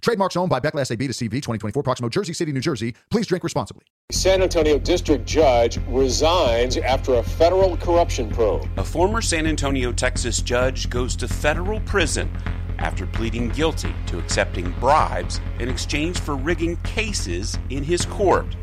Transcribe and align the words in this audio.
Trademarks 0.00 0.36
owned 0.36 0.48
by 0.48 0.60
Becle 0.60 0.86
SAB 0.86 0.98
de 0.98 1.08
CV 1.08 1.30
2024, 1.30 1.82
Proximo, 1.82 2.08
Jersey 2.08 2.32
City, 2.32 2.52
New 2.52 2.60
Jersey. 2.60 2.94
Please 3.10 3.26
drink 3.26 3.44
responsibly. 3.44 3.84
San 4.10 4.42
Antonio 4.42 4.78
district 4.78 5.26
judge 5.26 5.78
resigns 5.88 6.76
after 6.78 7.14
a 7.14 7.22
federal 7.22 7.76
corruption 7.76 8.30
probe. 8.30 8.66
A 8.78 8.84
former 8.84 9.20
San 9.20 9.46
Antonio, 9.46 9.92
Texas 9.92 10.40
judge 10.40 10.88
goes 10.88 11.14
to 11.16 11.28
federal 11.28 11.80
prison 11.80 12.30
after 12.78 13.06
pleading 13.06 13.50
guilty 13.50 13.94
to 14.06 14.18
accepting 14.18 14.70
bribes 14.80 15.40
in 15.58 15.68
exchange 15.68 16.18
for 16.18 16.34
rigging 16.34 16.76
cases 16.78 17.58
in 17.68 17.84
his 17.84 18.06
court. 18.06 18.56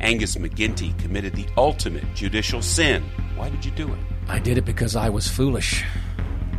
Angus 0.00 0.36
McGinty 0.36 0.98
committed 0.98 1.34
the 1.34 1.46
ultimate 1.58 2.04
judicial 2.14 2.62
sin. 2.62 3.02
Why 3.36 3.50
did 3.50 3.64
you 3.66 3.70
do 3.72 3.92
it? 3.92 3.98
I 4.28 4.38
did 4.38 4.56
it 4.56 4.64
because 4.64 4.96
I 4.96 5.10
was 5.10 5.28
foolish. 5.28 5.84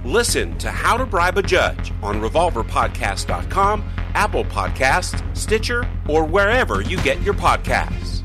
Listen 0.04 0.58
to 0.58 0.72
How 0.72 0.98
to 0.98 1.06
Bribe 1.06 1.38
a 1.38 1.44
Judge 1.44 1.94
on 2.02 2.22
RevolverPodcast.com, 2.22 3.84
Apple 4.16 4.44
Podcasts, 4.46 5.38
Stitcher, 5.38 5.88
or 6.10 6.26
wherever 6.26 6.82
you 6.82 6.98
get 7.04 7.22
your 7.22 7.36
podcasts. 7.36 8.24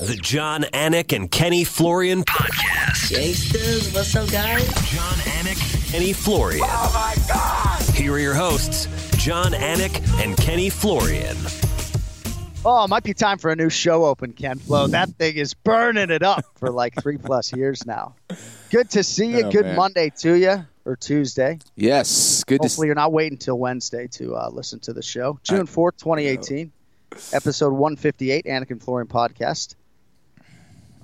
The 0.00 0.18
John 0.20 0.62
Anik 0.72 1.14
and 1.14 1.30
Kenny 1.30 1.62
Florian 1.62 2.24
podcast. 2.24 3.10
Gangsters, 3.10 3.94
what's 3.94 4.16
up, 4.16 4.28
guys? 4.32 4.66
John 4.90 5.14
Anik, 5.38 5.74
and 5.74 5.84
Kenny 5.92 6.12
Florian. 6.12 6.62
Oh 6.64 6.90
my 6.92 7.14
God! 7.32 7.80
Here 7.94 8.12
are 8.12 8.18
your 8.18 8.34
hosts, 8.34 8.88
John 9.16 9.52
Anik 9.52 10.02
and 10.24 10.36
Kenny 10.36 10.70
Florian. 10.70 11.36
Oh, 12.62 12.84
it 12.84 12.88
might 12.88 13.04
be 13.04 13.14
time 13.14 13.38
for 13.38 13.50
a 13.50 13.56
new 13.56 13.70
show 13.70 14.04
open, 14.04 14.34
Ken 14.34 14.58
Flo. 14.58 14.86
That 14.88 15.08
thing 15.16 15.36
is 15.36 15.54
burning 15.54 16.10
it 16.10 16.22
up 16.22 16.44
for 16.56 16.70
like 16.70 16.94
three 17.00 17.16
plus 17.22 17.54
years 17.54 17.86
now. 17.86 18.16
Good 18.68 18.90
to 18.90 19.02
see 19.02 19.28
you. 19.28 19.46
Oh, 19.46 19.50
Good 19.50 19.64
man. 19.64 19.76
Monday 19.76 20.12
to 20.18 20.34
you, 20.34 20.66
or 20.84 20.94
Tuesday. 20.96 21.58
Yes, 21.74 22.44
good 22.44 22.60
to 22.60 22.68
Hopefully, 22.68 22.88
you're 22.88 22.94
not 22.94 23.12
waiting 23.12 23.34
until 23.36 23.58
Wednesday 23.58 24.08
to 24.08 24.36
uh, 24.36 24.50
listen 24.52 24.78
to 24.80 24.92
the 24.92 25.02
show. 25.02 25.38
June 25.42 25.66
4th, 25.66 25.96
2018, 25.96 26.70
episode 27.32 27.72
158, 27.72 28.44
Anik 28.44 28.70
and 28.70 28.82
Florian 28.82 29.08
podcast. 29.08 29.74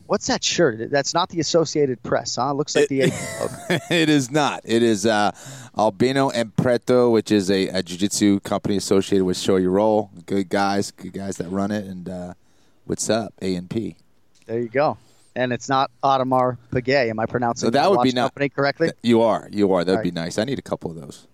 What's 0.06 0.26
that 0.28 0.42
shirt? 0.44 0.90
That's 0.90 1.14
not 1.14 1.28
the 1.28 1.40
Associated 1.40 2.02
Press, 2.02 2.36
huh? 2.36 2.50
It 2.50 2.54
looks 2.54 2.76
like 2.76 2.88
the 2.88 3.00
it 3.90 4.08
is 4.08 4.30
not. 4.30 4.60
It 4.64 4.82
is 4.82 5.04
uh, 5.06 5.32
Albino 5.76 6.30
and 6.30 6.54
Preto, 6.56 7.10
which 7.10 7.30
is 7.32 7.50
a, 7.50 7.68
a 7.68 7.82
jiu-jitsu 7.82 8.40
company 8.40 8.76
associated 8.76 9.24
with 9.24 9.36
Shoyoroll. 9.36 10.10
Good 10.26 10.48
guys, 10.48 10.90
good 10.90 11.12
guys 11.12 11.36
that 11.38 11.48
run 11.48 11.70
it. 11.70 11.84
And 11.86 12.08
uh, 12.08 12.34
what's 12.84 13.10
up, 13.10 13.34
A 13.42 13.54
and 13.54 13.68
P? 13.68 13.96
There 14.46 14.58
you 14.60 14.68
go. 14.68 14.96
And 15.34 15.52
it's 15.52 15.68
not 15.68 15.90
Audemars 16.02 16.56
Piguet. 16.70 17.10
Am 17.10 17.18
I 17.18 17.26
pronouncing 17.26 17.66
So 17.66 17.70
that 17.70 17.82
the 17.84 17.90
would 17.90 18.02
be 18.02 18.12
not- 18.12 18.32
company 18.32 18.48
correctly? 18.48 18.90
You 19.02 19.20
are, 19.22 19.48
you 19.52 19.72
are. 19.72 19.84
That'd 19.84 19.98
All 19.98 20.02
be 20.04 20.10
nice. 20.10 20.38
I 20.38 20.44
need 20.44 20.58
a 20.58 20.62
couple 20.62 20.90
of 20.90 20.96
those. 20.96 21.26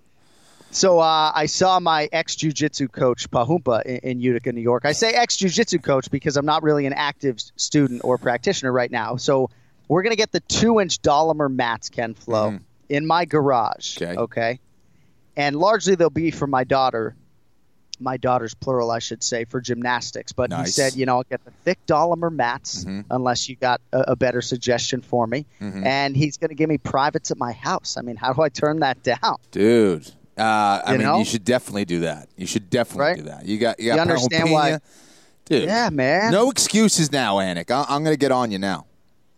So 0.75 0.98
uh, 1.01 1.31
I 1.34 1.47
saw 1.47 1.78
my 1.81 2.09
ex 2.12 2.34
jujitsu 2.34 2.91
coach 2.91 3.31
Pahumpa 3.31 3.83
in, 3.84 3.97
in 3.98 4.20
Utica, 4.20 4.53
New 4.53 4.62
York. 4.62 4.84
I 4.87 4.92
say 4.92 5.12
ex 5.12 5.37
jujitsu 5.37 5.83
coach 5.83 6.11
because 6.11 6.37
I'm 6.39 6.47
not 6.47 6.62
really 6.62 6.87
an 6.87 6.95
active 6.95 7.39
student 7.56 8.01
or 8.05 8.17
practitioner 8.19 8.73
right 8.73 8.91
now. 8.91 9.17
So 9.17 9.51
we're 9.89 10.03
gonna 10.03 10.17
get 10.17 10.33
the 10.33 10.41
two 10.41 10.81
inch 10.81 11.01
Dollamur 11.03 11.53
mats, 11.55 11.91
Ken 11.91 12.14
Flo, 12.14 12.58
in 12.89 13.07
my 13.07 13.27
garage. 13.27 13.97
Okay. 14.01 14.17
Okay. 14.17 14.61
And 15.36 15.57
largely 15.57 15.95
they'll 15.95 16.08
be 16.11 16.30
for 16.30 16.47
my 16.47 16.64
daughter. 16.64 17.14
My 18.01 18.17
daughter's 18.17 18.55
plural, 18.55 18.91
I 18.91 18.98
should 18.98 19.23
say, 19.23 19.45
for 19.45 19.61
gymnastics. 19.61 20.33
But 20.33 20.51
he 20.52 20.67
said, 20.67 20.97
you 20.97 21.05
know, 21.07 21.17
I'll 21.18 21.23
get 21.24 21.45
the 21.45 21.52
thick 21.64 21.79
Dollamur 21.86 22.33
mats 22.33 22.85
Mhm. 22.85 23.05
unless 23.11 23.48
you 23.48 23.55
got 23.57 23.80
a, 23.92 24.01
a 24.08 24.17
better 24.17 24.41
suggestion 24.41 25.02
for 25.02 25.27
me. 25.27 25.47
Mhm. 25.61 25.85
And 25.86 26.17
he's 26.17 26.36
going 26.39 26.48
to 26.48 26.55
give 26.57 26.68
me 26.68 26.79
privates 26.79 27.30
at 27.30 27.39
my 27.39 27.52
house. 27.52 27.97
I 27.98 28.02
mean, 28.02 28.17
how 28.17 28.33
do 28.33 28.41
I 28.42 28.48
turn 28.48 28.80
that 28.80 29.02
down? 29.05 29.36
Dude. 29.52 30.11
Uh, 30.42 30.83
I 30.85 30.92
You 30.92 30.98
mean, 30.98 31.07
know? 31.07 31.19
you 31.19 31.25
should 31.25 31.45
definitely 31.45 31.85
do 31.85 32.01
that. 32.01 32.29
You 32.36 32.47
should 32.47 32.69
definitely 32.70 33.05
Right? 33.07 33.17
do 33.17 33.23
that. 33.25 33.47
You 33.47 33.58
got, 33.58 33.79
you 33.80 33.86
got 33.91 33.95
You 33.97 34.01
understand 34.01 34.51
why- 34.51 34.79
Dude. 35.45 35.64
Yeah, 35.64 35.91
man. 35.91 36.30
No 36.33 36.51
excuses 36.51 37.11
now, 37.13 37.36
Anik. 37.36 37.70
I- 37.70 37.85
I'm 37.89 38.05
going 38.05 38.14
to 38.14 38.19
get 38.19 38.30
on 38.33 38.51
you 38.53 38.58
now. 38.58 38.86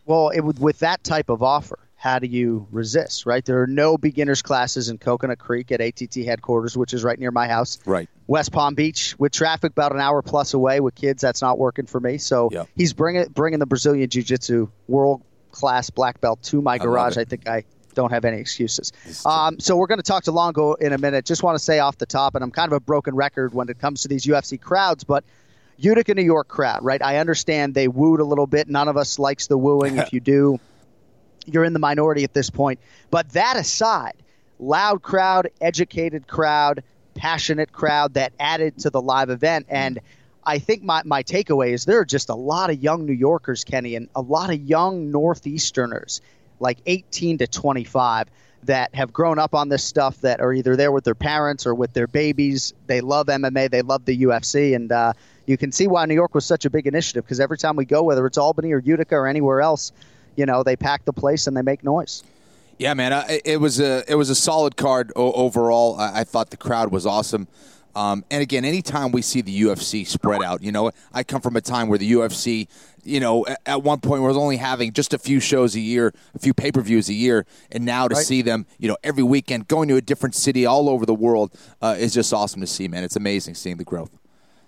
Well, 0.07 0.29
it 0.29 0.41
would 0.41 0.59
with 0.59 0.79
that 0.81 1.03
type 1.03 1.31
of 1.31 1.43
offer, 1.43 1.79
how 1.97 2.19
do 2.19 2.27
you 2.27 2.67
resist, 2.71 3.25
right? 3.25 3.43
There 3.43 3.63
are 3.63 3.67
no 3.67 3.97
beginners 3.97 4.43
classes 4.43 4.91
in 4.91 4.99
Coconut 4.99 5.39
Creek 5.39 5.73
at 5.73 5.81
ATT 5.81 6.25
headquarters, 6.27 6.77
which 6.77 6.93
is 6.93 7.03
right 7.05 7.19
near 7.19 7.31
my 7.31 7.49
house. 7.49 7.79
Right. 7.87 8.07
West 8.27 8.53
Palm 8.53 8.75
Beach, 8.75 9.15
with 9.19 9.33
traffic 9.33 9.73
about 9.73 9.93
an 9.95 10.01
hour 10.01 10.21
plus 10.21 10.53
away 10.53 10.81
with 10.81 10.95
kids, 10.95 11.23
that's 11.23 11.41
not 11.41 11.59
working 11.59 11.87
for 11.87 12.01
me. 12.01 12.19
So 12.19 12.51
Yep. 12.53 12.69
he's 12.77 12.93
bringing 12.93 13.25
bringing 13.35 13.59
the 13.59 13.67
Brazilian 13.67 14.09
Jiu 14.11 14.23
Jitsu 14.23 14.69
world 14.89 15.23
class 15.53 15.89
black 15.89 16.21
belt 16.21 16.43
to 16.45 16.61
my 16.61 16.77
garage. 16.77 17.17
it. 17.17 17.21
I 17.21 17.25
think 17.25 17.49
I 17.49 17.65
don't 17.95 18.11
have 18.11 18.25
any 18.25 18.39
excuses. 18.39 18.93
Um, 19.25 19.59
so 19.61 19.77
we're 19.77 19.87
going 19.87 19.99
to 19.99 20.05
talk 20.05 20.25
to 20.25 20.33
Longo 20.33 20.75
in 20.75 20.93
a 20.93 20.99
minute. 20.99 21.25
Just 21.25 21.43
want 21.43 21.57
to 21.57 21.65
say 21.65 21.79
off 21.79 21.99
the 21.99 22.07
top, 22.07 22.35
and 22.35 22.45
I'm 22.45 22.51
kind 22.51 22.71
of 22.71 22.77
a 22.77 22.81
broken 22.81 23.15
record 23.15 23.55
when 23.55 23.69
it 23.69 23.79
comes 23.79 24.03
to 24.03 24.09
these 24.09 24.25
UFC 24.25 24.61
crowds, 24.61 25.05
but 25.05 25.25
Utica, 25.77 26.15
New 26.15 26.23
York 26.23 26.49
crowd, 26.49 26.85
right? 26.85 27.03
I 27.03 27.17
understand 27.17 27.75
they 27.75 27.89
wooed 27.89 28.21
a 28.21 28.25
little 28.25 28.47
bit. 28.47 28.69
None 28.69 28.89
of 28.89 28.97
us 28.97 29.19
likes 29.19 29.47
the 29.47 29.59
wooing. 29.59 29.97
if 29.97 30.13
you 30.13 30.21
do, 30.21 30.61
you're 31.47 31.65
in 31.65 31.73
the 31.73 31.79
minority 31.79 32.25
at 32.25 32.33
this 32.33 32.51
point. 32.51 32.81
But 33.11 33.31
that 33.31 33.57
aside, 33.57 34.15
loud 34.59 35.03
crowd, 35.03 35.51
educated 35.61 36.27
crowd, 36.27 36.83
passionate 37.15 37.73
crowd 37.73 38.15
that 38.15 38.33
added 38.39 38.79
to 38.79 38.91
the 38.91 39.01
live 39.01 39.31
event. 39.31 39.67
And 39.69 40.01
I 40.45 40.59
think 40.59 40.83
my, 40.83 41.03
my 41.05 41.23
takeaway 41.23 41.73
is 41.73 41.85
there 41.85 41.99
are 42.01 42.05
just 42.05 42.29
a 42.29 42.35
lot 42.35 42.71
of 42.71 42.83
young 42.83 43.07
New 43.07 43.15
Yorkers, 43.15 43.65
Kenny, 43.65 43.97
and 43.97 44.09
a 44.15 44.21
lot 44.21 44.51
of 44.51 44.61
young 44.61 45.11
Northeasterners, 45.11 46.21
like 46.61 46.79
18 46.87 47.39
to 47.39 47.47
25, 47.47 48.29
that 48.65 48.95
have 48.95 49.13
grown 49.13 49.39
up 49.39 49.55
on 49.55 49.69
this 49.69 49.85
stuff 49.85 50.19
that 50.23 50.41
are 50.41 50.53
either 50.53 50.75
there 50.75 50.91
with 50.91 51.05
their 51.05 51.15
parents 51.15 51.67
or 51.67 51.75
with 51.75 51.93
their 51.93 52.07
babies. 52.07 52.73
They 52.87 53.03
love 53.03 53.27
MMA, 53.27 53.71
they 53.71 53.83
love 53.83 54.07
the 54.07 54.23
UFC, 54.23 54.75
and 54.75 54.91
uh, 54.91 55.13
you 55.47 55.59
can 55.59 55.71
see 55.71 55.87
why 55.87 56.07
New 56.07 56.15
York 56.15 56.35
was 56.35 56.47
such 56.47 56.65
a 56.65 56.71
big 56.71 56.87
initiative 56.87 57.25
because 57.25 57.41
every 57.41 57.59
time 57.59 57.77
we 57.77 57.85
go, 57.85 58.03
whether 58.03 58.25
it's 58.27 58.39
Albany 58.39 58.73
or 58.73 58.79
Utica 58.79 59.17
or 59.17 59.27
anywhere 59.27 59.61
else, 59.61 59.93
you 60.37 60.47
know, 60.47 60.63
they 60.63 60.77
pack 60.77 61.05
the 61.05 61.13
place 61.13 61.47
and 61.47 61.55
they 61.57 61.61
make 61.63 61.85
noise. 61.85 62.25
Yeah, 62.79 62.95
man, 62.95 63.13
it- 63.29 63.43
it 63.45 63.61
was 63.61 63.79
a 63.81 64.03
it 64.11 64.15
was 64.17 64.31
a 64.31 64.35
solid 64.35 64.77
card 64.77 65.13
o- 65.15 65.33
overall. 65.33 65.97
I, 66.01 66.21
I 66.21 66.25
thought 66.25 66.49
the 66.51 66.57
crowd 66.57 66.91
was 66.91 67.05
awesome. 67.07 67.47
Um, 67.97 68.25
and 68.31 68.43
again, 68.43 68.65
anytime 68.65 69.13
we 69.13 69.23
see 69.23 69.41
the 69.41 69.63
UFC 69.63 70.07
spread 70.07 70.43
out, 70.43 70.63
you 70.63 70.73
know, 70.73 70.91
I 71.13 71.23
come 71.23 71.41
from 71.41 71.57
a 71.57 71.61
time 71.61 71.89
where 71.89 71.99
the 71.99 72.11
UFC, 72.13 72.69
you 73.05 73.21
know, 73.21 73.47
at, 73.47 73.61
at 73.67 73.83
one 73.83 74.01
point 74.01 74.23
was 74.23 74.37
only 74.37 74.57
having 74.57 74.93
just 74.93 75.15
a 75.15 75.19
few 75.19 75.41
shows 75.41 75.75
a 75.75 75.81
year, 75.81 76.13
a 76.35 76.39
few 76.39 76.55
pay 76.55 76.73
per 76.73 76.81
views 76.81 77.09
a 77.09 77.15
year, 77.15 77.47
and 77.71 77.85
now 77.85 78.09
to 78.09 78.17
see 78.17 78.43
them, 78.43 78.67
you 78.79 78.89
know, 78.89 78.97
every 79.05 79.23
weekend 79.23 79.69
going 79.69 79.89
to 79.89 79.97
a 79.97 80.01
different 80.01 80.35
city 80.35 80.67
all 80.67 80.89
over 80.89 81.07
the 81.07 81.15
world 81.15 81.55
uh, 81.83 81.97
is 81.99 82.13
just 82.13 82.33
awesome 82.33 82.61
to 82.61 82.67
see, 82.67 82.89
man. 82.89 83.05
It's 83.05 83.17
amazing 83.17 83.55
seeing 83.55 83.77
the 83.77 83.85
growth. 83.85 84.11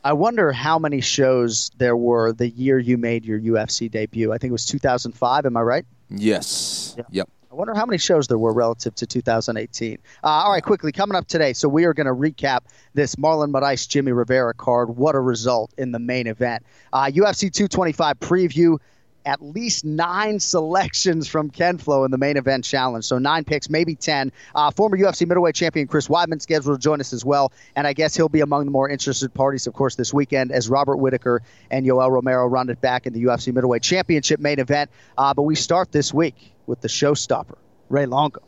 I 0.05 0.13
wonder 0.13 0.53
how 0.53 0.79
many 0.79 1.01
shows 1.01 1.73
there 1.79 1.97
were 1.97 2.33
the 2.33 2.49
year 2.49 2.79
you 2.79 2.97
made 2.97 3.25
your 3.25 3.41
UFC 3.41 3.91
debut. 3.91 4.33
I 4.33 4.39
think 4.39 4.51
it 4.51 4.53
was 4.53 4.65
2005. 4.67 5.47
Am 5.47 5.57
I 5.57 5.61
right? 5.63 5.85
Yes. 6.11 6.97
Yep. 7.11 7.29
Wonder 7.57 7.75
how 7.75 7.87
many 7.87 7.97
shows 7.97 8.29
there 8.29 8.37
were 8.37 8.53
relative 8.53 8.95
to 8.97 9.07
2018. 9.07 9.99
Uh, 10.23 10.27
all 10.27 10.53
right, 10.53 10.63
quickly 10.63 10.93
coming 10.93 11.17
up 11.17 11.27
today. 11.27 11.55
So 11.55 11.71
we 11.71 11.85
are 11.87 11.95
going 11.95 12.07
to 12.07 12.13
recap 12.13 12.61
this 12.93 13.15
Marlon 13.15 13.51
Moraes 13.51 13.89
Jimmy 13.89 14.13
Rivera 14.13 14.53
card. 14.53 14.95
What 14.95 15.15
a 15.15 15.21
result 15.21 15.73
in 15.79 15.91
the 15.91 15.99
main 15.99 16.27
event. 16.27 16.67
Uh, 16.93 17.07
UFC 17.07 17.51
225 17.51 18.21
preview. 18.21 18.79
At 19.27 19.43
least 19.43 19.85
nine 19.85 20.39
selections 20.39 21.27
from 21.27 21.51
Ken 21.51 21.79
Flo 21.79 22.05
in 22.05 22.13
the 22.13 22.17
main 22.17 22.37
event 22.37 22.65
challenge. 22.65 23.05
So 23.05 23.19
nine 23.19 23.45
picks, 23.45 23.69
maybe 23.69 23.97
ten. 23.97 24.31
Uh, 24.55 24.71
former 24.71 24.97
UFC 24.97 25.27
middleweight 25.27 25.57
champion 25.57 25.89
Chris 25.89 26.07
Weidman 26.07 26.41
scheduled 26.41 26.81
to 26.81 26.83
join 26.83 27.01
us 27.01 27.13
as 27.13 27.25
well, 27.25 27.53
and 27.75 27.89
I 27.89 27.93
guess 27.93 28.17
he'll 28.17 28.29
be 28.29 28.41
among 28.41 28.67
the 28.67 28.71
more 28.71 28.89
interested 28.89 29.35
parties, 29.35 29.67
of 29.67 29.75
course, 29.75 29.97
this 29.97 30.15
weekend 30.15 30.53
as 30.53 30.69
Robert 30.69 30.99
Whittaker 30.99 31.43
and 31.73 31.85
Yoel 31.85 32.11
Romero 32.11 32.47
run 32.47 32.71
it 32.71 32.81
back 32.81 33.07
in 33.07 33.13
the 33.13 33.25
UFC 33.25 33.53
middleweight 33.53 33.83
championship 33.83 34.39
main 34.39 34.61
event. 34.61 34.91
Uh, 35.19 35.35
but 35.35 35.43
we 35.43 35.57
start 35.57 35.91
this 35.91 36.15
week 36.15 36.55
with 36.67 36.81
the 36.81 36.89
showstopper, 36.89 37.57
Ray 37.89 38.07
Longo. 38.07 38.43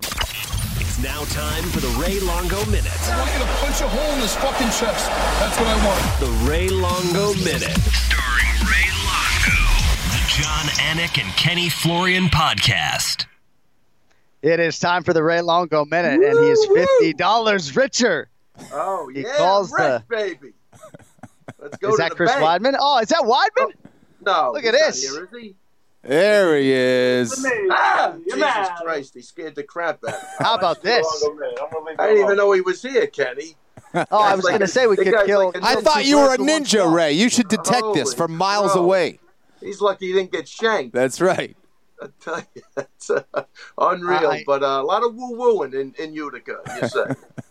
It's 0.00 1.02
now 1.02 1.24
time 1.24 1.64
for 1.64 1.80
the 1.80 1.88
Ray 2.00 2.20
Longo 2.20 2.64
Minute. 2.70 2.90
I 3.10 3.18
want 3.18 3.32
you 3.32 3.38
to 3.40 3.50
punch 3.60 3.80
a 3.82 3.88
hole 3.88 4.14
in 4.14 4.20
his 4.20 4.34
fucking 4.36 4.68
chest. 4.68 5.10
That's 5.40 5.58
what 5.58 5.68
I 5.68 5.86
want. 5.86 6.20
The 6.20 6.50
Ray 6.50 6.68
Longo 6.68 7.34
Minute. 7.44 8.21
John 10.36 10.66
Anik 10.88 11.22
and 11.22 11.30
Kenny 11.36 11.68
Florian 11.68 12.24
podcast. 12.26 13.26
It 14.40 14.60
is 14.60 14.78
time 14.78 15.02
for 15.04 15.12
the 15.12 15.22
Ray 15.22 15.40
Longo 15.42 15.84
minute, 15.84 16.14
and 16.22 16.38
he 16.44 16.50
is 16.50 16.66
fifty 16.74 17.12
dollars 17.12 17.76
richer. 17.76 18.28
Oh 18.72 19.10
He 19.14 19.20
yeah, 19.22 19.36
calls 19.36 19.70
rich 19.72 19.80
the- 19.82 20.02
baby. 20.08 20.52
Let's 21.58 21.76
go 21.78 21.90
is 21.90 21.96
to 21.96 22.02
that 22.02 22.10
the 22.10 22.16
Chris 22.16 22.32
bank. 22.32 22.62
Weidman? 22.62 22.76
Oh, 22.80 22.98
is 23.00 23.08
that 23.10 23.20
Weidman? 23.22 23.72
No, 24.24 24.52
Look 24.54 24.64
at 24.64 24.72
this. 24.72 25.02
Here, 25.12 25.24
is 25.24 25.40
he? 25.40 25.54
There 26.02 26.56
he 26.58 26.72
is. 26.72 27.46
Ah, 27.70 28.14
Jesus 28.24 28.68
Christ, 28.82 29.14
he 29.14 29.20
scared 29.22 29.54
the 29.54 29.62
crap 29.62 30.02
out 30.08 30.14
of 30.14 30.20
me. 30.22 30.28
How 30.40 30.54
about 30.54 30.82
this? 30.82 31.06
I 31.98 32.06
didn't 32.08 32.24
even 32.24 32.36
know 32.36 32.50
he 32.52 32.60
was 32.62 32.82
here, 32.82 33.06
Kenny. 33.06 33.54
Oh, 33.94 34.06
I 34.12 34.34
was 34.34 34.44
Like 34.44 34.52
going 34.52 34.60
to 34.62 34.66
say 34.66 34.86
we 34.86 34.96
could 34.96 35.14
kill. 35.26 35.46
like 35.52 35.56
a 35.56 35.64
I 35.64 35.76
ninja 35.76 35.82
thought 35.82 36.04
you 36.06 36.18
were 36.18 36.34
a 36.34 36.38
ninja. 36.38 36.92
Ray. 36.92 37.12
You 37.12 37.28
should 37.28 37.48
detect 37.48 37.82
this 37.94 38.08
Holy 38.12 38.16
from 38.16 38.36
miles 38.36 38.72
crow. 38.72 38.82
away. 38.82 39.20
He's 39.62 39.80
lucky 39.80 40.06
he 40.08 40.12
didn't 40.12 40.32
get 40.32 40.48
shanked. 40.48 40.94
That's 40.94 41.20
right. 41.20 41.56
I 42.02 42.06
tell 42.20 42.42
you, 42.54 42.62
that's 42.74 43.10
uh, 43.10 43.22
unreal. 43.78 44.30
I- 44.30 44.44
but 44.46 44.62
uh, 44.62 44.66
a 44.66 44.82
lot 44.82 45.04
of 45.04 45.14
woo 45.14 45.36
wooing 45.38 45.72
in, 45.72 45.94
in 45.98 46.12
Utica, 46.14 46.56
you 46.82 46.88
say. 46.88 47.04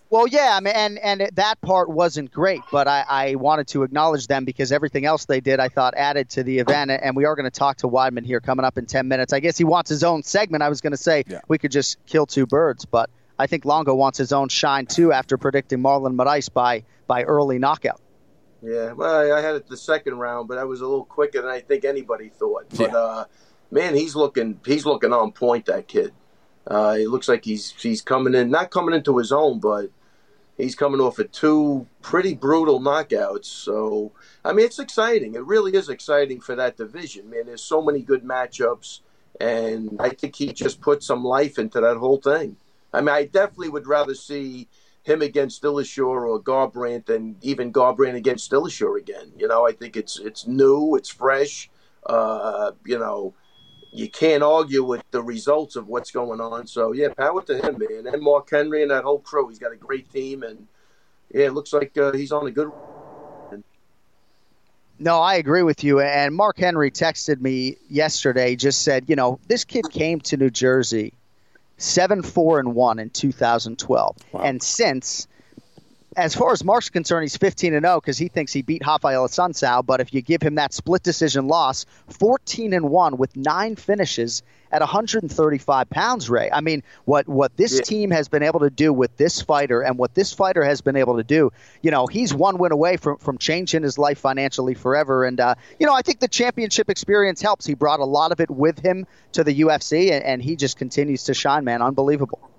Well, 0.10 0.28
yeah, 0.28 0.58
I 0.58 0.60
mean, 0.60 0.74
and 0.75 1.00
and 1.00 1.30
that 1.36 1.62
part 1.62 1.88
wasn't 1.90 2.34
great, 2.34 2.60
but 2.69 2.86
I, 2.86 3.06
I 3.08 3.36
wanted 3.36 3.68
to 3.69 3.84
acknowledge 3.84 4.28
them 4.28 4.44
because 4.44 4.74
everything 4.74 5.06
else 5.06 5.24
they 5.24 5.40
did, 5.40 5.62
I 5.62 5.69
thought, 5.69 5.94
added 5.96 6.30
to 6.31 6.44
the 6.44 6.60
event. 6.60 6.92
And 6.92 7.16
we 7.16 7.24
are 7.24 7.34
going 7.34 7.50
to 7.50 7.60
talk 7.60 7.78
to 7.78 7.88
Weidman 7.88 8.25
here 8.25 8.42
coming 8.42 8.66
up 8.66 8.78
in 8.78 8.86
ten 8.88 9.08
minutes. 9.08 9.31
I 9.31 9.40
guess 9.40 9.58
he 9.58 9.63
wants 9.63 9.90
his 9.90 10.04
own 10.04 10.24
segment. 10.24 10.63
I 10.63 10.69
was 10.69 10.81
going 10.81 10.92
to 10.92 10.98
say 10.98 11.24
Yeah. 11.28 11.40
we 11.48 11.58
could 11.58 11.72
just 11.72 11.98
kill 12.06 12.25
two 12.25 12.46
birds, 12.46 12.84
but 12.84 13.10
I 13.40 13.48
think 13.48 13.63
Longo 13.63 13.96
wants 13.96 14.18
his 14.18 14.34
own 14.34 14.50
shine 14.50 14.86
too 14.86 15.13
after 15.13 15.38
predicting 15.38 15.80
Marlon 15.80 16.16
Moraes 16.18 16.52
by 16.52 16.84
by 17.08 17.24
early 17.24 17.58
knockout. 17.58 18.02
Yeah, 18.62 18.92
well, 18.94 19.36
I, 19.36 19.42
had 19.42 19.56
it 19.56 19.68
the 19.68 19.78
second 19.78 20.19
round, 20.19 20.48
but 20.48 20.58
I 20.58 20.63
was 20.63 20.81
a 20.81 20.88
little 20.88 21.06
quicker 21.06 21.42
than 21.42 21.50
I 21.50 21.62
think 21.62 21.84
anybody 21.84 22.30
thought. 22.30 22.66
But 22.69 22.92
Yeah. 22.92 22.96
uh, 22.98 23.25
man, 23.72 23.96
he's 23.96 24.16
looking 24.16 24.60
he's 24.66 24.86
looking 24.86 25.13
on 25.13 25.31
point. 25.31 25.66
That 25.66 25.88
kid. 25.88 26.13
Uh, 26.68 26.96
it 27.00 27.10
looks 27.10 27.28
like 27.28 27.44
he's 27.44 27.72
he's 27.72 28.02
coming 28.02 28.36
in, 28.36 28.52
not 28.52 28.69
coming 28.69 28.94
into 28.94 29.18
his 29.18 29.31
own, 29.31 29.60
but 29.60 29.90
he's 30.58 30.75
coming 30.75 31.02
off 31.02 31.18
of 31.18 31.31
two 31.31 31.88
pretty 32.04 32.36
brutal 32.36 32.80
knockouts. 32.80 33.46
So 33.46 34.12
I 34.46 34.54
mean, 34.54 34.66
it's 34.66 34.80
exciting. 34.80 35.34
It 35.34 35.44
really 35.44 35.74
is 35.74 35.90
exciting 35.90 36.40
for 36.40 36.56
that 36.56 36.78
division, 36.78 37.31
man. 37.31 37.48
There's 37.48 37.63
so 37.63 37.81
many 37.81 38.02
good 38.02 38.24
matchups, 38.24 39.00
and 39.40 39.98
I 40.00 40.10
think 40.10 40.36
he 40.36 40.54
just 40.54 40.81
put 40.81 41.02
some 41.02 41.24
life 41.24 41.58
into 41.58 41.81
that 41.81 41.98
whole 41.98 42.18
thing. 42.18 42.58
I 42.94 43.02
mean, 43.02 43.10
I 43.10 43.25
definitely 43.25 43.69
would 43.69 43.88
rather 43.88 44.13
see 44.13 44.68
him 45.03 45.21
against 45.21 45.63
Dillashaw 45.63 46.06
or 46.06 46.42
Garbrandt 46.42 47.09
and 47.09 47.44
even 47.44 47.74
Garbrandt 47.74 48.15
against 48.15 48.51
Dillashaw 48.51 49.00
again. 49.00 49.31
You 49.38 49.48
know, 49.48 49.68
I 49.68 49.71
think 49.71 49.98
it's 49.98 50.19
it's 50.19 50.48
new, 50.48 50.95
it's 50.95 51.09
fresh. 51.09 51.69
Uh, 52.06 52.71
you 52.86 53.00
know, 53.00 53.33
you 53.92 54.09
can't 54.09 54.44
argue 54.44 54.83
with 54.83 55.03
the 55.12 55.21
results 55.21 55.75
of 55.75 55.88
what's 55.88 56.12
going 56.12 56.39
on. 56.39 56.68
So 56.68 56.92
yeah, 56.92 57.09
power 57.13 57.42
to 57.44 57.57
him, 57.57 57.77
man, 57.80 58.13
and 58.13 58.21
Mark 58.21 58.50
Henry 58.50 58.81
and 58.83 58.92
that 58.92 59.03
whole 59.03 59.19
crew. 59.19 59.50
He's 59.50 59.59
got 59.59 59.71
a 59.71 59.77
great 59.77 60.12
team, 60.12 60.44
and 60.44 60.68
yeah, 61.33 61.48
it 61.48 61.53
looks 61.53 61.74
like 61.74 61.98
uh, 61.98 62.13
he's 62.13 62.31
on 62.31 62.48
a 62.48 62.51
good. 62.51 62.71
No, 65.00 65.18
I 65.19 65.36
agree 65.36 65.63
with 65.63 65.83
you. 65.83 66.00
And 66.00 66.36
Mark 66.36 66.59
Henry 66.59 66.92
texted 66.92 67.42
me 67.42 67.77
yesterday, 67.89 68.56
just 68.56 68.83
said, 68.83 69.06
you 69.07 69.15
know, 69.15 69.39
this 69.48 69.63
kid 69.65 69.89
came 69.89 70.19
to 70.21 70.38
New 70.38 70.51
Jersey 70.51 71.15
seven 71.81 72.22
four 72.22 72.60
and 72.60 72.74
one 72.75 73.00
in 73.00 73.10
2012, 73.10 74.18
and 74.33 74.62
since. 74.62 75.28
As 76.18 76.36
far 76.36 76.52
as 76.52 76.62
Mark's 76.62 76.90
concerned, 76.90 77.24
he's 77.24 77.38
15 77.38 77.74
and 77.74 77.86
0 77.86 78.02
because 78.02 78.18
he 78.18 78.28
thinks 78.28 78.52
he 78.52 78.62
beat 78.62 78.86
Rafael 78.86 79.25
Assunção. 79.25 79.86
But 79.86 80.02
if 80.02 80.13
you 80.13 80.22
give 80.22 80.42
him 80.42 80.56
that 80.56 80.74
split 80.74 81.04
decision 81.04 81.48
loss, 81.48 81.86
14 82.10 82.74
and 82.74 82.90
1 82.90 83.16
with 83.16 83.38
nine 83.38 83.78
finishes 83.78 84.44
at 84.74 84.81
135 84.81 85.90
pounds, 85.90 86.30
Ray. 86.30 86.50
I 86.52 86.60
mean, 86.60 86.84
what 87.06 87.30
what 87.30 87.56
this 87.56 87.75
Yeah. 87.75 87.81
team 87.84 88.12
has 88.12 88.28
been 88.28 88.44
able 88.44 88.60
to 88.60 88.69
do 88.69 88.92
with 88.92 89.16
this 89.16 89.42
fighter 89.42 89.81
and 89.81 89.98
what 89.98 90.13
this 90.13 90.34
fighter 90.34 90.66
has 90.66 90.81
been 90.81 90.98
able 90.98 91.16
to 91.16 91.24
do, 91.24 91.52
you 91.81 91.92
know, 91.92 92.08
he's 92.08 92.34
one 92.34 92.58
win 92.58 92.74
away 92.74 92.98
from, 92.98 93.18
from 93.18 93.38
changing 93.38 93.84
his 93.84 93.98
life 93.98 94.19
financially 94.19 94.74
forever. 94.74 95.24
And, 95.24 95.40
uh, 95.40 95.56
you 95.80 95.88
know, 95.88 95.94
I 95.94 96.02
think 96.02 96.19
the 96.19 96.28
championship 96.28 96.90
experience 96.90 97.42
helps. 97.42 97.66
He 97.66 97.74
brought 97.74 98.02
a 98.02 98.06
lot 98.06 98.34
of 98.34 98.42
it 98.42 98.52
with 98.52 98.80
him 98.80 99.08
to 99.31 99.46
the 99.46 99.62
UFC, 99.62 100.12
and, 100.12 100.25
and 100.25 100.42
he 100.42 100.58
just 100.58 100.78
continues 100.78 101.24
to 101.25 101.34
shine, 101.34 101.63
man. 101.63 101.81
Unbelievable. 101.81 102.50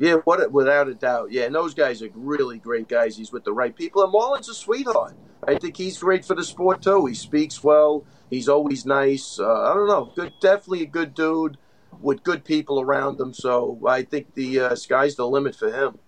Yeah, 0.00 0.14
what 0.24 0.50
without 0.50 0.88
a 0.88 0.94
doubt. 0.94 1.30
Yeah, 1.30 1.42
and 1.42 1.54
those 1.54 1.74
guys 1.74 2.02
are 2.02 2.08
really 2.14 2.58
great 2.58 2.88
guys. 2.88 3.18
He's 3.18 3.32
with 3.32 3.44
the 3.44 3.52
right 3.52 3.76
people, 3.76 4.02
and 4.02 4.10
Marlon's 4.10 4.48
a 4.48 4.54
sweetheart. 4.54 5.14
I 5.46 5.58
think 5.58 5.76
he's 5.76 5.98
great 5.98 6.24
for 6.24 6.34
the 6.34 6.42
sport 6.42 6.80
too. 6.80 7.04
He 7.04 7.14
speaks 7.14 7.62
well. 7.62 8.06
He's 8.30 8.48
always 8.48 8.86
nice. 8.86 9.38
Uh, 9.38 9.70
I 9.70 9.74
don't 9.74 9.88
know, 9.88 10.10
good, 10.16 10.32
definitely 10.40 10.84
a 10.84 10.86
good 10.86 11.14
dude 11.14 11.58
with 12.00 12.22
good 12.22 12.44
people 12.44 12.80
around 12.80 13.20
him. 13.20 13.34
So 13.34 13.78
I 13.86 14.02
think 14.02 14.32
the 14.32 14.60
uh, 14.60 14.74
sky's 14.74 15.16
the 15.16 15.28
limit 15.28 15.54
for 15.54 15.70
him. 15.70 15.98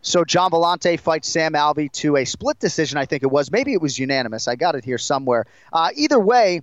So 0.00 0.24
Gian 0.24 0.52
Villante 0.52 0.98
fights 1.00 1.28
Sam 1.28 1.54
Alvey 1.54 1.90
to 1.94 2.16
a 2.16 2.24
split 2.24 2.60
decision, 2.60 2.98
I 2.98 3.04
think 3.04 3.24
it 3.24 3.30
was. 3.32 3.50
Maybe 3.50 3.72
it 3.72 3.82
was 3.82 3.98
unanimous. 3.98 4.46
I 4.46 4.54
got 4.54 4.76
it 4.76 4.84
here 4.84 4.96
somewhere. 4.96 5.46
Uh, 5.72 5.90
either 5.96 6.20
way, 6.20 6.62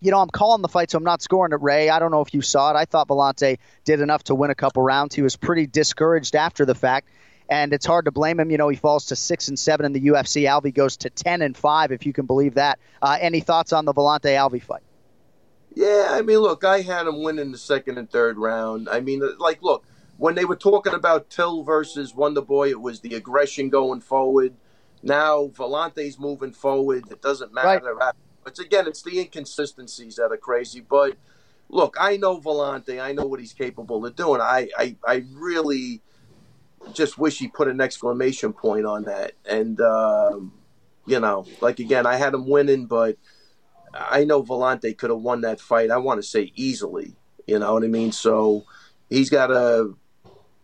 you 0.00 0.10
know, 0.10 0.20
I'm 0.20 0.28
calling 0.28 0.62
the 0.62 0.68
fight, 0.68 0.90
so 0.90 0.98
I'm 0.98 1.04
not 1.04 1.22
scoring 1.22 1.52
it, 1.52 1.60
Ray. 1.60 1.90
I 1.90 1.98
don't 1.98 2.10
know 2.10 2.20
if 2.20 2.32
you 2.32 2.40
saw 2.40 2.70
it. 2.70 2.76
I 2.76 2.84
thought 2.84 3.08
Villante 3.08 3.58
did 3.84 4.00
enough 4.00 4.24
to 4.24 4.34
win 4.34 4.50
a 4.50 4.54
couple 4.54 4.82
rounds. 4.82 5.14
He 5.14 5.22
was 5.22 5.36
pretty 5.36 5.66
discouraged 5.66 6.36
after 6.36 6.64
the 6.64 6.74
fact, 6.74 7.08
and 7.48 7.72
it's 7.72 7.86
hard 7.86 8.04
to 8.04 8.12
blame 8.12 8.38
him. 8.38 8.50
You 8.50 8.58
know, 8.58 8.68
he 8.68 8.76
falls 8.76 9.06
to 9.06 9.16
six 9.16 9.48
and 9.48 9.58
seven 9.58 9.86
in 9.86 9.92
the 9.92 10.00
UFC. 10.00 10.42
Alvey 10.42 10.72
goes 10.72 10.98
to 10.98 11.10
ten 11.10 11.42
and 11.42 11.56
five, 11.56 11.90
if 11.90 12.06
you 12.06 12.12
can 12.12 12.26
believe 12.26 12.54
that. 12.54 12.78
Uh, 13.02 13.18
any 13.20 13.40
thoughts 13.40 13.72
on 13.72 13.84
the 13.84 13.94
Villante 13.94 14.24
Alvey 14.24 14.62
fight? 14.62 14.82
Yeah, 15.74 16.08
I 16.10 16.22
mean, 16.22 16.38
look, 16.38 16.64
I 16.64 16.80
had 16.80 17.06
him 17.06 17.22
win 17.22 17.38
in 17.38 17.52
the 17.52 17.58
second 17.58 17.98
and 17.98 18.10
third 18.10 18.38
round. 18.38 18.88
I 18.88 19.00
mean, 19.00 19.22
like, 19.38 19.62
look, 19.62 19.84
when 20.16 20.34
they 20.34 20.44
were 20.44 20.56
talking 20.56 20.94
about 20.94 21.30
Till 21.30 21.62
versus 21.62 22.14
Wonder 22.14 22.40
Boy, 22.40 22.70
it 22.70 22.80
was 22.80 23.00
the 23.00 23.14
aggression 23.14 23.68
going 23.68 24.00
forward. 24.00 24.54
Now 25.02 25.46
Villante's 25.46 26.18
moving 26.18 26.52
forward. 26.52 27.10
It 27.10 27.22
doesn't 27.22 27.52
matter. 27.52 27.96
It's 28.48 28.58
again, 28.58 28.86
it's 28.86 29.02
the 29.02 29.20
inconsistencies 29.20 30.16
that 30.16 30.32
are 30.32 30.36
crazy. 30.36 30.80
But 30.80 31.16
look, 31.68 31.96
I 31.98 32.16
know 32.16 32.40
Villante. 32.40 33.00
I 33.00 33.12
know 33.12 33.26
what 33.26 33.40
he's 33.40 33.52
capable 33.52 34.04
of 34.04 34.16
doing. 34.16 34.40
I, 34.40 34.68
I, 34.76 34.96
I 35.06 35.24
really 35.32 36.02
just 36.92 37.18
wish 37.18 37.38
he 37.38 37.48
put 37.48 37.68
an 37.68 37.80
exclamation 37.80 38.52
point 38.52 38.86
on 38.86 39.04
that. 39.04 39.32
And 39.44 39.80
um, 39.80 40.52
you 41.06 41.20
know, 41.20 41.46
like 41.60 41.78
again, 41.78 42.06
I 42.06 42.16
had 42.16 42.34
him 42.34 42.48
winning, 42.48 42.86
but 42.86 43.16
I 43.94 44.24
know 44.24 44.42
Villante 44.42 44.96
could 44.96 45.10
have 45.10 45.20
won 45.20 45.42
that 45.42 45.60
fight. 45.60 45.90
I 45.90 45.96
want 45.98 46.18
to 46.18 46.26
say 46.26 46.52
easily. 46.54 47.14
You 47.46 47.58
know 47.58 47.72
what 47.72 47.84
I 47.84 47.88
mean? 47.88 48.12
So 48.12 48.64
he's 49.08 49.30
got 49.30 49.50
a. 49.50 49.94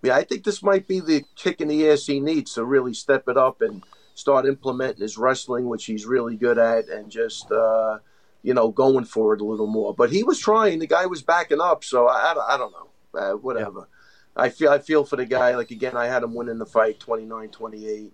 Yeah, 0.03 0.17
I 0.17 0.25
think 0.25 0.45
this 0.45 0.63
might 0.63 0.87
be 0.87 1.01
the 1.01 1.25
kick 1.35 1.63
in 1.63 1.69
the 1.69 1.89
ass 1.89 2.05
he 2.05 2.21
needs 2.21 2.53
to 2.55 2.65
really 2.65 2.93
step 2.93 3.27
it 3.27 3.39
up 3.39 3.63
and 3.63 3.83
start 4.15 4.47
implementing 4.47 5.03
his 5.03 5.19
wrestling, 5.19 5.67
which 5.69 5.85
he's 5.87 6.07
really 6.07 6.37
good 6.37 6.59
at, 6.59 6.89
and 6.89 7.11
just 7.11 7.51
uh, 7.53 7.99
you 8.43 8.55
know 8.55 8.69
going 8.71 9.05
for 9.05 9.35
it 9.35 9.41
a 9.41 9.45
little 9.45 9.67
more. 9.67 9.95
But 9.95 10.11
he 10.11 10.23
was 10.23 10.39
trying. 10.39 10.79
The 10.79 10.87
guy 10.87 11.07
was 11.07 11.23
backing 11.23 11.61
up, 11.61 11.85
so 11.85 12.07
I, 12.09 12.31
I, 12.31 12.35
don't- 12.35 12.51
I 12.51 12.57
don't 12.57 12.73
know. 12.73 12.89
Uh, 13.21 13.33
whatever. 13.37 13.89
I 14.37 14.49
feel 14.49 14.71
I 14.71 14.79
feel 14.81 15.05
for 15.05 15.15
the 15.17 15.27
guy. 15.27 15.55
Like 15.55 15.71
again, 15.71 15.97
I 15.97 16.07
had 16.07 16.23
him 16.25 16.35
winning 16.35 16.59
the 16.59 16.67
fight 16.67 16.99
29-28. 16.99 18.11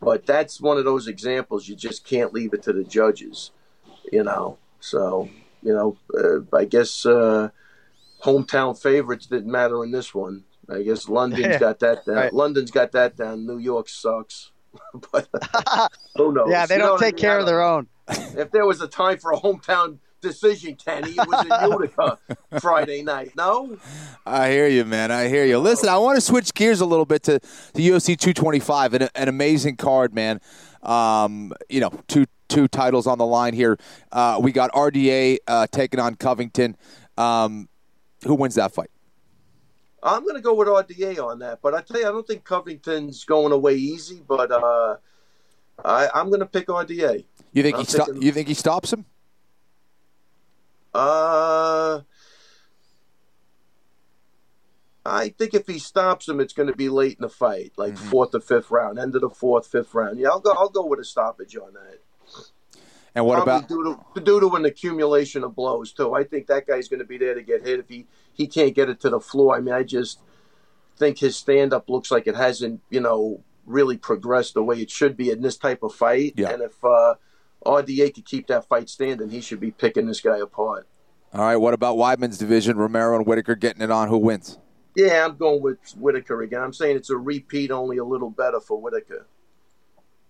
But 0.00 0.26
that's 0.26 0.60
one 0.60 0.78
of 0.78 0.84
those 0.84 1.06
examples 1.08 1.68
you 1.68 1.74
just 1.76 2.04
can't 2.06 2.32
leave 2.32 2.52
it 2.54 2.62
to 2.64 2.72
the 2.72 2.84
judges, 2.84 3.50
you 4.12 4.22
know. 4.24 4.58
So 4.80 5.28
you 5.62 5.72
know, 5.74 5.96
uh, 6.16 6.56
I 6.56 6.64
guess 6.64 7.04
uh, 7.06 7.48
hometown 8.22 8.80
favorites 8.80 9.26
didn't 9.26 9.50
matter 9.50 9.82
in 9.84 9.90
this 9.90 10.14
one. 10.14 10.44
I 10.68 10.82
guess 10.82 11.08
London's 11.08 11.56
got 11.60 11.78
that 11.80 12.04
down. 12.06 12.14
Right. 12.14 12.32
London's 12.32 12.70
got 12.70 12.92
that 12.92 13.16
down. 13.16 13.46
New 13.46 13.58
York 13.58 13.88
sucks. 13.88 14.52
but 15.12 15.28
who 16.16 16.32
knows? 16.34 16.48
Yeah, 16.50 16.66
they 16.66 16.74
You 16.76 16.80
don't 16.80 16.92
what 16.92 17.02
I 17.02 17.06
take 17.06 17.14
mean? 17.16 17.20
care 17.22 17.38
of 17.38 17.46
their 17.46 17.62
own. 17.62 17.88
If 18.08 18.50
there 18.52 18.66
was 18.66 18.80
a 18.80 18.88
time 18.88 19.18
for 19.18 19.32
a 19.32 19.36
hometown 19.36 19.98
decision, 20.22 20.76
Kenny, 20.76 21.10
it 21.10 21.26
was 21.28 21.44
in 21.46 21.70
Utica 21.70 22.18
Friday 22.60 23.02
night. 23.02 23.32
No, 23.36 23.76
I 24.24 24.50
hear 24.50 24.68
you, 24.68 24.84
man. 24.84 25.10
I 25.10 25.28
hear 25.28 25.44
you. 25.44 25.58
Listen, 25.58 25.88
I 25.88 25.98
want 25.98 26.16
to 26.16 26.20
switch 26.20 26.54
gears 26.54 26.80
a 26.80 26.86
little 26.86 27.04
bit 27.04 27.22
to 27.24 27.40
the 27.74 27.88
UFC 27.88 28.16
225, 28.18 28.94
an, 28.94 29.08
an 29.14 29.28
amazing 29.28 29.76
card, 29.76 30.14
man. 30.14 30.40
Um, 30.82 31.52
you 31.68 31.80
know, 31.80 31.90
two 32.08 32.26
two 32.48 32.68
titles 32.68 33.06
on 33.08 33.18
the 33.18 33.26
line 33.26 33.54
here. 33.54 33.76
Uh, 34.12 34.38
we 34.40 34.52
got 34.52 34.70
RDA 34.72 35.38
uh, 35.48 35.66
taking 35.72 35.98
on 35.98 36.14
Covington. 36.14 36.76
Um, 37.18 37.68
who 38.24 38.34
wins 38.34 38.54
that 38.54 38.72
fight? 38.72 38.90
I'm 40.06 40.22
going 40.22 40.36
to 40.36 40.40
go 40.40 40.54
with 40.54 40.68
RDA 40.68 41.18
on 41.22 41.40
that. 41.40 41.60
But 41.60 41.74
I 41.74 41.82
tell 41.82 42.00
you, 42.00 42.06
I 42.08 42.12
don't 42.12 42.26
think 42.26 42.44
Covington's 42.44 43.24
going 43.24 43.52
away 43.52 43.74
easy. 43.74 44.22
But 44.26 44.50
uh, 44.52 44.96
I, 45.84 46.08
I'm 46.14 46.28
going 46.28 46.40
to 46.40 46.46
pick 46.46 46.68
RDA. 46.68 47.24
You 47.52 47.62
think 47.62 47.74
I'm 47.76 47.80
he 47.80 47.86
thinking- 47.86 48.22
You 48.22 48.32
think 48.32 48.48
he 48.48 48.54
stops 48.54 48.92
him? 48.92 49.04
Uh, 50.94 52.00
I 55.04 55.28
think 55.28 55.52
if 55.54 55.66
he 55.66 55.78
stops 55.78 56.28
him, 56.28 56.40
it's 56.40 56.52
going 56.54 56.68
to 56.70 56.74
be 56.76 56.88
late 56.88 57.18
in 57.18 57.22
the 57.22 57.28
fight, 57.28 57.72
like 57.76 57.94
Mm-hmm. 57.94 58.08
fourth 58.10 58.34
or 58.34 58.40
fifth 58.40 58.70
round, 58.70 58.98
end 58.98 59.14
of 59.14 59.20
the 59.20 59.30
fourth, 59.30 59.66
fifth 59.66 59.94
round. 59.94 60.18
Yeah, 60.18 60.28
I'll 60.30 60.40
go. 60.40 60.52
I'll 60.52 60.68
go 60.70 60.86
with 60.86 60.98
a 61.00 61.04
stoppage 61.04 61.56
on 61.56 61.74
that. 61.74 61.98
And 63.16 63.24
what 63.24 63.42
about? 63.42 63.66
due 63.66 63.98
to, 64.14 64.20
due 64.20 64.40
to 64.40 64.56
an 64.56 64.66
accumulation 64.66 65.42
of 65.42 65.56
blows 65.56 65.90
too? 65.90 66.12
I 66.12 66.22
think 66.22 66.48
that 66.48 66.66
guy's 66.66 66.86
going 66.86 67.00
to 67.00 67.06
be 67.06 67.16
there 67.16 67.34
to 67.34 67.42
get 67.42 67.66
hit 67.66 67.80
if 67.80 67.88
he 67.88 68.06
he 68.34 68.46
can't 68.46 68.74
get 68.74 68.90
it 68.90 69.00
to 69.00 69.10
the 69.10 69.20
floor. 69.20 69.56
I 69.56 69.60
mean, 69.60 69.72
I 69.72 69.84
just 69.84 70.20
think 70.98 71.18
his 71.18 71.34
stand 71.34 71.72
up 71.72 71.88
looks 71.88 72.10
like 72.10 72.26
it 72.26 72.36
hasn't 72.36 72.82
you 72.90 73.00
know 73.00 73.42
really 73.64 73.96
progressed 73.96 74.52
the 74.52 74.62
way 74.62 74.76
it 74.76 74.90
should 74.90 75.16
be 75.16 75.30
in 75.30 75.40
this 75.40 75.56
type 75.56 75.82
of 75.82 75.94
fight. 75.94 76.34
Yeah. 76.36 76.50
And 76.50 76.62
if 76.62 76.84
uh, 76.84 77.14
RDA 77.64 78.14
could 78.14 78.26
keep 78.26 78.48
that 78.48 78.68
fight 78.68 78.90
standing, 78.90 79.30
he 79.30 79.40
should 79.40 79.60
be 79.60 79.70
picking 79.70 80.06
this 80.06 80.20
guy 80.20 80.36
apart. 80.36 80.86
All 81.32 81.40
right, 81.40 81.56
what 81.56 81.72
about 81.72 81.96
Weidman's 81.96 82.36
division? 82.36 82.76
Romero 82.76 83.16
and 83.16 83.26
Whittaker 83.26 83.54
getting 83.54 83.80
it 83.80 83.90
on. 83.90 84.08
Who 84.08 84.18
wins? 84.18 84.58
Yeah, 84.94 85.24
I'm 85.24 85.36
going 85.38 85.62
with 85.62 85.78
Whittaker 85.96 86.42
again. 86.42 86.60
I'm 86.60 86.74
saying 86.74 86.96
it's 86.96 87.10
a 87.10 87.16
repeat, 87.16 87.70
only 87.70 87.96
a 87.96 88.04
little 88.04 88.30
better 88.30 88.60
for 88.60 88.78
Whittaker. 88.78 89.26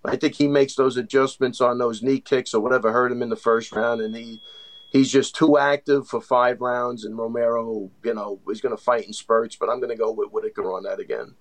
I 0.07 0.17
think 0.17 0.35
he 0.35 0.49
makes 0.49 0.75
those 0.75 0.97
adjustments 0.97 1.61
on 1.61 1.79
those 1.79 2.03
knee 2.03 2.21
kicks 2.21 2.55
or 2.55 2.61
whatever 2.61 2.93
hurt 2.93 3.13
him 3.13 3.23
in 3.23 3.29
the 3.29 3.37
first 3.37 3.73
round, 3.73 4.01
and 4.01 4.15
he 4.15 4.41
he's 4.91 5.11
just 5.11 5.35
too 5.35 5.59
active 5.59 6.09
for 6.09 6.21
five 6.21 6.61
rounds. 6.61 7.05
And 7.05 7.19
Romero, 7.19 7.91
you 8.05 8.15
know, 8.15 8.41
is 8.49 8.61
going 8.61 8.77
to 8.77 8.83
fight 8.83 9.07
in 9.07 9.13
spurts, 9.13 9.57
but 9.57 9.69
I'm 9.69 9.81
going 9.81 9.91
to 9.91 9.97
go 9.97 10.11
with 10.11 10.31
Whittaker 10.31 10.73
on 10.73 10.85
that 10.85 11.01
again. 11.01 11.35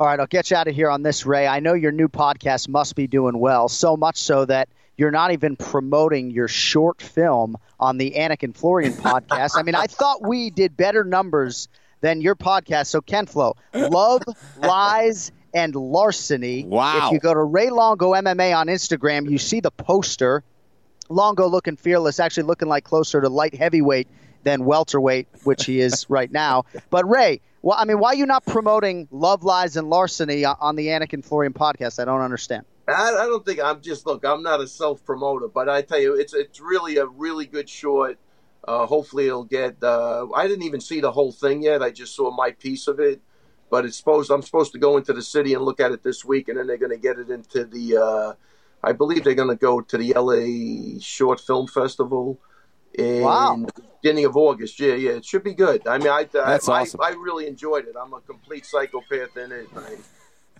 All 0.00 0.06
right, 0.06 0.20
I'll 0.20 0.26
get 0.26 0.50
you 0.50 0.56
out 0.56 0.68
of 0.68 0.74
here 0.76 0.90
on 0.90 1.02
this, 1.02 1.26
Ray. 1.26 1.48
I 1.48 1.58
know 1.58 1.74
your 1.74 1.90
new 1.90 2.08
podcast 2.08 2.68
must 2.68 2.94
be 2.94 3.08
doing 3.08 3.38
well, 3.38 3.68
so 3.68 3.96
much 3.96 4.16
so 4.16 4.44
that 4.44 4.68
you're 4.96 5.10
not 5.10 5.32
even 5.32 5.56
promoting 5.56 6.30
your 6.30 6.46
short 6.46 7.02
film 7.02 7.56
on 7.80 7.98
the 7.98 8.12
Anik 8.12 8.44
and 8.44 8.54
Florian 8.54 8.92
podcast. 8.94 9.52
I 9.56 9.62
mean, 9.62 9.74
I 9.74 9.86
thought 9.86 10.22
we 10.22 10.50
did 10.50 10.76
better 10.76 11.02
numbers 11.02 11.68
than 12.00 12.20
your 12.20 12.36
podcast. 12.36 12.86
So, 12.86 13.00
Ken 13.00 13.26
Flo, 13.26 13.56
Love, 13.74 14.22
Lies, 14.58 15.32
and 15.54 15.74
Larceny. 15.74 16.64
Wow. 16.64 17.06
If 17.06 17.12
you 17.12 17.18
go 17.18 17.34
to 17.34 17.42
Ray 17.42 17.70
Longo 17.70 18.12
MMA 18.12 18.56
on 18.56 18.66
Instagram, 18.66 19.30
you 19.30 19.38
see 19.38 19.60
the 19.60 19.70
poster. 19.70 20.42
Longo 21.08 21.46
looking 21.46 21.76
fearless, 21.76 22.20
actually 22.20 22.42
looking 22.44 22.68
like 22.68 22.84
closer 22.84 23.20
to 23.20 23.28
light 23.28 23.54
heavyweight 23.54 24.08
than 24.44 24.64
welterweight, 24.64 25.28
which 25.44 25.64
he 25.64 25.80
is 25.80 26.06
right 26.10 26.30
now. 26.30 26.64
But 26.90 27.08
Ray, 27.08 27.40
well, 27.62 27.76
I 27.78 27.84
mean, 27.84 27.98
why 27.98 28.10
are 28.10 28.14
you 28.14 28.26
not 28.26 28.44
promoting 28.46 29.08
Love, 29.10 29.42
Lies, 29.42 29.76
and 29.76 29.88
Larceny 29.90 30.44
on 30.44 30.76
the 30.76 30.88
Anik 30.88 31.12
and 31.12 31.24
Florian 31.24 31.52
podcast? 31.52 32.00
I 32.00 32.04
don't 32.04 32.20
understand. 32.20 32.64
I, 32.86 33.10
I 33.10 33.26
don't 33.26 33.44
think 33.44 33.60
I'm 33.60 33.80
just 33.82 34.06
look. 34.06 34.24
I'm 34.24 34.42
not 34.42 34.60
a 34.60 34.66
self 34.66 35.04
promoter, 35.04 35.48
but 35.48 35.68
I 35.68 35.82
tell 35.82 36.00
you, 36.00 36.14
it's 36.14 36.34
it's 36.34 36.60
really 36.60 36.96
a 36.96 37.06
really 37.06 37.46
good 37.46 37.68
short. 37.68 38.18
Uh, 38.66 38.86
hopefully, 38.86 39.26
it'll 39.26 39.44
get. 39.44 39.82
Uh, 39.82 40.26
I 40.34 40.46
didn't 40.46 40.64
even 40.64 40.80
see 40.80 41.00
the 41.00 41.12
whole 41.12 41.32
thing 41.32 41.62
yet. 41.62 41.82
I 41.82 41.90
just 41.90 42.14
saw 42.14 42.34
my 42.34 42.52
piece 42.52 42.86
of 42.88 43.00
it, 43.00 43.20
but 43.70 43.84
it's 43.84 43.96
supposed. 43.96 44.30
I'm 44.30 44.42
supposed 44.42 44.72
to 44.72 44.78
go 44.78 44.96
into 44.96 45.12
the 45.12 45.22
city 45.22 45.54
and 45.54 45.62
look 45.64 45.80
at 45.80 45.92
it 45.92 46.02
this 46.02 46.24
week, 46.24 46.48
and 46.48 46.58
then 46.58 46.66
they're 46.66 46.76
going 46.78 46.92
to 46.92 46.98
get 46.98 47.18
it 47.18 47.30
into 47.30 47.64
the. 47.64 47.96
Uh, 47.96 48.32
I 48.82 48.92
believe 48.92 49.24
they're 49.24 49.34
going 49.34 49.48
to 49.48 49.56
go 49.56 49.80
to 49.80 49.98
the 49.98 50.12
LA 50.14 51.00
Short 51.00 51.40
Film 51.40 51.66
Festival 51.66 52.38
in 52.94 53.22
Wow. 53.22 53.56
the 53.74 53.82
beginning 54.02 54.24
of 54.24 54.36
August. 54.36 54.78
Yeah, 54.78 54.94
yeah, 54.94 55.10
it 55.12 55.24
should 55.24 55.42
be 55.42 55.54
good. 55.54 55.86
I 55.86 55.98
mean, 55.98 56.08
I 56.08 56.24
That's 56.24 56.68
I, 56.68 56.82
awesome. 56.82 57.00
I, 57.00 57.06
I 57.08 57.10
really 57.10 57.46
enjoyed 57.48 57.86
it. 57.86 57.94
I'm 58.00 58.12
a 58.12 58.20
complete 58.20 58.64
psychopath 58.66 59.36
in 59.36 59.52
it. 59.52 59.68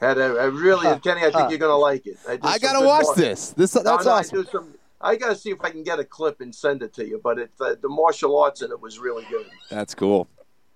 I 0.00 0.05
had 0.07 0.19
a, 0.19 0.37
I 0.38 0.45
really, 0.45 0.87
Kenny. 1.00 1.23
I 1.25 1.31
think 1.31 1.50
you're 1.50 1.59
going 1.59 1.71
to 1.71 1.77
like 1.77 2.07
it. 2.07 2.19
did 2.27 2.41
I 2.43 2.59
gotta 2.59 2.85
watch 2.85 3.05
mar- 3.07 3.15
this. 3.17 3.50
This 3.50 3.73
that's 3.73 3.85
no, 4.05 4.12
I 4.12 4.19
awesome. 4.19 4.43
do 4.43 4.49
some. 4.50 4.75
I 5.00 5.15
got 5.17 5.29
to 5.29 5.37
see 5.37 5.50
if 5.50 5.61
I 5.61 5.71
can 5.71 5.85
get 5.85 6.00
a 6.00 6.05
clip 6.05 6.41
and 6.41 6.53
send 6.55 6.83
it 6.83 6.93
to 6.95 7.07
you. 7.07 7.21
But 7.23 7.38
it, 7.38 7.50
uh, 7.61 7.77
the 7.81 7.88
martial 7.88 8.37
arts 8.38 8.62
in 8.62 8.71
it 8.73 8.81
was 8.81 8.99
really 8.99 9.25
good. 9.31 9.47
That's 9.71 9.95
cool. 9.95 10.29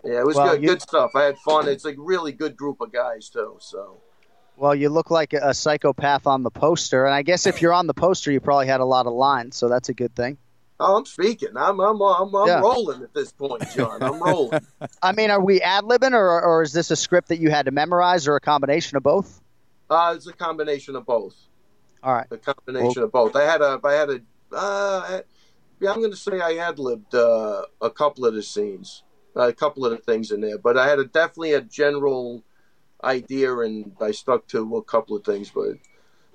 Yeah, 0.05 0.21
it 0.21 0.27
was 0.27 0.37
Well, 0.37 0.53
good. 0.55 0.63
you- 0.63 0.69
Good 0.71 0.83
stuff. 0.83 1.13
I 1.15 1.23
had 1.25 1.39
fun. 1.39 1.69
It's 1.69 1.85
a 1.85 1.95
really 1.97 2.33
good 2.33 2.57
group 2.57 2.81
of 2.81 2.93
guys 2.93 3.29
too. 3.29 3.57
So. 3.61 3.99
Well, 4.57 4.75
you 4.75 4.89
look 4.91 5.11
like 5.11 5.33
a, 5.33 5.55
psychopath 5.55 6.27
on 6.27 6.43
the 6.43 6.51
poster, 6.51 7.05
and 7.07 7.15
I 7.15 7.23
guess 7.23 7.47
if 7.47 7.63
you're 7.63 7.73
on 7.73 7.87
the 7.87 7.95
poster, 7.95 8.31
you 8.31 8.41
probably 8.41 8.67
had 8.67 8.81
a 8.81 8.85
lot 8.85 9.07
of 9.07 9.13
lines, 9.15 9.57
so 9.57 9.69
that's 9.69 9.89
a 9.89 9.95
good 9.95 10.15
thing. 10.15 10.37
Oh, 10.79 10.97
I'm 10.97 11.07
speaking. 11.07 11.51
I'm 11.57 11.79
I'm 11.81 12.01
I'm, 12.03 12.35
I'm 12.35 12.47
Yeah. 12.49 12.61
rolling 12.61 13.03
at 13.03 13.15
this 13.15 13.33
point, 13.33 13.63
John. 13.75 14.03
I'm 14.03 14.21
rolling. 14.23 14.61
I 15.03 15.13
mean, 15.13 15.31
are 15.31 15.41
we 15.41 15.61
ad 15.63 15.85
libbing, 15.85 16.13
or, 16.13 16.43
or 16.43 16.63
is 16.63 16.73
this 16.73 16.91
a 16.91 16.97
script 16.97 17.29
that 17.29 17.39
you 17.39 17.51
had 17.51 17.67
to 17.67 17.71
memorize, 17.71 18.27
or 18.29 18.35
a 18.37 18.41
combination 18.41 18.97
of 18.97 19.03
both? 19.05 19.41
uh, 19.91 20.15
it's 20.17 20.27
a 20.27 20.33
combination 20.33 20.97
of 20.97 21.07
both. 21.07 21.37
All 22.03 22.13
right. 22.15 22.27
A 22.31 22.37
combination 22.39 23.03
of 23.05 23.13
both. 23.13 23.37
I 23.37 23.43
had 23.45 23.61
a 23.63 23.79
I 23.85 23.93
had 23.93 24.11
a 24.11 24.15
uh, 24.53 25.03
I- 25.09 25.23
yeah. 25.81 25.91
I'm 25.93 25.99
going 25.99 26.11
to 26.11 26.17
say 26.17 26.41
I 26.41 26.55
ad 26.57 26.79
libbed 26.79 27.15
uh, 27.15 27.63
a 27.81 27.91
couple 27.91 28.27
of 28.27 28.35
the 28.35 28.43
scenes, 28.43 29.03
a 29.35 29.53
couple 29.53 29.85
of 29.85 29.93
the 29.93 29.99
things 29.99 30.31
in 30.31 30.41
there, 30.41 30.59
but 30.59 30.77
I 30.79 30.89
had 30.89 30.99
a 30.99 31.05
definitely 31.05 31.55
a 31.55 31.61
general 31.63 32.43
idea, 33.05 33.59
and 33.59 33.93
I 34.01 34.13
stuck 34.13 34.47
to 34.49 34.77
a 34.77 34.83
couple 34.83 35.17
of 35.17 35.25
things, 35.25 35.51
but. 35.51 35.77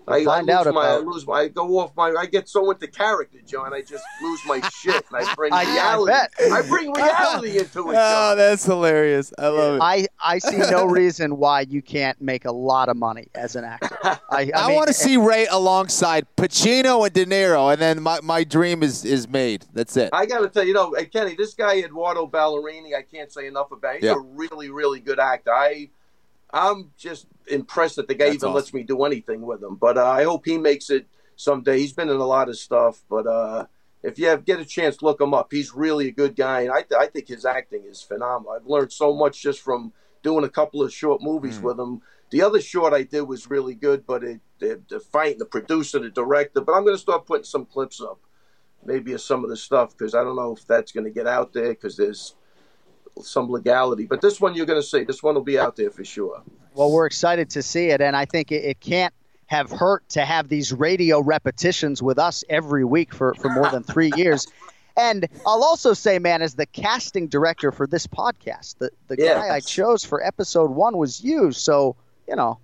I, 0.07 0.17
I 0.17 0.23
find 0.25 0.47
lose 0.47 0.55
out 0.55 0.73
my, 0.73 0.87
I 0.87 0.97
lose 0.97 1.27
my, 1.27 1.33
I 1.33 1.47
go 1.49 1.79
off 1.79 1.91
my, 1.95 2.13
I 2.17 2.25
get 2.25 2.47
so 2.47 2.71
into 2.71 2.87
character, 2.87 3.39
John. 3.45 3.73
I 3.73 3.81
just 3.81 4.03
lose 4.21 4.39
my 4.45 4.61
shit, 4.69 5.03
and 5.11 5.23
I 5.25 5.33
bring 5.35 5.51
I- 5.53 5.63
I 5.63 5.73
reality. 5.95 6.11
bet. 6.11 6.31
I 6.51 6.61
bring 6.61 6.91
reality 6.93 7.57
into 7.59 7.91
it. 7.91 7.95
Oh, 7.97 8.35
that's 8.35 8.63
hilarious. 8.63 9.33
I 9.37 9.47
love 9.49 9.75
it. 9.75 9.81
I, 9.81 10.07
I 10.23 10.37
see 10.39 10.57
no 10.57 10.85
reason 10.85 11.37
why 11.37 11.61
you 11.61 11.81
can't 11.81 12.19
make 12.21 12.45
a 12.45 12.51
lot 12.51 12.87
of 12.89 12.95
money 12.97 13.27
as 13.35 13.55
an 13.55 13.65
actor. 13.65 13.97
I, 14.03 14.19
I, 14.29 14.51
I, 14.55 14.67
mean, 14.67 14.75
want 14.75 14.87
to 14.87 14.93
see 14.93 15.15
eh, 15.15 15.19
Ray 15.19 15.45
alongside 15.47 16.25
Pacino 16.37 17.05
and 17.05 17.13
De 17.13 17.25
Niro, 17.25 17.71
and 17.73 17.81
then 17.81 18.01
my, 18.01 18.19
my 18.21 18.43
dream 18.43 18.83
is, 18.83 19.03
is 19.03 19.27
made. 19.27 19.65
That's 19.73 19.97
it. 19.97 20.09
I 20.13 20.25
got 20.25 20.39
to 20.39 20.49
tell 20.49 20.63
you, 20.63 20.69
you 20.69 20.73
know, 20.73 20.93
hey, 20.97 21.05
Kenny, 21.05 21.35
this 21.35 21.53
guy 21.53 21.79
Eduardo 21.79 22.27
Ballerini, 22.27 22.95
I 22.95 23.01
can't 23.01 23.31
say 23.31 23.47
enough 23.47 23.71
about. 23.71 23.95
He's 23.95 24.03
Yeah. 24.05 24.13
a 24.13 24.19
really, 24.19 24.69
really 24.69 24.99
good 24.99 25.19
actor. 25.19 25.53
I, 25.53 25.89
I'm 26.51 26.91
just 26.97 27.27
impressed 27.47 27.97
that 27.97 28.07
the 28.07 28.15
guy 28.15 28.25
That's 28.25 28.35
even 28.35 28.49
awesome. 28.49 28.55
lets 28.55 28.73
me 28.73 28.83
do 28.83 29.03
anything 29.03 29.41
with 29.41 29.61
him. 29.61 29.75
But 29.75 29.97
uh, 29.97 30.05
I 30.05 30.23
hope 30.23 30.45
he 30.45 30.57
makes 30.57 30.89
it 30.89 31.07
someday. 31.35 31.79
He's 31.79 31.93
been 31.93 32.09
in 32.09 32.17
a 32.17 32.25
lot 32.25 32.49
of 32.49 32.57
stuff, 32.57 33.03
but 33.09 33.27
uh, 33.27 33.65
if 34.03 34.17
you 34.17 34.27
have, 34.27 34.45
get 34.45 34.59
a 34.59 34.65
chance, 34.65 35.01
look 35.01 35.19
him 35.19 35.33
up. 35.33 35.51
He's 35.51 35.73
really 35.73 36.07
a 36.07 36.11
good 36.11 36.35
guy, 36.35 36.61
and 36.61 36.71
I, 36.71 36.85
I 36.97 37.07
think 37.07 37.27
his 37.27 37.45
acting 37.45 37.83
is 37.85 38.01
phenomenal. 38.01 38.53
I've 38.53 38.67
learned 38.67 38.93
so 38.93 39.13
much 39.13 39.41
just 39.41 39.61
from 39.61 39.91
doing 40.23 40.45
a 40.45 40.49
couple 40.49 40.81
of 40.81 40.93
short 40.93 41.21
movies 41.21 41.59
with 41.59 41.79
him. 41.79 42.01
The 42.29 42.41
other 42.41 42.59
short 42.59 42.93
I 42.93 43.03
did 43.03 43.21
was 43.21 43.49
really 43.49 43.75
good, 43.75 44.05
but 44.05 44.23
it, 44.23 44.41
the, 44.59 44.81
the 44.89 44.99
fight, 44.99 45.39
the 45.39 45.45
producer, 45.45 45.99
the 45.99 46.09
director. 46.09 46.61
But 46.61 46.73
I'm 46.73 46.83
going 46.83 46.95
to 46.95 47.01
start 47.01 47.25
putting 47.25 47.45
some 47.45 47.65
clips 47.65 48.01
up 48.01 48.19
maybe 48.85 49.13
of 49.13 49.21
some 49.21 49.43
of 49.43 49.49
the 49.49 49.57
stuff 49.57 49.95
because 49.95 50.15
I 50.15 50.23
don't 50.23 50.35
know 50.35 50.55
if 50.55 50.65
that's 50.65 50.91
going 50.91 51.03
to 51.03 51.11
get 51.11 51.27
out 51.27 51.53
there 51.53 51.69
because 51.69 51.97
there's 51.97 52.35
some 53.23 53.49
legality. 53.49 54.05
But 54.05 54.21
this 54.21 54.39
one 54.41 54.55
you're 54.55 54.65
going 54.65 54.81
to 54.81 54.87
see. 54.87 55.03
This 55.03 55.21
one 55.23 55.35
will 55.35 55.43
be 55.43 55.59
out 55.59 55.75
there 55.75 55.89
for 55.91 56.03
sure. 56.03 56.41
Well, 56.73 56.91
we're 56.91 57.05
excited 57.07 57.49
to 57.51 57.61
see 57.63 57.87
it, 57.87 58.01
and 58.01 58.15
I 58.15 58.25
think 58.25 58.51
it, 58.51 58.63
it 58.63 58.79
can't 58.79 59.13
have 59.47 59.71
hurt 59.71 60.07
to 60.09 60.25
have 60.25 60.49
these 60.49 60.73
radio 60.73 61.21
repetitions 61.21 62.03
with 62.03 62.19
us 62.19 62.43
every 62.49 62.83
week 62.83 63.13
for, 63.13 63.33
for 63.35 63.49
more 63.49 63.69
than 63.69 63.83
three 63.83 64.11
years. 64.15 64.47
And 64.99 65.27
I'll 65.45 65.63
also 65.63 65.93
say, 65.93 66.17
man, 66.17 66.41
as 66.41 66.55
the 66.55 66.65
casting 66.65 67.27
director 67.27 67.71
for 67.71 67.85
this 67.85 68.07
podcast, 68.07 68.79
the, 68.79 68.89
the 69.07 69.15
Yeah. 69.19 69.35
guy 69.35 69.55
I 69.57 69.59
chose 69.59 70.03
for 70.03 70.25
episode 70.25 70.71
one 70.71 70.97
was 70.97 71.23
you. 71.23 71.51
So, 71.51 71.95
you 72.27 72.35
know, 72.35 72.57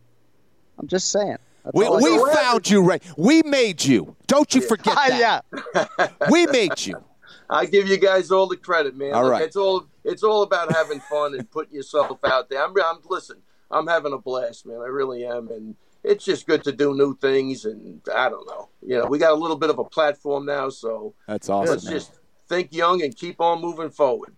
I'm 0.79 0.87
just 0.87 1.11
saying. 1.11 1.37
That's 1.63 1.75
We, 1.75 1.87
we 1.87 2.17
got. 2.17 2.33
found 2.35 2.69
you, 2.71 2.83
Ray. 2.83 3.01
We 3.17 3.43
made 3.43 3.85
you. 3.85 4.15
Don't 4.25 4.51
you 4.55 4.61
forget 4.67 4.95
that. 4.95 5.43
yeah. 5.45 6.07
We 6.31 6.47
made 6.47 6.83
you. 6.83 6.95
I 7.51 7.67
give 7.67 7.87
you 7.87 7.97
guys 7.97 8.31
all 8.31 8.47
the 8.47 8.57
credit, 8.57 8.95
man. 8.97 9.13
All 9.13 9.25
Look, 9.25 9.31
right. 9.33 9.43
It's 9.43 9.55
all 9.55 9.85
it's 10.03 10.23
all 10.23 10.43
about 10.43 10.73
having 10.73 10.99
fun 10.99 11.33
and 11.33 11.49
putting 11.49 11.75
yourself 11.75 12.19
out 12.23 12.49
there. 12.49 12.63
I'm, 12.63 12.73
I'm 12.83 12.99
listen. 13.09 13.37
I'm 13.71 13.87
having 13.87 14.13
a 14.13 14.17
blast, 14.17 14.65
man. 14.65 14.77
I 14.77 14.87
really 14.87 15.25
am, 15.25 15.49
and 15.49 15.75
it's 16.03 16.23
just 16.23 16.45
good 16.45 16.63
to 16.65 16.71
do 16.71 16.93
new 16.93 17.15
things. 17.17 17.65
And 17.65 18.01
I 18.13 18.29
don't 18.29 18.47
know, 18.47 18.69
you 18.85 18.97
know, 18.97 19.05
we 19.07 19.17
got 19.17 19.31
a 19.31 19.35
little 19.35 19.57
bit 19.57 19.69
of 19.69 19.79
a 19.79 19.83
platform 19.83 20.45
now, 20.45 20.69
so 20.69 21.15
That's 21.27 21.49
awesome. 21.49 21.73
let's 21.73 21.85
man. 21.85 21.93
just 21.93 22.19
think 22.47 22.73
young 22.73 23.01
and 23.01 23.15
keep 23.15 23.41
on 23.41 23.61
moving 23.61 23.89
forward. 23.89 24.35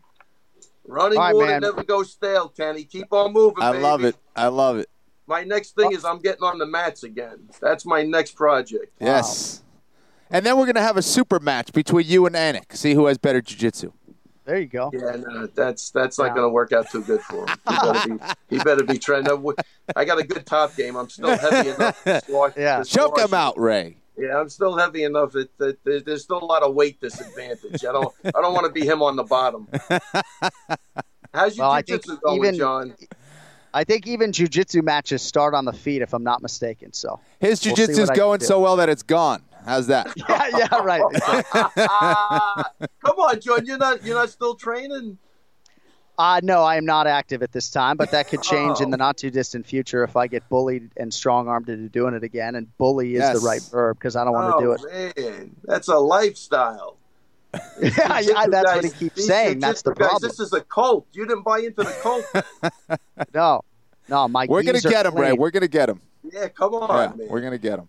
Running 0.88 1.18
All 1.18 1.24
right, 1.26 1.36
water 1.36 1.48
man. 1.48 1.62
never 1.62 1.84
goes 1.84 2.12
stale, 2.12 2.48
Kenny. 2.50 2.84
Keep 2.84 3.12
on 3.12 3.34
moving. 3.34 3.64
I 3.64 3.72
baby. 3.72 3.84
love 3.84 4.04
it. 4.04 4.16
I 4.36 4.48
love 4.48 4.78
it. 4.78 4.88
My 5.28 5.44
next 5.44 5.76
thing 5.76 5.92
is 5.92 6.06
I'm 6.06 6.20
getting 6.20 6.44
on 6.44 6.60
the 6.60 6.68
mats 6.68 7.04
again. 7.04 7.50
That's 7.60 7.86
my 7.86 8.04
next 8.04 8.36
project. 8.36 8.94
Yes. 9.02 9.64
And 10.30 10.46
then 10.46 10.58
we're 10.58 10.66
going 10.66 10.76
to 10.76 10.84
have 10.84 10.98
a 10.98 11.02
super 11.02 11.40
match 11.40 11.74
between 11.74 12.06
you 12.08 12.28
and 12.28 12.36
Anik. 12.36 12.76
See 12.76 12.94
who 12.94 13.08
has 13.08 13.18
better 13.18 13.42
jiu-jitsu. 13.42 13.92
There 14.46 14.60
you 14.60 14.68
go. 14.68 14.92
Yeah, 14.94 15.16
no, 15.18 15.48
that's 15.48 15.90
that's 15.90 16.20
not 16.20 16.26
Yeah. 16.28 16.34
going 16.36 16.44
to 16.46 16.50
work 16.50 16.72
out 16.72 16.90
too 16.92 17.04
good 17.04 17.22
for 17.22 17.48
him. 17.48 17.58
He 17.68 17.76
better 17.76 18.08
be, 18.18 18.24
he 18.50 18.64
better 18.64 18.84
be 18.84 18.98
trying. 19.00 19.24
No, 19.24 19.54
I 19.96 20.06
got 20.06 20.20
a 20.20 20.24
good 20.24 20.46
top 20.46 20.76
game. 20.76 20.96
I'm 20.96 21.10
still 21.10 21.36
heavy 21.38 21.70
enough. 21.76 22.04
To 22.04 22.22
squash, 22.22 22.54
Yeah. 22.56 22.80
to 22.80 22.86
Choke 22.86 23.20
him 23.20 23.34
out, 23.34 23.60
Ray. 23.60 23.98
Yeah, 24.18 24.40
I'm 24.40 24.48
still 24.50 24.78
heavy 24.78 25.04
enough 25.04 25.34
that, 25.34 25.50
that 25.58 25.84
there's, 25.84 26.04
there's 26.04 26.24
still 26.24 26.42
a 26.42 26.46
lot 26.46 26.62
of 26.64 26.74
weight 26.76 27.02
disadvantage. 27.02 27.84
I 27.84 27.92
don't 27.92 28.14
I 28.26 28.40
don't 28.42 28.54
want 28.54 28.66
to 28.68 28.72
be 28.72 28.86
him 28.86 29.02
on 29.02 29.16
the 29.16 29.24
bottom. 29.24 29.68
How's 31.34 31.58
your 31.58 31.66
Well, 31.66 31.72
I 31.72 31.82
think 31.82 32.04
jiu-jitsu 32.04 32.18
going, 32.24 32.38
even- 32.40 32.56
John? 32.56 32.96
I 33.74 33.84
think 33.84 34.08
even 34.08 34.32
jujitsu 34.32 34.82
matches 34.84 35.22
start 35.22 35.54
on 35.54 35.66
the 35.66 35.74
feet, 35.74 36.02
if 36.02 36.14
I'm 36.14 36.24
not 36.24 36.42
mistaken. 36.42 36.94
So, 36.94 37.20
His 37.42 37.66
We'll 37.66 37.76
jiu-jitsu's 37.76 37.98
what 38.00 38.12
I 38.12 38.14
can 38.14 38.22
going 38.24 38.40
so 38.40 38.62
well 38.62 38.78
that 38.78 38.88
it's 38.88 39.04
gone. 39.04 39.42
How's 39.66 39.88
that? 39.88 40.14
yeah, 40.16 40.48
yeah, 40.58 40.76
right. 40.82 41.02
Ah, 41.78 42.72
come 43.04 43.18
on, 43.18 43.40
John. 43.42 43.66
You're 43.66 43.78
not 43.78 44.04
you're 44.04 44.16
not 44.16 44.30
still 44.30 44.56
training. 44.56 45.18
Uh, 46.18 46.40
no, 46.44 46.64
I 46.64 46.78
am 46.78 46.86
not 46.86 47.08
active 47.08 47.44
at 47.44 47.52
this 47.52 47.70
time, 47.70 47.98
but 47.98 48.12
that 48.12 48.30
could 48.30 48.42
change 48.42 48.80
in 48.80 48.88
Oh. 48.88 48.92
the 48.92 48.98
not 48.98 49.18
too 49.18 49.30
distant 49.30 49.66
future 49.66 50.04
if 50.06 50.16
I 50.16 50.28
get 50.28 50.48
bullied 50.48 50.92
and 50.96 51.14
strong 51.14 51.50
armed 51.50 51.68
into 51.68 51.90
doing 51.90 52.14
it 52.14 52.24
again. 52.24 52.56
And 52.56 52.76
bully 52.78 53.16
is 53.16 53.20
Yes. 53.20 53.42
the 53.42 53.46
right 53.46 53.62
verb 53.70 53.98
because 53.98 54.16
I 54.16 54.24
don't 54.24 54.32
want 54.34 54.56
oh, 54.56 54.60
to 54.60 54.66
do 54.66 54.72
it. 54.88 55.18
man, 55.18 55.56
that's 55.64 55.90
a 55.90 55.98
lifestyle. 55.98 56.96
yeah, 57.82 58.20
yeah, 58.20 58.46
that's 58.48 58.76
what 58.76 58.84
he 58.84 58.90
Guys, 58.92 58.94
keeps 59.00 59.26
saying. 59.28 59.60
That's 59.60 59.82
the 59.82 59.92
jiu-jitsu 59.92 60.00
guys, 60.00 60.10
problem. 60.10 60.30
This 60.30 60.40
is 60.40 60.54
a 60.54 60.62
cult. 60.62 61.08
You 61.14 61.26
didn't 61.26 61.44
buy 61.44 61.60
into 61.60 61.84
the 61.84 61.96
cult. 62.02 63.00
No, 63.34 63.62
no, 64.10 64.28
my 64.28 64.46
We're 64.48 64.64
gonna 64.64 64.78
are 64.78 64.82
get 64.82 65.06
him, 65.06 65.16
Ray. 65.16 65.34
We're 65.34 65.52
going 65.52 65.62
to 65.62 65.68
get 65.68 65.90
him. 65.90 66.02
Yeah, 66.32 66.48
come 66.50 66.74
on, 66.76 66.90
Yeah, 67.12 67.16
man. 67.16 67.28
we're 67.30 67.42
gonna 67.42 67.58
get 67.58 67.80
him. 67.80 67.88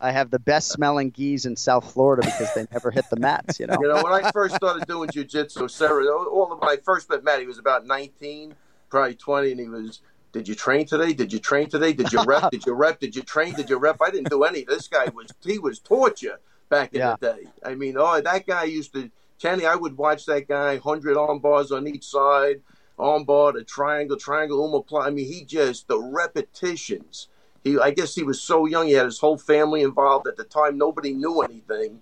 I 0.00 0.12
have 0.12 0.30
the 0.30 0.38
best 0.38 0.68
smelling 0.70 1.10
gis 1.10 1.44
in 1.44 1.56
South 1.56 1.92
Florida 1.92 2.22
because 2.24 2.52
they 2.54 2.66
never 2.70 2.90
hit 2.90 3.04
the 3.10 3.16
mats. 3.16 3.58
You 3.58 3.66
know. 3.66 3.78
You 3.80 3.88
know, 3.88 4.02
when 4.02 4.12
I 4.12 4.30
first 4.30 4.54
started 4.54 4.86
doing 4.86 5.08
jujitsu, 5.10 5.70
Serra, 5.70 6.06
all 6.06 6.52
of, 6.52 6.60
when 6.60 6.68
I 6.68 6.76
first 6.84 7.10
met 7.10 7.24
Matt, 7.24 7.40
he 7.40 7.46
was 7.46 7.58
about 7.58 7.86
19, 7.86 8.54
probably 8.90 9.14
20, 9.14 9.50
and 9.52 9.60
he 9.60 9.68
was, 9.68 10.00
Did 10.32 10.46
you 10.46 10.54
train 10.54 10.86
today? 10.86 11.12
Did 11.12 11.32
you 11.32 11.38
train 11.40 11.68
today? 11.68 11.92
Did 11.92 12.12
you 12.12 12.22
rep? 12.24 12.50
Did 12.50 12.64
you 12.64 12.74
rep? 12.74 13.00
Did 13.00 13.16
you 13.16 13.22
train? 13.22 13.54
Did 13.54 13.68
you 13.70 13.78
rep? 13.78 13.96
I 14.00 14.10
didn't 14.10 14.30
do 14.30 14.44
any. 14.44 14.64
This 14.64 14.86
guy 14.86 15.08
was, 15.08 15.28
he 15.44 15.58
was 15.58 15.80
torture 15.80 16.38
back 16.68 16.92
in 16.94 17.00
Yeah. 17.00 17.16
the 17.18 17.34
day. 17.34 17.48
I 17.64 17.74
mean, 17.74 17.96
oh, 17.98 18.20
that 18.20 18.46
guy 18.46 18.64
used 18.64 18.92
to, 18.94 19.10
Kenny, 19.40 19.66
I 19.66 19.74
would 19.74 19.96
watch 19.96 20.26
that 20.26 20.46
guy, 20.48 20.76
100 20.76 21.16
arm 21.16 21.40
bars 21.40 21.72
on 21.72 21.88
each 21.88 22.04
side, 22.04 22.60
arm 22.98 23.24
bar, 23.24 23.52
the 23.52 23.64
triangle, 23.64 24.16
triangle, 24.16 24.58
omoplata. 24.58 25.06
I 25.06 25.10
mean, 25.10 25.26
he 25.26 25.44
just, 25.44 25.88
the 25.88 25.98
repetitions. 25.98 27.28
He, 27.64 27.78
I 27.78 27.90
guess 27.90 28.14
he 28.14 28.22
was 28.22 28.40
so 28.40 28.66
young. 28.66 28.86
He 28.86 28.92
had 28.94 29.04
his 29.06 29.18
whole 29.18 29.36
family 29.38 29.82
involved 29.82 30.26
at 30.26 30.36
the 30.36 30.44
time. 30.44 30.78
Nobody 30.78 31.12
knew 31.12 31.40
anything, 31.42 32.00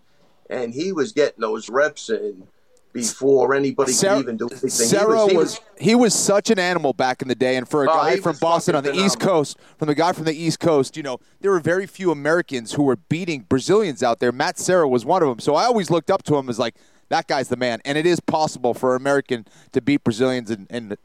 and 0.50 0.74
he 0.74 0.92
was 0.92 1.12
getting 1.12 1.40
those 1.40 1.68
reps 1.68 2.10
in 2.10 2.46
before 2.92 3.54
anybody 3.54 3.92
Serra- 3.92 4.16
could 4.16 4.22
even 4.22 4.36
do 4.38 4.48
anything. 4.48 4.70
Serra 4.70 5.28
he 5.28 5.36
was, 5.36 5.54
he 5.56 5.58
was 5.58 5.60
he 5.78 5.94
was 5.94 6.14
such 6.14 6.48
an 6.50 6.58
animal 6.58 6.92
back 6.94 7.20
in 7.20 7.28
the 7.28 7.34
day, 7.34 7.56
and 7.56 7.68
for 7.68 7.84
a 7.84 7.90
Oh, 7.90 7.94
guy 7.94 8.16
from 8.20 8.36
Boston 8.36 8.74
on 8.74 8.84
the 8.84 8.94
East. 8.94 9.18
Coast, 9.20 9.58
from 9.78 9.88
the 9.88 9.94
guy 9.94 10.12
from 10.12 10.24
the 10.24 10.34
East 10.34 10.60
Coast, 10.60 10.96
you 10.96 11.02
know, 11.02 11.18
there 11.40 11.50
were 11.50 11.60
very 11.60 11.86
few 11.86 12.10
Americans 12.10 12.72
who 12.72 12.82
were 12.82 12.96
beating 12.96 13.42
Brazilians 13.48 14.02
out 14.02 14.20
there. 14.20 14.32
Matt 14.32 14.58
Serra 14.58 14.88
was 14.88 15.04
one 15.04 15.22
of 15.22 15.28
them, 15.28 15.40
so 15.40 15.54
I 15.54 15.64
always 15.64 15.90
looked 15.90 16.10
up 16.10 16.22
to 16.24 16.36
him 16.36 16.48
as 16.48 16.58
like 16.58 16.74
that 17.08 17.28
guy's 17.28 17.48
the 17.48 17.56
man, 17.56 17.80
and 17.84 17.96
it 17.98 18.06
is 18.06 18.20
possible 18.20 18.72
for 18.74 18.94
an 18.96 19.02
American 19.02 19.46
to 19.72 19.80
beat 19.80 20.04
Brazilians 20.04 20.50
and. 20.50 20.66
and 20.70 20.96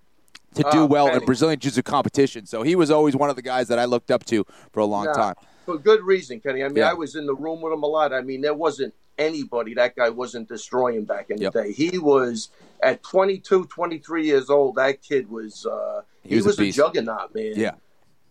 to 0.56 0.64
do 0.64 0.70
Oh, 0.82 0.86
well 0.86 1.08
in 1.08 1.24
Brazilian 1.26 1.60
Jiu-Jitsu 1.60 1.84
competition, 1.84 2.46
so 2.46 2.62
he 2.64 2.76
was 2.76 2.92
always 2.92 3.16
one 3.16 3.30
of 3.30 3.36
the 3.36 3.42
guys 3.42 3.68
that 3.70 3.80
I 3.80 3.86
looked 3.86 4.12
up 4.12 4.26
to 4.26 4.46
for 4.72 4.80
a 4.82 4.86
long 4.86 5.06
Nah, 5.06 5.14
time. 5.14 5.36
For 5.66 5.78
good 5.78 6.02
reason, 6.04 6.40
Kenny. 6.40 6.64
I 6.64 6.68
mean, 6.68 6.78
Yeah. 6.78 6.90
I 6.92 6.94
was 6.94 7.16
in 7.16 7.26
the 7.26 7.36
room 7.36 7.62
with 7.62 7.72
him 7.74 7.84
a 7.84 7.88
lot. 7.88 8.14
I 8.14 8.22
mean, 8.22 8.42
there 8.42 8.54
wasn't 8.54 8.94
anybody 9.18 9.74
that 9.76 9.96
guy 9.96 10.10
wasn't 10.10 10.48
destroying 10.50 11.06
back 11.06 11.30
in 11.30 11.40
Yep. 11.40 11.54
the 11.54 11.64
day. 11.64 11.72
He 11.72 11.98
was 12.00 12.50
at 12.82 13.04
22, 13.04 13.66
23 13.66 14.26
years 14.26 14.50
old. 14.50 14.76
That 14.76 15.02
kid 15.02 15.30
was 15.30 15.66
uh, 15.66 16.02
He 16.24 16.30
he, 16.30 16.36
was 16.38 16.46
a 16.46 16.48
was, 16.50 16.58
a, 16.60 16.62
beast. 16.64 16.78
juggernaut, 16.78 17.34
man. 17.36 17.54
Yeah. 17.56 17.72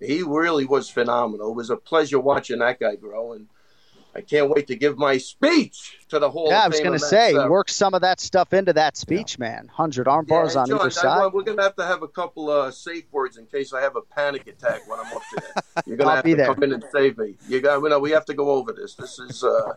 he 0.01 0.23
really 0.23 0.65
was 0.67 0.91
phenomenal. 0.91 1.51
It 1.51 1.55
was 1.57 1.71
a 1.71 1.77
pleasure 1.77 2.19
watching 2.19 2.59
that 2.61 2.81
guy 2.81 2.97
grow, 2.97 3.33
and 3.35 3.47
I 4.15 4.23
can't 4.23 4.51
wait 4.51 4.67
to 4.67 4.77
give 4.77 4.99
my 4.99 5.19
speech 5.19 5.99
to 6.09 6.19
the 6.19 6.29
whole. 6.29 6.49
Yeah, 6.49 6.65
I 6.65 6.69
was 6.69 6.81
going 6.81 6.93
to 6.93 6.99
say, 6.99 7.33
work 7.35 7.69
some 7.69 7.95
of 7.95 8.01
that 8.01 8.19
stuff 8.21 8.53
into 8.53 8.73
that 8.73 8.97
speech, 8.97 9.39
man. 9.39 9.69
Hundred 9.69 10.09
arm 10.09 10.27
bars 10.27 10.55
Yeah, 10.55 10.63
on 10.63 10.69
John, 10.69 10.77
either 10.79 10.87
I- 10.87 10.89
side. 10.89 11.33
we're 11.33 11.43
going 11.45 11.57
to 11.59 11.63
have 11.63 11.77
to 11.77 11.85
have 11.87 12.03
a 12.03 12.09
couple 12.09 12.51
of 12.51 12.75
safe 12.75 13.05
words 13.13 13.37
in 13.37 13.47
case 13.47 13.73
I 13.73 13.81
have 13.83 13.95
a 13.95 14.03
panic 14.03 14.49
attack 14.49 14.89
when 14.89 14.99
I'm 14.99 15.13
up 15.17 15.23
there. 15.37 15.63
You're 15.87 15.97
going 15.97 16.09
to 16.09 16.15
have 16.17 16.25
to 16.25 16.35
there. 16.37 16.47
come 16.47 16.63
in 16.65 16.73
and 16.73 16.85
save 16.93 17.19
me. 17.19 17.37
You 17.49 17.61
got, 17.61 17.81
you 17.81 17.89
know, 17.89 18.01
we 18.01 18.11
have 18.11 18.25
to 18.27 18.35
go 18.35 18.51
over 18.51 18.73
this. 18.73 18.95
This 18.95 19.21
is, 19.21 19.45
uh, 19.45 19.75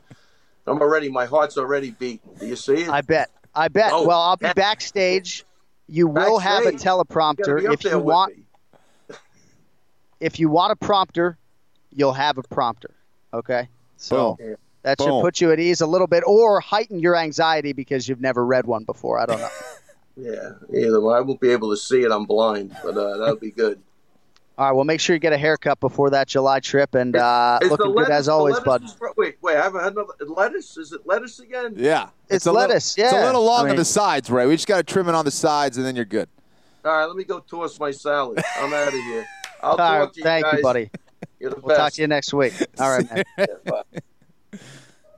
I'm 0.66 0.82
already, 0.82 1.10
my 1.10 1.25
heart's 1.25 1.58
already 1.58 1.92
beating. 1.92 2.32
Do 2.40 2.48
you 2.48 2.56
see 2.56 2.84
it? 2.84 2.90
I 2.90 3.02
bet. 3.02 3.30
I 3.54 3.68
bet. 3.68 3.92
Oh, 3.94 4.08
well, 4.08 4.20
I'll 4.20 4.38
be 4.38 4.52
backstage. 4.56 5.46
You 5.88 6.08
will 6.08 6.40
have 6.40 6.62
a 6.66 6.72
Backstage. 6.72 6.86
You 6.86 6.92
teleprompter 6.92 7.74
if 7.74 7.84
you 7.84 8.00
want. 8.00 8.34
If 10.20 10.40
you 10.40 10.48
want 10.48 10.72
a 10.72 10.78
prompter, 10.78 11.38
you'll 11.92 12.13
have 12.13 12.38
a 12.38 12.44
prompter. 12.44 12.92
Okay. 13.34 13.68
So 13.98 14.36
Boom. 14.40 14.56
that 14.84 15.00
should 15.00 15.08
Boom. 15.08 15.22
put 15.22 15.40
you 15.42 15.52
at 15.52 15.60
ease 15.60 15.82
a 15.82 15.88
little 15.88 16.08
bit, 16.08 16.24
or 16.28 16.60
heighten 16.60 17.00
your 17.00 17.16
anxiety 17.16 17.74
because 17.74 18.08
you've 18.10 18.22
never 18.22 18.46
read 18.46 18.66
one 18.66 18.84
before. 18.84 19.20
I 19.20 19.26
don't 19.26 19.40
know. 19.40 19.50
Yeah, 20.16 20.52
either 20.72 21.02
way. 21.02 21.16
I 21.16 21.22
won't 21.22 21.42
be 21.42 21.50
able 21.50 21.72
to 21.72 21.76
see 21.76 22.04
it. 22.04 22.12
I'm 22.12 22.26
blind, 22.26 22.78
but 22.84 22.96
uh, 22.96 23.18
that'll 23.18 23.36
be 23.36 23.50
good. 23.50 23.82
All 24.60 24.68
right. 24.68 24.72
Well, 24.72 24.84
make 24.86 25.00
sure 25.00 25.16
you 25.16 25.20
get 25.20 25.34
a 25.34 25.40
haircut 25.40 25.80
before 25.80 26.12
that 26.12 26.28
July 26.28 26.60
trip, 26.60 26.94
and 26.94 27.16
uh, 27.16 27.58
Is 27.64 27.70
the 27.70 27.78
looking 27.78 27.96
good 27.96 28.12
as 28.12 28.30
always, 28.30 28.54
lettuce 28.64 28.64
bud. 28.64 28.84
is 28.84 29.14
Wait, 29.18 29.38
wait. 29.42 29.58
I 29.58 29.64
haven't 29.64 29.82
had 29.84 29.94
another 29.94 30.14
lettuce. 30.27 30.77
Is 30.77 30.92
it 30.92 31.01
lettuce 31.08 31.40
again? 31.40 31.74
Yeah, 31.77 32.10
It's 32.29 32.46
a 32.46 32.51
little- 32.51 32.68
lettuce, 32.68 32.96
it's 32.96 33.12
a 33.12 33.25
little 33.25 33.44
long 33.44 33.62
I 33.62 33.64
mean- 33.64 33.70
on 33.72 33.77
the 33.77 33.86
sides, 33.86 34.29
Ray. 34.29 34.46
We 34.46 34.53
just 34.56 34.68
got 34.68 34.77
to 34.77 34.84
trim 34.84 35.10
it 35.10 35.16
on 35.16 35.25
the 35.25 35.32
sides, 35.32 35.77
and 35.77 35.86
then 35.86 35.96
you're 35.96 36.06
good. 36.06 36.29
All 36.86 36.92
right, 36.96 37.06
let 37.06 37.16
me 37.16 37.24
go 37.24 37.40
toss 37.40 37.79
my 37.79 37.90
salad. 37.90 38.40
I'm 38.58 38.72
out 38.72 38.90
of 38.90 38.94
here. 38.94 39.25
I'll 39.64 39.72
All 39.72 39.77
right, 39.77 39.98
talk 40.01 40.14
to 40.14 40.20
you 40.20 40.24
thank 40.24 40.46
guys. 40.46 40.58
you, 40.58 40.62
buddy. 40.62 40.92
You're 41.40 41.50
the 41.51 41.55
We'll 41.57 41.70
best. 41.70 41.79
talk 41.79 41.94
to 41.94 42.01
you 42.01 42.07
next 42.07 42.33
week. 42.33 42.53
All 42.79 42.90
right, 42.98 43.09
man. 43.12 43.24
Yeah. 43.38 44.00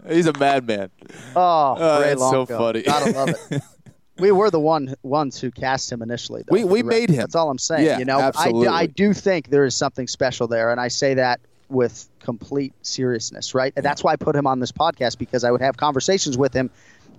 He's 0.07 0.27
a 0.27 0.33
madman. 0.37 0.89
Oh, 1.35 1.75
Oh, 1.77 2.01
Ray 2.01 2.09
that's 2.09 2.21
so 2.21 2.45
funny. 2.45 2.83
Gotta 2.83 3.11
love 3.11 3.29
it. 3.51 3.61
We 4.17 4.31
were 4.31 4.49
the 4.49 4.61
one 4.61 4.95
ones 5.03 5.41
who 5.41 5.51
cast 5.51 5.91
him 5.91 6.01
initially. 6.01 6.41
Though, 6.47 6.53
We- 6.53 6.63
we 6.63 6.81
the 6.81 6.87
record. 6.87 6.99
made 7.01 7.09
him. 7.09 7.17
That's 7.17 7.35
all 7.35 7.49
I'm 7.49 7.57
saying. 7.57 7.85
Yeah, 7.85 7.97
you 7.99 8.05
know, 8.05 8.21
absolutely. 8.21 8.67
I, 8.67 8.85
do- 8.85 8.93
I 9.03 9.09
do 9.09 9.13
think 9.13 9.49
there 9.49 9.65
is 9.65 9.75
something 9.75 10.07
special 10.07 10.47
there, 10.47 10.71
and 10.71 10.79
I 10.79 10.87
say 10.87 11.15
that 11.15 11.41
with 11.67 12.07
complete 12.21 12.73
seriousness, 12.81 13.53
right? 13.53 13.73
And 13.75 13.83
that's 13.83 14.05
why 14.05 14.13
I 14.13 14.15
put 14.15 14.33
him 14.33 14.47
on 14.47 14.61
this 14.61 14.71
podcast 14.71 15.17
because 15.17 15.43
I 15.43 15.51
would 15.51 15.59
have 15.59 15.75
conversations 15.75 16.37
with 16.37 16.53
him 16.53 16.69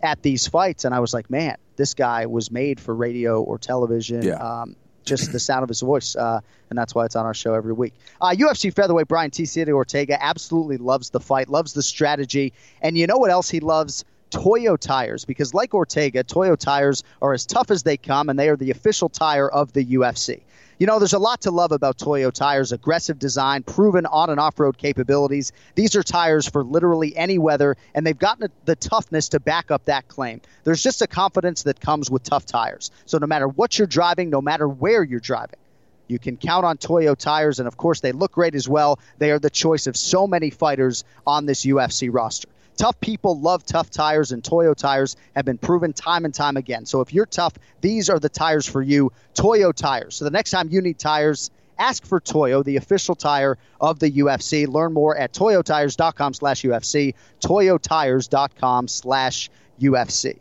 at 0.02 0.22
these 0.22 0.46
fights, 0.46 0.86
and 0.86 0.94
I 0.94 1.00
was 1.00 1.12
like, 1.12 1.28
man, 1.28 1.56
this 1.76 1.92
guy 1.92 2.24
was 2.24 2.50
made 2.50 2.80
for 2.80 2.94
radio 2.94 3.42
or 3.42 3.58
television. 3.58 4.22
Yeah. 4.22 4.36
Um, 4.36 4.74
just 5.06 5.32
the 5.32 5.40
sound 5.40 5.62
of 5.62 5.68
his 5.68 5.80
voice, 5.80 6.14
uh, 6.16 6.40
and 6.68 6.78
that's 6.78 6.94
why 6.94 7.04
it's 7.04 7.16
on 7.16 7.24
our 7.24 7.34
show 7.34 7.54
every 7.54 7.72
week. 7.72 7.94
Uh, 8.20 8.30
UFC 8.30 8.74
featherweight 8.74 9.08
Brian 9.08 9.30
T. 9.30 9.46
City 9.46 9.72
Ortega 9.72 10.22
absolutely 10.22 10.76
loves 10.76 11.10
the 11.10 11.20
fight, 11.20 11.48
loves 11.48 11.72
the 11.72 11.82
strategy, 11.82 12.52
and 12.82 12.98
you 12.98 13.06
know 13.06 13.16
what 13.16 13.30
else 13.30 13.48
he 13.48 13.60
loves? 13.60 14.04
Toyo 14.30 14.76
tires, 14.76 15.24
because 15.24 15.54
like 15.54 15.72
Ortega, 15.72 16.24
Toyo 16.24 16.56
tires 16.56 17.04
are 17.22 17.32
as 17.32 17.46
tough 17.46 17.70
as 17.70 17.84
they 17.84 17.96
come, 17.96 18.28
and 18.28 18.38
they 18.38 18.48
are 18.48 18.56
the 18.56 18.72
official 18.72 19.08
tire 19.08 19.48
of 19.48 19.72
the 19.72 19.84
UFC. 19.84 20.40
You 20.78 20.86
know, 20.86 20.98
there's 20.98 21.14
a 21.14 21.18
lot 21.18 21.40
to 21.42 21.50
love 21.50 21.72
about 21.72 21.96
Toyo 21.96 22.30
tires 22.30 22.70
aggressive 22.70 23.18
design, 23.18 23.62
proven 23.62 24.04
on 24.04 24.28
and 24.28 24.38
off 24.38 24.60
road 24.60 24.76
capabilities. 24.76 25.52
These 25.74 25.96
are 25.96 26.02
tires 26.02 26.46
for 26.46 26.62
literally 26.62 27.16
any 27.16 27.38
weather, 27.38 27.78
and 27.94 28.06
they've 28.06 28.18
gotten 28.18 28.50
the 28.66 28.76
toughness 28.76 29.30
to 29.30 29.40
back 29.40 29.70
up 29.70 29.86
that 29.86 30.06
claim. 30.06 30.42
There's 30.64 30.82
just 30.82 31.00
a 31.00 31.06
confidence 31.06 31.62
that 31.62 31.80
comes 31.80 32.10
with 32.10 32.24
tough 32.24 32.44
tires. 32.44 32.90
So 33.06 33.16
no 33.16 33.26
matter 33.26 33.48
what 33.48 33.78
you're 33.78 33.86
driving, 33.86 34.28
no 34.28 34.42
matter 34.42 34.68
where 34.68 35.02
you're 35.02 35.18
driving, 35.18 35.58
you 36.08 36.18
can 36.18 36.36
count 36.36 36.66
on 36.66 36.76
Toyo 36.76 37.14
tires, 37.14 37.58
and 37.58 37.66
of 37.66 37.78
course, 37.78 38.00
they 38.00 38.12
look 38.12 38.32
great 38.32 38.54
as 38.54 38.68
well. 38.68 38.98
They 39.16 39.30
are 39.30 39.38
the 39.38 39.48
choice 39.48 39.86
of 39.86 39.96
so 39.96 40.26
many 40.26 40.50
fighters 40.50 41.04
on 41.26 41.46
this 41.46 41.64
UFC 41.64 42.10
roster. 42.12 42.48
Tough 42.76 43.00
people 43.00 43.40
love 43.40 43.64
tough 43.64 43.90
tires, 43.90 44.32
and 44.32 44.44
Toyo 44.44 44.74
tires 44.74 45.16
have 45.34 45.44
been 45.44 45.58
proven 45.58 45.92
time 45.92 46.24
and 46.24 46.34
time 46.34 46.56
again. 46.56 46.84
So 46.84 47.00
if 47.00 47.12
you're 47.12 47.26
tough, 47.26 47.54
these 47.80 48.10
are 48.10 48.18
the 48.18 48.28
tires 48.28 48.66
for 48.66 48.82
you. 48.82 49.12
Toyo 49.34 49.72
tires. 49.72 50.16
So 50.16 50.24
the 50.24 50.30
next 50.30 50.50
time 50.50 50.68
you 50.70 50.82
need 50.82 50.98
tires, 50.98 51.50
ask 51.78 52.04
for 52.04 52.20
Toyo, 52.20 52.62
the 52.62 52.76
official 52.76 53.14
tire 53.14 53.56
of 53.80 53.98
the 53.98 54.10
UFC. 54.10 54.68
Learn 54.68 54.92
more 54.92 55.16
at 55.16 55.32
toyotires.com 55.32 56.34
slash 56.34 56.62
UFC, 56.62 57.14
toyotires.com 57.40 58.88
slash 58.88 59.50
UFC. 59.80 60.38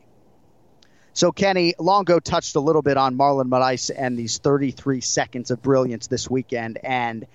So, 1.14 1.32
Kenny, 1.32 1.74
Longo 1.80 2.20
touched 2.20 2.58
a 2.58 2.60
little 2.60 2.82
bit 2.82 2.98
on 2.98 3.18
Marlon 3.18 3.48
Moraes 3.48 3.90
and 3.96 4.20
these 4.20 4.38
33 4.40 5.00
seconds 5.00 5.50
of 5.50 5.62
brilliance 5.62 6.08
this 6.08 6.30
weekend. 6.30 6.78
And 6.84 7.26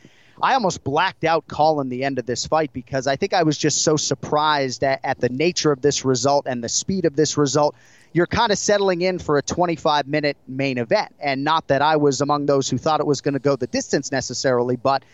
I 0.42 0.54
almost 0.54 0.82
blacked 0.84 1.24
out 1.24 1.46
calling 1.48 1.88
the 1.88 2.04
end 2.04 2.18
of 2.18 2.26
this 2.26 2.46
fight 2.46 2.72
because 2.72 3.06
I 3.06 3.16
think 3.16 3.34
I 3.34 3.42
was 3.42 3.58
just 3.58 3.82
so 3.82 3.96
surprised 3.96 4.82
at, 4.84 5.00
at 5.04 5.20
the 5.20 5.28
nature 5.28 5.72
of 5.72 5.82
this 5.82 6.04
result 6.04 6.46
and 6.46 6.62
the 6.62 6.68
speed 6.68 7.04
of 7.04 7.16
this 7.16 7.36
result. 7.36 7.74
You're 8.12 8.26
kind 8.26 8.50
of 8.50 8.58
settling 8.58 9.02
in 9.02 9.18
for 9.18 9.38
a 9.38 9.42
25 9.42 10.06
minute 10.06 10.36
main 10.48 10.78
event. 10.78 11.14
And 11.20 11.44
not 11.44 11.68
that 11.68 11.82
I 11.82 11.96
was 11.96 12.20
among 12.20 12.46
those 12.46 12.68
who 12.68 12.78
thought 12.78 13.00
it 13.00 13.06
was 13.06 13.20
going 13.20 13.34
to 13.34 13.40
go 13.40 13.56
the 13.56 13.66
distance 13.66 14.10
necessarily, 14.10 14.76
but 14.76 15.04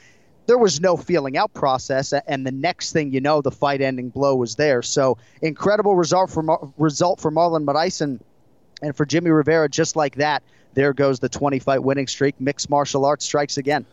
there 0.47 0.59
was 0.59 0.81
no 0.81 0.97
feeling 0.97 1.37
out 1.37 1.53
process, 1.53 2.13
and 2.13 2.47
the 2.47 2.53
next 2.53 2.93
thing 2.93 3.13
you 3.13 3.21
know, 3.21 3.43
the 3.43 3.51
fight-ending 3.51 4.11
blow 4.11 4.37
was 4.37 4.55
there. 4.55 4.81
So 4.81 5.19
incredible 5.43 5.97
result 5.97 6.31
for 6.31 6.43
Mar- 6.43 6.73
result 6.79 7.21
for 7.21 7.33
Marlon 7.33 7.65
Moraes 7.65 8.01
and 8.01 8.23
and 8.83 8.97
for 8.97 9.07
Jimmy 9.07 9.31
Rivera, 9.31 9.69
just 9.69 9.97
like 9.97 10.17
that, 10.17 10.43
there 10.75 10.93
goes 10.93 11.19
the 11.19 11.31
20 11.31 11.59
fight 11.61 11.83
winning 11.83 12.07
streak. 12.07 12.41
Mixed 12.41 12.69
martial 12.69 13.05
arts 13.07 13.25
strikes 13.25 13.57
again. 13.57 13.87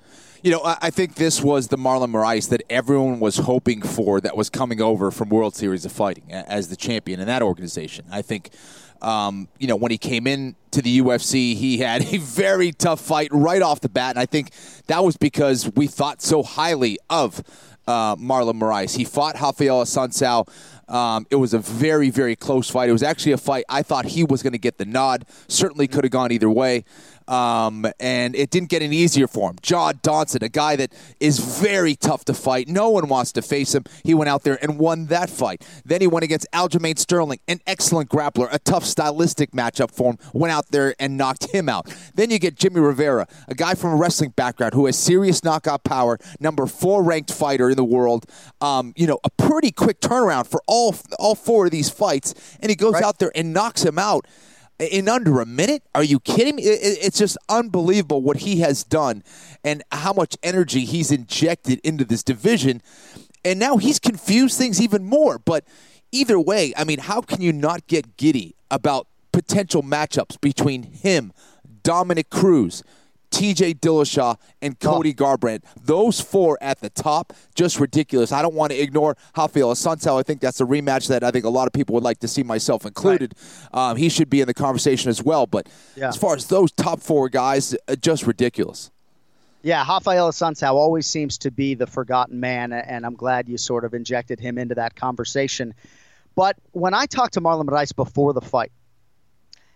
You 0.43 0.51
know, 0.51 0.61
I 0.61 0.77
I 0.81 0.89
think 0.89 1.15
this 1.15 1.41
was 1.41 1.69
the 1.69 1.77
Marlon 1.77 2.11
Moraes 2.11 2.49
that 2.49 2.63
everyone 2.69 3.21
was 3.21 3.37
hoping 3.37 3.81
for 3.81 4.19
that 4.19 4.35
was 4.35 4.49
coming 4.49 4.81
over 4.81 5.09
from 5.09 5.29
World 5.29 5.55
Series 5.55 5.85
of 5.85 5.93
Fighting 5.93 6.33
as 6.33 6.67
the 6.67 6.75
champion 6.75 7.21
in 7.21 7.27
that 7.27 7.41
organization. 7.41 8.03
I 8.11 8.21
think, 8.23 8.49
um, 9.01 9.47
you 9.57 9.67
know, 9.67 9.77
when 9.77 9.91
he 9.91 9.97
came 9.97 10.27
in 10.27 10.57
to 10.71 10.81
the 10.81 10.99
UFC, 10.99 11.55
he 11.55 11.77
had 11.77 12.01
a 12.13 12.17
very 12.17 12.73
tough 12.73 12.99
fight 12.99 13.29
right 13.31 13.61
off 13.61 13.79
the 13.79 13.87
bat. 13.87 14.17
And 14.17 14.19
I 14.19 14.25
think 14.25 14.51
that 14.87 15.01
was 15.01 15.15
because 15.15 15.71
we 15.77 15.87
thought 15.87 16.21
so 16.21 16.43
highly 16.43 16.99
of 17.09 17.41
uh, 17.87 18.17
Marlon 18.17 18.59
Moraes. 18.59 18.97
He 18.97 19.05
fought 19.05 19.39
Rafael 19.39 19.83
Assunção. 19.83 20.47
Um, 20.89 21.25
it 21.29 21.37
was 21.37 21.53
a 21.53 21.59
very, 21.59 22.09
very 22.09 22.35
close 22.35 22.69
fight. 22.69 22.89
It 22.89 22.91
was 22.91 23.03
actually 23.03 23.31
a 23.31 23.37
fight 23.37 23.63
I 23.69 23.81
thought 23.81 24.05
he 24.05 24.23
was 24.23 24.43
going 24.43 24.53
to 24.53 24.59
get 24.59 24.77
the 24.77 24.85
nod. 24.85 25.25
Certainly 25.47 25.87
could 25.87 26.03
have 26.03 26.11
gone 26.11 26.31
either 26.31 26.49
way. 26.49 26.83
Um, 27.27 27.85
and 27.99 28.35
it 28.35 28.49
didn't 28.49 28.69
get 28.69 28.81
any 28.81 28.97
easier 28.97 29.27
for 29.27 29.49
him. 29.49 29.57
John 29.61 29.99
Dodson, 30.01 30.43
a 30.43 30.49
guy 30.49 30.75
that 30.75 30.93
is 31.19 31.39
very 31.39 31.95
tough 31.95 32.25
to 32.25 32.33
fight. 32.33 32.67
No 32.67 32.89
one 32.89 33.07
wants 33.07 33.31
to 33.33 33.41
face 33.41 33.73
him. 33.75 33.83
He 34.03 34.13
went 34.13 34.29
out 34.29 34.43
there 34.43 34.57
and 34.61 34.77
won 34.77 35.07
that 35.07 35.29
fight. 35.29 35.65
Then 35.85 36.01
he 36.01 36.07
went 36.07 36.23
against 36.23 36.47
Aljamain 36.53 36.97
Sterling, 36.97 37.39
an 37.47 37.59
excellent 37.67 38.09
grappler, 38.09 38.47
a 38.51 38.59
tough 38.59 38.85
stylistic 38.85 39.51
matchup 39.51 39.91
for 39.91 40.11
him. 40.11 40.17
Went 40.33 40.51
out 40.51 40.69
there 40.69 40.95
and 40.99 41.17
knocked 41.17 41.51
him 41.51 41.69
out. 41.69 41.93
Then 42.15 42.29
you 42.29 42.39
get 42.39 42.55
Jimmy 42.55 42.79
Rivera, 42.79 43.27
a 43.47 43.55
guy 43.55 43.75
from 43.75 43.93
a 43.93 43.95
wrestling 43.95 44.31
background 44.31 44.73
who 44.73 44.85
has 44.85 44.97
serious 44.97 45.43
knockout 45.43 45.83
power, 45.83 46.17
number 46.39 46.65
four 46.65 47.03
ranked 47.03 47.31
fighter 47.31 47.69
in 47.69 47.77
the 47.77 47.83
world. 47.83 48.25
Um, 48.61 48.93
you 48.95 49.07
know, 49.07 49.19
a 49.23 49.29
pretty 49.29 49.71
quick 49.71 49.99
turnaround 49.99 50.47
for 50.47 50.61
all 50.67 50.95
all 51.19 51.35
four 51.35 51.65
of 51.65 51.71
these 51.71 51.89
fights, 51.89 52.33
and 52.59 52.69
he 52.69 52.75
goes 52.75 52.93
right. 52.93 53.03
out 53.03 53.19
there 53.19 53.31
and 53.35 53.53
knocks 53.53 53.83
him 53.83 53.97
out 53.97 54.25
in 54.79 55.07
under 55.07 55.39
a 55.39 55.45
minute? 55.45 55.83
Are 55.93 56.03
you 56.03 56.19
kidding 56.19 56.55
me? 56.55 56.63
It's 56.63 57.17
just 57.17 57.37
unbelievable 57.49 58.21
what 58.21 58.37
he 58.37 58.59
has 58.59 58.83
done 58.83 59.23
and 59.63 59.83
how 59.91 60.13
much 60.13 60.37
energy 60.43 60.85
he's 60.85 61.11
injected 61.11 61.79
into 61.83 62.05
this 62.05 62.23
division. 62.23 62.81
And 63.45 63.59
now 63.59 63.77
he's 63.77 63.99
confused 63.99 64.57
things 64.57 64.81
even 64.81 65.03
more. 65.05 65.37
But 65.39 65.65
either 66.11 66.39
way, 66.39 66.73
I 66.77 66.83
mean, 66.83 66.99
how 66.99 67.21
can 67.21 67.41
you 67.41 67.53
not 67.53 67.87
get 67.87 68.17
giddy 68.17 68.55
about 68.71 69.07
potential 69.31 69.83
matchups 69.83 70.39
between 70.39 70.83
him, 70.83 71.33
Dominick 71.83 72.29
Cruz, 72.29 72.83
TJ 73.33 73.79
Dillashaw, 73.79 74.37
and 74.61 74.79
Cody 74.79 75.15
oh. 75.19 75.23
Garbrandt. 75.23 75.63
Those 75.83 76.21
four 76.21 76.57
at 76.61 76.79
the 76.79 76.89
top, 76.89 77.33
just 77.55 77.79
ridiculous. 77.79 78.31
I 78.31 78.41
don't 78.41 78.53
want 78.53 78.71
to 78.71 78.79
ignore 78.79 79.17
Raphael 79.35 79.71
Assunção. 79.71 80.19
I 80.19 80.23
think 80.23 80.39
that's 80.39 80.61
a 80.61 80.65
rematch 80.65 81.07
that 81.07 81.23
I 81.23 81.31
think 81.31 81.43
a 81.43 81.49
lot 81.49 81.65
of 81.65 81.73
people 81.73 81.95
would 81.95 82.03
like 82.03 82.19
to 82.19 82.27
see, 82.27 82.43
myself 82.43 82.85
included. 82.85 83.33
Right. 83.73 83.91
Um, 83.91 83.97
he 83.97 84.09
should 84.09 84.29
be 84.29 84.41
in 84.41 84.47
the 84.47 84.53
conversation 84.53 85.09
as 85.09 85.23
well. 85.23 85.47
But 85.47 85.67
yeah. 85.95 86.09
as 86.09 86.15
far 86.15 86.35
as 86.35 86.47
those 86.47 86.71
top 86.71 87.01
four 87.01 87.27
guys, 87.27 87.75
uh, 87.87 87.95
just 87.95 88.27
ridiculous. 88.27 88.91
Yeah, 89.63 89.83
Raphael 89.87 90.29
Assunção 90.29 90.73
always 90.73 91.07
seems 91.07 91.37
to 91.39 91.49
be 91.49 91.73
the 91.73 91.87
forgotten 91.87 92.39
man, 92.39 92.73
and 92.73 93.05
I'm 93.05 93.15
glad 93.15 93.47
you 93.47 93.57
sort 93.57 93.85
of 93.85 93.93
injected 93.93 94.39
him 94.39 94.57
into 94.57 94.75
that 94.75 94.95
conversation. 94.95 95.73
But 96.35 96.57
when 96.71 96.93
I 96.93 97.05
talked 97.05 97.35
to 97.35 97.41
Marlon 97.41 97.65
Moraes 97.65 97.95
before 97.95 98.33
the 98.33 98.41
fight, 98.41 98.73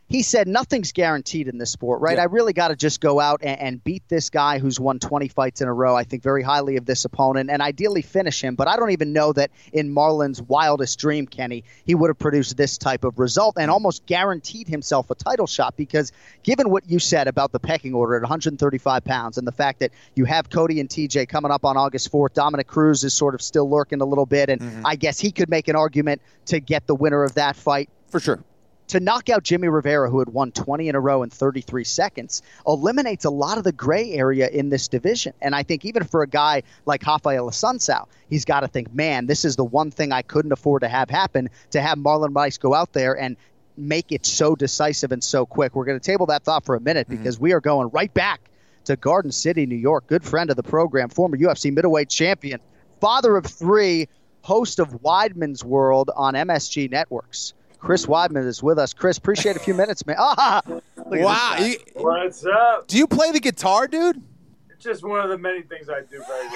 he 0.10 0.24
said 0.24 0.48
nothing's 0.48 0.94
guaranteed 0.94 1.48
in 1.48 1.58
this 1.58 1.72
sport, 1.72 2.00
right? 2.02 2.16
Yeah. 2.16 2.24
I 2.24 2.26
really 2.26 2.54
got 2.54 2.70
to 2.70 2.76
just 2.76 3.02
go 3.02 3.20
out 3.20 3.42
and, 3.44 3.60
and, 3.60 3.84
beat 3.84 4.04
this 4.10 4.30
guy 4.30 4.58
who's 4.58 4.80
won 4.80 5.00
20 5.00 5.28
fights 5.28 5.62
in 5.62 5.68
a 5.68 5.74
row. 5.74 5.96
I 5.96 6.04
think 6.04 6.24
very 6.24 6.42
highly 6.42 6.78
of 6.78 6.86
this 6.86 7.06
opponent 7.06 7.50
and 7.50 7.62
ideally 7.62 8.02
finish 8.02 8.44
him. 8.44 8.56
But 8.56 8.68
I 8.68 8.76
don't 8.78 8.92
even 8.92 9.14
know 9.14 9.34
that 9.34 9.52
in 9.72 9.94
Marlon's 9.94 10.42
wildest 10.42 10.98
dream, 10.98 11.28
Kenny, 11.28 11.64
he 11.86 11.94
would 11.94 12.10
have 12.10 12.18
produced 12.18 12.58
this 12.58 12.78
type 12.78 13.04
of 13.04 13.20
result 13.20 13.56
and 13.60 13.70
almost 13.70 14.06
guaranteed 14.06 14.68
himself 14.68 15.12
a 15.12 15.16
title 15.16 15.48
shot 15.48 15.76
because 15.76 16.12
given 16.44 16.70
what 16.70 16.90
you 16.90 17.00
said 17.00 17.28
about 17.28 17.52
the 17.52 17.60
pecking 17.60 17.94
order 17.94 18.16
at 18.16 18.22
135 18.22 19.04
pounds 19.04 19.38
and 19.38 19.46
the 19.46 19.52
fact 19.52 19.80
that 19.80 19.92
you 20.16 20.26
have 20.26 20.50
Cody 20.50 20.80
and 20.80 20.90
TJ 20.90 21.28
coming 21.30 21.52
up 21.52 21.66
on 21.66 21.78
August 21.78 22.12
4th, 22.12 22.34
Dominick 22.34 22.68
Cruz 22.68 23.04
is 23.04 23.14
sort 23.14 23.36
of 23.36 23.42
still 23.42 23.70
lurking 23.70 24.02
a 24.02 24.06
little 24.06 24.26
bit. 24.26 24.50
And 24.50 24.62
mm-hmm. 24.62 24.86
I 24.86 24.96
guess 24.96 25.20
he 25.20 25.32
could 25.32 25.50
make 25.50 25.68
an 25.68 25.76
argument 25.76 26.22
to 26.48 26.60
get 26.60 26.88
the 26.88 26.96
winner 26.96 27.24
of 27.24 27.36
that 27.36 27.56
fight. 27.56 27.90
For 28.10 28.22
sure 28.22 28.42
to 28.88 29.00
knock 29.00 29.30
out 29.30 29.44
Jimmy 29.44 29.68
Rivera, 29.68 30.10
who 30.10 30.20
had 30.20 30.30
won 30.30 30.52
20 30.52 30.88
in 30.88 30.96
a 30.96 31.00
row 31.00 31.24
in 31.24 31.30
33 31.30 31.84
seconds, 31.84 32.42
eliminates 32.66 33.26
a 33.26 33.30
lot 33.30 33.58
of 33.58 33.64
the 33.64 33.72
gray 33.72 34.14
area 34.14 34.48
in 34.48 34.70
this 34.70 34.88
division. 34.88 35.34
And 35.42 35.54
I 35.54 35.64
think 35.64 35.86
even 35.86 36.04
for 36.04 36.22
a 36.22 36.28
guy 36.28 36.64
like 36.86 37.06
Rafael 37.06 37.50
Assunção, 37.50 38.08
he's 38.30 38.46
got 38.46 38.62
to 38.62 38.68
think, 38.68 38.94
man, 38.94 39.26
this 39.26 39.46
is 39.46 39.56
the 39.56 39.66
one 39.66 39.92
thing 39.92 40.12
I 40.12 40.22
couldn't 40.22 40.52
afford 40.52 40.82
to 40.82 40.88
have 40.88 41.10
happen 41.10 41.50
to 41.72 41.82
have 41.82 41.98
Marlon 41.98 42.30
Moraes 42.30 42.60
go 42.60 42.74
out 42.74 42.94
there 42.94 43.18
and 43.18 43.36
make 43.76 44.12
it 44.12 44.26
so 44.26 44.56
decisive 44.56 45.12
and 45.12 45.24
so 45.24 45.46
quick. 45.46 45.76
We're 45.76 45.86
going 45.86 46.00
to 46.00 46.06
table 46.06 46.26
that 46.28 46.44
thought 46.44 46.66
for 46.66 46.76
a 46.76 46.82
minute 46.82 47.08
mm-hmm. 47.08 47.18
because 47.18 47.40
we 47.40 47.54
are 47.54 47.62
going 47.62 47.90
right 47.90 48.14
back 48.14 48.50
to 48.86 48.96
Garden 48.96 49.32
City, 49.32 49.66
New 49.66 49.76
York. 49.76 50.08
Good 50.08 50.24
friend 50.24 50.50
of 50.50 50.56
the 50.56 50.64
program, 50.64 51.10
former 51.10 51.38
UFC 51.38 51.74
middleweight 51.74 52.10
champion, 52.10 52.60
father 53.02 53.36
of 53.36 53.46
three, 53.46 54.08
host 54.42 54.80
of 54.80 55.02
Weidman's 55.02 55.64
World 55.64 56.10
on 56.16 56.34
MSG 56.34 56.90
Networks. 56.90 57.54
Chris 57.80 58.06
Weidman 58.06 58.46
is 58.46 58.62
with 58.62 58.80
us. 58.80 58.94
Chris, 58.94 59.18
appreciate 59.18 59.56
a 59.56 59.60
few 59.60 59.74
minutes, 59.84 60.06
man. 60.06 60.18
Ah, 60.20 60.62
wow. 60.96 61.56
You, 61.60 61.78
What's 61.96 62.46
up? 62.46 62.88
Do 62.88 62.98
you 62.98 63.08
play 63.08 63.32
the 63.32 63.40
guitar, 63.40 63.88
dude? 63.88 64.22
It's 64.70 64.84
just 64.84 65.04
one 65.04 65.22
of 65.22 65.30
the 65.30 65.38
many 65.38 65.62
things 65.62 65.90
I 65.90 66.02
do 66.02 66.22
very 66.28 66.48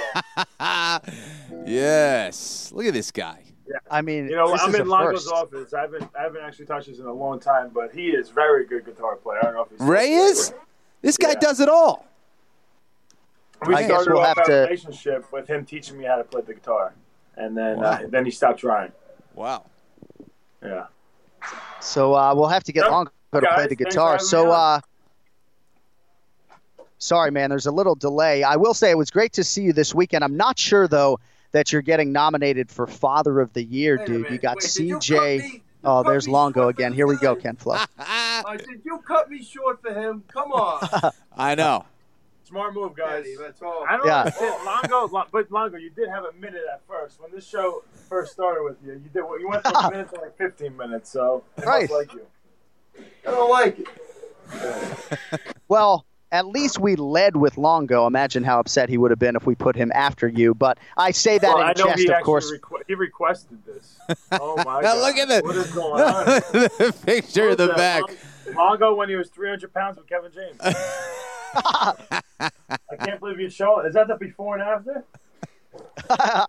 well. 0.60 1.66
yes. 1.66 2.72
Look 2.76 2.86
at 2.86 2.94
this 2.94 3.12
guy. 3.12 3.44
Yeah. 3.68 3.78
I 3.90 4.02
mean, 4.02 4.28
you 4.28 4.36
know, 4.36 4.56
I'm 4.56 4.76
in 4.76 4.88
Longo's 4.88 5.24
first. 5.24 5.34
office. 5.34 5.74
I 5.74 5.82
haven't, 5.82 6.10
I 6.18 6.24
haven't 6.24 6.44
actually 6.44 6.66
touched 6.66 6.88
this 6.88 7.00
in 7.00 7.06
a 7.06 7.14
long 7.14 7.40
time, 7.40 7.72
but 7.74 7.94
he 7.94 8.10
is 8.10 8.30
very 8.30 8.66
good 8.66 8.86
guitar 8.86 9.16
player. 9.16 9.40
I 9.42 9.46
don't 9.46 9.54
know 9.56 9.64
if 9.64 9.70
he's 9.72 9.80
Ray 9.80 10.12
is. 10.12 10.54
This 11.02 11.18
guy 11.18 11.30
yeah. 11.30 11.40
does 11.40 11.60
it 11.60 11.70
all. 11.70 12.06
We 13.66 13.76
I 13.76 13.86
started 13.86 14.14
we'll 14.14 14.24
off 14.24 14.38
a 14.38 14.46
to... 14.46 14.54
relationship 14.54 15.32
with 15.32 15.48
him 15.48 15.66
teaching 15.66 15.98
me 15.98 16.06
how 16.06 16.18
to 16.18 16.24
play 16.24 16.42
the 16.42 16.54
guitar, 16.54 16.94
and 17.38 17.56
then 17.56 17.78
wow. 17.78 17.92
uh, 17.92 18.08
then 18.08 18.26
he 18.26 18.32
stopped 18.32 18.60
trying. 18.60 18.92
Wow. 19.36 19.66
Yeah. 20.64 20.88
So 21.80 22.16
uh, 22.16 22.34
we'll 22.36 22.48
have 22.48 22.64
to 22.66 22.72
get 22.72 22.90
Longo 22.90 23.12
to 23.34 23.42
play 23.54 23.68
the 23.68 23.76
guitar. 23.76 24.20
So, 24.20 24.52
uh, 24.52 24.82
sorry, 26.98 27.32
man, 27.32 27.50
there's 27.50 27.66
a 27.66 27.72
little 27.72 27.96
delay. 27.96 28.44
I 28.44 28.56
will 28.56 28.74
say 28.74 28.92
it 28.92 28.98
was 28.98 29.12
great 29.12 29.34
to 29.34 29.44
see 29.44 29.64
you 29.64 29.74
this 29.74 29.94
weekend. 29.94 30.24
I'm 30.24 30.38
not 30.38 30.58
sure 30.60 30.88
though 30.88 31.20
that 31.52 31.74
you're 31.74 31.82
getting 31.82 32.12
nominated 32.12 32.70
for 32.70 32.88
Father 32.88 33.40
of 33.40 33.52
the 33.54 33.64
Year, 33.64 33.98
Wait 33.98 34.08
dude. 34.08 34.30
You 34.30 34.38
got 34.38 34.58
Wait, 34.58 34.66
CJ. 34.66 35.54
You 35.54 35.62
oh, 35.84 36.04
there's 36.04 36.28
Longo 36.28 36.70
again. 36.70 36.94
Here 36.94 37.08
we 37.08 37.18
go, 37.18 37.36
Ken 37.36 37.56
Flo. 37.56 37.78
uh, 38.00 38.58
did 38.58 38.82
you 38.86 39.00
cut 39.06 39.30
me 39.30 39.44
short 39.44 39.82
for 39.82 39.94
him? 39.94 40.24
Come 40.28 40.52
on. 40.52 41.12
I 41.38 41.56
know. 41.56 41.86
Smart 42.52 42.74
move, 42.74 42.94
guys. 42.98 43.26
That's 43.40 43.62
all. 43.62 43.86
I 43.88 43.96
don't 43.96 44.06
yeah. 44.06 44.30
know. 44.42 44.60
Longo, 44.66 45.26
but 45.32 45.50
Longo, 45.50 45.78
you 45.78 45.90
did 45.90 46.10
have 46.10 46.26
a 46.26 46.34
minute 46.34 46.64
at 46.70 46.82
first 46.86 47.22
when 47.22 47.32
this 47.32 47.48
show 47.48 47.82
first 48.10 48.34
started 48.34 48.64
with 48.64 48.76
you. 48.86 48.92
You 48.92 49.10
did 49.14 49.24
you 49.40 49.48
went 49.48 49.64
from 49.64 49.74
a 49.86 49.90
minute 49.90 50.10
to 50.10 50.20
like 50.20 50.38
15 50.38 50.76
minutes. 50.76 51.10
So 51.10 51.46
I 51.60 51.62
right. 51.64 51.90
like 51.90 52.14
you. 52.14 52.26
I 53.26 53.32
don't 53.32 53.50
like 53.50 53.80
it. 53.80 55.42
well, 55.70 56.06
at 56.34 56.46
least 56.46 56.78
we 56.78 56.98
led 56.98 57.38
with 57.38 57.58
Longo. 57.58 58.06
Imagine 58.06 58.44
how 58.44 58.60
upset 58.60 58.90
he 58.90 58.98
would 58.98 59.12
have 59.12 59.20
been 59.20 59.38
if 59.38 59.46
we 59.46 59.56
put 59.56 59.78
him 59.78 59.90
after 59.96 60.28
you. 60.28 60.54
But 60.54 60.78
I 60.98 61.12
say 61.12 61.38
that 61.38 61.56
well, 61.56 61.70
in 61.70 61.74
jest, 61.74 62.10
of 62.10 62.24
course. 62.24 62.52
Requ- 62.52 62.84
he 62.86 62.96
requested 62.96 63.60
this. 63.66 63.98
Oh 64.34 64.58
my 64.58 64.82
god! 64.82 64.98
Look 64.98 65.16
at 65.16 65.30
that! 65.30 65.44
What 65.46 65.56
is 65.56 65.72
going 65.72 66.04
on? 66.04 66.26
the 66.26 66.94
picture 67.06 67.50
of 67.50 67.58
the 67.58 67.70
back. 67.70 68.04
Longo 68.54 68.94
when 68.94 69.08
he 69.08 69.16
was 69.16 69.30
300 69.30 69.74
pounds 69.74 69.98
with 69.98 70.08
Kevin 70.08 70.32
James. 70.34 70.58
I 71.54 72.96
can't 73.00 73.20
believe 73.20 73.40
you 73.40 73.50
show 73.50 73.80
it. 73.80 73.88
Is 73.88 73.94
that 73.94 74.08
the 74.08 74.16
before 74.16 74.58
and 74.58 74.64
after? 74.64 75.04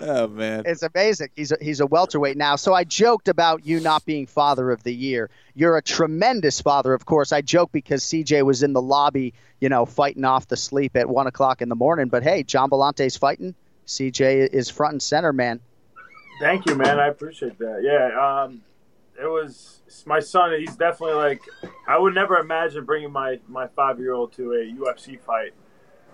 oh 0.00 0.28
man, 0.28 0.62
it's 0.66 0.82
amazing. 0.82 1.28
He's 1.34 1.52
a, 1.52 1.56
he's 1.60 1.80
a 1.80 1.86
welterweight 1.86 2.36
now. 2.36 2.56
So 2.56 2.74
I 2.74 2.84
joked 2.84 3.28
about 3.28 3.66
you 3.66 3.80
not 3.80 4.04
being 4.04 4.26
father 4.26 4.70
of 4.70 4.82
the 4.82 4.94
year. 4.94 5.30
You're 5.54 5.76
a 5.76 5.82
tremendous 5.82 6.60
father, 6.60 6.94
of 6.94 7.04
course. 7.04 7.32
I 7.32 7.40
joke 7.40 7.70
because 7.72 8.02
CJ 8.04 8.44
was 8.44 8.62
in 8.62 8.72
the 8.72 8.82
lobby, 8.82 9.34
you 9.60 9.68
know, 9.68 9.86
fighting 9.86 10.24
off 10.24 10.48
the 10.48 10.56
sleep 10.56 10.96
at 10.96 11.08
one 11.08 11.26
o'clock 11.26 11.62
in 11.62 11.68
the 11.68 11.76
morning. 11.76 12.08
But 12.08 12.22
hey, 12.22 12.42
Gian 12.42 12.68
Villante's 12.68 13.16
fighting. 13.16 13.54
CJ 13.86 14.48
is 14.52 14.70
front 14.70 14.92
and 14.92 15.02
center, 15.02 15.32
man. 15.32 15.60
Thank 16.40 16.66
you, 16.66 16.74
man. 16.74 16.98
I 16.98 17.08
appreciate 17.08 17.58
that. 17.58 17.80
Yeah, 17.82 18.42
um, 18.44 18.62
it 19.22 19.28
was 19.28 20.04
my 20.06 20.20
son. 20.20 20.58
He's 20.58 20.76
definitely 20.76 21.14
like 21.14 21.42
I 21.86 21.98
would 21.98 22.14
never 22.14 22.38
imagine 22.38 22.84
bringing 22.84 23.12
my 23.12 23.38
my 23.48 23.68
five 23.68 23.98
year 23.98 24.12
old 24.12 24.32
to 24.34 24.52
a 24.52 24.56
UFC 24.56 25.20
fight. 25.20 25.54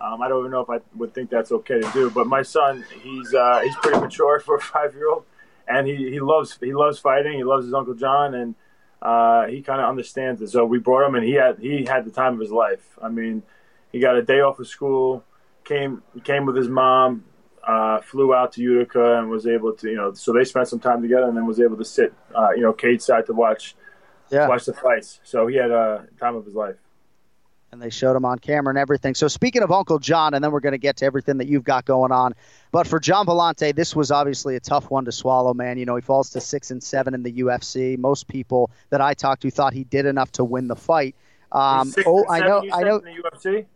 Um, 0.01 0.23
I 0.23 0.29
don't 0.29 0.41
even 0.41 0.53
know 0.53 0.61
if 0.61 0.71
I 0.71 0.79
would 0.95 1.15
think 1.15 1.31
that's 1.31 1.51
okay 1.51 1.81
to 1.81 1.91
do. 1.93 2.11
But 2.11 2.27
my 2.27 2.43
son, 2.43 2.85
he's 3.03 3.35
uh, 3.35 3.61
he's 3.65 3.75
pretty 3.77 3.99
mature 3.99 4.41
for 4.41 4.57
a 4.57 4.61
five 4.61 4.95
year 4.95 5.09
old, 5.09 5.25
and 5.67 5.87
he, 5.87 6.11
he 6.11 6.21
loves 6.21 6.59
he 6.61 6.73
loves 6.73 6.99
fighting. 6.99 7.33
He 7.33 7.45
loves 7.45 7.65
his 7.65 7.75
uncle 7.75 7.95
John, 7.95 8.35
and 8.35 8.55
uh, 9.01 9.47
he 9.47 9.63
kind 9.63 9.81
of 9.81 9.89
understands 9.89 10.43
it. 10.43 10.49
So 10.49 10.65
we 10.65 10.79
brought 10.79 11.07
him, 11.07 11.15
and 11.15 11.25
he 11.25 11.33
had 11.33 11.59
he 11.59 11.85
had 11.85 12.05
the 12.05 12.11
time 12.11 12.35
of 12.35 12.41
his 12.41 12.53
life. 12.53 12.99
I 13.03 13.09
mean, 13.09 13.43
he 13.91 14.01
got 14.01 14.17
a 14.17 14.23
day 14.23 14.41
off 14.41 14.59
of 14.59 14.69
school, 14.69 15.25
came 15.65 16.03
came 16.25 16.47
with 16.47 16.57
his 16.57 16.69
mom, 16.69 17.25
uh, 17.69 18.01
flew 18.01 18.35
out 18.35 18.53
to 18.53 18.63
Utica 18.63 19.19
and 19.19 19.29
was 19.29 19.47
able 19.47 19.75
to, 19.75 19.91
you 19.91 19.97
know, 19.97 20.15
so 20.15 20.33
they 20.33 20.45
spent 20.45 20.67
some 20.69 20.81
time 20.81 21.03
together 21.03 21.29
and 21.29 21.37
then 21.37 21.47
was 21.47 21.61
able 21.61 21.77
to 21.77 21.85
sit, 21.85 22.15
uh, 22.35 22.51
you 22.57 22.63
know, 22.63 22.73
cage 22.73 23.03
side 23.03 23.27
to 23.27 23.35
watch, 23.35 23.77
yeah. 24.31 24.49
watch 24.49 24.65
the 24.65 24.73
fights. 24.73 25.21
So 25.23 25.47
he 25.47 25.57
had 25.57 25.71
a 25.71 26.07
time 26.19 26.35
of 26.35 26.47
his 26.47 26.55
life. 26.55 26.77
And 27.71 27.83
they 27.83 27.91
showed 27.91 28.17
him 28.17 28.25
on 28.25 28.39
camera 28.39 28.71
and 28.71 28.79
everything. 28.79 29.15
So 29.15 29.29
speaking 29.29 29.63
of 29.63 29.71
Uncle 29.71 29.99
John, 29.99 30.33
and 30.33 30.43
then 30.43 30.51
we're 30.51 30.61
going 30.61 30.73
to 30.73 30.79
get 30.79 30.97
to 30.99 31.05
everything 31.05 31.37
that 31.37 31.49
you've 31.49 31.65
got 31.65 31.85
going 31.85 32.11
on. 32.11 32.33
But 32.73 32.87
for 32.87 32.99
Gian 32.99 33.27
Villante, 33.27 33.75
this 33.75 33.95
was 33.95 34.11
obviously 34.11 34.57
a 34.57 34.61
tough 34.61 34.91
one 34.91 35.05
to 35.05 35.13
swallow, 35.13 35.53
man. 35.53 35.77
You 35.77 35.85
know, 35.85 35.97
he 35.97 36.01
falls 36.01 36.31
to 36.31 36.41
six 36.41 36.71
and 36.71 36.83
seven 36.83 37.13
in 37.13 37.23
the 37.23 37.33
UFC. 37.43 37.99
Most 37.99 38.29
people 38.29 38.71
that 38.89 39.03
I 39.03 39.13
talked 39.13 39.43
to 39.43 39.51
thought 39.51 39.75
he 39.75 39.85
did 39.85 40.07
enough 40.07 40.33
to 40.33 40.45
win 40.45 40.69
the 40.69 40.77
fight. 40.77 41.15
Um, 41.53 41.93
oh, 42.07 42.25
I 42.31 42.41
know, 42.41 42.65
I 42.73 42.83
know. 42.83 42.97
In 42.97 43.05
the 43.05 43.23
UFC? 43.23 43.67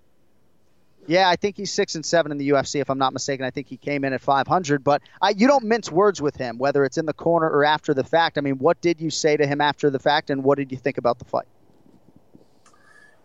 Yeah, 1.07 1.29
I 1.29 1.37
think 1.37 1.57
he's 1.57 1.73
six 1.73 1.95
and 1.95 2.07
seven 2.07 2.31
in 2.31 2.39
the 2.39 2.51
UFC, 2.51 2.81
if 2.81 2.89
I'm 2.89 2.99
not 2.99 3.13
mistaken. 3.13 3.45
I 3.45 3.51
think 3.51 3.69
he 3.69 3.77
came 3.77 4.05
in 4.05 4.13
at 4.13 4.21
500. 4.21 4.85
But 4.85 5.03
I, 5.21 5.31
you 5.31 5.49
don't 5.49 5.65
mince 5.65 5.91
words 5.91 6.23
with 6.23 6.37
him, 6.37 6.59
whether 6.59 6.85
it's 6.85 6.97
in 6.97 7.07
the 7.07 7.13
corner 7.13 7.49
or 7.49 7.65
after 7.65 7.93
the 7.93 8.05
fact. 8.05 8.39
I 8.39 8.41
mean, 8.41 8.59
what 8.59 8.81
did 8.81 9.01
you 9.01 9.11
say 9.11 9.37
to 9.37 9.47
him 9.47 9.61
after 9.61 9.91
the 9.91 9.99
fact, 9.99 10.31
and 10.31 10.45
what 10.45 10.59
did 10.59 10.71
you 10.71 10.79
think 10.79 10.99
about 10.99 11.19
the 11.19 11.25
fight? 11.25 11.49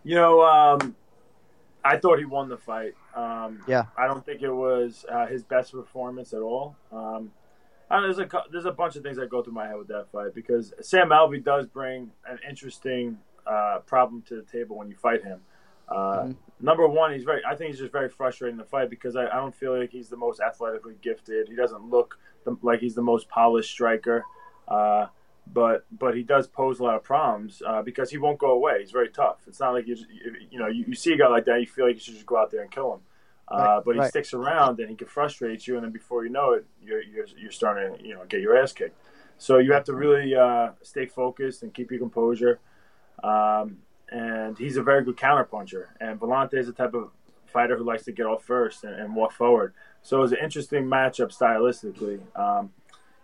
You 0.04 0.16
know, 0.16 0.42
um, 0.42 0.96
I 1.84 1.98
thought 1.98 2.18
he 2.20 2.26
won 2.26 2.50
the 2.50 2.58
fight. 2.58 2.96
Um, 3.16 3.62
Yeah. 3.68 3.86
I 3.98 4.08
don't 4.08 4.26
think 4.26 4.42
it 4.42 4.52
was 4.52 5.06
uh, 5.10 5.28
his 5.28 5.44
best 5.44 5.72
performance 5.72 6.34
at 6.34 6.42
all. 6.42 6.76
Um, 6.92 7.32
I 7.90 7.96
don't 7.96 8.10
know, 8.10 8.14
there's 8.14 8.34
a 8.34 8.44
there's 8.52 8.66
a 8.66 8.72
bunch 8.72 8.98
of 8.98 9.04
things 9.04 9.18
that 9.18 9.30
go 9.30 9.42
through 9.42 9.54
my 9.54 9.68
head 9.68 9.78
with 9.78 9.88
that 9.88 10.12
fight 10.12 10.34
because 10.34 10.74
Sam 10.82 11.10
Alvey 11.10 11.42
does 11.42 11.68
bring 11.68 12.12
an 12.28 12.38
interesting 12.48 13.18
uh, 13.46 13.80
problem 13.86 14.22
to 14.24 14.36
the 14.36 14.42
table 14.42 14.78
when 14.78 14.90
you 14.90 14.96
fight 14.96 15.24
him. 15.24 15.40
Uh, 15.88 16.30
Number 16.60 16.88
one, 16.88 17.14
he's 17.14 17.24
very. 17.24 17.46
I 17.46 17.56
think 17.56 17.70
he's 17.70 17.80
just 17.80 17.92
very 17.92 18.10
frustrating 18.10 18.56
in 18.56 18.58
the 18.58 18.66
fight 18.66 18.90
because 18.90 19.16
I, 19.16 19.28
I 19.28 19.36
don't 19.36 19.54
feel 19.54 19.78
like 19.78 19.92
he's 19.92 20.10
the 20.10 20.18
most 20.18 20.40
athletically 20.40 20.96
gifted. 21.02 21.48
He 21.48 21.56
doesn't 21.56 21.88
look 21.88 22.18
the, 22.46 22.58
like 22.64 22.80
he's 22.80 22.96
the 22.96 23.04
most 23.04 23.30
polished 23.30 23.70
striker. 23.70 24.26
Uh, 24.68 25.06
but 25.54 25.86
but 25.92 26.16
he 26.16 26.24
does 26.24 26.48
pose 26.48 26.80
a 26.80 26.84
lot 26.84 26.96
of 26.96 27.04
problems 27.04 27.62
uh, 27.66 27.82
because 27.84 28.10
he 28.10 28.18
won't 28.18 28.40
go 28.40 28.52
away. 28.52 28.80
He's 28.80 28.92
very 28.92 29.10
tough. 29.10 29.38
It's 29.48 29.60
not 29.60 29.74
like 29.74 29.88
you 29.88 29.96
just, 29.96 30.08
you 30.50 30.60
know 30.60 30.68
you, 30.68 30.86
you 30.88 30.96
see 30.96 31.14
a 31.14 31.18
guy 31.18 31.28
like 31.28 31.46
that, 31.46 31.60
you 31.60 31.68
feel 31.68 31.86
like 31.86 31.96
you 31.96 32.02
should 32.02 32.16
just 32.16 32.26
go 32.26 32.38
out 32.38 32.52
there 32.52 32.62
and 32.64 32.72
kill 32.72 32.96
him. 32.96 33.00
Uh, 33.50 33.56
Right, 33.56 33.82
but 33.86 33.96
he 33.96 34.02
right. 34.02 34.10
sticks 34.10 34.34
around 34.34 34.80
and 34.80 34.90
he 34.90 34.96
can 34.96 35.08
frustrate 35.08 35.68
you, 35.68 35.76
and 35.76 35.84
then 35.84 35.92
before 35.92 36.26
you 36.26 36.32
know 36.32 36.54
it, 36.54 36.66
you're 36.82 37.02
you're, 37.04 37.28
you're 37.38 37.52
starting 37.52 37.98
to 37.98 38.04
you 38.04 38.16
know 38.16 38.26
get 38.28 38.42
your 38.42 38.58
ass 38.58 38.74
kicked. 38.74 39.00
So 39.38 39.60
you 39.60 39.72
have 39.74 39.84
to 39.86 39.94
really 39.94 40.36
uh, 40.36 40.72
stay 40.82 41.06
focused 41.06 41.64
and 41.64 41.74
keep 41.74 41.92
your 41.92 42.00
composure. 42.00 42.60
Um, 43.24 43.78
and 44.10 44.58
he's 44.58 44.78
a 44.78 44.84
very 44.84 45.04
good 45.04 45.18
counterpuncher. 45.18 45.86
And 46.00 46.20
Villante 46.20 46.56
is 46.56 46.68
the 46.68 46.74
type 46.74 46.94
of 46.94 47.12
fighter 47.46 47.78
who 47.78 47.84
likes 47.84 48.04
to 48.06 48.12
get 48.12 48.26
off 48.26 48.44
first 48.44 48.84
and, 48.84 48.94
and 48.94 49.16
walk 49.16 49.32
forward. 49.32 49.74
So 50.02 50.18
it 50.18 50.22
was 50.22 50.32
an 50.32 50.40
interesting 50.44 50.86
matchup 50.86 51.36
stylistically. 51.38 52.20
Um, 52.38 52.72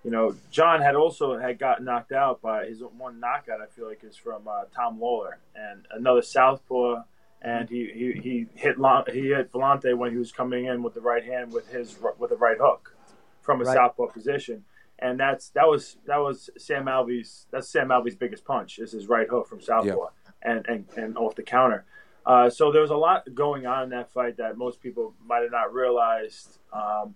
you 0.03 0.11
know, 0.11 0.35
John 0.51 0.81
had 0.81 0.95
also 0.95 1.37
had 1.37 1.59
got 1.59 1.81
knocked 1.83 2.11
out 2.11 2.41
by 2.41 2.65
his 2.65 2.81
one 2.97 3.19
knockout. 3.19 3.61
I 3.61 3.67
feel 3.67 3.87
like 3.87 4.03
is 4.03 4.17
from 4.17 4.47
uh, 4.47 4.63
Tom 4.75 4.99
Lawlor 4.99 5.37
and 5.55 5.85
another 5.91 6.21
southpaw, 6.21 7.03
and 7.41 7.69
he 7.69 7.89
he, 7.93 8.19
he 8.21 8.45
hit 8.55 8.75
he 9.13 9.29
hit 9.29 9.51
Villante 9.53 9.97
when 9.97 10.11
he 10.11 10.17
was 10.17 10.31
coming 10.33 10.65
in 10.65 10.83
with 10.83 10.93
the 10.93 10.99
right 11.01 11.23
hand 11.23 11.53
with 11.53 11.69
his 11.69 11.97
with 12.19 12.31
a 12.31 12.35
right 12.35 12.57
hook 12.59 12.95
from 13.41 13.61
a 13.61 13.63
Right. 13.63 13.75
southpaw 13.75 14.07
position, 14.07 14.65
and 14.99 15.17
that's 15.17 15.49
that 15.51 15.67
was 15.69 15.95
that 16.05 16.17
was 16.17 16.49
Sam 16.57 16.85
Alvey's 16.87 17.45
that's 17.51 17.69
Sam 17.69 17.87
Alvey's 17.87 18.15
biggest 18.15 18.43
punch 18.43 18.79
is 18.79 18.91
his 18.91 19.07
right 19.07 19.27
hook 19.29 19.47
from 19.47 19.61
southpaw 19.61 20.07
and, 20.43 20.65
and 20.67 20.85
and 20.95 21.17
off 21.17 21.35
the 21.35 21.43
counter. 21.43 21.85
Uh, 22.25 22.49
so 22.49 22.71
there 22.71 22.81
was 22.81 22.91
a 22.91 22.95
lot 22.95 23.23
going 23.33 23.65
on 23.65 23.83
in 23.83 23.89
that 23.89 24.11
fight 24.11 24.37
that 24.37 24.57
most 24.57 24.81
people 24.81 25.13
might 25.25 25.41
have 25.41 25.51
not 25.51 25.73
realized. 25.73 26.59
Um, 26.71 27.15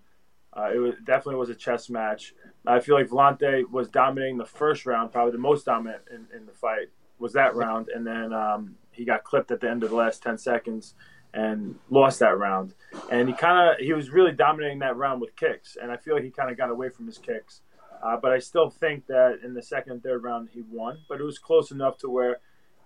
uh, 0.54 0.72
it 0.74 0.80
was, 0.80 0.96
definitely 1.06 1.36
was 1.36 1.50
a 1.50 1.56
chess 1.56 1.90
match. 1.90 2.34
I 2.66 2.80
feel 2.80 2.96
like 2.96 3.08
Villante 3.08 3.70
was 3.70 3.90
dominating 3.90 4.38
the 4.38 4.46
first 4.46 4.86
round, 4.86 5.12
probably 5.12 5.32
the 5.32 5.38
most 5.38 5.66
dominant 5.66 6.02
in, 6.12 6.26
in 6.36 6.46
the 6.46 6.52
fight 6.52 6.88
was 7.20 7.34
that 7.34 7.56
round, 7.56 7.90
and 7.90 8.06
then 8.06 8.34
um, 8.34 8.76
he 8.92 9.06
got 9.06 9.24
clipped 9.24 9.52
at 9.52 9.60
the 9.62 9.70
end 9.70 9.84
of 9.84 9.90
the 9.90 9.96
last 9.96 10.22
ten 10.22 10.38
seconds 10.38 10.94
and 11.34 11.76
lost 11.90 12.20
that 12.20 12.38
round. 12.38 12.74
And 13.12 13.28
he 13.28 13.34
kind 13.34 13.70
of 13.70 13.78
he 13.78 13.94
was 13.94 14.10
really 14.10 14.32
dominating 14.32 14.80
that 14.80 14.98
round 14.98 15.22
with 15.22 15.36
kicks, 15.36 15.78
and 15.82 15.92
I 15.92 15.98
feel 15.98 16.16
like 16.16 16.24
he 16.24 16.32
kind 16.32 16.52
of 16.52 16.58
got 16.58 16.70
away 16.70 16.90
from 16.90 17.06
his 17.06 17.18
kicks. 17.18 17.62
Uh, 18.04 18.18
but 18.22 18.32
I 18.32 18.40
still 18.40 18.70
think 18.70 19.08
that 19.08 19.40
in 19.44 19.54
the 19.54 19.62
second 19.62 19.94
and 19.94 20.04
third 20.04 20.24
round 20.24 20.50
he 20.54 20.62
won, 20.70 21.00
but 21.10 21.20
it 21.20 21.24
was 21.24 21.40
close 21.40 21.72
enough 21.72 21.98
to 22.00 22.10
where 22.10 22.38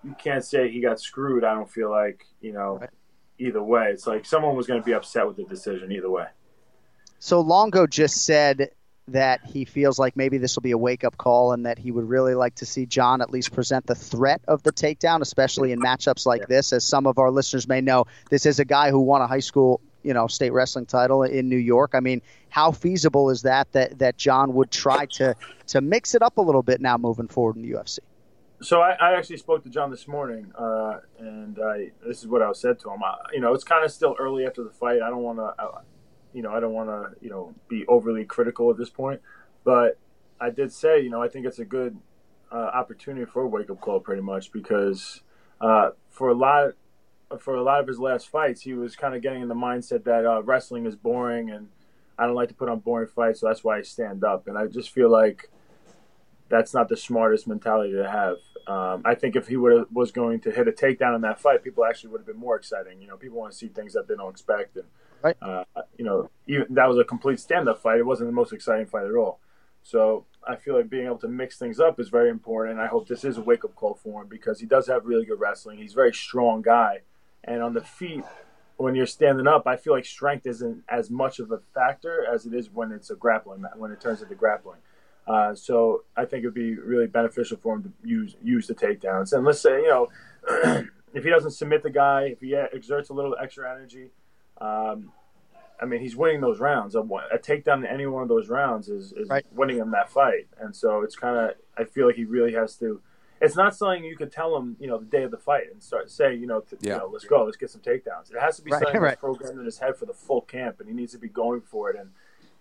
you 0.04 0.16
can't 0.22 0.44
say 0.44 0.70
he 0.70 0.82
got 0.82 1.00
screwed. 1.00 1.44
I 1.44 1.54
don't 1.54 1.70
feel 1.70 1.90
like 1.90 2.26
you 2.42 2.54
know 2.54 2.82
either 3.38 3.62
way. 3.62 3.90
It's 3.92 4.08
like 4.08 4.26
someone 4.26 4.56
was 4.56 4.68
going 4.68 4.80
to 4.80 4.86
be 4.86 4.94
upset 4.94 5.28
with 5.28 5.38
the 5.38 5.46
decision 5.46 5.92
either 5.92 6.10
way. 6.10 6.28
So 7.20 7.42
Longo 7.42 7.86
just 7.86 8.26
said 8.26 8.72
that 9.08 9.42
he 9.44 9.66
feels 9.66 10.00
like 10.00 10.16
maybe 10.16 10.38
this 10.38 10.56
will 10.56 10.62
be 10.62 10.72
a 10.72 10.78
wake 10.78 11.04
up 11.04 11.18
call 11.18 11.52
and 11.54 11.66
that 11.66 11.78
he 11.78 11.92
would 11.92 12.08
really 12.08 12.36
like 12.36 12.56
to 12.56 12.66
see 12.66 12.86
John 12.86 13.22
at 13.22 13.30
least 13.30 13.52
present 13.52 13.86
the 13.86 13.96
threat 13.96 14.42
of 14.48 14.64
the 14.64 14.72
takedown, 14.72 15.22
especially 15.22 15.72
in 15.72 15.80
matchups 15.80 16.26
like 16.26 16.48
this. 16.48 16.72
As 16.72 16.84
some 16.84 17.06
of 17.06 17.18
our 17.18 17.32
listeners 17.32 17.68
may 17.68 17.82
know, 17.82 18.06
this 18.30 18.46
is 18.46 18.60
a 18.60 18.66
guy 18.66 18.90
who 18.90 19.00
won 19.00 19.22
a 19.22 19.28
high 19.28 19.40
school, 19.40 19.82
you 20.04 20.14
know, 20.14 20.28
state 20.28 20.52
wrestling 20.52 20.86
title 20.86 21.24
in 21.24 21.50
New 21.50 21.58
York. 21.58 21.92
I 21.94 22.00
mean, 22.00 22.22
how 22.50 22.72
feasible 22.72 23.30
is 23.30 23.42
that 23.42 23.72
that, 23.74 24.00
that 24.00 24.18
John 24.18 24.54
would 24.54 24.72
try 24.72 25.06
to 25.14 25.36
to 25.68 25.82
mix 25.82 26.16
it 26.16 26.22
up 26.22 26.38
a 26.38 26.42
little 26.42 26.64
bit 26.64 26.82
now 26.82 26.98
moving 26.98 27.28
forward 27.28 27.56
in 27.56 27.64
the 27.64 27.72
UFC? 27.72 28.00
So 28.62 28.80
I, 28.80 28.92
I 28.92 29.18
actually 29.18 29.38
spoke 29.38 29.64
to 29.64 29.70
John 29.70 29.90
this 29.90 30.08
morning, 30.08 30.52
uh, 30.56 31.00
and 31.18 31.58
I, 31.60 31.92
this 32.06 32.20
is 32.20 32.28
what 32.28 32.44
I 32.44 32.52
said 32.52 32.78
to 32.82 32.92
him. 32.92 33.02
I, 33.04 33.16
you 33.34 33.40
know, 33.40 33.56
it's 33.56 33.64
kind 33.64 33.84
of 33.84 33.92
still 33.92 34.16
early 34.20 34.46
after 34.46 34.64
the 34.64 34.70
fight. 34.70 35.02
I 35.02 35.10
don't 35.10 35.24
want 35.24 35.40
to, 35.40 35.54
you 36.32 36.44
know, 36.44 36.52
I 36.52 36.60
don't 36.60 36.74
want 36.74 36.90
to, 36.90 37.24
you 37.24 37.32
know, 37.32 37.56
be 37.68 37.88
overly 37.88 38.24
critical 38.24 38.70
at 38.70 38.78
this 38.78 38.92
point. 38.92 39.20
But 39.64 39.98
I 40.40 40.52
did 40.52 40.72
say, 40.72 41.02
you 41.02 41.10
know, 41.10 41.24
I 41.24 41.28
think 41.28 41.48
it's 41.48 41.58
a 41.58 41.66
good 41.66 41.98
uh, 42.52 42.56
opportunity 42.56 43.26
for 43.26 43.42
a 43.42 43.48
wake 43.48 43.72
up 43.72 43.82
call, 43.82 44.00
pretty 44.00 44.22
much, 44.22 44.52
because 44.52 45.22
uh, 45.60 45.90
for 46.12 46.30
a 46.30 46.36
lot, 46.36 46.74
for 47.40 47.56
a 47.56 47.64
lot 47.64 47.80
of 47.80 47.88
his 47.88 47.98
last 47.98 48.30
fights, 48.30 48.62
he 48.62 48.76
was 48.76 48.96
kind 48.96 49.16
of 49.16 49.24
getting 49.24 49.42
in 49.42 49.48
the 49.48 49.56
mindset 49.56 50.04
that 50.04 50.24
uh, 50.24 50.44
wrestling 50.44 50.86
is 50.86 50.96
boring, 50.96 51.50
and 51.50 51.70
I 52.16 52.28
don't 52.28 52.36
like 52.36 52.50
to 52.50 52.56
put 52.56 52.70
on 52.70 52.80
boring 52.80 53.08
fights, 53.08 53.40
so 53.40 53.48
that's 53.48 53.64
why 53.64 53.80
I 53.80 53.82
stand 53.82 54.24
up. 54.24 54.48
And 54.48 54.56
I 54.56 54.68
just 54.68 54.92
feel 54.92 55.10
like 55.10 55.50
that's 56.48 56.76
not 56.76 56.90
the 56.90 56.98
smartest 56.98 57.48
mentality 57.48 57.94
to 57.94 58.08
have. 58.08 58.36
Um, 58.68 59.02
I 59.06 59.16
think 59.16 59.36
if 59.36 59.48
he 59.48 59.58
would 59.58 59.88
was 59.92 60.12
going 60.12 60.40
to 60.42 60.52
hit 60.52 60.68
a 60.68 60.72
takedown 60.72 61.16
in 61.16 61.22
that 61.22 61.40
fight, 61.40 61.64
people 61.64 61.84
actually 61.86 62.12
would 62.12 62.20
have 62.20 62.28
been 62.28 62.38
more 62.38 62.56
exciting. 62.56 63.02
You 63.02 63.08
know, 63.08 63.18
people 63.18 63.38
want 63.38 63.52
to 63.52 63.58
see 63.58 63.68
things 63.68 63.94
that 63.94 64.08
they 64.08 64.16
don't 64.16 64.30
expect, 64.30 64.78
and 64.78 64.86
right. 65.22 65.38
uh, 65.42 65.64
you 65.98 66.06
know, 66.06 66.30
even 66.48 66.68
that 66.72 66.88
was 66.88 66.98
a 66.98 67.04
complete 67.04 67.40
stand-up 67.40 67.82
fight. 67.82 68.00
It 68.00 68.06
wasn't 68.06 68.30
the 68.30 68.34
most 68.34 68.54
exciting 68.54 68.86
fight 68.86 69.06
at 69.06 69.16
all. 69.16 69.40
So 69.84 70.26
I 70.48 70.56
feel 70.56 70.76
like 70.76 70.90
being 70.90 71.06
able 71.06 71.18
to 71.20 71.28
mix 71.28 71.58
things 71.58 71.80
up 71.80 72.00
is 72.00 72.10
very 72.10 72.30
important. 72.30 72.78
And 72.78 72.82
I 72.82 72.88
hope 72.88 73.08
this 73.08 73.24
is 73.24 73.38
a 73.38 73.42
wake-up 73.42 73.76
call 73.76 73.96
for 73.96 74.22
him 74.22 74.28
because 74.28 74.60
he 74.60 74.66
does 74.66 74.88
have 74.88 75.06
really 75.06 75.26
good 75.26 75.40
wrestling. 75.40 75.80
He's 75.80 75.94
a 75.94 75.96
very 75.96 76.14
strong 76.14 76.62
guy, 76.62 77.00
and 77.44 77.62
on 77.62 77.74
the 77.74 77.82
feet. 77.82 78.24
When 78.78 78.96
you're 78.96 79.06
standing 79.06 79.46
up, 79.46 79.68
I 79.68 79.76
feel 79.76 79.94
like 79.94 80.06
strength 80.06 80.48
isn't 80.48 80.84
as 80.90 81.12
much 81.12 81.38
of 81.38 81.52
a 81.52 81.60
factor 81.72 82.26
as 82.26 82.48
it 82.48 82.54
is 82.56 82.72
when 82.72 82.92
it's 82.92 83.12
a 83.12 83.16
grappling 83.16 83.64
when 83.76 83.92
it 83.92 84.02
turns 84.02 84.24
into 84.24 84.34
grappling. 84.34 84.80
Uh, 85.28 85.54
so 85.54 86.04
I 86.18 86.26
think 86.26 86.44
it'd 86.44 86.54
be 86.54 86.76
really 86.76 87.08
beneficial 87.08 87.58
for 87.58 87.76
him 87.76 87.84
to 87.84 87.92
use 88.08 88.36
use 88.44 88.68
the 88.68 88.76
takedowns. 88.76 89.34
And 89.34 89.46
let's 89.46 89.62
say 89.62 89.82
you 89.82 89.88
know 89.90 90.10
if 91.14 91.24
he 91.24 91.30
doesn't 91.30 91.52
submit 91.52 91.84
the 91.84 91.90
guy, 91.90 92.24
if 92.24 92.40
he 92.42 92.56
exerts 92.56 93.10
a 93.10 93.14
little 93.14 93.36
extra 93.42 93.70
energy, 93.72 94.10
um, 94.60 95.12
I 95.82 95.86
mean 95.86 96.02
he's 96.02 96.16
winning 96.16 96.42
those 96.42 96.60
rounds. 96.60 96.96
A, 96.96 97.00
a 97.02 97.38
takedown 97.38 97.80
in 97.80 97.86
any 97.86 98.08
one 98.08 98.24
of 98.24 98.30
those 98.30 98.50
rounds 98.50 98.90
is, 98.90 99.14
is 99.14 99.30
Right. 99.30 99.46
winning 99.54 99.78
him 99.78 99.92
that 99.92 100.10
fight. 100.10 100.48
And 100.60 100.76
so 100.76 101.02
it's 101.04 101.16
kind 101.16 101.38
of 101.38 101.52
I 101.78 101.84
feel 101.86 102.08
like 102.08 102.16
he 102.16 102.26
really 102.26 102.54
has 102.54 102.76
to. 102.78 103.02
It's 103.44 103.56
not 103.56 103.76
something 103.76 104.04
you 104.04 104.16
could 104.16 104.32
tell 104.32 104.56
him, 104.56 104.76
you 104.80 104.86
know, 104.86 105.00
the 105.00 105.06
day 105.06 105.24
of 105.24 105.32
the 105.32 105.38
fight 105.38 105.64
and 105.72 105.82
start 105.82 106.12
say, 106.12 106.36
you 106.36 106.46
know, 106.46 106.60
to, 106.62 106.76
you 106.80 106.90
Yeah. 106.90 106.98
know, 106.98 107.10
let's 107.12 107.26
go, 107.26 107.44
let's 107.46 107.58
get 107.58 107.72
some 107.72 107.82
takedowns. 107.82 108.30
It 108.32 108.40
has 108.40 108.58
to 108.58 108.62
be 108.64 108.70
Right, 108.70 108.80
something 108.84 109.02
right. 109.02 109.10
that's 109.10 109.20
programmed 109.20 109.58
in 109.60 109.66
his 109.66 109.80
head 109.80 109.98
for 109.98 110.06
the 110.06 110.14
full 110.14 110.42
camp, 110.42 110.80
and 110.80 110.88
he 110.88 110.94
needs 110.94 111.12
to 111.14 111.18
be 111.18 111.28
going 111.28 111.62
for 111.62 111.90
it 111.90 111.96
and 112.00 112.12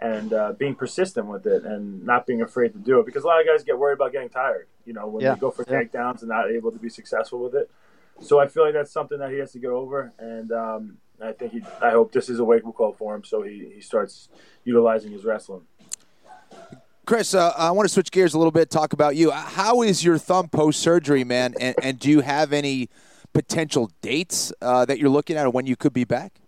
and 0.00 0.32
uh, 0.32 0.52
being 0.52 0.74
persistent 0.74 1.26
with 1.26 1.46
it 1.46 1.64
and 1.64 2.04
not 2.04 2.26
being 2.26 2.40
afraid 2.42 2.72
to 2.72 2.78
do 2.78 2.98
it 3.00 3.06
because 3.06 3.22
a 3.22 3.26
lot 3.26 3.40
of 3.40 3.46
guys 3.46 3.62
get 3.62 3.78
worried 3.78 3.94
about 3.94 4.12
getting 4.12 4.30
tired. 4.30 4.66
You 4.86 4.94
know, 4.94 5.06
when 5.06 5.22
Yeah, 5.22 5.34
they 5.34 5.40
go 5.40 5.50
for 5.50 5.64
yeah. 5.68 5.82
takedowns 5.82 6.20
and 6.20 6.28
not 6.28 6.50
able 6.50 6.72
to 6.72 6.78
be 6.78 6.88
successful 6.88 7.38
with 7.38 7.54
it. 7.54 7.70
So 8.20 8.38
I 8.38 8.48
feel 8.48 8.64
like 8.64 8.74
that's 8.74 8.92
something 8.92 9.18
that 9.18 9.30
he 9.30 9.38
has 9.38 9.52
to 9.52 9.58
get 9.58 9.70
over, 9.70 10.12
and 10.18 10.52
um, 10.52 10.98
I 11.22 11.32
think 11.32 11.52
he. 11.52 11.62
I 11.80 11.90
hope 11.90 12.12
this 12.12 12.28
is 12.28 12.38
a 12.38 12.44
wake 12.44 12.66
up 12.66 12.74
call 12.74 12.92
for 12.92 13.14
him, 13.14 13.24
so 13.24 13.42
he, 13.42 13.72
he 13.74 13.80
starts 13.80 14.28
utilizing 14.64 15.12
his 15.12 15.24
wrestling. 15.24 15.62
Chris, 17.06 17.34
uh, 17.34 17.52
I 17.56 17.70
want 17.70 17.88
to 17.88 17.92
switch 17.92 18.10
gears 18.10 18.34
a 18.34 18.38
little 18.38 18.50
bit. 18.52 18.70
Talk 18.70 18.92
about 18.92 19.16
you. 19.16 19.30
How 19.30 19.82
is 19.82 20.04
your 20.04 20.18
thumb 20.18 20.48
post 20.48 20.80
surgery, 20.80 21.24
man? 21.24 21.54
And, 21.58 21.74
and 21.82 21.98
do 21.98 22.10
you 22.10 22.20
have 22.20 22.52
any 22.52 22.88
potential 23.32 23.90
dates 24.02 24.52
uh, 24.60 24.84
that 24.84 24.98
you're 24.98 25.08
looking 25.10 25.36
at, 25.36 25.46
or 25.46 25.50
when 25.50 25.66
you 25.66 25.76
could 25.76 25.92
be 25.92 26.04
back? 26.04 26.40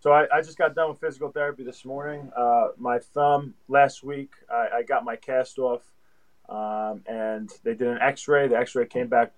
So 0.00 0.12
I, 0.12 0.24
I 0.34 0.40
just 0.40 0.56
got 0.56 0.74
done 0.74 0.88
with 0.88 0.98
physical 0.98 1.30
therapy 1.30 1.62
this 1.62 1.84
morning. 1.84 2.32
Uh, 2.34 2.68
my 2.78 2.98
thumb 2.98 3.52
last 3.68 4.02
week, 4.02 4.30
I, 4.50 4.78
I 4.78 4.82
got 4.82 5.04
my 5.04 5.14
cast 5.14 5.58
off, 5.58 5.82
um, 6.48 7.02
and 7.06 7.50
they 7.64 7.74
did 7.74 7.86
an 7.86 7.98
X-ray. 8.00 8.48
The 8.48 8.56
X-ray 8.56 8.86
came 8.86 9.08
back; 9.08 9.32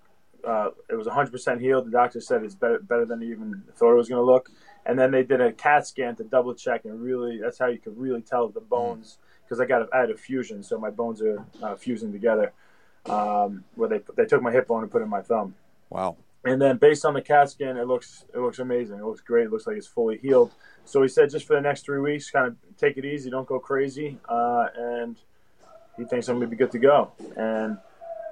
uh, 0.46 0.68
it 0.88 0.94
was 0.94 1.08
100% 1.08 1.60
healed. 1.60 1.86
The 1.86 1.90
doctor 1.90 2.20
said 2.20 2.44
it's 2.44 2.54
better 2.54 2.78
better 2.78 3.04
than 3.04 3.24
even 3.24 3.64
thought 3.74 3.92
it 3.92 3.96
was 3.96 4.08
going 4.08 4.24
to 4.24 4.24
look. 4.24 4.50
And 4.86 4.96
then 4.96 5.10
they 5.10 5.24
did 5.24 5.40
a 5.40 5.52
CAT 5.52 5.86
scan 5.86 6.14
to 6.16 6.24
double 6.24 6.54
check, 6.54 6.84
and 6.84 7.00
really, 7.02 7.40
that's 7.40 7.58
how 7.58 7.66
you 7.66 7.78
could 7.78 7.98
really 7.98 8.22
tell 8.22 8.48
the 8.48 8.60
bones 8.60 9.18
because 9.44 9.60
I 9.60 9.64
got 9.64 9.82
a, 9.82 9.88
I 9.92 9.98
had 9.98 10.10
a 10.10 10.16
fusion, 10.16 10.62
so 10.62 10.78
my 10.78 10.90
bones 10.90 11.20
are 11.22 11.44
uh, 11.60 11.74
fusing 11.74 12.12
together. 12.12 12.52
Um, 13.06 13.64
where 13.74 13.88
they 13.88 14.00
they 14.16 14.26
took 14.26 14.42
my 14.42 14.52
hip 14.52 14.68
bone 14.68 14.84
and 14.84 14.92
put 14.92 15.02
it 15.02 15.06
in 15.06 15.10
my 15.10 15.22
thumb. 15.22 15.56
Wow. 15.90 16.18
And 16.44 16.60
then 16.60 16.76
based 16.76 17.04
on 17.04 17.14
the 17.14 17.22
CAT 17.22 17.50
scan, 17.50 17.76
it 17.76 17.86
looks 17.86 18.24
it 18.34 18.38
looks 18.38 18.58
amazing. 18.58 18.98
It 18.98 19.04
looks 19.04 19.20
great. 19.20 19.46
It 19.46 19.52
looks 19.52 19.66
like 19.66 19.76
it's 19.76 19.86
fully 19.86 20.18
healed. 20.18 20.52
So 20.84 21.00
he 21.02 21.08
said 21.08 21.30
just 21.30 21.46
for 21.46 21.54
the 21.54 21.60
next 21.60 21.84
three 21.84 22.00
weeks, 22.00 22.30
kind 22.30 22.48
of 22.48 22.56
take 22.76 22.96
it 22.96 23.04
easy, 23.04 23.30
don't 23.30 23.46
go 23.46 23.60
crazy, 23.60 24.18
uh, 24.28 24.66
and 24.76 25.16
he 25.96 26.04
thinks 26.04 26.28
I'm 26.28 26.36
gonna 26.36 26.48
be 26.48 26.56
good 26.56 26.72
to 26.72 26.78
go. 26.78 27.12
And 27.36 27.78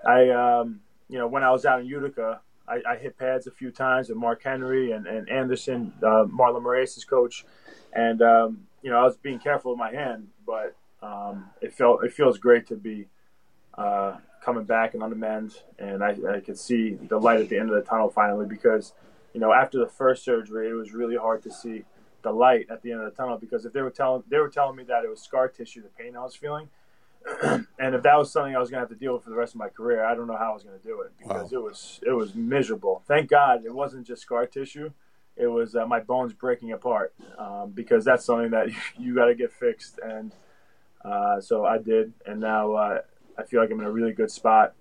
I, 0.04 0.30
um, 0.30 0.80
you 1.08 1.18
know, 1.18 1.28
when 1.28 1.44
I 1.44 1.50
was 1.52 1.64
out 1.64 1.80
in 1.80 1.86
Utica, 1.86 2.40
I, 2.66 2.80
I 2.88 2.96
hit 2.96 3.18
pads 3.18 3.46
a 3.46 3.50
few 3.50 3.70
times 3.70 4.08
with 4.08 4.18
Mark 4.18 4.42
Henry 4.42 4.92
and, 4.92 5.06
and 5.06 5.28
Anderson, 5.28 5.92
uh, 6.02 6.24
Marlon 6.26 6.62
Moraes' 6.62 7.06
coach, 7.06 7.44
and 7.92 8.22
um, 8.22 8.66
you 8.82 8.90
know 8.90 8.98
I 8.98 9.04
was 9.04 9.16
being 9.16 9.38
careful 9.38 9.72
with 9.72 9.78
my 9.78 9.92
hand, 9.92 10.28
but 10.46 10.76
um, 11.02 11.50
it 11.60 11.72
felt 11.72 12.04
it 12.04 12.12
feels 12.12 12.38
great 12.38 12.66
to 12.68 12.76
be 12.76 13.06
uh, 13.76 14.16
coming 14.40 14.64
back 14.64 14.94
and 14.94 15.02
on 15.02 15.10
the 15.10 15.16
mend, 15.16 15.62
and 15.78 16.02
I, 16.02 16.16
I 16.28 16.40
could 16.40 16.58
see 16.58 16.94
the 16.94 17.18
light 17.18 17.40
at 17.40 17.48
the 17.48 17.58
end 17.58 17.70
of 17.70 17.76
the 17.76 17.82
tunnel 17.82 18.10
finally 18.10 18.46
because 18.46 18.92
you 19.32 19.40
know, 19.40 19.52
after 19.52 19.78
the 19.78 19.86
first 19.86 20.24
surgery, 20.24 20.68
it 20.68 20.74
was 20.74 20.92
really 20.92 21.16
hard 21.16 21.42
to 21.44 21.50
see 21.50 21.84
the 22.22 22.32
light 22.32 22.66
at 22.70 22.82
the 22.82 22.92
end 22.92 23.00
of 23.00 23.10
the 23.10 23.16
tunnel 23.16 23.38
because 23.38 23.64
if 23.64 23.72
they 23.72 23.80
were 23.80 23.90
telling 23.90 24.22
they 24.28 24.38
were 24.38 24.48
telling 24.48 24.76
me 24.76 24.84
that 24.84 25.04
it 25.04 25.10
was 25.10 25.20
scar 25.20 25.48
tissue, 25.48 25.82
the 25.82 25.88
pain 25.88 26.16
I 26.16 26.22
was 26.22 26.34
feeling, 26.34 26.68
and 27.42 27.94
if 27.94 28.02
that 28.02 28.18
was 28.18 28.30
something 28.30 28.54
I 28.54 28.58
was 28.58 28.70
going 28.70 28.82
to 28.82 28.88
have 28.88 28.98
to 28.98 29.02
deal 29.02 29.14
with 29.14 29.24
for 29.24 29.30
the 29.30 29.36
rest 29.36 29.54
of 29.54 29.58
my 29.58 29.68
career, 29.68 30.04
I 30.04 30.14
don't 30.14 30.26
know 30.26 30.36
how 30.36 30.50
I 30.50 30.54
was 30.54 30.62
going 30.62 30.78
to 30.78 30.84
do 30.84 31.00
it 31.02 31.12
because 31.18 31.52
wow. 31.52 31.58
it 31.58 31.62
was 31.62 32.00
it 32.06 32.12
was 32.12 32.34
miserable. 32.34 33.02
Thank 33.06 33.30
God 33.30 33.64
it 33.64 33.74
wasn't 33.74 34.06
just 34.06 34.22
scar 34.22 34.46
tissue; 34.46 34.90
it 35.36 35.46
was 35.46 35.76
uh, 35.76 35.86
my 35.86 36.00
bones 36.00 36.32
breaking 36.32 36.72
apart 36.72 37.14
um, 37.38 37.70
because 37.70 38.04
that's 38.04 38.24
something 38.24 38.50
that 38.50 38.68
you, 38.68 38.76
you 38.98 39.14
got 39.14 39.26
to 39.26 39.34
get 39.34 39.52
fixed. 39.52 39.98
And 40.02 40.32
uh, 41.04 41.40
so 41.40 41.64
I 41.64 41.78
did, 41.78 42.12
and 42.26 42.40
now 42.40 42.74
uh, 42.74 43.00
I 43.40 43.44
feel 43.44 43.60
like 43.60 43.70
I'm 43.70 43.80
in 43.80 43.86
a 43.86 43.90
really 43.90 44.12
good 44.12 44.30
spot, 44.30 44.74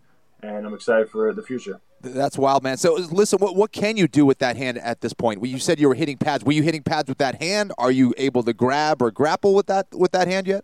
and 0.43 0.65
I'm 0.65 0.73
excited 0.73 1.09
for 1.09 1.33
the 1.33 1.41
future. 1.41 1.79
That's 2.01 2.37
wild, 2.37 2.63
man. 2.63 2.77
So 2.77 2.93
listen, 2.95 3.39
what, 3.39 3.55
what 3.55 3.71
can 3.71 3.97
you 3.97 4.07
do 4.07 4.25
with 4.25 4.39
that 4.39 4.55
hand 4.55 4.77
at 4.77 5.01
this 5.01 5.13
point? 5.13 5.41
Well, 5.41 5.49
you 5.49 5.59
said 5.59 5.79
you 5.79 5.89
were 5.89 5.95
hitting 5.95 6.17
pads. 6.17 6.45
Were 6.45 6.53
you 6.53 6.63
hitting 6.63 6.83
pads 6.83 7.09
with 7.09 7.17
that 7.17 7.41
hand? 7.41 7.73
Are 7.77 7.91
you 7.91 8.13
able 8.17 8.43
to 8.43 8.53
grab 8.53 9.01
or 9.01 9.11
grapple 9.11 9.53
with 9.53 9.67
that 9.67 9.87
with 9.93 10.11
that 10.11 10.27
hand 10.27 10.47
yet? 10.47 10.63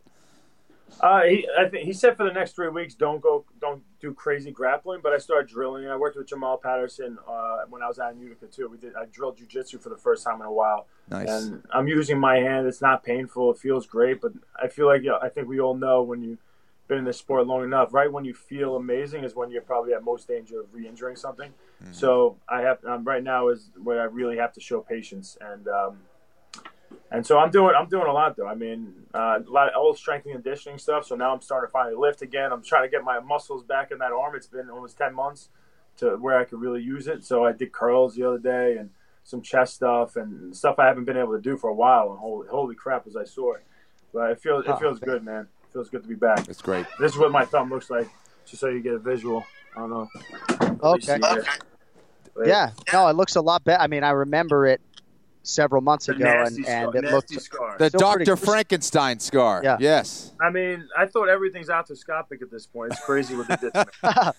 Uh, 1.02 1.24
he, 1.24 1.48
I 1.60 1.68
think 1.68 1.86
he 1.86 1.92
said 1.92 2.16
for 2.16 2.24
the 2.24 2.32
next 2.32 2.56
three 2.56 2.70
weeks, 2.70 2.96
don't 2.96 3.20
go, 3.20 3.44
don't 3.60 3.84
do 4.00 4.14
crazy 4.14 4.50
grappling. 4.50 5.02
But 5.04 5.12
I 5.12 5.18
started 5.18 5.50
drilling. 5.50 5.88
I 5.88 5.98
worked 5.98 6.16
with 6.16 6.28
Jamal 6.28 6.56
Patterson 6.56 7.18
uh, 7.28 7.64
when 7.70 7.84
I 7.84 7.88
was 7.88 8.00
out 8.00 8.14
in 8.14 8.20
Utica 8.22 8.46
too. 8.46 8.70
We 8.70 8.78
did. 8.78 8.96
I 8.96 9.04
drilled 9.06 9.38
jujitsu 9.38 9.82
for 9.82 9.90
the 9.90 9.98
first 9.98 10.24
time 10.24 10.40
in 10.40 10.48
a 10.48 10.54
while. 10.54 10.88
Nice. 11.10 11.28
And 11.28 11.64
I'm 11.74 11.90
using 11.90 12.18
my 12.18 12.38
hand. 12.38 12.66
It's 12.66 12.82
not 12.82 13.04
painful. 13.04 13.52
It 13.52 13.58
feels 13.58 13.86
great. 13.86 14.22
But 14.22 14.34
I 14.62 14.70
feel 14.70 14.86
like, 14.86 15.04
yeah, 15.04 15.18
I 15.22 15.28
think 15.28 15.50
we 15.50 15.60
all 15.60 15.76
know 15.76 16.02
when 16.02 16.22
you've 16.24 16.40
been 16.88 17.00
in 17.00 17.06
this 17.06 17.18
sport 17.18 17.48
long 17.48 17.64
enough, 17.64 17.94
right 17.94 18.12
when 18.12 18.26
you 18.26 18.34
feel 18.34 18.76
amazing 18.76 19.24
is 19.24 19.36
when 19.36 19.50
you're 19.52 19.62
probably 19.62 19.94
at 19.94 20.04
most 20.04 20.28
danger 20.28 20.62
of 20.62 20.68
re-injuring 20.72 21.16
something. 21.16 21.52
Mm-hmm. 21.84 21.94
So 21.94 22.38
I 22.48 22.62
have 22.62 22.84
um, 22.86 23.04
right 23.04 23.24
now 23.24 23.50
is 23.50 23.72
where 23.82 24.02
I 24.02 24.06
really 24.06 24.38
have 24.38 24.54
to 24.54 24.62
show 24.62 24.82
patience 24.82 25.38
and. 25.42 25.68
Um, 25.68 25.98
and 27.12 27.26
so 27.26 27.38
I'm 27.38 27.52
doing 27.52 27.74
I'm 27.78 27.88
doing 27.88 28.08
a 28.08 28.14
lot 28.14 28.36
though. 28.36 28.48
I 28.48 28.56
mean, 28.56 28.94
uh, 29.14 29.40
a 29.46 29.50
lot 29.50 29.70
of 29.70 29.76
old 29.76 29.98
strengthening 29.98 30.36
and 30.36 30.44
conditioning 30.44 30.80
stuff. 30.80 31.06
So 31.06 31.16
now 31.16 31.34
I'm 31.34 31.42
starting 31.42 31.68
to 31.68 31.72
finally 31.72 31.96
lift 31.96 32.22
again. 32.22 32.52
I'm 32.52 32.64
trying 32.64 32.84
to 32.84 32.90
get 32.90 33.04
my 33.04 33.20
muscles 33.20 33.64
back 33.64 33.92
in 33.92 34.00
that 34.00 34.12
arm. 34.12 34.36
It's 34.36 34.48
been 34.48 34.70
almost 34.70 34.98
ten 34.98 35.14
months 35.14 35.50
to 35.98 36.18
where 36.18 36.38
I 36.38 36.44
could 36.44 36.60
really 36.60 36.82
use 36.82 37.08
it. 37.08 37.24
So 37.24 37.46
I 37.46 37.52
did 37.52 37.72
curls 37.72 38.16
the 38.16 38.24
other 38.24 38.40
day 38.40 38.78
and 38.78 38.90
some 39.24 39.42
chest 39.42 39.76
stuff 39.76 40.16
and 40.16 40.56
stuff 40.56 40.78
I 40.78 40.86
haven't 40.86 41.06
been 41.06 41.18
able 41.18 41.34
to 41.34 41.42
do 41.42 41.58
for 41.58 41.70
a 41.70 41.74
while. 41.74 42.12
And 42.12 42.20
holy, 42.20 42.48
holy 42.48 42.76
crap, 42.76 43.06
was 43.06 43.16
I 43.16 43.24
sore! 43.24 43.62
But 44.14 44.32
it 44.32 44.42
feels 44.42 44.66
it 44.66 44.80
feels 44.80 45.00
good, 45.00 45.24
man. 45.24 45.48
It 45.76 45.80
feels 45.80 45.90
good 45.90 46.04
to 46.04 46.08
be 46.08 46.16
back. 46.16 46.48
It's 46.48 46.62
great. 46.62 46.86
This 47.02 47.12
is 47.12 47.18
what 47.18 47.34
my 47.34 47.44
thumb 47.44 47.70
looks 47.70 47.90
like, 47.90 48.08
just 48.46 48.62
so 48.62 48.70
you 48.70 48.80
get 48.80 48.94
a 48.94 48.98
visual. 48.98 49.46
I 49.76 49.80
don't 49.82 49.90
know. 49.90 50.08
Okay. 50.82 51.20
Yeah. 52.46 52.72
No, 52.94 53.10
it 53.10 53.18
looks 53.18 53.36
a 53.36 53.42
lot 53.42 53.66
better. 53.66 53.82
I 53.82 53.88
mean, 53.88 54.02
I 54.02 54.12
remember 54.12 54.68
it 54.68 54.80
several 55.44 55.82
months 55.82 56.08
ago, 56.08 56.26
and, 56.26 56.66
and 56.66 56.96
it 56.96 57.04
looked 57.12 57.30
scar. 57.42 57.76
the 57.78 57.90
Doctor 57.90 58.38
Frankenstein 58.38 59.20
scar. 59.20 59.60
Yeah. 59.66 59.76
Yes. 59.82 60.32
I 60.42 60.50
mean, 60.50 60.88
I 60.98 61.08
thought 61.08 61.28
everything's 61.28 61.68
arthroscopic 61.68 62.42
at 62.42 62.50
this 62.50 62.66
point. 62.66 62.94
It's 62.94 63.02
crazy 63.02 63.36
what 63.36 63.50
they 63.50 63.58
did. 63.58 63.76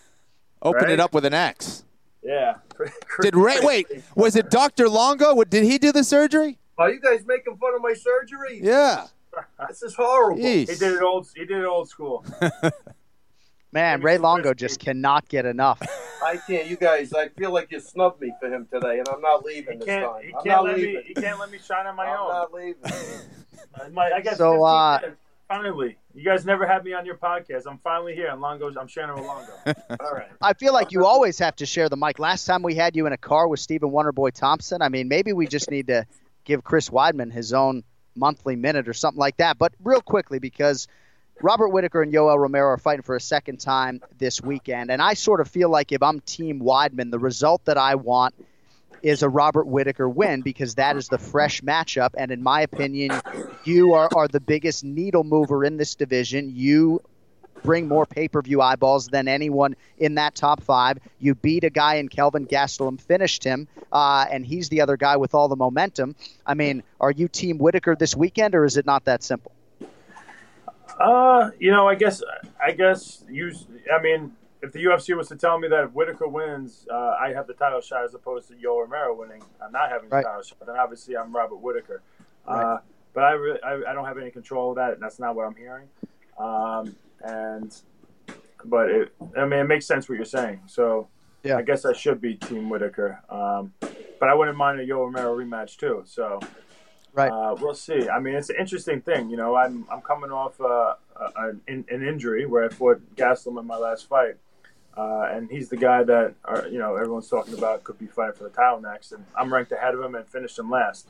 Open 0.62 0.84
right? 0.84 0.90
it 0.90 1.00
up 1.00 1.12
with 1.12 1.26
an 1.26 1.34
X. 1.34 1.84
Yeah. 2.22 2.54
did 3.20 3.36
Ray? 3.36 3.58
Wait, 3.62 3.86
was 4.14 4.36
it 4.36 4.48
Doctor 4.48 4.88
Longo? 4.88 5.44
Did 5.44 5.64
he 5.64 5.76
do 5.76 5.92
the 5.92 6.02
surgery? 6.02 6.56
Are 6.78 6.90
you 6.90 6.98
guys 6.98 7.26
making 7.26 7.58
fun 7.58 7.74
of 7.74 7.82
my 7.82 7.92
surgery? 7.92 8.58
Yeah. 8.62 9.08
this 9.68 9.82
is 9.82 9.94
horrible. 9.94 10.42
Jeez. 10.42 10.68
He 10.70 10.76
did 10.76 10.94
it 10.94 11.02
old. 11.02 11.28
He 11.34 11.44
did 11.44 11.58
it 11.58 11.64
old 11.66 11.88
school. 11.88 12.24
Man, 13.72 14.00
Ray 14.00 14.16
Longo 14.16 14.54
just 14.54 14.80
cannot 14.80 15.28
get 15.28 15.44
enough. 15.44 15.80
I 16.24 16.38
can't. 16.38 16.66
You 16.66 16.76
guys, 16.76 17.12
I 17.12 17.28
feel 17.28 17.52
like 17.52 17.70
you 17.70 17.80
snubbed 17.80 18.20
me 18.22 18.32
for 18.40 18.48
him 18.48 18.66
today, 18.72 18.98
and 19.00 19.08
I'm 19.08 19.20
not 19.20 19.44
leaving 19.44 19.78
this 19.80 19.86
time. 19.88 20.22
He 20.22 20.32
I'm 20.34 20.42
can't 20.42 20.64
let 20.64 20.76
leaving. 20.76 20.94
me. 20.94 21.02
He 21.06 21.14
can't 21.14 21.38
let 21.38 21.50
me 21.50 21.58
shine 21.58 21.86
on 21.86 21.94
my 21.96 22.06
I'm 22.06 22.20
own. 22.20 22.28
not 22.28 22.52
leaving. 22.54 22.82
My, 23.92 24.10
I 24.14 24.20
guess 24.20 24.38
So, 24.38 24.52
15 24.52 24.64
uh, 24.64 24.98
minutes. 25.02 25.20
finally, 25.48 25.98
you 26.14 26.24
guys 26.24 26.46
never 26.46 26.66
had 26.66 26.84
me 26.84 26.94
on 26.94 27.04
your 27.04 27.16
podcast. 27.16 27.64
I'm 27.68 27.78
finally 27.78 28.14
here, 28.14 28.28
and 28.28 28.40
Longo's. 28.40 28.76
I'm 28.78 28.86
sharing 28.88 29.14
with 29.14 29.24
Longo. 29.26 29.52
All 30.00 30.12
right. 30.12 30.28
I 30.40 30.54
feel 30.54 30.72
like 30.72 30.92
you 30.92 31.04
always 31.04 31.38
have 31.40 31.56
to 31.56 31.66
share 31.66 31.90
the 31.90 31.96
mic. 31.98 32.18
Last 32.18 32.46
time 32.46 32.62
we 32.62 32.74
had 32.74 32.96
you 32.96 33.06
in 33.06 33.12
a 33.12 33.18
car 33.18 33.46
with 33.46 33.60
Stephen 33.60 33.90
Wonderboy 33.90 34.32
Thompson. 34.32 34.80
I 34.80 34.88
mean, 34.88 35.08
maybe 35.08 35.34
we 35.34 35.46
just 35.46 35.70
need 35.70 35.88
to 35.88 36.06
give 36.44 36.64
Chris 36.64 36.88
Weidman 36.88 37.30
his 37.30 37.52
own 37.52 37.82
monthly 38.16 38.56
minute 38.56 38.88
or 38.88 38.94
something 38.94 39.18
like 39.18 39.36
that. 39.38 39.58
But 39.58 39.72
real 39.82 40.00
quickly, 40.00 40.38
because 40.38 40.88
Robert 41.42 41.68
Whittaker 41.68 42.02
and 42.02 42.12
Yoel 42.12 42.38
Romero 42.38 42.68
are 42.68 42.78
fighting 42.78 43.02
for 43.02 43.16
a 43.16 43.20
second 43.20 43.60
time 43.60 44.00
this 44.18 44.40
weekend, 44.40 44.90
and 44.90 45.02
I 45.02 45.14
sort 45.14 45.40
of 45.40 45.48
feel 45.48 45.68
like 45.68 45.92
if 45.92 46.02
I'm 46.02 46.20
Team 46.20 46.60
Weidman, 46.60 47.10
the 47.10 47.18
result 47.18 47.64
that 47.66 47.76
I 47.78 47.94
want 47.94 48.34
is 49.02 49.22
a 49.22 49.28
Robert 49.28 49.66
Whittaker 49.66 50.08
win 50.08 50.42
because 50.42 50.74
that 50.76 50.96
is 50.96 51.08
the 51.08 51.18
fresh 51.18 51.60
matchup. 51.60 52.10
And 52.16 52.30
in 52.30 52.42
my 52.42 52.62
opinion, 52.62 53.12
you 53.64 53.92
are, 53.92 54.08
are 54.14 54.26
the 54.28 54.40
biggest 54.40 54.84
needle 54.84 55.22
mover 55.22 55.64
in 55.64 55.76
this 55.76 55.94
division. 55.94 56.50
You 56.54 57.02
bring 57.66 57.88
more 57.88 58.06
pay 58.06 58.28
per 58.28 58.40
view 58.40 58.62
eyeballs 58.62 59.08
than 59.08 59.28
anyone 59.28 59.76
in 59.98 60.14
that 60.14 60.34
top 60.34 60.62
five. 60.62 60.98
You 61.18 61.34
beat 61.34 61.64
a 61.64 61.70
guy 61.70 61.96
in 61.96 62.08
Kelvin 62.08 62.46
Gastelum, 62.46 62.98
finished 63.00 63.44
him, 63.44 63.68
uh, 63.92 64.24
and 64.30 64.46
he's 64.46 64.68
the 64.70 64.80
other 64.80 64.96
guy 64.96 65.16
with 65.16 65.34
all 65.34 65.48
the 65.48 65.56
momentum. 65.56 66.14
I 66.46 66.54
mean, 66.54 66.82
are 67.00 67.10
you 67.10 67.28
Team 67.28 67.58
Whittaker 67.58 67.96
this 67.96 68.16
weekend, 68.16 68.54
or 68.54 68.64
is 68.64 68.76
it 68.76 68.86
not 68.86 69.04
that 69.04 69.22
simple? 69.22 69.52
Uh, 70.98 71.50
you 71.58 71.70
know, 71.70 71.86
I 71.88 71.94
guess, 71.96 72.22
I 72.64 72.70
guess 72.72 73.22
you. 73.28 73.52
I 73.92 74.00
mean, 74.00 74.32
if 74.62 74.72
the 74.72 74.82
UFC 74.84 75.14
was 75.14 75.28
to 75.28 75.36
tell 75.36 75.58
me 75.58 75.68
that 75.68 75.84
if 75.84 75.90
Whittaker 75.90 76.26
wins, 76.28 76.86
uh, 76.90 77.16
I 77.20 77.32
have 77.34 77.46
the 77.46 77.52
title 77.52 77.80
shot 77.82 78.04
as 78.04 78.14
opposed 78.14 78.48
to 78.48 78.54
Yoel 78.54 78.82
Romero 78.88 79.14
winning, 79.14 79.42
I'm 79.62 79.72
not 79.72 79.90
having 79.90 80.08
the 80.08 80.16
Right. 80.16 80.24
title 80.24 80.42
shot. 80.42 80.58
Then 80.64 80.76
obviously 80.76 81.16
I'm 81.16 81.34
Robert 81.34 81.56
Whittaker. 81.56 82.00
Right. 82.48 82.62
Uh, 82.76 82.78
but 83.12 83.24
I 83.24 83.32
really, 83.32 83.62
I, 83.62 83.90
I 83.90 83.92
don't 83.92 84.04
have 84.06 84.16
any 84.18 84.30
control 84.30 84.70
of 84.70 84.76
that. 84.76 84.94
and 84.94 85.02
That's 85.02 85.18
not 85.18 85.34
what 85.34 85.46
I'm 85.46 85.54
hearing. 85.56 85.88
Um, 86.38 86.96
and, 87.26 87.74
but 88.64 88.90
it, 88.90 89.12
I 89.36 89.44
mean, 89.44 89.60
it 89.60 89.64
makes 89.64 89.86
sense 89.86 90.08
what 90.08 90.16
you're 90.16 90.24
saying. 90.24 90.60
So, 90.66 91.08
Yeah. 91.42 91.56
I 91.58 91.62
guess 91.62 91.84
I 91.84 91.92
should 91.92 92.20
be 92.20 92.34
Team 92.34 92.68
Whittaker. 92.68 93.20
Um, 93.28 93.72
but 94.18 94.28
I 94.28 94.34
wouldn't 94.34 94.56
mind 94.56 94.80
a 94.80 94.86
Yoel 94.86 95.06
Romero 95.12 95.36
rematch 95.36 95.76
too. 95.76 96.02
So, 96.06 96.40
Right. 97.12 97.30
uh, 97.30 97.56
we'll 97.60 97.74
see. 97.74 98.08
I 98.08 98.18
mean, 98.18 98.34
it's 98.34 98.50
an 98.50 98.56
interesting 98.58 99.00
thing. 99.00 99.30
You 99.30 99.36
know, 99.38 99.54
I'm 99.56 99.86
I'm 99.90 100.02
coming 100.02 100.30
off 100.30 100.60
uh, 100.60 100.94
a, 101.16 101.48
an, 101.66 101.84
an 101.88 102.06
injury 102.06 102.44
where 102.46 102.64
I 102.64 102.68
fought 102.68 103.00
Gastelum 103.16 103.58
in 103.60 103.66
my 103.66 103.76
last 103.78 104.06
fight, 104.06 104.36
uh, 104.98 105.28
and 105.32 105.50
he's 105.50 105.70
the 105.70 105.78
guy 105.78 106.02
that 106.02 106.34
are, 106.44 106.66
you 106.68 106.78
know 106.78 106.94
everyone's 106.96 107.28
talking 107.30 107.54
about 107.54 107.84
could 107.84 107.98
be 107.98 108.06
fighting 108.06 108.34
for 108.36 108.44
the 108.44 108.50
title 108.50 108.80
next, 108.82 109.12
and 109.12 109.24
I'm 109.34 109.50
ranked 109.52 109.72
ahead 109.72 109.94
of 109.94 110.00
him 110.02 110.14
and 110.14 110.28
finished 110.28 110.58
him 110.58 110.68
last 110.68 111.08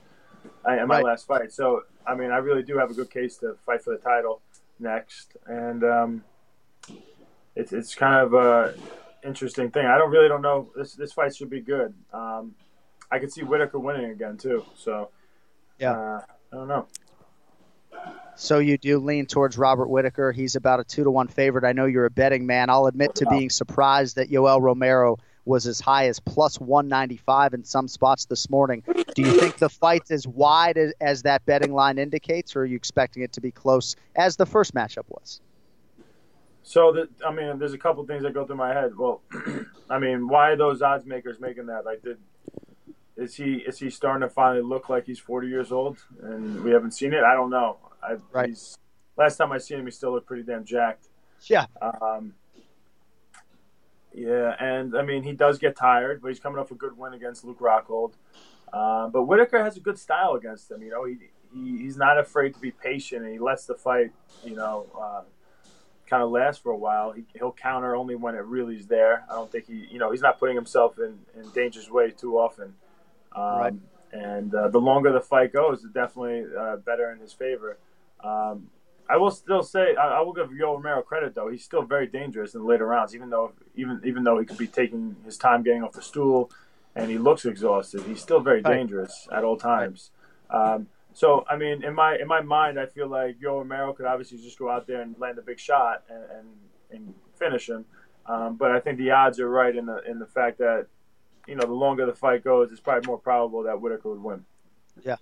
uh, 0.69 0.73
in 0.75 0.87
my 0.87 0.97
Right. 0.99 1.05
last 1.05 1.27
fight. 1.27 1.51
So 1.53 1.83
I 2.07 2.15
mean, 2.15 2.31
I 2.31 2.37
really 2.39 2.63
do 2.63 2.79
have 2.79 2.91
a 2.91 2.95
good 2.95 3.11
case 3.11 3.37
to 3.39 3.57
fight 3.67 3.83
for 3.83 3.91
the 3.91 3.99
title 3.99 4.43
next, 4.79 5.37
and 5.47 5.85
um, 5.85 6.25
it's 7.55 7.73
it's 7.73 7.95
kind 7.95 8.25
of 8.25 8.35
a 8.35 8.75
interesting 9.25 9.71
thing. 9.71 9.87
I 9.87 9.99
don't 9.99 10.11
really 10.11 10.29
don't 10.29 10.43
know. 10.43 10.71
This 10.77 10.95
this 10.95 11.13
fight 11.13 11.35
should 11.35 11.51
be 11.51 11.61
good. 11.61 11.95
Um, 12.13 12.55
I 13.11 13.19
could 13.19 13.33
see 13.33 13.43
Whittaker 13.43 13.79
winning 13.79 14.11
again 14.11 14.37
too. 14.37 14.65
So 14.75 15.11
Yeah. 15.79 15.93
uh, 15.93 16.21
I 16.53 16.57
don't 16.57 16.69
know. 16.69 16.87
So 18.37 18.59
you 18.59 18.77
do 18.77 18.99
lean 18.99 19.27
towards 19.27 19.57
Robert 19.57 19.89
Whittaker. 19.89 20.31
He's 20.31 20.57
about 20.57 20.81
a 20.81 20.85
two 20.85 21.05
to 21.05 21.11
one 21.11 21.29
favorite. 21.29 21.65
I 21.65 21.73
know 21.73 21.87
you're 21.87 22.05
a 22.05 22.11
betting 22.11 22.47
man. 22.47 22.69
I'll 22.69 22.87
admit 22.87 23.15
to 23.17 23.27
being 23.27 23.49
surprised 23.49 24.17
that 24.17 24.29
Yoel 24.31 24.61
Romero 24.61 25.17
was 25.47 25.67
as 25.67 25.81
high 25.81 26.09
as 26.09 26.21
plus 26.21 26.61
195 26.61 27.55
in 27.55 27.65
some 27.65 27.89
spots 27.89 28.27
this 28.27 28.51
morning. 28.51 28.83
Do 29.15 29.23
you 29.23 29.41
think 29.41 29.57
the 29.57 29.69
fight's 29.69 30.11
as 30.11 30.27
wide 30.27 30.77
as, 30.77 30.93
as 31.01 31.23
that 31.23 31.47
betting 31.47 31.73
line 31.73 31.99
indicates, 31.99 32.55
or 32.57 32.63
are 32.63 32.65
you 32.67 32.77
expecting 32.77 33.23
it 33.23 33.33
to 33.33 33.41
be 33.41 33.51
close 33.51 33.97
as 34.17 34.37
the 34.37 34.47
first 34.47 34.75
matchup 34.75 35.05
was? 35.09 35.41
So 36.63 36.93
that 36.93 37.09
I 37.25 37.33
mean, 37.33 37.59
there's 37.59 37.75
a 37.75 37.79
couple 37.79 38.05
things 38.07 38.25
that 38.25 38.35
go 38.35 38.45
through 38.45 38.57
my 38.57 38.75
head. 38.75 38.99
Well, 38.99 39.23
I 39.91 40.01
mean, 40.01 40.29
why 40.29 40.51
are 40.51 40.57
those 40.57 40.83
odds 40.83 41.07
makers 41.07 41.39
making 41.39 41.67
that? 41.67 41.85
Like, 41.85 42.03
did 42.03 42.19
is 43.17 43.37
he 43.37 43.55
is 43.55 43.79
he 43.79 43.89
starting 43.89 44.27
to 44.27 44.35
finally 44.35 44.63
look 44.63 44.89
like 44.89 45.07
he's 45.07 45.21
40 45.21 45.49
years 45.49 45.71
old 45.71 45.99
and 46.23 46.63
we 46.65 46.73
haven't 46.73 46.91
seen 46.91 47.15
it? 47.15 47.23
I 47.23 47.35
don't 47.35 47.51
know. 47.51 47.79
I, 48.03 48.17
Right. 48.33 48.49
He's, 48.49 48.77
last 49.17 49.37
time 49.37 49.53
I 49.53 49.59
seen 49.59 49.79
him, 49.79 49.87
he 49.87 49.93
still 49.93 50.13
looked 50.13 50.27
pretty 50.27 50.43
damn 50.43 50.65
jacked. 50.65 51.07
Yeah. 51.45 51.67
Um, 51.81 52.35
yeah, 54.17 54.57
and 54.59 54.97
I 54.97 55.03
mean, 55.03 55.23
he 55.23 55.33
does 55.33 55.59
get 55.59 55.77
tired, 55.77 56.23
but 56.23 56.29
he's 56.29 56.41
coming 56.41 56.59
off 56.59 56.71
a 56.71 56.75
good 56.75 56.97
win 56.97 57.13
against 57.13 57.45
Luke 57.45 57.61
Rockhold. 57.61 58.15
Uh, 58.73 59.09
but 59.09 59.25
Whittaker 59.25 59.63
has 59.63 59.77
a 59.77 59.81
good 59.81 59.99
style 59.99 60.35
against 60.35 60.71
him. 60.71 60.83
You 60.83 60.91
know, 60.91 61.05
he, 61.05 61.17
he 61.53 61.79
he's 61.83 61.97
not 61.97 62.19
afraid 62.19 62.55
to 62.55 62.61
be 62.61 62.71
patient, 62.71 63.23
and 63.23 63.33
he 63.33 63.39
lets 63.39 63.67
the 63.67 63.75
fight, 63.75 64.11
you 64.45 64.57
know, 64.57 64.87
uh, 64.99 65.23
kind 66.07 66.23
of 66.23 66.31
last 66.31 66.63
for 66.63 66.73
a 66.73 66.77
while. 66.77 67.13
He, 67.13 67.25
he'll 67.35 67.53
counter 67.53 67.95
only 67.95 68.17
when 68.17 68.35
it 68.35 68.45
really 68.45 68.77
is 68.77 68.87
there. 68.87 69.25
I 69.31 69.35
don't 69.35 69.53
think 69.53 69.67
he, 69.67 69.87
you 69.91 69.99
know, 69.99 70.11
he's 70.11 70.23
not 70.23 70.39
putting 70.39 70.57
himself 70.57 70.99
in, 70.99 71.19
in 71.39 71.51
dangerous 71.51 71.91
way 71.91 72.11
too 72.11 72.39
often. 72.39 72.75
Um, 73.35 73.59
Right. 73.59 73.75
And 74.13 74.55
uh, 74.55 74.69
the 74.69 74.79
longer 74.81 75.13
the 75.13 75.21
fight 75.21 75.53
goes, 75.53 75.85
it's 75.85 75.93
definitely 75.93 76.45
uh, 76.59 76.77
better 76.77 77.11
in 77.13 77.19
his 77.19 77.33
favor. 77.33 77.77
Um, 78.23 78.71
I 79.09 79.17
will 79.17 79.31
still 79.31 79.63
say 79.63 79.95
I, 79.95 80.19
I 80.19 80.21
will 80.21 80.33
give 80.33 80.49
Yoel 80.49 80.77
Romero 80.77 81.03
credit 81.03 81.35
though. 81.35 81.49
He's 81.49 81.65
still 81.65 81.83
very 81.83 82.07
dangerous 82.07 82.55
in 82.55 82.61
the 82.63 82.67
later 82.67 82.87
rounds, 82.87 83.15
even 83.15 83.31
though 83.31 83.53
even 83.75 84.01
even 84.05 84.25
though 84.25 84.39
he 84.39 84.47
could 84.47 84.59
be 84.59 84.67
taking 84.67 85.17
his 85.25 85.37
time 85.37 85.63
getting 85.63 85.83
off 85.83 85.93
the 85.93 86.03
stool. 86.03 86.51
and 86.97 87.11
he 87.11 87.19
looks 87.19 87.45
exhausted. 87.45 88.03
He's 88.03 88.21
still 88.23 88.41
very 88.41 88.63
dangerous 88.63 89.29
at 89.31 89.45
all 89.45 89.57
times. 89.59 90.11
Um, 90.51 90.89
so 91.13 91.45
I 91.49 91.57
mean, 91.57 91.85
in 91.85 91.95
my 91.95 92.17
in 92.17 92.27
my 92.27 92.41
mind, 92.41 92.81
I 92.81 92.87
feel 92.87 93.07
like 93.09 93.37
Yo 93.41 93.59
Romero 93.59 93.93
could 93.93 94.07
obviously 94.07 94.39
just 94.39 94.59
go 94.59 94.71
out 94.71 94.87
there 94.87 95.03
and 95.03 95.15
land 95.19 95.39
a 95.39 95.43
big 95.43 95.59
shot 95.61 96.03
and 96.09 96.25
and, 96.39 96.49
and 96.91 97.15
finish 97.39 97.69
him. 97.69 97.85
Um, 98.27 98.57
but 98.57 98.71
I 98.73 98.81
think 98.81 98.99
the 98.99 99.11
odds 99.13 99.39
are 99.39 99.49
right 99.49 99.75
in 99.77 99.87
the 99.87 100.03
in 100.11 100.19
the 100.19 100.27
fact 100.27 100.59
that 100.59 100.87
you 101.47 101.55
know 101.55 101.67
the 101.67 101.73
longer 101.73 102.07
the 102.07 102.15
fight 102.15 102.43
goes, 102.43 102.73
it's 102.73 102.81
probably 102.81 103.07
more 103.07 103.19
probable 103.19 103.63
that 103.65 103.81
Whittaker 103.81 104.11
would 104.11 104.23
win. 104.23 104.45
Yeah. 105.03 105.17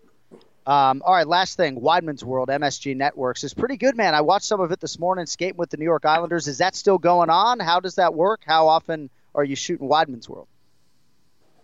Um, 0.67 1.03
all 1.05 1.13
right, 1.13 1.27
last 1.27 1.57
thing. 1.57 1.79
Weidman's 1.81 2.25
World, 2.25 2.49
MSG 2.49 2.97
Networks 2.97 3.45
is 3.45 3.53
pretty 3.53 3.77
good, 3.77 3.97
man. 3.97 4.15
I 4.15 4.23
watched 4.23 4.47
some 4.47 4.61
of 4.61 4.73
it 4.73 4.81
this 4.81 4.99
morning, 4.99 5.27
skating 5.27 5.59
with 5.59 5.69
the 5.71 5.77
New 5.77 5.85
York 5.85 6.07
Islanders. 6.07 6.49
Is 6.49 6.59
that 6.59 6.75
still 6.75 6.97
going 6.97 7.29
on? 7.29 7.61
How 7.61 7.81
does 7.81 7.97
that 7.97 8.15
work? 8.15 8.41
How 8.47 8.69
often 8.69 9.11
are 9.35 9.45
you 9.45 9.57
shooting 9.57 9.89
Weidman's 9.89 10.29
World? 10.29 10.49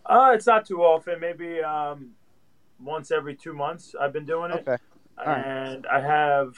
Uh, 0.04 0.32
it's 0.34 0.46
not 0.46 0.66
too 0.66 0.82
often. 0.82 1.18
Maybe 1.18 1.62
um, 1.62 2.10
once 2.78 3.10
every 3.10 3.34
two 3.34 3.54
months. 3.54 3.94
I've 3.98 4.12
been 4.12 4.26
doing 4.26 4.50
it. 4.50 4.66
Okay. 4.68 4.76
right. 5.24 5.44
And 5.46 5.86
I 5.86 6.00
have, 6.00 6.56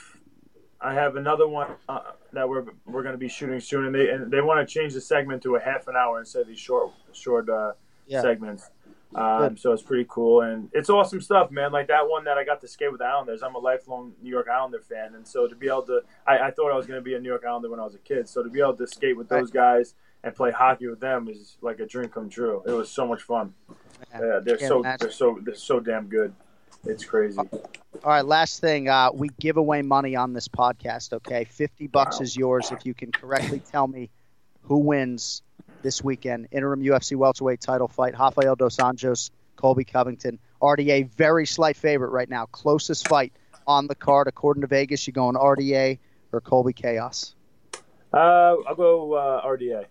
I 0.80 0.94
have 0.94 1.14
another 1.14 1.46
one 1.46 1.68
uh, 1.88 2.00
that 2.32 2.48
we're 2.48 2.64
we're 2.86 3.02
going 3.02 3.14
to 3.14 3.18
be 3.18 3.28
shooting 3.28 3.60
soon, 3.60 3.86
and 3.86 3.94
they 3.94 4.10
and 4.10 4.32
they 4.32 4.40
want 4.40 4.66
to 4.66 4.72
change 4.72 4.94
the 4.94 5.00
segment 5.00 5.42
to 5.44 5.54
a 5.56 5.60
half 5.60 5.86
an 5.86 5.94
hour 5.94 6.18
instead 6.18 6.42
of 6.42 6.48
these 6.48 6.58
short 6.58 6.90
short 7.12 7.48
uh, 7.48 7.74
Yeah. 8.08 8.20
segments. 8.22 8.68
Um, 9.14 9.56
so 9.56 9.72
it's 9.72 9.82
pretty 9.82 10.06
cool, 10.08 10.40
and 10.40 10.70
it's 10.72 10.88
awesome 10.88 11.20
stuff, 11.20 11.50
man. 11.50 11.70
Like 11.70 11.88
that 11.88 12.08
one 12.08 12.24
that 12.24 12.38
I 12.38 12.44
got 12.44 12.60
to 12.62 12.68
skate 12.68 12.90
with 12.90 13.00
the 13.00 13.06
Islanders. 13.06 13.42
I'm 13.42 13.54
a 13.54 13.58
lifelong 13.58 14.12
New 14.22 14.30
York 14.30 14.48
Islander 14.48 14.80
fan, 14.80 15.14
and 15.14 15.26
so 15.26 15.46
to 15.46 15.54
be 15.54 15.68
able 15.68 15.82
to, 15.82 16.00
I, 16.26 16.38
I 16.38 16.50
thought 16.50 16.72
I 16.72 16.76
was 16.76 16.86
going 16.86 16.98
to 16.98 17.04
be 17.04 17.14
a 17.14 17.20
New 17.20 17.28
York 17.28 17.44
Islander 17.46 17.70
when 17.70 17.80
I 17.80 17.84
was 17.84 17.94
a 17.94 17.98
kid. 17.98 18.28
So 18.28 18.42
to 18.42 18.48
be 18.48 18.60
able 18.60 18.76
to 18.76 18.86
skate 18.86 19.16
with 19.16 19.28
those 19.28 19.50
guys 19.50 19.94
and 20.24 20.34
play 20.34 20.50
hockey 20.50 20.86
with 20.86 21.00
them 21.00 21.28
is 21.28 21.56
like 21.60 21.80
a 21.80 21.86
dream 21.86 22.08
come 22.08 22.30
true. 22.30 22.62
It 22.66 22.72
was 22.72 22.90
so 22.90 23.06
much 23.06 23.22
fun. 23.22 23.52
Yeah, 24.12 24.40
they're 24.42 24.58
so 24.58 24.80
imagine. 24.80 24.98
they're 25.00 25.10
so 25.10 25.38
they're 25.42 25.54
so 25.54 25.80
damn 25.80 26.06
good. 26.06 26.32
It's 26.84 27.04
crazy. 27.04 27.38
All 27.38 27.50
right, 28.04 28.24
last 28.24 28.60
thing. 28.60 28.88
Uh, 28.88 29.10
we 29.12 29.28
give 29.40 29.56
away 29.56 29.82
money 29.82 30.16
on 30.16 30.32
this 30.32 30.48
podcast. 30.48 31.12
Okay, 31.12 31.44
fifty 31.44 31.86
bucks 31.86 32.20
is 32.20 32.36
yours 32.36 32.72
if 32.72 32.84
you 32.86 32.94
can 32.94 33.12
correctly 33.12 33.60
tell 33.70 33.86
me 33.86 34.10
who 34.62 34.78
wins 34.78 35.42
this 35.82 36.02
weekend. 36.02 36.48
Interim 36.50 36.82
UFC 36.82 37.16
welterweight 37.16 37.60
title 37.60 37.88
fight: 37.88 38.18
Rafael 38.18 38.56
dos 38.56 38.76
Anjos, 38.76 39.30
Colby 39.56 39.84
Covington. 39.84 40.38
RDA 40.60 41.10
very 41.10 41.46
slight 41.46 41.76
favorite 41.76 42.10
right 42.10 42.28
now. 42.28 42.46
Closest 42.46 43.08
fight 43.08 43.32
on 43.66 43.86
the 43.86 43.94
card 43.94 44.28
according 44.28 44.62
to 44.62 44.66
Vegas. 44.66 45.06
You 45.06 45.12
going 45.12 45.34
RDA 45.34 45.98
or 46.32 46.40
Colby 46.40 46.72
Chaos? 46.72 47.34
Uh, 48.12 48.56
I'll 48.66 48.74
go 48.74 49.14
uh, 49.14 49.46
RDA. 49.46 49.86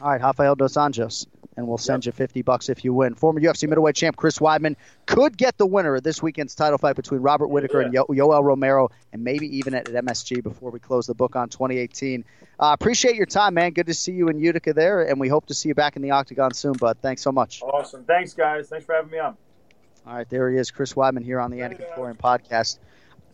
All 0.00 0.10
right, 0.10 0.20
Rafael 0.20 0.56
dos 0.56 0.74
Anjos, 0.74 1.26
and 1.56 1.66
we'll 1.66 1.78
send 1.78 2.06
you 2.06 2.12
50 2.12 2.42
bucks 2.42 2.68
if 2.68 2.84
you 2.84 2.92
win. 2.92 3.14
Former 3.14 3.40
UFC 3.40 3.68
middleweight 3.68 3.94
champ 3.94 4.16
Chris 4.16 4.38
Weidman 4.38 4.76
could 5.06 5.36
get 5.36 5.56
the 5.58 5.66
winner 5.66 5.96
of 5.96 6.02
this 6.02 6.22
weekend's 6.22 6.54
title 6.54 6.78
fight 6.78 6.96
between 6.96 7.20
Robert 7.20 7.48
Whittaker 7.48 7.80
and 7.80 7.92
Yo- 7.92 8.06
Yoel 8.06 8.42
Romero, 8.42 8.90
and 9.12 9.22
maybe 9.22 9.56
even 9.58 9.74
at 9.74 9.86
MSG 9.86 10.42
before 10.42 10.70
we 10.70 10.80
close 10.80 11.06
the 11.06 11.14
book 11.14 11.36
on 11.36 11.48
2018. 11.48 12.24
Uh, 12.58 12.76
appreciate 12.78 13.16
your 13.16 13.26
time, 13.26 13.54
man. 13.54 13.72
Good 13.72 13.86
to 13.86 13.94
see 13.94 14.12
you 14.12 14.28
in 14.28 14.38
Utica 14.38 14.72
there, 14.72 15.02
and 15.02 15.20
we 15.20 15.28
hope 15.28 15.46
to 15.46 15.54
see 15.54 15.68
you 15.68 15.74
back 15.74 15.96
in 15.96 16.02
the 16.02 16.10
octagon 16.12 16.52
soon, 16.54 16.72
bud. 16.74 16.98
Thanks 17.00 17.22
so 17.22 17.32
much. 17.32 17.62
Awesome. 17.62 18.04
Thanks, 18.04 18.34
guys. 18.34 18.68
Thanks 18.68 18.84
for 18.84 18.94
having 18.94 19.10
me 19.10 19.18
on. 19.18 19.36
All 20.06 20.14
right, 20.14 20.28
there 20.28 20.50
he 20.50 20.58
is, 20.58 20.70
Chris 20.70 20.92
Weidman 20.94 21.24
here 21.24 21.40
on 21.40 21.50
the 21.50 21.60
Anik 21.60 21.78
and 21.78 21.94
Florian 21.94 22.16
podcast. 22.16 22.78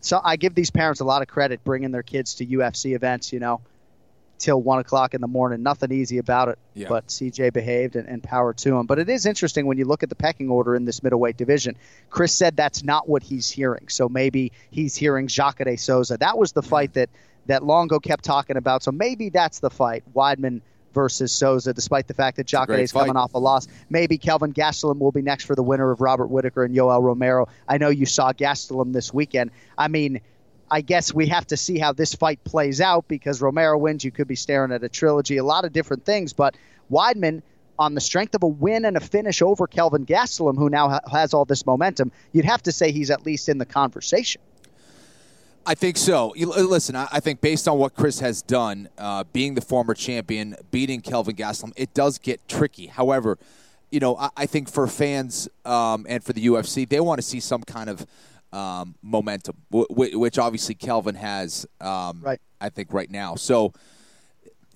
So 0.00 0.20
I 0.22 0.36
give 0.36 0.54
these 0.54 0.70
parents 0.70 1.00
a 1.00 1.04
lot 1.04 1.20
of 1.20 1.28
credit 1.28 1.62
bringing 1.64 1.90
their 1.90 2.02
kids 2.02 2.36
to 2.36 2.46
UFC 2.46 2.94
events, 2.94 3.32
you 3.32 3.40
know, 3.40 3.60
till 4.40 4.60
one 4.60 4.80
o'clock 4.80 5.14
in 5.14 5.20
the 5.20 5.28
morning. 5.28 5.62
Nothing 5.62 5.92
easy 5.92 6.18
about 6.18 6.48
it, 6.48 6.58
Yeah. 6.74 6.88
but 6.88 7.06
CJ 7.08 7.52
behaved 7.52 7.94
and, 7.94 8.08
and 8.08 8.22
power 8.22 8.52
to 8.54 8.76
him. 8.76 8.86
But 8.86 8.98
it 8.98 9.08
is 9.08 9.26
interesting 9.26 9.66
when 9.66 9.78
you 9.78 9.84
look 9.84 10.02
at 10.02 10.08
the 10.08 10.16
pecking 10.16 10.48
order 10.50 10.74
in 10.74 10.84
this 10.86 11.02
middleweight 11.02 11.36
division. 11.36 11.76
Chris 12.08 12.34
said 12.34 12.56
that's 12.56 12.82
not 12.82 13.08
what 13.08 13.22
he's 13.22 13.48
hearing, 13.50 13.86
so 13.88 14.08
maybe 14.08 14.50
he's 14.70 14.96
hearing 14.96 15.28
Jacare 15.28 15.76
Souza. 15.76 16.16
That 16.16 16.36
was 16.38 16.52
the 16.52 16.62
fight 16.62 16.94
that 16.94 17.10
that 17.46 17.62
Longo 17.64 17.98
kept 18.00 18.24
talking 18.24 18.56
about. 18.56 18.82
So 18.82 18.90
maybe 18.92 19.28
that's 19.28 19.60
the 19.60 19.70
fight. 19.70 20.04
Weidman 20.14 20.60
versus 20.92 21.32
Souza, 21.32 21.72
despite 21.72 22.08
the 22.08 22.14
fact 22.14 22.36
that 22.36 22.46
Jacare 22.46 22.78
is 22.80 22.92
coming 22.92 23.16
off 23.16 23.34
a 23.34 23.38
loss. 23.38 23.68
Maybe 23.90 24.18
Kelvin 24.18 24.52
Gastelum 24.52 24.98
will 24.98 25.12
be 25.12 25.22
next 25.22 25.44
for 25.44 25.54
the 25.54 25.62
winner 25.62 25.90
of 25.90 26.00
Robert 26.00 26.26
Whittaker 26.28 26.64
and 26.64 26.74
Yoel 26.74 27.02
Romero. 27.02 27.46
I 27.68 27.78
know 27.78 27.88
you 27.90 28.06
saw 28.06 28.32
Gastelum 28.32 28.92
this 28.92 29.14
weekend. 29.14 29.50
I 29.78 29.86
mean, 29.88 30.20
I 30.70 30.80
guess 30.80 31.12
we 31.12 31.26
have 31.26 31.46
to 31.48 31.56
see 31.56 31.78
how 31.78 31.92
this 31.92 32.14
fight 32.14 32.42
plays 32.44 32.80
out 32.80 33.08
because 33.08 33.40
Romero 33.42 33.76
wins. 33.76 34.04
You 34.04 34.12
could 34.12 34.28
be 34.28 34.36
staring 34.36 34.72
at 34.72 34.84
a 34.84 34.88
trilogy, 34.88 35.36
a 35.36 35.44
lot 35.44 35.64
of 35.64 35.72
different 35.72 36.04
things. 36.04 36.32
But 36.32 36.56
Weidman, 36.90 37.42
on 37.78 37.94
the 37.94 38.00
strength 38.00 38.34
of 38.34 38.42
a 38.42 38.48
win 38.48 38.84
and 38.84 38.96
a 38.96 39.00
finish 39.00 39.42
over 39.42 39.66
Kelvin 39.66 40.06
Gastelum, 40.06 40.56
who 40.56 40.70
now 40.70 40.88
ha- 40.90 41.00
has 41.10 41.34
all 41.34 41.44
this 41.44 41.66
momentum, 41.66 42.12
you'd 42.32 42.44
have 42.44 42.62
to 42.64 42.72
say 42.72 42.92
he's 42.92 43.10
at 43.10 43.26
least 43.26 43.48
in 43.48 43.58
the 43.58 43.66
conversation. 43.66 44.40
I 45.66 45.74
think 45.74 45.96
so. 45.96 46.34
You, 46.34 46.52
uh, 46.52 46.60
listen, 46.62 46.96
I, 46.96 47.08
I 47.12 47.20
think 47.20 47.40
based 47.40 47.68
on 47.68 47.78
what 47.78 47.94
Chris 47.94 48.20
has 48.20 48.42
done, 48.42 48.88
uh, 48.96 49.24
being 49.32 49.54
the 49.54 49.60
former 49.60 49.94
champion, 49.94 50.56
beating 50.70 51.00
Kelvin 51.00 51.36
Gastelum, 51.36 51.72
it 51.76 51.92
does 51.94 52.18
get 52.18 52.46
tricky. 52.48 52.86
However, 52.86 53.38
you 53.90 54.00
know, 54.00 54.16
I, 54.16 54.30
I 54.36 54.46
think 54.46 54.70
for 54.70 54.86
fans 54.86 55.48
um, 55.64 56.06
and 56.08 56.22
for 56.24 56.32
the 56.32 56.46
UFC, 56.46 56.88
they 56.88 57.00
want 57.00 57.18
to 57.18 57.26
see 57.26 57.40
some 57.40 57.62
kind 57.62 57.90
of 57.90 58.06
um, 58.52 58.94
momentum, 59.02 59.56
w- 59.70 59.86
w- 59.88 60.18
which 60.18 60.38
obviously 60.38 60.74
Kelvin 60.74 61.14
has. 61.14 61.66
Um, 61.80 62.20
Right. 62.22 62.40
I 62.60 62.68
think 62.68 62.92
right 62.92 63.10
now. 63.10 63.36
So 63.36 63.72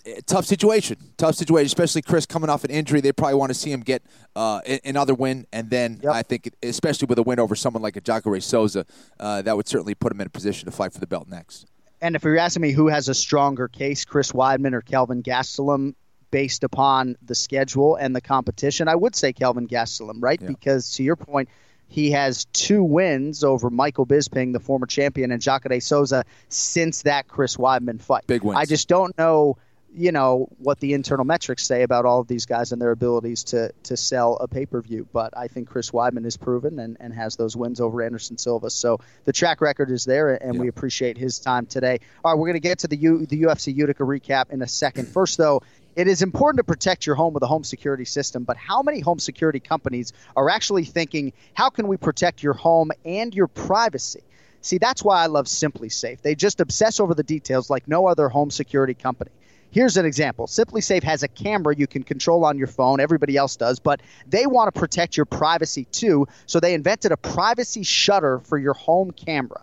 eh, 0.07 0.20
tough 0.27 0.47
situation. 0.47 0.97
Tough 1.18 1.35
situation, 1.35 1.66
especially 1.66 2.03
Chris 2.03 2.25
coming 2.27 2.49
off 2.49 2.64
an 2.64 2.70
injury. 2.70 3.01
They 3.01 3.12
probably 3.12 3.35
want 3.37 3.51
to 3.51 3.55
see 3.55 3.70
him 3.70 3.81
get 3.81 4.03
uh, 4.35 4.61
another 4.85 5.14
win, 5.14 5.47
and 5.53 5.68
then 5.68 6.01
I 6.11 6.22
think, 6.22 6.51
especially 6.62 7.07
with 7.07 7.18
a 7.18 7.22
win 7.22 7.39
over 7.39 7.55
someone 7.55 7.83
like 7.83 7.97
a 7.97 8.01
Jacare 8.01 8.41
Souza, 8.41 8.87
uh, 9.20 9.43
that 9.43 9.57
would 9.57 9.68
certainly 9.68 9.95
put 9.95 10.12
him 10.12 10.20
in 10.20 10.27
a 10.27 10.31
position 10.31 10.64
to 10.66 10.72
fight 10.72 10.93
for 10.93 10.99
the 11.01 11.07
belt 11.07 11.29
next. 11.29 11.66
And 12.01 12.16
if 12.16 12.25
you're 12.25 12.39
asking 12.39 12.62
me 12.62 12.72
who 12.72 12.89
has 12.89 13.09
a 13.09 13.14
stronger 13.14 13.68
case, 13.68 14.05
Chris 14.05 14.33
Weidman 14.33 14.72
or 14.75 14.83
Kelvin 14.83 15.22
Gastelum, 15.22 15.95
based 16.31 16.64
upon 16.64 17.16
the 17.22 17.35
schedule 17.35 17.97
and 17.97 18.14
the 18.16 18.20
competition, 18.20 18.89
I 18.89 18.95
would 18.95 19.14
say 19.14 19.33
Kelvin 19.33 19.68
Gastelum, 19.68 20.16
right? 20.20 20.41
Because 20.45 20.91
to 20.93 21.03
your 21.03 21.16
point, 21.16 21.49
he 21.95 22.11
has 22.11 22.47
two 22.47 22.82
wins 22.82 23.45
over 23.45 23.70
Michael 23.70 24.05
Bisping, 24.05 24.53
the 24.53 24.59
former 24.59 24.84
champion, 24.84 25.30
and 25.30 25.40
Jacare 25.40 25.78
Souza 25.78 26.24
since 26.49 27.03
that 27.03 27.28
Chris 27.28 27.57
Weidman 27.57 28.03
fight. 28.03 28.26
Big 28.26 28.42
wins. 28.42 28.59
I 28.59 28.64
just 28.64 28.88
don't 28.88 29.16
know, 29.16 29.59
you 29.95 30.11
know, 30.11 30.49
what 30.59 30.80
the 30.80 30.95
internal 30.95 31.24
metrics 31.24 31.64
say 31.64 31.82
about 31.82 32.05
all 32.05 32.18
of 32.18 32.26
these 32.26 32.47
guys 32.47 32.72
and 32.72 32.82
their 32.82 32.90
abilities 32.90 33.45
to 33.45 33.70
to 33.84 33.97
sell 33.97 34.34
a 34.38 34.49
pay 34.49 34.66
per 34.66 34.82
view. 34.82 35.07
But 35.12 35.34
I 35.36 35.47
think 35.47 35.68
Chris 35.68 35.92
Weidman 35.92 36.26
is 36.26 36.36
proven 36.36 36.80
and, 36.80 36.97
and 36.99 37.14
has 37.14 37.36
those 37.36 37.57
wins 37.57 37.80
over 37.80 38.03
Anderson 38.03 38.38
Silva. 38.38 38.70
So 38.70 38.99
the 39.24 39.32
track 39.32 39.61
record 39.61 39.92
is 39.92 40.05
there, 40.05 40.30
and 40.30 40.59
we 40.59 40.66
appreciate 40.66 41.16
his 41.16 41.38
time 41.38 41.66
today. 41.66 42.01
All 42.24 42.32
right, 42.32 42.38
we're 42.40 42.49
going 42.49 42.55
to 42.55 42.68
get 42.68 42.80
to 42.80 42.88
the 42.88 42.97
U, 42.97 43.24
the 43.24 43.42
UFC 43.42 43.72
Utica 43.72 44.03
recap 44.03 44.51
in 44.51 44.62
a 44.62 44.68
second. 44.68 45.07
First, 45.07 45.38
though. 45.38 45.62
It 45.97 46.09
is 46.09 46.22
important 46.22 46.59
to 46.59 46.64
protect 46.64 47.07
your 47.07 47.14
home 47.14 47.34
with 47.34 47.42
a 47.45 47.47
home 47.47 47.62
security 47.62 48.05
system, 48.05 48.42
but 48.42 48.57
how 48.57 48.82
many 48.82 48.99
home 48.99 49.20
security 49.20 49.61
companies 49.61 50.12
are 50.36 50.51
actually 50.51 50.84
thinking, 50.84 51.32
how 51.55 51.70
can 51.70 51.86
we 51.86 51.97
protect 51.97 52.42
your 52.42 52.55
home 52.55 52.90
and 53.05 53.32
your 53.32 53.47
privacy? 53.47 54.22
See, 54.61 54.78
that's 54.78 55.05
why 55.05 55.22
I 55.22 55.26
love 55.26 55.47
SimpliSafe. 55.47 56.20
They 56.22 56.34
just 56.34 56.61
obsess 56.61 56.99
over 56.99 57.14
the 57.14 57.22
details 57.22 57.70
like 57.70 57.86
no 57.86 58.07
other 58.07 58.28
home 58.28 58.51
security 58.51 58.95
company. 58.95 59.30
Here's 59.70 59.97
an 59.97 60.07
example. 60.07 60.47
SimpliSafe 60.47 61.03
has 61.03 61.22
a 61.22 61.28
camera 61.28 61.74
you 61.76 61.86
can 61.86 62.03
control 62.03 62.45
on 62.45 62.59
your 62.59 62.68
phone. 62.68 62.99
Everybody 62.99 63.36
else 63.36 63.57
does, 63.57 63.78
but 63.78 64.01
they 64.26 64.47
want 64.47 64.72
to 64.72 64.80
protect 64.80 65.16
your 65.16 65.26
privacy 65.26 65.84
too. 65.86 66.26
So 66.47 66.61
they 66.61 66.74
invented 66.74 67.12
a 67.12 67.16
privacy 67.16 67.82
shutter 67.82 68.40
for 68.40 68.57
your 68.57 68.74
home 68.74 69.11
camera. 69.11 69.61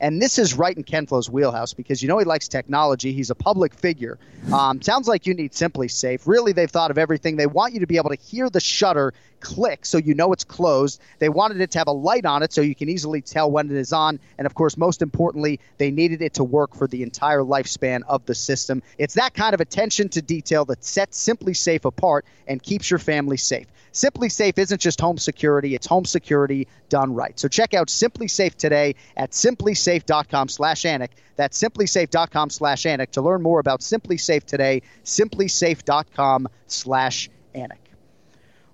And 0.00 0.20
this 0.20 0.38
is 0.38 0.54
right 0.54 0.76
in 0.76 0.82
Ken 0.82 1.06
Flo's 1.06 1.30
wheelhouse 1.30 1.74
because 1.74 2.02
you 2.02 2.08
know 2.08 2.18
he 2.18 2.24
likes 2.24 2.48
technology. 2.48 3.12
He's 3.12 3.30
a 3.30 3.34
public 3.34 3.74
figure. 3.74 4.18
Um, 4.52 4.82
sounds 4.82 5.08
like 5.08 5.26
you 5.26 5.34
need 5.34 5.52
SimpliSafe. 5.52 6.26
Really, 6.26 6.52
they've 6.52 6.70
thought 6.70 6.90
of 6.90 6.98
everything. 6.98 7.36
They 7.36 7.46
want 7.46 7.74
you 7.74 7.80
to 7.80 7.86
be 7.86 7.96
able 7.96 8.10
to 8.10 8.16
hear 8.16 8.50
the 8.50 8.60
shutter 8.60 9.14
click 9.40 9.86
so 9.86 9.98
you 9.98 10.14
know 10.14 10.32
it's 10.32 10.44
closed. 10.44 11.00
They 11.18 11.28
wanted 11.28 11.60
it 11.60 11.70
to 11.72 11.78
have 11.78 11.88
a 11.88 11.92
light 11.92 12.24
on 12.24 12.42
it 12.42 12.52
so 12.52 12.60
you 12.60 12.74
can 12.74 12.88
easily 12.88 13.22
tell 13.22 13.50
when 13.50 13.70
it 13.70 13.76
is 13.76 13.92
on. 13.92 14.18
And 14.38 14.46
of 14.46 14.54
course, 14.54 14.76
most 14.76 15.02
importantly, 15.02 15.60
they 15.78 15.90
needed 15.90 16.22
it 16.22 16.34
to 16.34 16.44
work 16.44 16.74
for 16.74 16.86
the 16.86 17.02
entire 17.02 17.40
lifespan 17.40 18.02
of 18.08 18.24
the 18.26 18.34
system. 18.34 18.82
It's 18.98 19.14
that 19.14 19.34
kind 19.34 19.54
of 19.54 19.60
attention 19.60 20.08
to 20.10 20.22
detail 20.22 20.64
that 20.66 20.84
sets 20.84 21.24
SimpliSafe 21.26 21.84
apart 21.84 22.24
and 22.46 22.62
keeps 22.62 22.90
your 22.90 22.98
family 22.98 23.36
safe. 23.36 23.66
SimpliSafe 23.96 24.58
isn't 24.58 24.78
just 24.78 25.00
home 25.00 25.16
security, 25.16 25.74
it's 25.74 25.86
home 25.86 26.04
security 26.04 26.68
done 26.90 27.14
right. 27.14 27.38
So 27.40 27.48
check 27.48 27.72
out 27.72 27.88
SimpliSafe 27.88 28.54
today 28.54 28.94
at 29.16 29.30
simplisafe.com 29.30 30.48
slash 30.50 30.82
Anik. 30.82 31.12
That's 31.36 31.58
simplisafe.com 31.58 32.50
slash 32.50 32.82
Anik. 32.82 33.12
To 33.12 33.22
learn 33.22 33.40
more 33.40 33.58
about 33.58 33.80
SimpliSafe 33.80 34.44
today, 34.44 34.82
simplisafe.com 35.02 36.48
slash 36.66 37.30
Anik. 37.54 37.78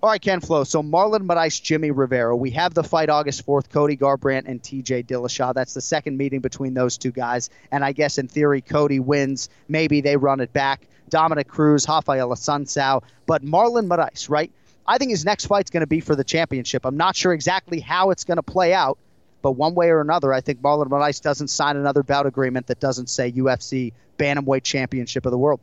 All 0.01 0.09
right, 0.09 0.21
Ken 0.21 0.41
Flo. 0.41 0.65
So 0.65 0.83
Marlon 0.83 1.25
Moraes, 1.25 1.63
Jimmy 1.63 1.91
Rivera. 1.91 2.35
We 2.35 2.49
have 2.51 2.73
the 2.73 2.83
fight 2.83 3.09
August 3.09 3.45
4th, 3.45 3.69
Cody 3.69 3.95
Garbrandt 3.95 4.43
and 4.47 4.61
TJ 4.61 5.05
Dillashaw. 5.05 5.53
That's 5.53 5.73
the 5.73 5.79
second 5.79 6.17
meeting 6.17 6.41
between 6.41 6.73
those 6.73 6.97
two 6.97 7.13
guys. 7.13 7.49
And 7.71 7.85
I 7.85 7.93
guess 7.93 8.17
in 8.17 8.27
theory, 8.27 8.59
Cody 8.59 8.99
wins. 8.99 9.47
Maybe 9.69 10.01
they 10.01 10.17
run 10.17 10.41
it 10.41 10.51
back. 10.51 10.85
Dominick 11.07 11.47
Cruz, 11.47 11.87
Rafael 11.87 12.27
Assunção. 12.31 13.01
But 13.25 13.45
Marlon 13.45 13.87
Moraes, 13.87 14.29
right? 14.29 14.51
I 14.87 14.97
think 14.97 15.11
his 15.11 15.25
next 15.25 15.45
fight's 15.45 15.69
going 15.69 15.81
to 15.81 15.87
be 15.87 15.99
for 15.99 16.15
the 16.15 16.23
championship. 16.23 16.85
I'm 16.85 16.97
not 16.97 17.15
sure 17.15 17.33
exactly 17.33 17.79
how 17.79 18.11
it's 18.11 18.23
going 18.23 18.37
to 18.37 18.43
play 18.43 18.73
out, 18.73 18.97
but 19.41 19.51
one 19.51 19.75
way 19.75 19.89
or 19.89 20.01
another, 20.01 20.33
I 20.33 20.41
think 20.41 20.61
Marlon 20.61 20.87
Moraes 20.87 21.21
doesn't 21.21 21.49
sign 21.49 21.77
another 21.77 22.03
bout 22.03 22.25
agreement 22.25 22.67
that 22.67 22.79
doesn't 22.79 23.07
say 23.07 23.31
UFC 23.31 23.93
Bantamweight 24.17 24.63
Championship 24.63 25.25
of 25.25 25.31
the 25.31 25.37
World. 25.37 25.59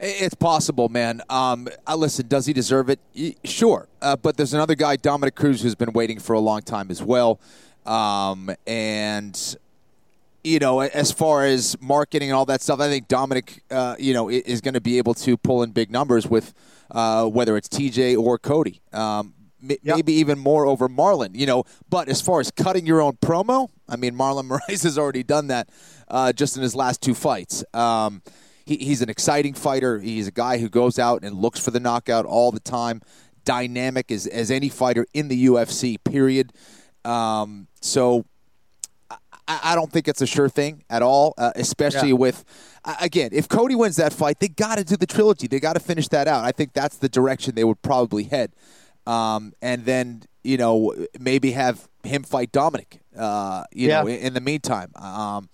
It's 0.00 0.34
possible, 0.34 0.88
man. 0.88 1.22
Um, 1.28 1.68
uh, 1.86 1.96
listen, 1.96 2.28
does 2.28 2.46
he 2.46 2.52
deserve 2.52 2.88
it? 2.88 3.00
Sure. 3.44 3.88
Uh, 4.00 4.14
but 4.14 4.36
there's 4.36 4.54
another 4.54 4.76
guy, 4.76 4.96
Dominick 4.96 5.34
Cruz, 5.34 5.60
who's 5.60 5.74
been 5.74 5.92
waiting 5.92 6.20
for 6.20 6.34
a 6.34 6.40
long 6.40 6.62
time 6.62 6.90
as 6.90 7.02
well. 7.02 7.40
Um, 7.84 8.50
and, 8.66 9.56
you 10.44 10.60
know, 10.60 10.80
as 10.80 11.10
far 11.10 11.44
as 11.44 11.76
marketing 11.80 12.30
and 12.30 12.36
all 12.36 12.44
that 12.44 12.62
stuff, 12.62 12.78
I 12.78 12.88
think 12.88 13.08
Dominick, 13.08 13.64
uh, 13.72 13.96
you 13.98 14.14
know, 14.14 14.28
is 14.28 14.60
going 14.60 14.74
to 14.74 14.80
be 14.80 14.98
able 14.98 15.14
to 15.14 15.36
pull 15.36 15.64
in 15.64 15.72
big 15.72 15.90
numbers 15.90 16.28
with 16.28 16.54
uh, 16.90 17.26
whether 17.26 17.56
it's 17.56 17.68
TJ 17.68 18.18
or 18.18 18.38
Cody. 18.38 18.80
Um, 18.92 19.34
yep. 19.60 19.78
Maybe 19.82 20.14
even 20.14 20.38
more 20.38 20.66
over 20.66 20.88
Marlon, 20.88 21.34
you 21.34 21.46
know. 21.46 21.64
But 21.88 22.08
as 22.08 22.20
far 22.20 22.40
as 22.40 22.50
cutting 22.50 22.86
your 22.86 23.00
own 23.00 23.14
promo, 23.14 23.68
I 23.88 23.96
mean, 23.96 24.14
Marlon 24.14 24.48
Moraes 24.68 24.82
has 24.82 24.98
already 24.98 25.22
done 25.22 25.48
that 25.48 25.68
uh, 26.08 26.32
just 26.32 26.56
in 26.56 26.62
his 26.62 26.74
last 26.74 27.02
two 27.02 27.14
fights. 27.14 27.64
Um, 27.74 28.22
he, 28.64 28.76
he's 28.76 29.02
an 29.02 29.08
exciting 29.08 29.54
fighter. 29.54 29.98
He's 29.98 30.26
a 30.26 30.32
guy 30.32 30.58
who 30.58 30.68
goes 30.68 30.98
out 30.98 31.24
and 31.24 31.36
looks 31.36 31.60
for 31.60 31.70
the 31.70 31.80
knockout 31.80 32.26
all 32.26 32.52
the 32.52 32.60
time. 32.60 33.00
Dynamic 33.44 34.10
as, 34.10 34.26
as 34.26 34.50
any 34.50 34.68
fighter 34.68 35.06
in 35.14 35.28
the 35.28 35.46
UFC, 35.46 35.96
period. 36.04 36.52
Um, 37.04 37.68
so 37.80 38.26
I, 39.10 39.16
I, 39.48 39.74
don't 39.74 39.90
think 39.90 40.06
it's 40.06 40.20
a 40.20 40.26
sure 40.26 40.50
thing 40.50 40.84
at 40.90 41.00
all, 41.00 41.32
uh, 41.38 41.52
especially 41.56 42.08
yeah. 42.08 42.16
with, 42.16 42.44
again, 43.00 43.30
if 43.32 43.48
Cody 43.48 43.74
wins 43.74 43.96
that 43.96 44.12
fight, 44.12 44.40
they 44.40 44.48
got 44.48 44.78
to 44.78 44.84
do 44.84 44.96
the 44.96 45.06
trilogy. 45.06 45.46
They 45.46 45.60
got 45.60 45.74
to 45.74 45.80
finish 45.80 46.08
that 46.08 46.28
out. 46.28 46.44
I 46.44 46.52
think 46.52 46.72
that's 46.72 46.96
the 46.96 47.08
direction 47.08 47.54
they 47.54 47.64
would 47.64 47.82
probably 47.82 48.24
head. 48.24 48.52
Um, 49.06 49.52
and 49.62 49.84
then, 49.84 50.22
you 50.44 50.56
know, 50.56 50.94
maybe 51.18 51.52
have 51.52 51.88
him 52.04 52.22
fight 52.22 52.52
Dominick, 52.52 53.00
uh, 53.16 53.64
you 53.72 53.88
yeah. 53.88 54.02
know, 54.02 54.08
in, 54.08 54.34
the 54.34 54.40
meantime. 54.40 54.92
Um, 54.96 55.48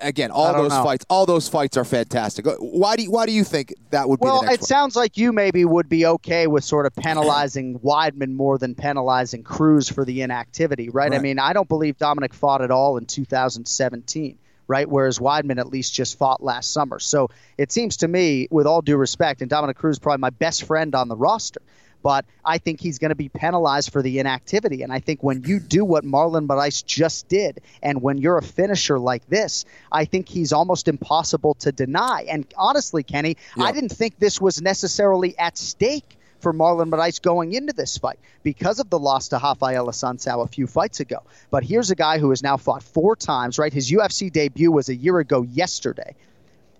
again, 0.00 0.32
all 0.32 0.52
those 0.52 0.70
know. 0.70 0.82
fights, 0.82 1.06
all 1.08 1.24
those 1.24 1.48
fights 1.48 1.76
are 1.76 1.84
fantastic. 1.84 2.46
Uh, 2.46 2.56
why 2.58 2.96
do 2.96 3.04
you, 3.04 3.10
why 3.10 3.26
do 3.26 3.32
you 3.32 3.44
think 3.44 3.72
that 3.90 4.08
would 4.08 4.18
be? 4.18 4.24
Well, 4.24 4.42
it 4.42 4.48
one? 4.48 4.60
sounds 4.60 4.96
like 4.96 5.16
you 5.16 5.32
maybe 5.32 5.64
would 5.64 5.88
be 5.88 6.04
okay 6.04 6.48
with 6.48 6.64
sort 6.64 6.86
of 6.86 6.94
penalizing 6.96 7.78
Weidman 7.84 8.34
more 8.34 8.58
than 8.58 8.74
penalizing 8.74 9.44
Cruz 9.44 9.88
for 9.88 10.04
the 10.04 10.22
inactivity, 10.22 10.88
right? 10.88 11.10
right? 11.10 11.18
I 11.18 11.22
mean, 11.22 11.38
I 11.38 11.52
don't 11.52 11.68
believe 11.68 11.96
Dominick 11.96 12.34
fought 12.34 12.62
at 12.62 12.72
all 12.72 12.96
in 12.96 13.06
2017. 13.06 14.38
Right, 14.68 14.88
whereas 14.88 15.18
Weidman 15.18 15.58
at 15.58 15.68
least 15.68 15.92
just 15.92 16.16
fought 16.16 16.42
last 16.42 16.72
summer. 16.72 16.98
So 16.98 17.30
it 17.58 17.72
seems 17.72 17.98
to 17.98 18.08
me, 18.08 18.48
with 18.50 18.66
all 18.66 18.80
due 18.80 18.96
respect, 18.96 19.42
and 19.42 19.50
Dominick 19.50 19.76
Cruz 19.76 19.96
is 19.96 19.98
probably 19.98 20.20
my 20.20 20.30
best 20.30 20.64
friend 20.64 20.94
on 20.94 21.08
the 21.08 21.16
roster 21.16 21.60
but 22.02 22.24
I 22.44 22.58
think 22.58 22.80
he's 22.80 22.98
going 22.98 23.10
to 23.10 23.14
be 23.14 23.28
penalized 23.28 23.92
for 23.92 24.02
the 24.02 24.18
inactivity. 24.18 24.82
And 24.82 24.92
I 24.92 24.98
think 24.98 25.22
when 25.22 25.44
you 25.44 25.60
do 25.60 25.84
what 25.84 26.04
Marlon 26.04 26.46
Moraes 26.46 26.84
just 26.84 27.28
did, 27.28 27.60
and 27.82 28.02
when 28.02 28.18
you're 28.18 28.38
a 28.38 28.42
finisher 28.42 28.98
like 28.98 29.26
this, 29.28 29.64
I 29.90 30.04
think 30.04 30.28
he's 30.28 30.52
almost 30.52 30.88
impossible 30.88 31.54
to 31.60 31.72
deny. 31.72 32.26
And 32.28 32.46
honestly, 32.56 33.02
Kenny, 33.02 33.36
yeah. 33.56 33.64
I 33.64 33.72
didn't 33.72 33.92
think 33.92 34.18
this 34.18 34.40
was 34.40 34.60
necessarily 34.60 35.38
at 35.38 35.56
stake 35.56 36.18
for 36.42 36.52
Marlon 36.52 36.90
Moraes 36.90 37.22
going 37.22 37.52
into 37.52 37.72
this 37.72 37.96
fight 37.96 38.18
because 38.42 38.80
of 38.80 38.90
the 38.90 38.98
loss 38.98 39.28
to 39.28 39.36
Rafael 39.42 39.86
Assunção 39.86 40.44
a 40.44 40.48
few 40.48 40.66
fights 40.66 41.00
ago. 41.00 41.22
But 41.50 41.62
here's 41.62 41.90
a 41.90 41.94
guy 41.94 42.18
who 42.18 42.30
has 42.30 42.42
now 42.42 42.56
fought 42.56 42.82
four 42.82 43.16
times, 43.16 43.58
right? 43.58 43.72
His 43.72 43.90
UFC 43.90 44.30
debut 44.30 44.70
was 44.70 44.88
a 44.88 44.94
year 44.94 45.18
ago 45.18 45.42
yesterday. 45.42 46.14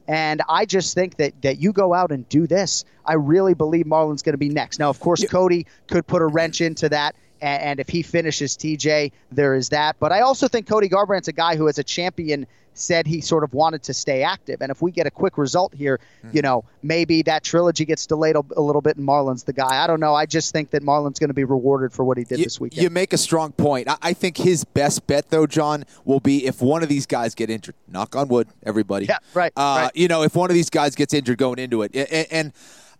And 0.08 0.42
I 0.48 0.66
just 0.66 0.94
think 0.94 1.16
that 1.16 1.40
that 1.42 1.58
you 1.58 1.72
go 1.72 1.94
out 1.94 2.10
and 2.10 2.28
do 2.28 2.46
this. 2.46 2.84
I 3.06 3.14
really 3.14 3.54
believe 3.54 3.86
Marlon's 3.86 4.22
going 4.22 4.34
to 4.34 4.38
be 4.38 4.48
next. 4.48 4.80
Now, 4.80 4.90
of 4.90 4.98
course, 4.98 5.22
yeah. 5.22 5.28
Cody 5.28 5.66
could 5.86 6.06
put 6.06 6.22
a 6.22 6.26
wrench 6.26 6.60
into 6.60 6.88
that. 6.88 7.14
And, 7.42 7.62
and 7.62 7.80
if 7.80 7.88
he 7.88 8.02
finishes 8.02 8.56
TJ, 8.56 9.12
there 9.30 9.54
is 9.54 9.68
that. 9.70 9.96
But 9.98 10.12
I 10.12 10.20
also 10.20 10.48
think 10.48 10.66
Cody 10.66 10.88
Garbrandt's 10.88 11.28
a 11.28 11.32
guy 11.32 11.56
who, 11.56 11.68
as 11.68 11.78
a 11.78 11.84
champion, 11.84 12.46
said 12.74 13.06
he 13.06 13.20
sort 13.20 13.44
of 13.44 13.52
wanted 13.52 13.82
to 13.82 13.92
stay 13.92 14.22
active. 14.22 14.62
And 14.62 14.70
if 14.70 14.80
we 14.80 14.90
get 14.90 15.06
a 15.06 15.10
quick 15.10 15.36
result 15.36 15.74
here, 15.74 16.00
mm-hmm. 16.24 16.36
you 16.36 16.42
know, 16.42 16.64
maybe 16.82 17.20
that 17.22 17.44
trilogy 17.44 17.84
gets 17.84 18.06
delayed 18.06 18.34
a, 18.34 18.42
a, 18.56 18.62
little 18.62 18.80
bit 18.80 18.96
and 18.96 19.04
Marlon's 19.04 19.44
the 19.44 19.52
guy. 19.52 19.82
I 19.82 19.86
don't 19.86 20.00
know. 20.00 20.14
I 20.14 20.24
just 20.24 20.52
think 20.52 20.70
that 20.70 20.82
Marlon's 20.82 21.18
going 21.18 21.28
to 21.28 21.34
be 21.34 21.44
rewarded 21.44 21.92
for 21.92 22.04
what 22.04 22.16
he 22.16 22.24
did 22.24 22.38
you, 22.38 22.44
this 22.44 22.58
weekend. 22.58 22.82
You 22.82 22.88
make 22.88 23.12
a 23.12 23.18
strong 23.18 23.52
point. 23.52 23.88
I, 23.88 23.96
I, 24.00 24.12
think 24.14 24.38
his 24.38 24.64
best 24.64 25.06
bet, 25.06 25.28
though, 25.30 25.46
John, 25.46 25.84
will 26.04 26.20
be 26.20 26.46
if 26.46 26.62
one 26.62 26.82
of 26.82 26.88
these 26.88 27.06
guys 27.06 27.34
get 27.34 27.50
injured. 27.50 27.74
Knock 27.88 28.16
on 28.16 28.28
wood, 28.28 28.48
everybody. 28.62 29.06
Yeah, 29.06 29.18
right. 29.34 29.52
Uh, 29.54 29.82
right. 29.84 29.90
You 29.94 30.08
know, 30.08 30.22
if 30.22 30.34
one 30.34 30.50
of 30.50 30.54
these 30.54 30.70
guys 30.70 30.94
gets 30.94 31.12
injured 31.12 31.38
going 31.38 31.58
into 31.58 31.82
it. 31.82 31.94
and, 31.94 32.26
and 32.30 32.52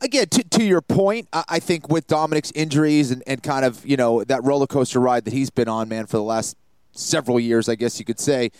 again, 0.03 0.27
to, 0.29 0.45
to 0.45 0.65
your 0.65 0.83
point, 0.83 1.29
I 1.33 1.59
think 1.59 1.89
with 1.89 2.07
Dominick's 2.07 2.53
injuries 2.55 3.11
and, 3.11 3.23
and 3.27 3.43
kind 3.43 3.65
of, 3.65 3.85
you 3.87 3.97
know, 3.97 4.25
that 4.25 4.43
roller 4.45 4.67
coaster 4.67 5.01
ride 5.01 5.25
that 5.25 5.33
he's 5.33 5.51
been 5.51 5.69
on, 5.69 5.89
man, 5.89 6.07
for 6.07 6.17
the 6.17 6.23
last 6.23 6.57
several 6.93 7.41
years, 7.41 7.69
I 7.69 7.75
guess 7.75 7.99
you 7.99 8.05
could 8.05 8.21
say, 8.21 8.51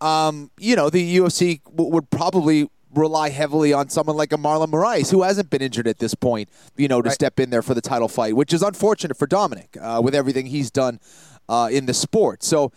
um, 0.00 0.50
you 0.58 0.76
know, 0.76 0.90
the 0.90 1.18
UFC 1.18 1.62
w- 1.64 1.90
would 1.92 2.10
probably 2.10 2.68
rely 2.94 3.28
heavily 3.28 3.72
on 3.72 3.88
someone 3.88 4.16
like 4.16 4.32
a 4.32 4.36
Marlon 4.36 4.68
Moraes, 4.68 5.10
who 5.10 5.22
hasn't 5.22 5.50
been 5.50 5.62
injured 5.62 5.86
at 5.86 5.98
this 5.98 6.14
point, 6.14 6.48
you 6.76 6.88
know, 6.88 7.02
to 7.02 7.08
right. 7.08 7.14
step 7.14 7.38
in 7.38 7.50
there 7.50 7.62
for 7.62 7.74
the 7.74 7.80
title 7.80 8.08
fight, 8.08 8.34
which 8.34 8.52
is 8.52 8.62
unfortunate 8.62 9.16
for 9.16 9.26
Dominick 9.26 9.76
uh, 9.80 10.00
with 10.02 10.14
everything 10.14 10.46
he's 10.46 10.70
done 10.70 10.98
uh, 11.48 11.68
in 11.70 11.86
the 11.86 11.94
sport. 11.94 12.42
So 12.42 12.72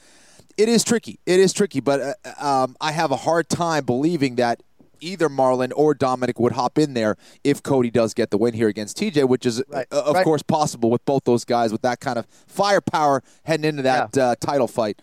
it 0.57 0.67
is 0.67 0.83
tricky. 0.83 1.19
It 1.25 1.39
is 1.39 1.53
tricky, 1.53 1.79
but 1.79 2.17
uh, 2.25 2.45
um, 2.45 2.75
I 2.81 2.91
have 2.91 3.11
a 3.11 3.15
hard 3.15 3.49
time 3.49 3.85
believing 3.85 4.35
that 4.35 4.61
either 5.01 5.29
Marlon 5.29 5.71
or 5.75 5.93
Dominick 5.93 6.39
would 6.39 6.53
hop 6.53 6.77
in 6.77 6.93
there 6.93 7.17
if 7.43 7.61
Cody 7.63 7.91
does 7.91 8.13
get 8.13 8.29
the 8.29 8.37
win 8.37 8.53
here 8.53 8.67
against 8.67 8.97
TJ, 8.97 9.27
which 9.27 9.45
is, 9.45 9.63
right. 9.67 9.87
uh, 9.91 10.03
of 10.03 10.15
right. 10.15 10.23
course, 10.23 10.41
possible 10.41 10.89
with 10.89 11.03
both 11.05 11.23
those 11.25 11.45
guys 11.45 11.71
with 11.71 11.81
that 11.81 11.99
kind 11.99 12.17
of 12.17 12.25
firepower 12.47 13.23
heading 13.43 13.65
into 13.65 13.83
that 13.83 14.15
yeah. 14.15 14.23
uh, 14.23 14.35
title 14.39 14.67
fight. 14.67 15.01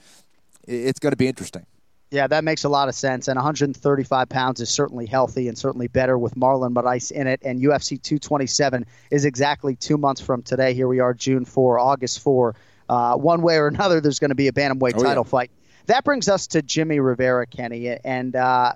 It's 0.67 0.99
going 0.99 1.13
to 1.13 1.17
be 1.17 1.29
interesting. 1.29 1.67
Yeah, 2.11 2.29
that 2.29 2.45
makes 2.45 2.63
a 2.65 2.69
lot 2.69 2.89
of 2.89 2.95
sense. 2.95 3.27
And 3.27 3.37
135 3.37 4.29
pounds 4.29 4.61
is 4.61 4.71
certainly 4.71 5.07
healthy 5.07 5.49
and 5.49 5.59
certainly 5.59 5.89
better 5.89 6.17
with 6.17 6.35
Marlon 6.37 6.73
Moraes 6.73 7.11
in 7.11 7.27
it. 7.27 7.41
And 7.45 7.61
UFC 7.61 8.01
227 8.01 8.87
is 9.11 9.25
exactly 9.25 9.75
two 9.75 9.99
months 9.99 10.21
from 10.21 10.43
today. 10.43 10.73
Here 10.73 10.87
we 10.87 11.01
are, 11.01 11.13
June 11.15 11.45
4, 11.45 11.79
August 11.79 12.21
4. 12.21 12.55
Uh, 12.89 13.17
one 13.17 13.43
way 13.43 13.57
or 13.57 13.67
another, 13.67 14.01
there's 14.01 14.21
going 14.21 14.31
to 14.31 14.37
be 14.37 14.47
a 14.47 14.53
bantamweight 14.53 14.95
oh, 14.97 15.03
title 15.03 15.25
yeah. 15.25 15.31
fight. 15.31 15.51
That 15.87 16.05
brings 16.05 16.29
us 16.29 16.47
to 16.49 16.63
Jimmy 16.63 17.01
Rivera, 17.01 17.47
Kenny. 17.47 17.89
And, 17.89 18.37
uh, 18.37 18.75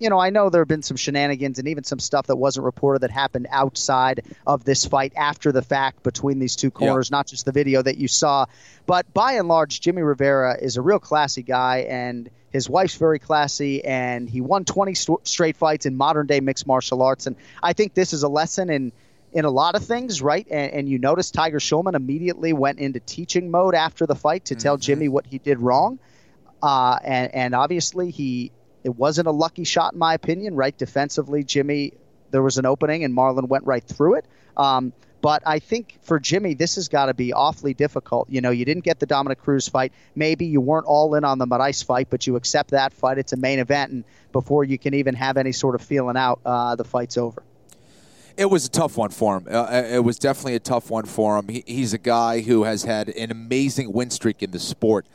you 0.00 0.08
know, 0.08 0.18
I 0.18 0.30
know 0.30 0.48
there 0.48 0.62
have 0.62 0.68
been 0.68 0.82
some 0.82 0.96
shenanigans 0.96 1.58
and 1.58 1.68
even 1.68 1.84
some 1.84 1.98
stuff 1.98 2.26
that 2.28 2.36
wasn't 2.36 2.64
reported 2.64 3.02
that 3.02 3.10
happened 3.10 3.46
outside 3.50 4.24
of 4.46 4.64
this 4.64 4.86
fight 4.86 5.12
after 5.14 5.52
the 5.52 5.60
fact 5.60 6.02
between 6.02 6.38
these 6.38 6.56
two 6.56 6.70
corners, 6.70 7.10
yeah. 7.10 7.18
not 7.18 7.26
just 7.26 7.44
the 7.44 7.52
video 7.52 7.82
that 7.82 7.98
you 7.98 8.08
saw. 8.08 8.46
But 8.86 9.12
by 9.12 9.34
and 9.34 9.46
large, 9.46 9.80
Jimmy 9.80 10.00
Rivera 10.00 10.56
is 10.60 10.78
a 10.78 10.82
real 10.82 10.98
classy 10.98 11.42
guy. 11.42 11.86
And 11.88 12.30
his 12.50 12.68
wife's 12.68 12.96
very 12.96 13.18
classy, 13.18 13.84
and 13.84 14.28
he 14.28 14.40
won 14.40 14.64
20 14.64 14.94
st- 14.94 15.28
straight 15.28 15.56
fights 15.56 15.84
in 15.84 15.96
modern 15.96 16.26
day 16.26 16.40
mixed 16.40 16.66
martial 16.66 17.02
arts. 17.02 17.26
And 17.26 17.36
I 17.62 17.74
think 17.74 17.92
this 17.92 18.12
is 18.12 18.22
a 18.22 18.28
lesson 18.28 18.70
in 18.70 18.92
in 19.32 19.44
a 19.44 19.50
lot 19.50 19.76
of 19.76 19.84
things, 19.84 20.20
right? 20.20 20.44
And, 20.50 20.72
and 20.72 20.88
you 20.88 20.98
notice 20.98 21.30
Tiger 21.30 21.60
Schulmann 21.60 21.94
immediately 21.94 22.52
went 22.52 22.80
into 22.80 22.98
teaching 22.98 23.48
mode 23.48 23.76
after 23.76 24.04
the 24.04 24.16
fight 24.16 24.46
to 24.46 24.54
mm-hmm. 24.54 24.62
tell 24.62 24.76
Jimmy 24.76 25.06
what 25.06 25.24
he 25.24 25.38
did 25.38 25.60
wrong. 25.60 26.00
Uh, 26.60 26.98
and, 27.04 27.32
and 27.32 27.54
obviously, 27.54 28.10
he 28.10 28.50
it 28.84 28.96
wasn't 28.96 29.28
a 29.28 29.32
lucky 29.32 29.64
shot, 29.64 29.92
in 29.92 29.98
my 29.98 30.14
opinion, 30.14 30.54
right? 30.54 30.76
Defensively, 30.76 31.44
Jimmy, 31.44 31.92
there 32.30 32.42
was 32.42 32.58
an 32.58 32.66
opening, 32.66 33.04
and 33.04 33.14
Marlon 33.14 33.48
went 33.48 33.64
right 33.64 33.84
through 33.84 34.16
it. 34.16 34.26
Um, 34.56 34.92
but 35.20 35.42
I 35.44 35.58
think 35.58 35.98
for 36.02 36.18
Jimmy, 36.18 36.54
this 36.54 36.76
has 36.76 36.88
got 36.88 37.06
to 37.06 37.14
be 37.14 37.32
awfully 37.32 37.74
difficult. 37.74 38.30
You 38.30 38.40
know, 38.40 38.50
you 38.50 38.64
didn't 38.64 38.84
get 38.84 39.00
the 39.00 39.06
Dominick 39.06 39.40
Cruz 39.40 39.68
fight. 39.68 39.92
Maybe 40.14 40.46
you 40.46 40.60
weren't 40.60 40.86
all 40.86 41.14
in 41.14 41.24
on 41.24 41.38
the 41.38 41.46
Moraes 41.46 41.84
fight, 41.84 42.08
but 42.08 42.26
you 42.26 42.36
accept 42.36 42.70
that 42.70 42.92
fight. 42.92 43.18
It's 43.18 43.32
a 43.32 43.36
main 43.36 43.58
event, 43.58 43.92
and 43.92 44.04
before 44.32 44.64
you 44.64 44.78
can 44.78 44.94
even 44.94 45.14
have 45.14 45.36
any 45.36 45.52
sort 45.52 45.74
of 45.74 45.82
feeling 45.82 46.16
out, 46.16 46.40
uh, 46.44 46.74
the 46.76 46.84
fight's 46.84 47.18
over. 47.18 47.42
It 48.36 48.48
was 48.48 48.64
a 48.64 48.70
tough 48.70 48.96
one 48.96 49.10
for 49.10 49.36
him. 49.36 49.48
Uh, 49.50 49.64
uh 49.64 49.86
it 49.90 50.04
was 50.04 50.18
definitely 50.18 50.54
a 50.54 50.60
tough 50.60 50.88
one 50.88 51.04
for 51.04 51.36
him. 51.36 51.48
He, 51.48 51.64
he's 51.66 51.92
a 51.92 51.98
guy 51.98 52.40
who 52.40 52.62
has 52.64 52.84
had 52.84 53.10
an 53.10 53.30
amazing 53.30 53.92
win 53.92 54.08
streak 54.08 54.42
in 54.42 54.52
the 54.52 54.58
sport. 54.58 55.06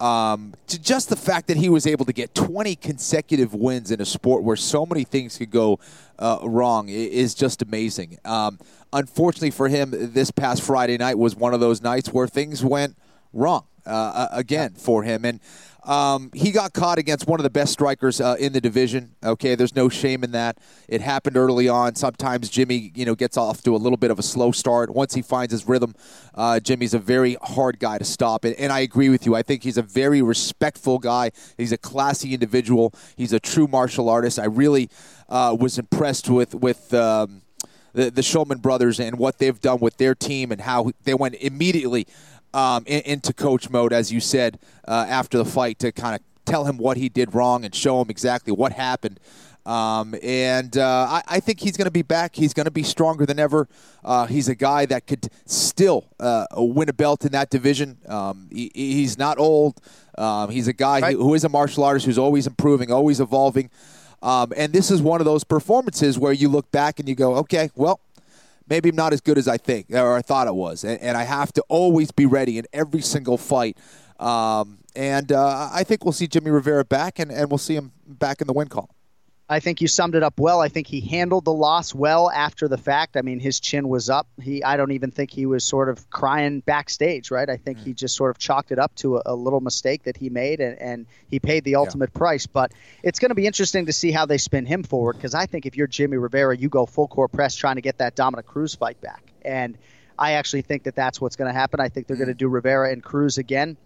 Um, 0.00 0.54
just 0.66 1.08
the 1.08 1.16
fact 1.16 1.46
that 1.48 1.56
he 1.56 1.68
was 1.68 1.86
able 1.86 2.04
to 2.04 2.12
get 2.12 2.34
20 2.34 2.76
consecutive 2.76 3.54
wins 3.54 3.90
in 3.90 4.00
a 4.00 4.04
sport 4.04 4.42
where 4.42 4.56
so 4.56 4.84
many 4.84 5.04
things 5.04 5.38
could 5.38 5.50
go 5.50 5.78
uh, 6.18 6.38
wrong 6.42 6.88
is 6.88 7.34
just 7.34 7.62
amazing. 7.62 8.18
Um, 8.24 8.58
unfortunately 8.92 9.50
for 9.50 9.68
him, 9.68 9.90
this 9.92 10.30
past 10.30 10.62
Friday 10.62 10.96
night 10.98 11.18
was 11.18 11.36
one 11.36 11.54
of 11.54 11.60
those 11.60 11.80
nights 11.80 12.12
where 12.12 12.26
things 12.26 12.64
went 12.64 12.96
wrong 13.32 13.66
uh, 13.86 14.28
again 14.30 14.74
for 14.74 15.02
him. 15.02 15.24
And 15.24 15.40
um, 15.84 16.30
he 16.34 16.50
got 16.50 16.72
caught 16.72 16.98
against 16.98 17.26
one 17.26 17.38
of 17.38 17.44
the 17.44 17.50
best 17.50 17.72
strikers 17.72 18.20
uh, 18.20 18.36
in 18.38 18.52
the 18.52 18.60
division. 18.60 19.14
Okay, 19.22 19.54
there's 19.54 19.74
no 19.74 19.88
shame 19.88 20.24
in 20.24 20.32
that. 20.32 20.58
It 20.88 21.00
happened 21.00 21.36
early 21.36 21.68
on. 21.68 21.94
Sometimes 21.94 22.48
Jimmy, 22.48 22.90
you 22.94 23.04
know, 23.04 23.14
gets 23.14 23.36
off 23.36 23.62
to 23.62 23.76
a 23.76 23.78
little 23.78 23.98
bit 23.98 24.10
of 24.10 24.18
a 24.18 24.22
slow 24.22 24.50
start. 24.50 24.90
Once 24.90 25.14
he 25.14 25.22
finds 25.22 25.52
his 25.52 25.68
rhythm, 25.68 25.94
uh, 26.34 26.60
Jimmy's 26.60 26.94
a 26.94 26.98
very 26.98 27.36
hard 27.42 27.78
guy 27.78 27.98
to 27.98 28.04
stop. 28.04 28.44
And, 28.44 28.54
and, 28.56 28.72
I 28.72 28.80
agree 28.80 29.08
with 29.08 29.24
you. 29.24 29.36
I 29.36 29.42
think 29.42 29.62
he's 29.62 29.76
a 29.76 29.82
very 29.82 30.20
respectful 30.20 30.98
guy. 30.98 31.30
He's 31.56 31.70
a 31.70 31.78
classy 31.78 32.34
individual. 32.34 32.92
He's 33.16 33.32
a 33.32 33.38
true 33.38 33.68
martial 33.68 34.08
artist. 34.08 34.38
I 34.38 34.46
really 34.46 34.88
uh, 35.28 35.56
was 35.58 35.78
impressed 35.78 36.28
with 36.28 36.54
with. 36.54 36.92
Um, 36.94 37.42
the, 37.94 38.10
the 38.10 38.22
Schulmann 38.22 38.60
brothers 38.60 39.00
and 39.00 39.18
what 39.18 39.38
they've 39.38 39.60
done 39.60 39.78
with 39.78 39.96
their 39.96 40.14
team 40.16 40.50
and 40.50 40.60
how 40.60 40.90
they 41.04 41.14
went 41.14 41.36
immediately 41.36 42.06
um, 42.54 42.84
in, 42.86 43.00
into 43.02 43.32
coach 43.32 43.68
mode, 43.68 43.92
as 43.92 44.12
you 44.12 44.20
said, 44.20 44.58
uh, 44.86 45.06
after 45.08 45.36
the 45.36 45.44
fight 45.44 45.78
to 45.80 45.92
kind 45.92 46.14
of 46.14 46.22
tell 46.46 46.64
him 46.64 46.78
what 46.78 46.96
he 46.96 47.08
did 47.08 47.34
wrong 47.34 47.64
and 47.64 47.74
show 47.74 48.00
him 48.00 48.08
exactly 48.08 48.52
what 48.52 48.72
happened. 48.72 49.18
Um, 49.66 50.14
and 50.22 50.76
uh, 50.76 51.06
I, 51.08 51.22
I, 51.26 51.40
think 51.40 51.60
he's 51.60 51.74
going 51.78 51.86
to 51.86 51.90
be 51.90 52.02
back. 52.02 52.36
He's 52.36 52.52
going 52.52 52.66
to 52.66 52.70
be 52.70 52.82
stronger 52.82 53.24
than 53.24 53.38
ever. 53.38 53.66
Uh, 54.04 54.26
he's 54.26 54.46
a 54.46 54.54
guy 54.54 54.84
that 54.84 55.06
could 55.06 55.30
still 55.46 56.04
uh, 56.20 56.44
win 56.54 56.90
a 56.90 56.92
belt 56.92 57.24
in 57.24 57.32
that 57.32 57.48
division. 57.48 57.96
Um, 58.06 58.50
he, 58.52 58.70
he's 58.74 59.16
not 59.16 59.38
old. 59.38 59.80
Um, 60.18 60.50
he's 60.50 60.68
a 60.68 60.74
guy 60.74 61.00
right. 61.00 61.16
who, 61.16 61.22
who 61.22 61.34
is 61.34 61.44
a 61.44 61.48
martial 61.48 61.82
artist 61.82 62.04
who's 62.04 62.18
always 62.18 62.46
improving, 62.46 62.92
always 62.92 63.20
evolving. 63.20 63.70
Um, 64.22 64.52
and 64.54 64.70
this 64.70 64.90
is 64.90 65.00
one 65.00 65.22
of 65.22 65.24
those 65.24 65.44
performances 65.44 66.18
where 66.18 66.32
you 66.32 66.50
look 66.50 66.70
back 66.70 66.98
and 66.98 67.08
you 67.08 67.14
go, 67.14 67.36
okay, 67.36 67.70
well, 67.74 68.00
maybe 68.68 68.88
I'm 68.88 68.96
not 68.96 69.12
as 69.12 69.20
good 69.20 69.38
as 69.38 69.48
I 69.48 69.56
think 69.56 69.90
or 69.90 70.14
I 70.14 70.22
thought 70.22 70.46
it 70.46 70.54
was. 70.54 70.84
And, 70.84 71.00
and 71.00 71.16
I 71.16 71.24
have 71.24 71.52
to 71.54 71.62
always 71.68 72.10
be 72.10 72.26
ready 72.26 72.58
in 72.58 72.66
every 72.72 73.00
single 73.00 73.38
fight. 73.38 73.76
Um, 74.18 74.78
and 74.96 75.32
uh, 75.32 75.70
I 75.72 75.84
think 75.84 76.04
we'll 76.04 76.12
see 76.12 76.26
Jimmy 76.26 76.50
Rivera 76.50 76.84
back, 76.84 77.18
and, 77.18 77.32
and 77.32 77.50
we'll 77.50 77.58
see 77.58 77.74
him 77.74 77.92
back 78.06 78.40
in 78.40 78.46
the 78.46 78.52
win 78.52 78.68
call. 78.68 78.94
I 79.46 79.60
think 79.60 79.82
you 79.82 79.88
summed 79.88 80.14
it 80.14 80.22
up 80.22 80.40
well. 80.40 80.60
I 80.60 80.68
think 80.68 80.86
he 80.86 81.02
handled 81.02 81.44
the 81.44 81.52
loss 81.52 81.94
well 81.94 82.30
after 82.30 82.66
the 82.66 82.78
fact. 82.78 83.14
I 83.14 83.20
mean, 83.20 83.40
his 83.40 83.60
chin 83.60 83.88
was 83.88 84.08
up. 84.08 84.26
He, 84.40 84.64
I 84.64 84.78
don't 84.78 84.92
even 84.92 85.10
think 85.10 85.30
he 85.30 85.44
was 85.44 85.64
sort 85.64 85.90
of 85.90 86.08
crying 86.08 86.60
backstage, 86.60 87.30
right? 87.30 87.48
I 87.50 87.58
think 87.58 87.78
mm. 87.78 87.84
he 87.84 87.92
just 87.92 88.16
sort 88.16 88.30
of 88.30 88.38
chalked 88.38 88.72
it 88.72 88.78
up 88.78 88.94
to 88.96 89.18
a, 89.18 89.22
a 89.26 89.34
little 89.34 89.60
mistake 89.60 90.04
that 90.04 90.16
he 90.16 90.30
made, 90.30 90.60
and, 90.60 90.78
and 90.78 91.06
he 91.28 91.40
paid 91.40 91.64
the 91.64 91.76
ultimate 91.76 92.10
yeah. 92.14 92.18
price. 92.18 92.46
But 92.46 92.72
it's 93.02 93.18
going 93.18 93.28
to 93.28 93.34
be 93.34 93.46
interesting 93.46 93.84
to 93.86 93.92
see 93.92 94.12
how 94.12 94.24
they 94.24 94.38
spin 94.38 94.64
him 94.64 94.82
forward 94.82 95.16
because 95.16 95.34
I 95.34 95.44
think 95.44 95.66
if 95.66 95.76
you're 95.76 95.88
Jimmy 95.88 96.16
Rivera, 96.16 96.56
you 96.56 96.70
go 96.70 96.86
full 96.86 97.08
court 97.08 97.30
press 97.30 97.54
trying 97.54 97.76
to 97.76 97.82
get 97.82 97.98
that 97.98 98.16
Dominick 98.16 98.46
Cruz 98.46 98.74
fight 98.74 98.98
back, 99.02 99.30
and 99.42 99.76
I 100.18 100.32
actually 100.32 100.62
think 100.62 100.84
that 100.84 100.94
that's 100.94 101.20
what's 101.20 101.36
going 101.36 101.52
to 101.52 101.58
happen. 101.58 101.80
I 101.80 101.90
think 101.90 102.06
they're 102.06 102.16
mm. 102.16 102.20
going 102.20 102.28
to 102.28 102.34
do 102.34 102.48
Rivera 102.48 102.92
and 102.92 103.02
Cruz 103.02 103.36
again 103.36 103.76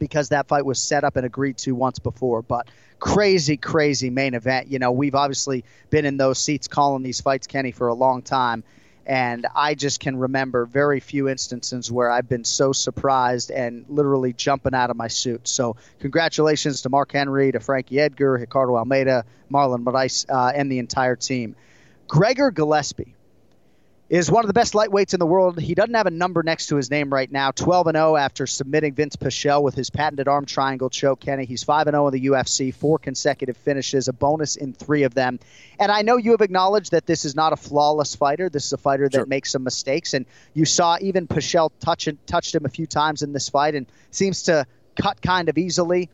because 0.00 0.30
that 0.30 0.48
fight 0.48 0.64
was 0.64 0.80
set 0.80 1.04
up 1.04 1.14
and 1.14 1.24
agreed 1.24 1.58
to 1.58 1.72
once 1.72 2.00
before. 2.00 2.42
But 2.42 2.66
crazy, 2.98 3.56
crazy 3.56 4.10
main 4.10 4.34
event. 4.34 4.66
You 4.66 4.80
know, 4.80 4.90
we've 4.90 5.14
obviously 5.14 5.64
been 5.90 6.04
in 6.04 6.16
those 6.16 6.40
seats 6.40 6.66
calling 6.66 7.04
these 7.04 7.20
fights, 7.20 7.46
Kenny, 7.46 7.70
for 7.70 7.86
a 7.86 7.94
long 7.94 8.22
time. 8.22 8.64
And 9.06 9.46
I 9.56 9.74
just 9.74 10.00
can 10.00 10.16
remember 10.16 10.66
very 10.66 11.00
few 11.00 11.28
instances 11.28 11.90
where 11.90 12.10
I've 12.10 12.28
been 12.28 12.44
so 12.44 12.72
surprised 12.72 13.50
and 13.50 13.84
literally 13.88 14.32
jumping 14.32 14.74
out 14.74 14.90
of 14.90 14.96
my 14.96 15.08
suit. 15.08 15.48
So, 15.48 15.76
congratulations 16.00 16.82
to 16.82 16.90
Mark 16.90 17.12
Henry, 17.12 17.50
to 17.52 17.60
Frankie 17.60 17.98
Edgar, 17.98 18.32
Ricardo 18.32 18.76
Almeida, 18.76 19.24
Marlon 19.50 19.84
Moraes, 19.84 20.26
uh, 20.28 20.52
and 20.54 20.70
the 20.70 20.78
entire 20.78 21.16
team. 21.16 21.56
Gregor 22.06 22.50
Gillespie 22.50 23.14
is 24.10 24.28
one 24.28 24.42
of 24.42 24.48
the 24.48 24.52
best 24.52 24.74
lightweights 24.74 25.14
in 25.14 25.20
the 25.20 25.26
world. 25.26 25.58
He 25.60 25.72
doesn't 25.72 25.94
have 25.94 26.08
a 26.08 26.10
number 26.10 26.42
next 26.42 26.66
to 26.66 26.76
his 26.76 26.90
name 26.90 27.12
right 27.12 27.30
now. 27.30 27.52
12 27.52 27.86
and 27.86 27.96
0 27.96 28.16
after 28.16 28.44
submitting 28.44 28.92
Vince 28.92 29.14
Pichel 29.14 29.62
with 29.62 29.76
his 29.76 29.88
patented 29.88 30.26
arm 30.26 30.46
triangle 30.46 30.90
choke. 30.90 31.20
Kenny, 31.20 31.44
he's 31.44 31.62
5 31.62 31.86
and 31.86 31.94
0 31.94 32.08
in 32.08 32.14
the 32.14 32.26
UFC, 32.26 32.74
four 32.74 32.98
consecutive 32.98 33.56
finishes, 33.56 34.08
a 34.08 34.12
bonus 34.12 34.56
in 34.56 34.72
three 34.72 35.04
of 35.04 35.14
them. 35.14 35.38
And 35.78 35.92
I 35.92 36.02
know 36.02 36.16
you 36.16 36.32
have 36.32 36.40
acknowledged 36.40 36.90
that 36.90 37.06
this 37.06 37.24
is 37.24 37.36
not 37.36 37.52
a 37.52 37.56
flawless 37.56 38.16
fighter. 38.16 38.48
This 38.48 38.66
is 38.66 38.72
a 38.72 38.78
fighter 38.78 39.08
that 39.08 39.16
sure. 39.16 39.26
makes 39.26 39.52
some 39.52 39.62
mistakes, 39.62 40.12
and 40.12 40.26
you 40.54 40.64
saw 40.64 40.98
even 41.00 41.28
Pichel 41.28 41.70
touch 41.78 42.08
touched 42.26 42.52
him 42.52 42.66
a 42.66 42.68
few 42.68 42.88
times 42.88 43.22
in 43.22 43.32
this 43.32 43.48
fight, 43.48 43.76
and 43.76 43.86
seems 44.10 44.42
to 44.44 44.66
cut 45.00 45.22
kind 45.22 45.48
of 45.48 45.56
easily. 45.56 46.10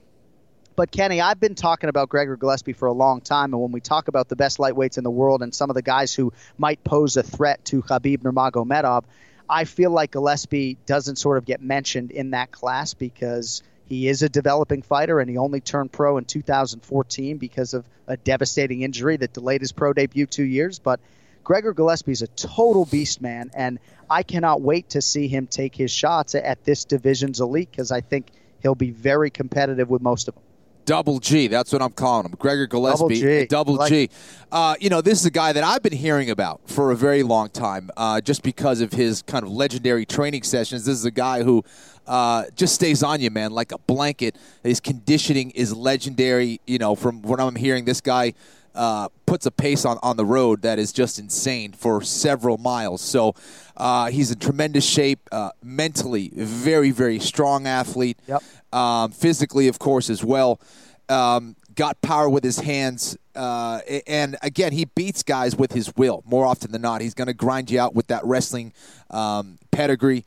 But 0.76 0.90
Kenny, 0.90 1.22
I've 1.22 1.40
been 1.40 1.54
talking 1.54 1.88
about 1.88 2.10
Gregor 2.10 2.36
Gillespie 2.36 2.74
for 2.74 2.84
a 2.84 2.92
long 2.92 3.22
time, 3.22 3.54
and 3.54 3.62
when 3.62 3.72
we 3.72 3.80
talk 3.80 4.08
about 4.08 4.28
the 4.28 4.36
best 4.36 4.58
lightweights 4.58 4.98
in 4.98 5.04
the 5.04 5.10
world 5.10 5.42
and 5.42 5.54
some 5.54 5.70
of 5.70 5.74
the 5.74 5.80
guys 5.80 6.12
who 6.12 6.34
might 6.58 6.84
pose 6.84 7.16
a 7.16 7.22
threat 7.22 7.64
to 7.64 7.80
Khabib 7.80 8.18
Nurmagomedov, 8.18 9.04
I 9.48 9.64
feel 9.64 9.90
like 9.90 10.10
Gillespie 10.10 10.76
doesn't 10.84 11.16
sort 11.16 11.38
of 11.38 11.46
get 11.46 11.62
mentioned 11.62 12.10
in 12.10 12.32
that 12.32 12.52
class 12.52 12.92
because 12.92 13.62
he 13.86 14.06
is 14.06 14.20
a 14.20 14.28
developing 14.28 14.82
fighter, 14.82 15.18
and 15.18 15.30
he 15.30 15.38
only 15.38 15.62
turned 15.62 15.92
pro 15.92 16.18
in 16.18 16.26
2014 16.26 17.38
because 17.38 17.72
of 17.72 17.88
a 18.06 18.18
devastating 18.18 18.82
injury 18.82 19.16
that 19.16 19.32
delayed 19.32 19.62
his 19.62 19.72
pro 19.72 19.94
debut 19.94 20.26
two 20.26 20.44
years. 20.44 20.78
But 20.78 21.00
Gregor 21.42 21.72
Gillespie 21.72 22.12
is 22.12 22.20
a 22.20 22.26
total 22.26 22.84
beast, 22.84 23.22
man, 23.22 23.50
and 23.54 23.78
I 24.10 24.22
cannot 24.24 24.60
wait 24.60 24.90
to 24.90 25.00
see 25.00 25.26
him 25.26 25.46
take 25.46 25.74
his 25.74 25.90
shots 25.90 26.34
at 26.34 26.64
this 26.64 26.84
division's 26.84 27.40
elite 27.40 27.70
because 27.70 27.90
I 27.90 28.02
think 28.02 28.30
he'll 28.60 28.74
be 28.74 28.90
very 28.90 29.30
competitive 29.30 29.88
with 29.88 30.02
most 30.02 30.28
of 30.28 30.34
them. 30.34 30.42
Double 30.86 31.18
G. 31.18 31.48
That's 31.48 31.72
what 31.72 31.82
I'm 31.82 31.90
calling 31.90 32.24
him. 32.24 32.34
Gregor 32.38 32.66
Gillespie. 32.66 33.20
Double 33.20 33.40
G. 33.40 33.46
Double 33.46 33.74
like 33.74 33.88
G. 33.90 34.10
Uh, 34.50 34.76
you 34.80 34.88
know, 34.88 35.02
this 35.02 35.20
is 35.20 35.26
a 35.26 35.30
guy 35.30 35.52
that 35.52 35.64
I've 35.64 35.82
been 35.82 35.92
hearing 35.92 36.30
about 36.30 36.60
for 36.66 36.92
a 36.92 36.96
very 36.96 37.22
long 37.22 37.50
time, 37.50 37.90
uh, 37.96 38.20
just 38.20 38.42
because 38.42 38.80
of 38.80 38.92
his 38.92 39.20
kind 39.22 39.44
of 39.44 39.50
legendary 39.50 40.06
training 40.06 40.44
sessions. 40.44 40.86
This 40.86 40.96
is 40.96 41.04
a 41.04 41.10
guy 41.10 41.42
who 41.42 41.64
uh, 42.06 42.44
just 42.54 42.76
stays 42.76 43.02
on 43.02 43.20
you, 43.20 43.30
man, 43.30 43.50
like 43.50 43.72
a 43.72 43.78
blanket. 43.78 44.36
His 44.62 44.80
conditioning 44.80 45.50
is 45.50 45.74
legendary. 45.74 46.60
You 46.66 46.78
know, 46.78 46.94
from 46.94 47.20
what 47.22 47.40
I'm 47.40 47.56
hearing, 47.56 47.84
this 47.84 48.00
guy 48.00 48.34
uh, 48.76 49.08
puts 49.24 49.46
a 49.46 49.50
pace 49.50 49.84
on, 49.84 49.98
on 50.02 50.16
the 50.16 50.24
road 50.24 50.62
that 50.62 50.78
is 50.78 50.92
just 50.92 51.18
insane 51.18 51.72
for 51.72 52.02
several 52.02 52.58
miles. 52.58 53.00
So 53.00 53.34
uh, 53.76 54.10
he's 54.10 54.30
in 54.30 54.38
tremendous 54.38 54.84
shape, 54.84 55.20
uh, 55.32 55.50
mentally, 55.62 56.30
very, 56.34 56.90
very 56.90 57.18
strong 57.18 57.66
athlete. 57.66 58.18
Yep. 58.28 58.42
Um, 58.72 59.10
physically, 59.10 59.68
of 59.68 59.78
course, 59.78 60.10
as 60.10 60.22
well. 60.22 60.60
Um, 61.08 61.56
got 61.74 62.00
power 62.02 62.28
with 62.28 62.44
his 62.44 62.58
hands. 62.58 63.16
Uh, 63.34 63.80
and 64.06 64.36
again, 64.42 64.72
he 64.72 64.86
beats 64.86 65.22
guys 65.22 65.56
with 65.56 65.72
his 65.72 65.94
will 65.96 66.22
more 66.26 66.46
often 66.46 66.72
than 66.72 66.82
not. 66.82 67.00
He's 67.00 67.14
going 67.14 67.28
to 67.28 67.34
grind 67.34 67.70
you 67.70 67.80
out 67.80 67.94
with 67.94 68.08
that 68.08 68.24
wrestling 68.24 68.72
um, 69.10 69.58
pedigree. 69.70 70.24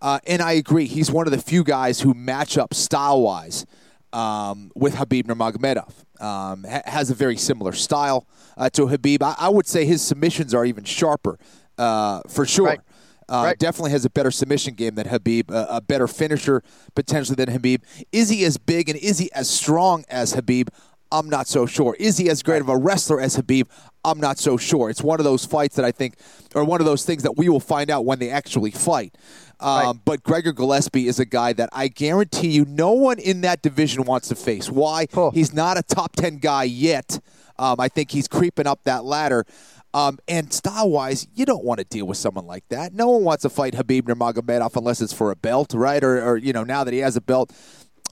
Uh, 0.00 0.18
and 0.26 0.42
I 0.42 0.52
agree, 0.52 0.86
he's 0.86 1.10
one 1.10 1.26
of 1.26 1.32
the 1.32 1.38
few 1.38 1.64
guys 1.64 2.00
who 2.00 2.12
match 2.14 2.58
up 2.58 2.74
style 2.74 3.22
wise 3.22 3.64
um, 4.12 4.70
with 4.74 4.94
Khabib 4.96 5.24
Nurmagomedov. 5.24 6.05
Um, 6.20 6.64
ha- 6.64 6.82
has 6.86 7.10
a 7.10 7.14
very 7.14 7.36
similar 7.36 7.72
style 7.72 8.26
uh, 8.56 8.70
to 8.70 8.86
Khabib. 8.86 9.22
I-, 9.22 9.36
I, 9.38 9.48
would 9.48 9.66
say 9.66 9.84
his 9.84 10.02
submissions 10.02 10.54
are 10.54 10.64
even 10.64 10.84
sharper, 10.84 11.38
uh, 11.78 12.20
for 12.28 12.46
sure. 12.46 12.66
Right. 12.66 12.80
Uh, 13.28 13.42
right. 13.46 13.58
Definitely 13.58 13.90
has 13.90 14.04
a 14.04 14.10
better 14.10 14.30
submission 14.30 14.74
game 14.74 14.94
than 14.94 15.06
Khabib, 15.06 15.46
a 15.48 15.80
better 15.80 16.06
finisher 16.06 16.62
potentially 16.94 17.34
than 17.34 17.48
Khabib. 17.48 17.82
Is 18.12 18.28
he 18.28 18.44
as 18.44 18.56
big 18.56 18.88
and 18.88 18.96
is 18.98 19.18
he 19.18 19.32
as 19.32 19.50
strong 19.50 20.04
as 20.08 20.32
Khabib? 20.32 20.68
I'm 21.12 21.28
not 21.28 21.46
so 21.46 21.66
sure. 21.66 21.96
Is 21.98 22.18
he 22.18 22.28
as 22.28 22.42
great 22.42 22.60
of 22.60 22.68
a 22.68 22.76
wrestler 22.76 23.20
as 23.20 23.36
Khabib? 23.36 23.68
I'm 24.04 24.20
not 24.20 24.38
so 24.38 24.56
sure. 24.56 24.90
It's 24.90 25.02
one 25.02 25.20
of 25.20 25.24
those 25.24 25.44
fights 25.44 25.76
that 25.76 25.84
I 25.84 25.92
think, 25.92 26.14
or 26.54 26.64
one 26.64 26.80
of 26.80 26.86
those 26.86 27.04
things 27.04 27.22
that 27.22 27.36
we 27.36 27.48
will 27.48 27.60
find 27.60 27.90
out 27.90 28.04
when 28.04 28.18
they 28.18 28.30
actually 28.30 28.70
fight. 28.70 29.16
Um, 29.60 29.68
right. 29.70 29.94
But 30.04 30.22
Gregor 30.22 30.52
Gillespie 30.52 31.08
is 31.08 31.18
a 31.18 31.24
guy 31.24 31.52
that 31.54 31.70
I 31.72 31.88
guarantee 31.88 32.48
you 32.48 32.64
no 32.66 32.92
one 32.92 33.18
in 33.18 33.40
that 33.42 33.62
division 33.62 34.04
wants 34.04 34.28
to 34.28 34.34
face. 34.34 34.70
Why? 34.70 35.06
Oh. 35.14 35.30
He's 35.30 35.52
not 35.52 35.78
a 35.78 35.82
top 35.82 36.14
10 36.16 36.38
guy 36.38 36.64
yet. 36.64 37.20
Um, 37.58 37.76
I 37.80 37.88
think 37.88 38.10
he's 38.10 38.28
creeping 38.28 38.66
up 38.66 38.84
that 38.84 39.04
ladder. 39.04 39.46
Um, 39.94 40.18
and 40.28 40.52
style 40.52 40.90
wise, 40.90 41.26
you 41.34 41.46
don't 41.46 41.64
want 41.64 41.78
to 41.78 41.84
deal 41.84 42.06
with 42.06 42.18
someone 42.18 42.46
like 42.46 42.68
that. 42.68 42.92
No 42.92 43.08
one 43.08 43.24
wants 43.24 43.42
to 43.42 43.48
fight 43.48 43.72
Khabib 43.72 44.02
Nurmagomedov 44.02 44.76
unless 44.76 45.00
it's 45.00 45.14
for 45.14 45.30
a 45.30 45.36
belt, 45.36 45.72
right? 45.72 46.04
Or, 46.04 46.22
or 46.22 46.36
you 46.36 46.52
know, 46.52 46.64
now 46.64 46.84
that 46.84 46.92
he 46.92 47.00
has 47.00 47.16
a 47.16 47.22
belt. 47.22 47.50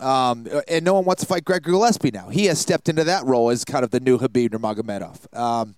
Um, 0.01 0.49
and 0.67 0.85
no 0.85 0.95
one 0.95 1.05
wants 1.05 1.23
to 1.23 1.27
fight 1.29 1.45
Gregor 1.45 1.71
Gillespie 1.71 2.11
now. 2.11 2.31
He 2.31 2.47
has 2.47 2.59
stepped 2.59 2.89
into 2.89 3.05
that 3.05 3.25
role 3.27 3.51
as 3.51 3.65
kind 3.65 3.85
of 3.85 3.91
the 3.91 4.01
new 4.01 4.19
Khabib 4.19 4.49
Nurmagomedov. 4.51 5.39
Um, 5.39 5.75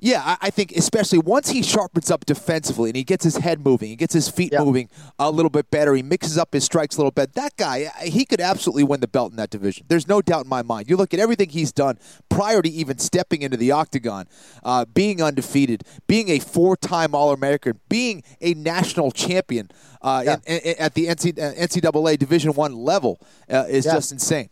yeah, 0.00 0.36
I 0.40 0.50
think 0.50 0.72
especially 0.72 1.18
once 1.18 1.50
he 1.50 1.62
sharpens 1.62 2.10
up 2.10 2.24
defensively 2.24 2.90
and 2.90 2.96
he 2.96 3.02
gets 3.02 3.24
his 3.24 3.36
head 3.38 3.64
moving, 3.64 3.88
he 3.88 3.96
gets 3.96 4.14
his 4.14 4.28
feet 4.28 4.52
yeah. 4.52 4.62
moving 4.62 4.88
a 5.18 5.30
little 5.30 5.50
bit 5.50 5.70
better, 5.70 5.94
he 5.94 6.02
mixes 6.02 6.38
up 6.38 6.52
his 6.52 6.64
strikes 6.64 6.96
a 6.96 7.00
little 7.00 7.10
bit. 7.10 7.34
That 7.34 7.56
guy, 7.56 7.90
he 8.02 8.24
could 8.24 8.40
absolutely 8.40 8.84
win 8.84 9.00
the 9.00 9.08
belt 9.08 9.32
in 9.32 9.36
that 9.38 9.50
division. 9.50 9.86
There's 9.88 10.06
no 10.06 10.22
doubt 10.22 10.44
in 10.44 10.48
my 10.48 10.62
mind. 10.62 10.88
You 10.88 10.96
look 10.96 11.12
at 11.14 11.20
everything 11.20 11.48
he's 11.48 11.72
done 11.72 11.98
prior 12.28 12.62
to 12.62 12.68
even 12.68 12.98
stepping 12.98 13.42
into 13.42 13.56
the 13.56 13.72
octagon, 13.72 14.26
uh, 14.62 14.84
being 14.84 15.20
undefeated, 15.20 15.82
being 16.06 16.28
a 16.28 16.38
four-time 16.38 17.14
All-American, 17.14 17.80
being 17.88 18.22
a 18.40 18.54
national 18.54 19.10
champion 19.10 19.68
uh, 20.00 20.22
yeah. 20.24 20.36
in, 20.46 20.58
in, 20.58 20.74
at 20.78 20.94
the 20.94 21.06
NCAA 21.06 22.18
Division 22.18 22.52
One 22.52 22.76
level 22.76 23.20
uh, 23.50 23.64
is 23.68 23.84
yeah. 23.84 23.94
just 23.94 24.12
insane 24.12 24.50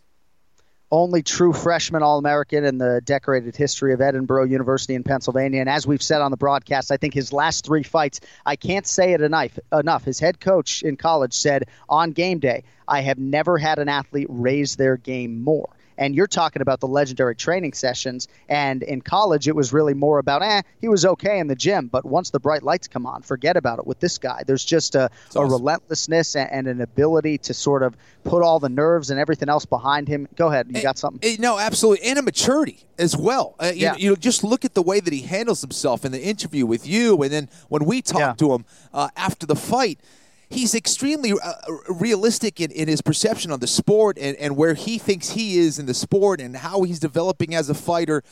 only 0.91 1.23
true 1.23 1.53
freshman 1.53 2.03
All 2.03 2.19
American 2.19 2.65
in 2.65 2.79
the 2.79 3.01
decorated 3.05 3.57
history 3.57 3.93
of 3.93 4.01
Edinboro 4.01 4.49
University 4.49 4.95
in 4.95 5.03
Pennsylvania. 5.03 5.61
And 5.61 5.69
as 5.69 5.87
we've 5.87 6.03
said 6.03 6.21
on 6.21 6.31
the 6.31 6.37
broadcast, 6.37 6.93
I 6.93 6.97
think 6.97 7.15
his 7.15 7.33
last 7.33 7.65
three 7.65 7.83
fights, 7.83 8.21
I 8.45 8.57
can't 8.57 8.87
say 8.87 9.13
it 9.13 9.21
enough. 9.21 9.59
enough. 9.73 10.05
His 10.05 10.21
head 10.21 10.41
coach 10.41 10.83
in 10.83 10.97
college 10.97 11.35
said 11.35 11.65
on 11.89 12.13
game 12.13 12.39
day, 12.39 12.65
I 12.87 13.01
have 13.01 13.19
never 13.19 13.59
had 13.59 13.79
an 13.79 13.89
athlete 13.89 14.29
raise 14.31 14.77
their 14.77 14.97
game 14.97 15.43
more. 15.43 15.69
And 15.99 16.15
you're 16.15 16.27
talking 16.27 16.63
about 16.63 16.81
the 16.81 16.89
legendary 16.89 17.35
training 17.37 17.73
sessions. 17.73 18.29
And 18.49 18.83
in 18.83 19.01
college, 19.01 19.49
it 19.49 19.57
was 19.57 19.73
really 19.73 19.95
more 19.95 20.19
about, 20.19 20.43
eh, 20.43 20.63
he 20.81 20.89
was 20.89 21.05
okay 21.05 21.39
in 21.39 21.47
the 21.47 21.57
gym. 21.57 21.89
But 21.89 22.05
once 22.05 22.31
the 22.31 22.41
bright 22.41 22.63
lights 22.63 22.89
come 22.89 23.07
on, 23.07 23.23
forget 23.23 23.57
about 23.57 23.79
it 23.79 23.87
with 23.87 24.01
this 24.01 24.19
guy. 24.19 24.43
There's 24.47 24.65
just 24.65 24.95
a, 24.95 25.11
a 25.35 25.45
relentlessness 25.45 26.37
and, 26.37 26.51
and, 26.51 26.67
an 26.67 26.81
ability 26.81 27.39
to 27.39 27.55
sort 27.55 27.83
of 27.83 27.97
put 28.25 28.43
all 28.43 28.59
the 28.59 28.69
nerves 28.69 29.11
and 29.11 29.21
everything 29.21 29.49
else 29.49 29.65
behind 29.65 30.09
him. 30.09 30.29
Go 30.37 30.49
ahead. 30.49 30.67
You 30.71 30.83
got 30.83 30.99
something? 30.99 31.21
Eh, 31.23 31.37
no, 31.39 31.59
absolutely. 31.59 32.07
And 32.07 32.19
a 32.19 32.23
maturity 32.23 32.85
as 32.99 33.17
well. 33.17 33.55
Uh, 33.59 33.67
you, 33.67 33.83
Yeah. 33.83 33.97
you 33.97 34.11
know, 34.11 34.17
just 34.17 34.43
look 34.43 34.65
at 34.65 34.75
the 34.75 34.83
way 34.83 35.01
that 35.01 35.13
he 35.13 35.23
handles 35.23 35.61
himself 35.61 36.05
in 36.05 36.13
the 36.13 36.23
interview 36.23 36.67
with 36.67 36.87
you, 36.87 37.23
and 37.23 37.33
then 37.33 37.49
when 37.69 37.85
we 37.85 38.03
talk 38.03 38.37
to 38.39 38.53
him 38.53 38.65
uh, 38.93 39.09
after 39.17 39.47
the 39.47 39.57
fight, 39.57 40.01
he's 40.49 40.75
extremely 40.75 41.33
uh, 41.33 41.53
realistic 41.89 42.61
in, 42.61 42.71
in 42.71 42.89
his 42.89 43.03
perception 43.03 43.51
on 43.51 43.61
the 43.61 43.67
sport 43.67 44.19
and, 44.21 44.37
and 44.37 44.57
where 44.57 44.75
he 44.75 44.99
thinks 44.99 45.31
he 45.31 45.59
is 45.59 45.79
in 45.79 45.87
the 45.87 45.95
sport 45.95 46.41
and 46.41 46.57
how 46.57 46.83
he's 46.83 46.99
developing 46.99 47.55
as 47.55 47.69
a 47.69 47.75
fighter. 47.75 48.23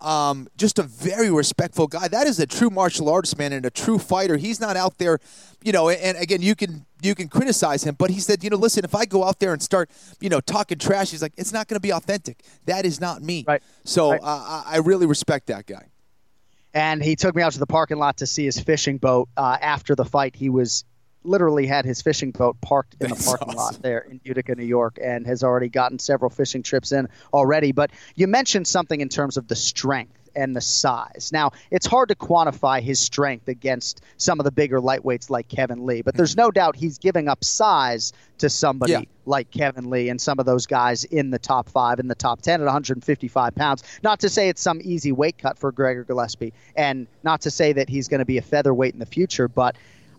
Um, 0.00 0.46
just 0.56 0.78
a 0.78 0.84
very 0.84 1.28
respectful 1.28 1.88
guy. 1.88 2.06
That 2.06 2.28
is 2.28 2.38
a 2.38 2.46
true 2.46 2.70
martial 2.70 3.08
artist, 3.08 3.36
man, 3.36 3.52
and 3.52 3.66
a 3.66 3.70
true 3.70 3.98
fighter. 3.98 4.36
He's 4.36 4.60
not 4.60 4.76
out 4.76 4.98
there, 4.98 5.18
you 5.64 5.72
know. 5.72 5.88
And 5.88 6.16
again, 6.16 6.40
you 6.40 6.54
can 6.54 6.86
you 7.02 7.16
can 7.16 7.26
criticize 7.28 7.82
him, 7.82 7.96
but 7.98 8.10
he 8.10 8.20
said, 8.20 8.44
you 8.44 8.50
know, 8.50 8.56
listen, 8.56 8.84
if 8.84 8.94
I 8.94 9.06
go 9.06 9.24
out 9.24 9.40
there 9.40 9.52
and 9.52 9.60
start, 9.60 9.90
you 10.20 10.28
know, 10.28 10.38
talking 10.40 10.78
trash, 10.78 11.10
he's 11.10 11.20
like, 11.20 11.32
it's 11.36 11.52
not 11.52 11.66
going 11.66 11.74
to 11.76 11.80
be 11.80 11.92
authentic. 11.92 12.42
That 12.66 12.86
is 12.86 13.00
not 13.00 13.22
me. 13.22 13.44
Right. 13.48 13.60
So 13.84 14.12
Right. 14.12 14.20
Uh, 14.22 14.62
I 14.66 14.74
I 14.74 14.76
really 14.78 15.06
respect 15.06 15.48
that 15.48 15.66
guy. 15.66 15.86
and 16.74 17.02
he 17.02 17.16
took 17.16 17.34
me 17.34 17.42
out 17.42 17.52
to 17.54 17.58
the 17.58 17.66
parking 17.66 17.98
lot 17.98 18.18
to 18.18 18.26
see 18.26 18.44
his 18.44 18.60
fishing 18.60 18.98
boat 18.98 19.28
uh, 19.36 19.56
after 19.60 19.96
the 19.96 20.04
fight. 20.04 20.36
He 20.36 20.48
was 20.48 20.84
literally 21.24 21.66
had 21.66 21.84
his 21.84 22.00
fishing 22.00 22.30
boat 22.30 22.60
parked 22.60 22.96
in 23.00 23.10
the 23.10 23.16
parking 23.16 23.48
awesome. 23.48 23.56
lot 23.56 23.82
there 23.82 24.00
in 24.00 24.20
Utica, 24.24 24.54
New 24.54 24.64
York, 24.64 24.98
and 25.02 25.26
has 25.26 25.42
already 25.42 25.68
gotten 25.68 25.98
several 25.98 26.30
fishing 26.30 26.62
trips 26.62 26.92
in 26.92 27.08
already. 27.32 27.72
But 27.72 27.90
you 28.14 28.26
mentioned 28.26 28.66
something 28.66 29.00
in 29.00 29.08
terms 29.08 29.36
of 29.36 29.48
the 29.48 29.56
strength 29.56 30.18
and 30.38 30.54
the 30.54 30.60
size. 30.60 31.30
Now, 31.32 31.50
it's 31.70 31.86
hard 31.86 32.08
to 32.10 32.14
quantify 32.14 32.80
his 32.80 33.00
strength 33.00 33.48
against 33.48 34.02
some 34.18 34.38
of 34.38 34.44
the 34.44 34.52
bigger 34.52 34.80
lightweights 34.80 35.30
like 35.30 35.48
Kevin 35.48 35.84
Lee, 35.84 36.02
but 36.02 36.14
there's 36.14 36.32
mm-hmm. 36.32 36.42
no 36.42 36.50
doubt 36.50 36.76
he's 36.76 36.98
giving 36.98 37.28
up 37.28 37.42
size 37.42 38.12
to 38.38 38.48
somebody 38.48 38.92
Yeah. 38.92 39.02
like 39.26 39.50
Kevin 39.50 39.90
Lee 39.90 40.08
and 40.08 40.20
some 40.20 40.38
of 40.38 40.46
those 40.46 40.66
guys 40.66 41.02
in 41.04 41.30
the 41.30 41.38
top 41.40 41.68
five, 41.68 41.98
in 41.98 42.06
the 42.06 42.14
top 42.14 42.40
10 42.40 42.60
at 42.60 42.64
155 42.64 43.54
pounds. 43.54 43.82
Not 44.02 44.20
to 44.20 44.28
say 44.28 44.48
it's 44.48 44.62
some 44.62 44.80
easy 44.84 45.10
weight 45.10 45.38
cut 45.38 45.58
for 45.58 45.72
Gregor 45.72 46.04
Gillespie, 46.04 46.52
and 46.76 47.08
not 47.24 47.40
to 47.42 47.50
say 47.50 47.72
that 47.72 47.88
he's 47.88 48.06
going 48.06 48.20
to 48.20 48.24
be 48.24 48.38
a 48.38 48.42
featherweight 48.42 48.92
in 48.92 49.00
the 49.00 49.06
future, 49.06 49.48
but 49.48 49.76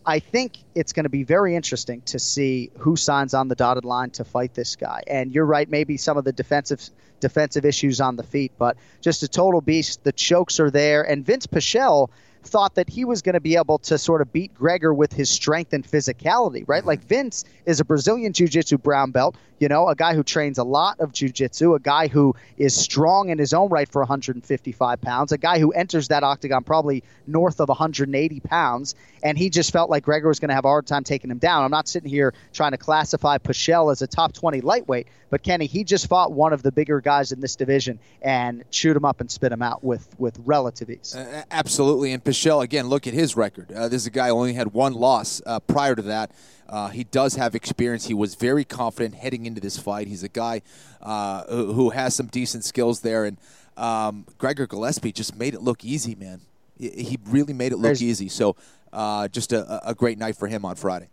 I 0.09 0.17
think 0.17 0.57
it's 0.73 0.91
going 0.91 1.03
to 1.03 1.09
be 1.09 1.21
very 1.21 1.55
interesting 1.55 2.01
to 2.07 2.17
see 2.17 2.71
who 2.79 2.95
signs 2.95 3.35
on 3.35 3.47
the 3.47 3.53
dotted 3.53 3.85
line 3.85 4.09
to 4.11 4.23
fight 4.23 4.55
this 4.55 4.75
guy. 4.75 5.03
And 5.05 5.31
you're 5.31 5.45
right, 5.45 5.69
maybe 5.69 5.97
some 5.97 6.17
of 6.17 6.23
the 6.23 6.33
defensive 6.33 6.89
defensive 7.19 7.63
issues 7.63 8.01
on 8.01 8.15
the 8.15 8.23
feet, 8.23 8.53
but 8.57 8.75
just 9.01 9.21
a 9.21 9.27
total 9.27 9.61
beast. 9.61 10.03
The 10.03 10.11
chokes 10.11 10.59
are 10.59 10.71
there, 10.71 11.03
and 11.03 11.23
Vince 11.23 11.45
Pichel 11.45 12.09
thought 12.49 12.75
that 12.75 12.89
he 12.89 13.05
was 13.05 13.21
going 13.21 13.33
to 13.33 13.39
be 13.39 13.55
able 13.55 13.79
to 13.79 13.97
sort 13.97 14.21
of 14.21 14.33
beat 14.33 14.53
Gregor 14.53 14.93
with 14.93 15.13
his 15.13 15.29
strength 15.29 15.73
and 15.73 15.85
physicality, 15.85 16.63
right? 16.67 16.85
Like 16.85 17.01
Vince 17.01 17.45
is 17.65 17.79
a 17.79 17.85
Brazilian 17.85 18.33
jiu-jitsu 18.33 18.77
brown 18.77 19.11
belt, 19.11 19.35
you 19.59 19.67
know, 19.67 19.87
a 19.87 19.95
guy 19.95 20.15
who 20.15 20.23
trains 20.23 20.57
a 20.57 20.63
lot 20.63 20.99
of 20.99 21.11
jiu-jitsu, 21.11 21.75
a 21.75 21.79
guy 21.79 22.07
who 22.07 22.35
is 22.57 22.75
strong 22.75 23.29
in 23.29 23.37
his 23.37 23.53
own 23.53 23.69
right 23.69 23.87
for 23.87 24.01
155 24.01 25.01
pounds, 25.01 25.31
a 25.31 25.37
guy 25.37 25.59
who 25.59 25.71
enters 25.71 26.07
that 26.07 26.23
octagon 26.23 26.63
probably 26.63 27.03
north 27.27 27.59
of 27.59 27.69
180 27.69 28.39
pounds, 28.39 28.95
and 29.23 29.37
he 29.37 29.49
just 29.49 29.71
felt 29.71 29.89
like 29.89 30.03
Gregor 30.03 30.27
was 30.27 30.39
going 30.39 30.49
to 30.49 30.55
have 30.55 30.65
a 30.65 30.69
hard 30.69 30.87
time 30.87 31.03
taking 31.03 31.29
him 31.29 31.37
down. 31.37 31.63
I'm 31.63 31.71
not 31.71 31.87
sitting 31.87 32.09
here 32.09 32.33
trying 32.53 32.71
to 32.71 32.77
classify 32.77 33.37
Pichel 33.37 33.91
as 33.91 34.01
a 34.01 34.07
top 34.07 34.33
20 34.33 34.61
lightweight, 34.61 35.07
but 35.29 35.43
Kenny, 35.43 35.65
he 35.65 35.83
just 35.83 36.07
fought 36.07 36.31
one 36.31 36.53
of 36.53 36.63
the 36.63 36.71
bigger 36.71 37.01
guys 37.01 37.31
in 37.31 37.39
this 37.39 37.55
division 37.55 37.99
and 38.21 38.63
chewed 38.71 38.95
him 38.95 39.05
up 39.05 39.21
and 39.21 39.29
spit 39.29 39.51
him 39.51 39.61
out 39.61 39.83
with 39.83 40.07
with 40.17 40.39
relative 40.45 40.89
ease. 40.89 41.15
Uh, 41.15 41.43
absolutely. 41.51 42.13
And 42.13 42.23
Pichel, 42.23 42.38
again, 42.45 42.87
look 42.87 43.07
at 43.07 43.13
his 43.13 43.35
record. 43.35 43.71
Uh, 43.71 43.87
this 43.87 44.01
is 44.03 44.07
a 44.07 44.11
guy 44.11 44.27
who 44.29 44.35
only 44.35 44.53
had 44.53 44.73
one 44.73 44.93
loss 44.93 45.41
uh, 45.45 45.59
prior 45.59 45.95
to 45.95 46.01
that. 46.03 46.31
Uh, 46.67 46.87
he 46.89 47.03
does 47.03 47.35
have 47.35 47.55
experience. 47.55 48.05
He 48.05 48.13
was 48.13 48.35
very 48.35 48.63
confident 48.63 49.15
heading 49.15 49.45
into 49.45 49.59
this 49.59 49.77
fight. 49.77 50.07
He's 50.07 50.23
a 50.23 50.29
guy 50.29 50.61
uh, 51.01 51.43
who, 51.49 51.73
who 51.73 51.89
has 51.89 52.15
some 52.15 52.27
decent 52.27 52.63
skills 52.63 53.01
there. 53.01 53.25
And 53.25 53.37
um, 53.77 54.25
Gregor 54.37 54.67
Gillespie 54.67 55.11
just 55.11 55.35
made 55.35 55.53
it 55.53 55.61
look 55.61 55.83
easy, 55.83 56.15
man. 56.15 56.41
He- 56.77 57.17
really 57.25 57.53
made 57.53 57.71
it 57.71 57.77
look 57.77 57.83
There's- 57.83 58.01
easy. 58.01 58.29
So 58.29 58.55
uh, 58.93 59.27
just 59.27 59.51
a, 59.51 59.87
a 59.89 59.93
great 59.95 60.17
night 60.17 60.35
for 60.35 60.47
him 60.47 60.63
on 60.65 60.75
Friday. 60.75 61.09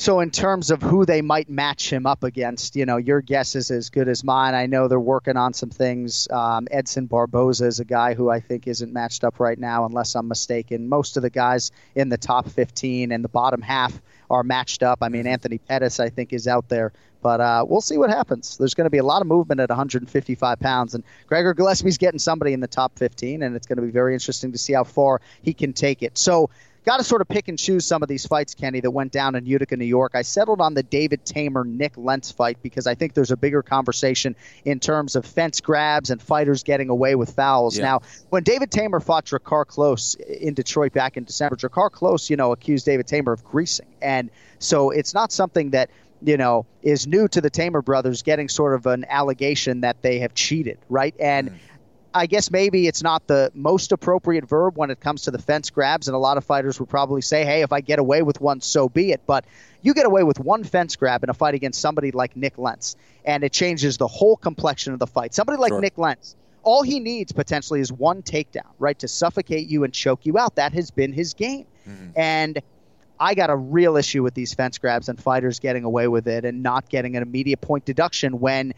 So, 0.00 0.20
in 0.20 0.30
terms 0.30 0.70
of 0.70 0.80
who 0.80 1.04
they 1.04 1.22
might 1.22 1.50
match 1.50 1.92
him 1.92 2.06
up 2.06 2.22
against, 2.22 2.76
you 2.76 2.86
know, 2.86 2.98
your 2.98 3.20
guess 3.20 3.56
is 3.56 3.72
as 3.72 3.90
good 3.90 4.06
as 4.06 4.22
mine. 4.22 4.54
I 4.54 4.66
know 4.66 4.86
they're 4.86 5.00
working 5.00 5.36
on 5.36 5.54
some 5.54 5.70
things. 5.70 6.28
Um, 6.30 6.68
Edson 6.70 7.06
Barboza 7.06 7.66
is 7.66 7.80
a 7.80 7.84
guy 7.84 8.14
who 8.14 8.30
I 8.30 8.38
think 8.38 8.68
isn't 8.68 8.92
matched 8.92 9.24
up 9.24 9.40
right 9.40 9.58
now, 9.58 9.86
unless 9.86 10.14
I'm 10.14 10.28
mistaken. 10.28 10.88
Most 10.88 11.16
of 11.16 11.24
the 11.24 11.30
guys 11.30 11.72
in 11.96 12.10
the 12.10 12.16
top 12.16 12.48
15 12.48 13.10
and 13.10 13.24
the 13.24 13.28
bottom 13.28 13.60
half 13.60 14.00
are 14.30 14.44
matched 14.44 14.84
up. 14.84 15.00
I 15.02 15.08
mean, 15.08 15.26
Anthony 15.26 15.58
Pettis, 15.58 15.98
I 15.98 16.10
think, 16.10 16.32
is 16.32 16.46
out 16.46 16.68
there. 16.68 16.92
But 17.20 17.40
uh, 17.40 17.64
we'll 17.68 17.80
see 17.80 17.98
what 17.98 18.10
happens. 18.10 18.56
There's 18.56 18.74
going 18.74 18.84
to 18.84 18.90
be 18.90 18.98
a 18.98 19.04
lot 19.04 19.22
of 19.22 19.26
movement 19.26 19.60
at 19.60 19.68
155 19.68 20.60
pounds, 20.60 20.94
and 20.94 21.02
Gregor 21.26 21.54
Gillespie's 21.54 21.98
getting 21.98 22.20
somebody 22.20 22.52
in 22.52 22.60
the 22.60 22.68
top 22.68 22.96
15, 22.96 23.42
and 23.42 23.56
it's 23.56 23.66
going 23.66 23.78
to 23.78 23.82
be 23.82 23.90
very 23.90 24.14
interesting 24.14 24.52
to 24.52 24.58
see 24.58 24.72
how 24.72 24.84
far 24.84 25.20
he 25.42 25.52
can 25.52 25.72
take 25.72 26.04
it. 26.04 26.16
So, 26.16 26.50
got 26.88 26.96
to 26.96 27.04
sort 27.04 27.20
of 27.20 27.28
pick 27.28 27.48
and 27.48 27.58
choose 27.58 27.84
some 27.84 28.02
of 28.02 28.08
these 28.08 28.26
fights, 28.26 28.54
Kenny, 28.54 28.80
that 28.80 28.90
went 28.90 29.12
down 29.12 29.34
in 29.34 29.44
Utica, 29.44 29.76
New 29.76 29.84
York. 29.84 30.12
I 30.14 30.22
settled 30.22 30.62
on 30.62 30.72
the 30.72 30.82
David 30.82 31.22
Teymur 31.22 31.66
Nik 31.66 31.92
Lentz 31.98 32.32
fight 32.32 32.62
because 32.62 32.86
I 32.86 32.94
think 32.94 33.12
there's 33.12 33.30
a 33.30 33.36
bigger 33.36 33.62
conversation 33.62 34.34
in 34.64 34.80
terms 34.80 35.14
of 35.14 35.26
fence 35.26 35.60
grabs 35.60 36.08
and 36.08 36.22
fighters 36.22 36.62
getting 36.62 36.88
away 36.88 37.14
with 37.14 37.34
fouls. 37.34 37.76
Yeah. 37.76 37.84
Now, 37.84 38.00
when 38.30 38.42
David 38.42 38.70
Teymur 38.70 39.02
fought 39.02 39.26
Drakkar 39.26 39.66
Klose 39.66 40.18
in 40.18 40.54
Detroit 40.54 40.94
back 40.94 41.18
in 41.18 41.24
December, 41.24 41.56
Drakkar 41.56 41.90
Klose, 41.90 42.30
you 42.30 42.36
know, 42.36 42.52
accused 42.52 42.86
David 42.86 43.06
Teymur 43.06 43.34
of 43.34 43.44
greasing. 43.44 43.94
And 44.00 44.30
so 44.58 44.88
it's 44.88 45.12
not 45.12 45.30
something 45.30 45.70
that 45.72 45.90
you 46.20 46.36
know, 46.36 46.66
is 46.82 47.06
new 47.06 47.28
to 47.28 47.40
the 47.40 47.48
Teymur 47.48 47.84
brothers 47.84 48.22
getting 48.22 48.48
sort 48.48 48.74
of 48.74 48.86
an 48.86 49.04
allegation 49.08 49.82
that 49.82 50.02
they 50.02 50.18
have 50.18 50.34
cheated, 50.34 50.78
right? 50.88 51.14
And 51.20 51.50
mm. 51.50 51.58
I 52.14 52.26
guess 52.26 52.50
maybe 52.50 52.86
it's 52.86 53.02
not 53.02 53.26
the 53.26 53.50
most 53.54 53.92
appropriate 53.92 54.48
verb 54.48 54.76
when 54.76 54.90
it 54.90 55.00
comes 55.00 55.22
to 55.22 55.30
the 55.30 55.38
fence 55.38 55.70
grabs, 55.70 56.08
and 56.08 56.14
a 56.14 56.18
lot 56.18 56.36
of 56.36 56.44
fighters 56.44 56.80
would 56.80 56.88
probably 56.88 57.20
say, 57.20 57.44
"Hey, 57.44 57.62
if 57.62 57.72
I 57.72 57.80
get 57.80 57.98
away 57.98 58.22
with 58.22 58.40
one, 58.40 58.60
so 58.60 58.88
be 58.88 59.12
it." 59.12 59.20
But 59.26 59.44
you 59.82 59.94
get 59.94 60.06
away 60.06 60.24
with 60.24 60.40
one 60.40 60.64
fence 60.64 60.96
grab 60.96 61.22
in 61.22 61.30
a 61.30 61.34
fight 61.34 61.54
against 61.54 61.80
somebody 61.80 62.10
like 62.10 62.36
Nik 62.36 62.58
Lentz, 62.58 62.96
and 63.24 63.44
it 63.44 63.52
changes 63.52 63.98
the 63.98 64.08
whole 64.08 64.36
complexion 64.36 64.92
of 64.92 64.98
the 64.98 65.06
fight. 65.06 65.34
Somebody 65.34 65.58
like 65.58 65.70
Sure. 65.70 65.80
Nik 65.80 65.98
Lentz, 65.98 66.34
all 66.62 66.82
he 66.82 66.98
needs 67.00 67.32
potentially 67.32 67.80
is 67.80 67.92
one 67.92 68.22
takedown, 68.22 68.72
right, 68.78 68.98
to 68.98 69.08
suffocate 69.08 69.68
you 69.68 69.84
and 69.84 69.92
choke 69.92 70.24
you 70.24 70.38
out. 70.38 70.56
That 70.56 70.72
has 70.72 70.90
been 70.90 71.12
his 71.12 71.34
game, 71.34 71.66
mm-hmm. 71.88 72.10
and 72.16 72.60
I 73.20 73.34
got 73.34 73.50
a 73.50 73.56
real 73.56 73.96
issue 73.96 74.22
with 74.22 74.34
these 74.34 74.54
fence 74.54 74.78
grabs 74.78 75.08
and 75.08 75.20
fighters 75.20 75.58
getting 75.58 75.84
away 75.84 76.08
with 76.08 76.28
it 76.28 76.44
and 76.44 76.62
not 76.62 76.88
getting 76.88 77.16
an 77.16 77.22
immediate 77.22 77.60
point 77.60 77.84
deduction 77.84 78.40
when 78.40 78.74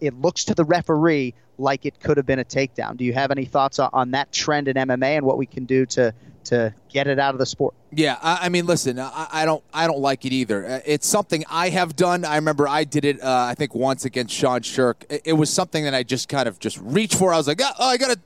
it, 0.00 0.14
looks 0.20 0.44
to 0.44 0.54
the 0.54 0.64
referee 0.64 1.34
like 1.58 1.86
it 1.86 2.00
could 2.00 2.16
have 2.16 2.26
been 2.26 2.38
a 2.38 2.44
takedown. 2.44 2.96
Do 2.96 3.04
you 3.04 3.12
have 3.12 3.30
any 3.30 3.44
thoughts 3.44 3.78
on, 3.78 4.10
that 4.12 4.32
trend 4.32 4.68
in 4.68 4.76
MMA 4.76 5.16
and 5.16 5.26
what 5.26 5.38
we 5.38 5.46
can 5.46 5.64
do 5.64 5.86
to 5.86 6.12
to 6.44 6.74
get 6.90 7.06
it 7.06 7.18
out 7.18 7.34
of 7.34 7.38
the 7.38 7.46
sport? 7.46 7.74
Yeah, 7.90 8.18
I, 8.22 8.40
I 8.42 8.48
mean, 8.50 8.66
listen, 8.66 8.98
I, 8.98 9.28
I 9.32 9.44
don't, 9.46 9.64
I 9.72 9.86
don't 9.86 10.00
like 10.00 10.26
it 10.26 10.32
either. 10.34 10.66
Uh, 10.66 10.80
It's 10.84 11.08
something 11.08 11.42
I 11.50 11.70
have 11.70 11.96
done. 11.96 12.22
I 12.26 12.36
remember 12.36 12.68
I 12.68 12.84
did 12.84 13.06
it. 13.06 13.22
Uh, 13.22 13.46
I 13.48 13.54
think 13.54 13.74
once 13.74 14.04
against 14.04 14.34
Sean 14.34 14.60
Sherk. 14.60 15.04
It, 15.08 15.22
it 15.24 15.32
was 15.32 15.48
something 15.48 15.84
that 15.84 15.94
I 15.94 16.02
just 16.02 16.28
kind 16.28 16.46
of 16.46 16.58
just 16.58 16.78
reached 16.82 17.14
for. 17.18 17.32
I 17.32 17.38
was 17.38 17.48
like, 17.48 17.62
oh, 17.62 17.72
I 17.78 17.96
gotta 17.96 18.20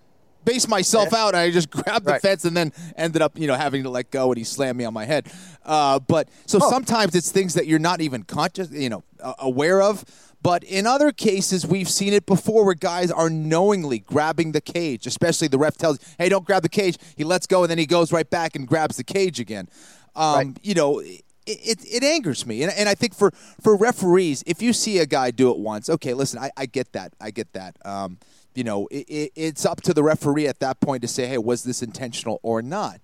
base 0.49 0.67
myself 0.69 1.13
out. 1.13 1.29
And 1.35 1.37
I 1.39 1.51
just 1.51 1.71
grabbed 1.79 2.07
the 2.07 2.13
Right. 2.13 2.23
fence 2.23 2.45
and 2.45 2.57
then 2.57 2.73
ended 2.97 3.23
up, 3.23 3.39
you 3.39 3.47
know, 3.47 3.55
having 3.55 3.83
to 3.83 3.91
let 3.91 4.11
go. 4.11 4.31
And 4.31 4.39
he 4.39 4.45
slammed 4.45 4.79
me 4.79 4.85
on 4.85 4.95
my 4.95 5.05
head. 5.05 5.31
Uh, 5.65 5.99
but 5.99 6.29
so 6.47 6.59
Oh. 6.63 6.71
sometimes 6.71 7.15
it's 7.15 7.31
things 7.31 7.55
that 7.55 7.67
you're 7.67 7.79
not 7.79 8.01
even 8.01 8.23
conscious, 8.23 8.71
you 8.71 8.89
know, 8.89 9.03
uh, 9.23 9.35
aware 9.39 9.83
of. 9.83 10.05
But 10.41 10.63
in 10.63 10.87
other 10.87 11.11
cases, 11.11 11.67
we've 11.67 11.89
seen 11.89 12.13
it 12.13 12.25
before 12.25 12.65
where 12.65 12.75
guys 12.75 13.11
are 13.11 13.29
knowingly 13.29 13.99
grabbing 13.99 14.53
the 14.53 14.61
cage, 14.61 15.05
especially 15.07 15.49
the 15.49 15.59
ref 15.59 15.77
tells, 15.77 15.99
hey, 16.17 16.29
don't 16.29 16.45
grab 16.45 16.63
the 16.63 16.69
cage. 16.69 16.97
He 17.17 17.25
lets 17.25 17.47
go 17.49 17.65
and 17.65 17.71
then 17.71 17.79
he 17.79 17.87
goes 17.87 18.13
right 18.13 18.29
back 18.31 18.55
and 18.55 18.67
grabs 18.67 18.97
the 18.97 19.05
cage 19.05 19.41
again. 19.41 19.69
Um, 20.15 20.55
You 20.63 20.75
know, 20.75 21.01
it, 21.01 21.23
it, 21.47 21.79
it 21.85 22.05
angers 22.05 22.47
me. 22.47 22.63
And, 22.63 22.73
and 22.73 22.89
I 22.89 22.95
think 22.95 23.15
for, 23.15 23.33
for 23.63 23.75
referees, 23.77 24.45
if 24.47 24.63
you 24.63 24.73
see 24.73 24.99
a 24.99 25.07
guy 25.07 25.31
do 25.33 25.51
it 25.51 25.59
once, 25.59 25.91
okay, 25.91 26.15
listen, 26.15 26.39
I, 26.39 26.51
I 26.57 26.67
get 26.67 26.93
that. 26.93 27.13
I 27.21 27.31
get 27.33 27.53
that. 27.55 27.77
Um, 27.85 28.19
you 28.59 28.65
know, 28.65 28.89
it, 28.91 29.09
it, 29.09 29.33
it's 29.37 29.65
up 29.65 29.81
to 29.83 29.95
the 29.95 30.03
referee 30.03 30.49
at 30.49 30.59
that 30.59 30.81
point 30.81 31.01
to 31.03 31.09
say, 31.09 31.29
hey, 31.29 31.39
was 31.39 31.63
this 31.63 31.81
intentional 31.81 32.41
or 32.43 32.61
not? 32.61 32.99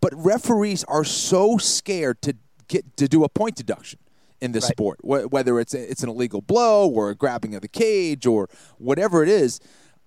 But 0.00 0.12
referees 0.14 0.84
are 0.84 1.02
so 1.02 1.58
scared 1.58 2.22
to 2.22 2.36
get 2.68 2.96
to 2.96 3.08
do 3.08 3.24
a 3.24 3.28
point 3.28 3.56
deduction 3.56 3.98
in 4.40 4.52
this 4.52 4.64
Right. 4.64 4.70
sport, 4.70 5.00
wh- 5.02 5.26
whether 5.32 5.58
it's 5.58 5.74
it's 5.74 6.04
an 6.04 6.08
illegal 6.08 6.40
blow 6.40 6.88
or 6.88 7.10
a 7.10 7.16
grabbing 7.16 7.56
of 7.56 7.60
the 7.62 7.68
cage 7.68 8.24
or 8.24 8.48
whatever 8.78 9.24
it 9.24 9.28
is. 9.28 9.58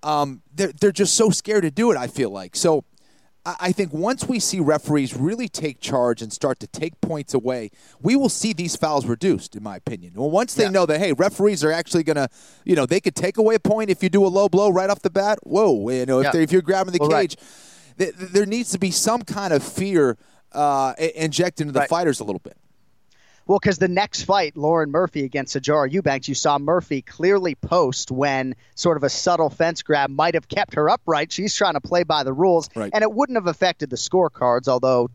Um, 0.02 0.40
they're 0.54 0.72
they're 0.80 0.90
just 0.90 1.14
so 1.14 1.28
scared 1.28 1.64
to 1.64 1.70
do 1.70 1.90
it. 1.92 1.98
I 1.98 2.06
feel 2.06 2.30
like 2.30 2.56
so. 2.56 2.84
I 3.46 3.72
think 3.72 3.92
once 3.92 4.26
we 4.26 4.38
see 4.40 4.58
referees 4.58 5.14
really 5.14 5.48
take 5.48 5.78
charge 5.78 6.22
and 6.22 6.32
start 6.32 6.58
to 6.60 6.66
take 6.66 6.98
points 7.02 7.34
away, 7.34 7.70
we 8.00 8.16
will 8.16 8.30
see 8.30 8.54
these 8.54 8.74
fouls 8.74 9.04
reduced, 9.04 9.54
in 9.54 9.62
my 9.62 9.76
opinion. 9.76 10.14
Well, 10.16 10.30
once 10.30 10.54
they 10.54 10.66
know 10.70 10.86
that, 10.86 10.98
hey, 10.98 11.12
referees 11.12 11.62
are 11.62 11.70
actually 11.70 12.04
going 12.04 12.16
to, 12.16 12.28
you 12.64 12.74
know, 12.74 12.86
they 12.86 13.00
could 13.00 13.14
take 13.14 13.36
away 13.36 13.54
a 13.56 13.60
point 13.60 13.90
if 13.90 14.02
you 14.02 14.08
do 14.08 14.24
a 14.24 14.28
low 14.28 14.48
blow 14.48 14.70
right 14.70 14.88
off 14.88 15.02
the 15.02 15.10
bat. 15.10 15.38
Whoa, 15.42 15.90
you 15.90 16.06
know, 16.06 16.20
if, 16.20 16.24
Yeah. 16.24 16.30
they're 16.32 16.40
if 16.40 16.52
you're 16.52 16.62
grabbing 16.62 16.92
the 16.94 16.98
Well, 17.00 17.10
cage, 17.10 17.36
th- 17.98 18.16
th- 18.16 18.30
there 18.30 18.46
needs 18.46 18.70
to 18.70 18.78
be 18.78 18.90
some 18.90 19.20
kind 19.22 19.52
of 19.52 19.62
fear 19.62 20.16
uh, 20.52 20.94
injected 21.16 21.62
into 21.62 21.72
the 21.72 21.80
Right. 21.80 21.88
fighters 21.88 22.20
a 22.20 22.24
little 22.24 22.38
bit. 22.38 22.56
Well, 23.46 23.58
because 23.58 23.76
the 23.78 23.88
next 23.88 24.22
fight, 24.22 24.56
Lauren 24.56 24.90
Murphy 24.90 25.24
against 25.24 25.54
Sijara 25.54 25.90
Eubanks, 25.92 26.28
you 26.28 26.34
saw 26.34 26.58
Murphy 26.58 27.02
clearly 27.02 27.54
post 27.54 28.10
when 28.10 28.54
sort 28.74 28.96
of 28.96 29.04
a 29.04 29.10
subtle 29.10 29.50
fence 29.50 29.82
grab 29.82 30.08
might 30.08 30.32
have 30.34 30.48
kept 30.48 30.74
her 30.74 30.88
upright. 30.88 31.30
She's 31.30 31.54
trying 31.54 31.74
to 31.74 31.80
play 31.80 32.04
by 32.04 32.22
the 32.24 32.32
rules, 32.32 32.70
Right. 32.74 32.90
and 32.94 33.02
it 33.02 33.12
wouldn't 33.12 33.36
have 33.36 33.46
affected 33.46 33.90
the 33.90 33.96
scorecards, 33.96 34.66
although, 34.66 35.10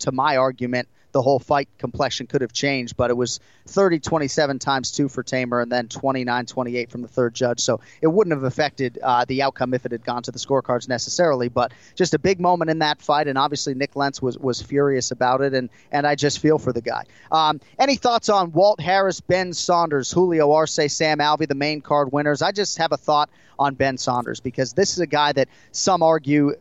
to 0.00 0.10
my 0.10 0.36
argument, 0.38 0.88
the 1.12 1.22
whole 1.22 1.38
fight 1.38 1.68
complexion 1.78 2.26
could 2.26 2.40
have 2.40 2.52
changed. 2.52 2.96
But 2.96 3.10
it 3.10 3.16
was 3.16 3.40
30 3.66 4.00
27 4.00 4.58
times 4.58 4.92
two 4.92 5.08
for 5.08 5.22
Teymur 5.22 5.62
and 5.62 5.70
then 5.70 5.88
29 5.88 6.46
28 6.46 6.90
from 6.90 7.02
the 7.02 7.08
third 7.08 7.34
judge. 7.34 7.60
So 7.60 7.80
it 8.00 8.06
wouldn't 8.06 8.34
have 8.34 8.44
affected 8.44 8.98
uh, 9.02 9.24
the 9.26 9.42
outcome 9.42 9.74
if 9.74 9.86
it 9.86 9.92
had 9.92 10.04
gone 10.04 10.22
to 10.24 10.30
the 10.30 10.38
scorecards 10.38 10.88
necessarily. 10.88 11.48
But 11.48 11.72
just 11.94 12.14
a 12.14 12.18
big 12.18 12.40
moment 12.40 12.70
in 12.70 12.80
that 12.80 13.00
fight. 13.00 13.28
And 13.28 13.38
obviously, 13.38 13.74
Nik 13.74 13.96
Lentz 13.96 14.22
was, 14.22 14.38
was 14.38 14.60
furious 14.62 15.10
about 15.10 15.40
it. 15.40 15.54
And, 15.54 15.70
and 15.92 16.06
I 16.06 16.14
just 16.14 16.38
feel 16.38 16.58
for 16.58 16.72
the 16.72 16.82
guy. 16.82 17.04
Um, 17.30 17.60
any 17.78 17.96
thoughts 17.96 18.28
on 18.28 18.52
Walt 18.52 18.80
Harris, 18.80 19.20
Ben 19.20 19.52
Saunders, 19.52 20.10
Julio 20.10 20.52
Arce, 20.52 20.78
Sam 20.88 21.18
Alvey, 21.18 21.48
the 21.48 21.54
main 21.54 21.80
card 21.80 22.12
winners? 22.12 22.42
I 22.42 22.52
just 22.52 22.78
have 22.78 22.92
a 22.92 22.96
thought 22.96 23.30
on 23.58 23.74
Ben 23.74 23.98
Saunders 23.98 24.40
because 24.40 24.72
this 24.72 24.92
is 24.92 25.00
a 25.00 25.06
guy 25.06 25.32
that 25.32 25.48
some 25.72 26.02
argue 26.02 26.54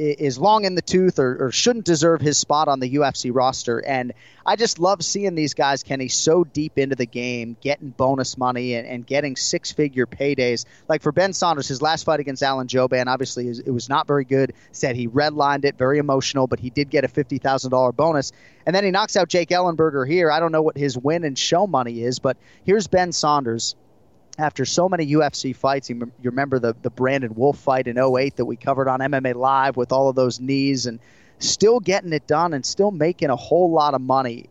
is 0.00 0.38
long 0.38 0.64
in 0.64 0.74
the 0.74 0.82
tooth 0.82 1.18
or, 1.18 1.46
or 1.46 1.52
shouldn't 1.52 1.84
deserve 1.84 2.20
his 2.20 2.38
spot 2.38 2.68
on 2.68 2.80
the 2.80 2.94
UFC 2.94 3.30
roster. 3.32 3.78
And 3.84 4.12
I 4.46 4.56
just 4.56 4.78
love 4.78 5.04
seeing 5.04 5.34
these 5.34 5.52
guys, 5.52 5.82
Kenny, 5.82 6.08
so 6.08 6.44
deep 6.44 6.78
into 6.78 6.96
the 6.96 7.06
game, 7.06 7.56
getting 7.60 7.90
bonus 7.90 8.38
money 8.38 8.74
and, 8.74 8.88
and 8.88 9.06
getting 9.06 9.36
six 9.36 9.72
figure 9.72 10.06
paydays. 10.06 10.64
Like 10.88 11.02
for 11.02 11.12
Ben 11.12 11.32
Saunders, 11.32 11.68
his 11.68 11.82
last 11.82 12.04
fight 12.04 12.20
against 12.20 12.42
Alan 12.42 12.66
Jouban, 12.66 13.06
obviously 13.06 13.48
it 13.48 13.70
was 13.70 13.88
not 13.88 14.06
very 14.06 14.24
good. 14.24 14.54
Said 14.72 14.96
he 14.96 15.06
redlined 15.06 15.64
it, 15.64 15.76
very 15.76 15.98
emotional, 15.98 16.46
but 16.46 16.60
he 16.60 16.70
did 16.70 16.88
get 16.88 17.04
a 17.04 17.08
$50,000 17.08 17.94
bonus. 17.94 18.32
And 18.64 18.74
then 18.74 18.84
he 18.84 18.90
knocks 18.90 19.16
out 19.16 19.28
Jake 19.28 19.50
Ellenberger 19.50 20.08
here. 20.08 20.30
I 20.30 20.40
don't 20.40 20.52
know 20.52 20.62
what 20.62 20.76
his 20.76 20.96
win 20.96 21.24
and 21.24 21.38
show 21.38 21.66
money 21.66 22.02
is, 22.02 22.18
but 22.18 22.38
here's 22.64 22.86
Ben 22.86 23.12
Saunders 23.12 23.76
after 24.38 24.64
so 24.64 24.88
many 24.88 25.06
UFC 25.06 25.54
fights. 25.54 25.90
You, 25.90 25.96
rem- 25.96 26.12
you 26.22 26.30
remember 26.30 26.58
the, 26.58 26.74
the 26.82 26.90
Brandon 26.90 27.34
Wolff 27.34 27.58
fight 27.58 27.86
in 27.86 27.98
08 27.98 28.36
that 28.36 28.44
we 28.44 28.56
covered 28.56 28.88
on 28.88 29.00
MMA 29.00 29.34
Live 29.34 29.76
with 29.76 29.92
all 29.92 30.08
of 30.08 30.16
those 30.16 30.40
knees 30.40 30.86
and 30.86 30.98
still 31.38 31.80
getting 31.80 32.12
it 32.12 32.26
done 32.26 32.54
and 32.54 32.64
still 32.64 32.90
making 32.90 33.30
a 33.30 33.36
whole 33.36 33.70
lot 33.70 33.94
of 33.94 34.00
money, 34.00 34.46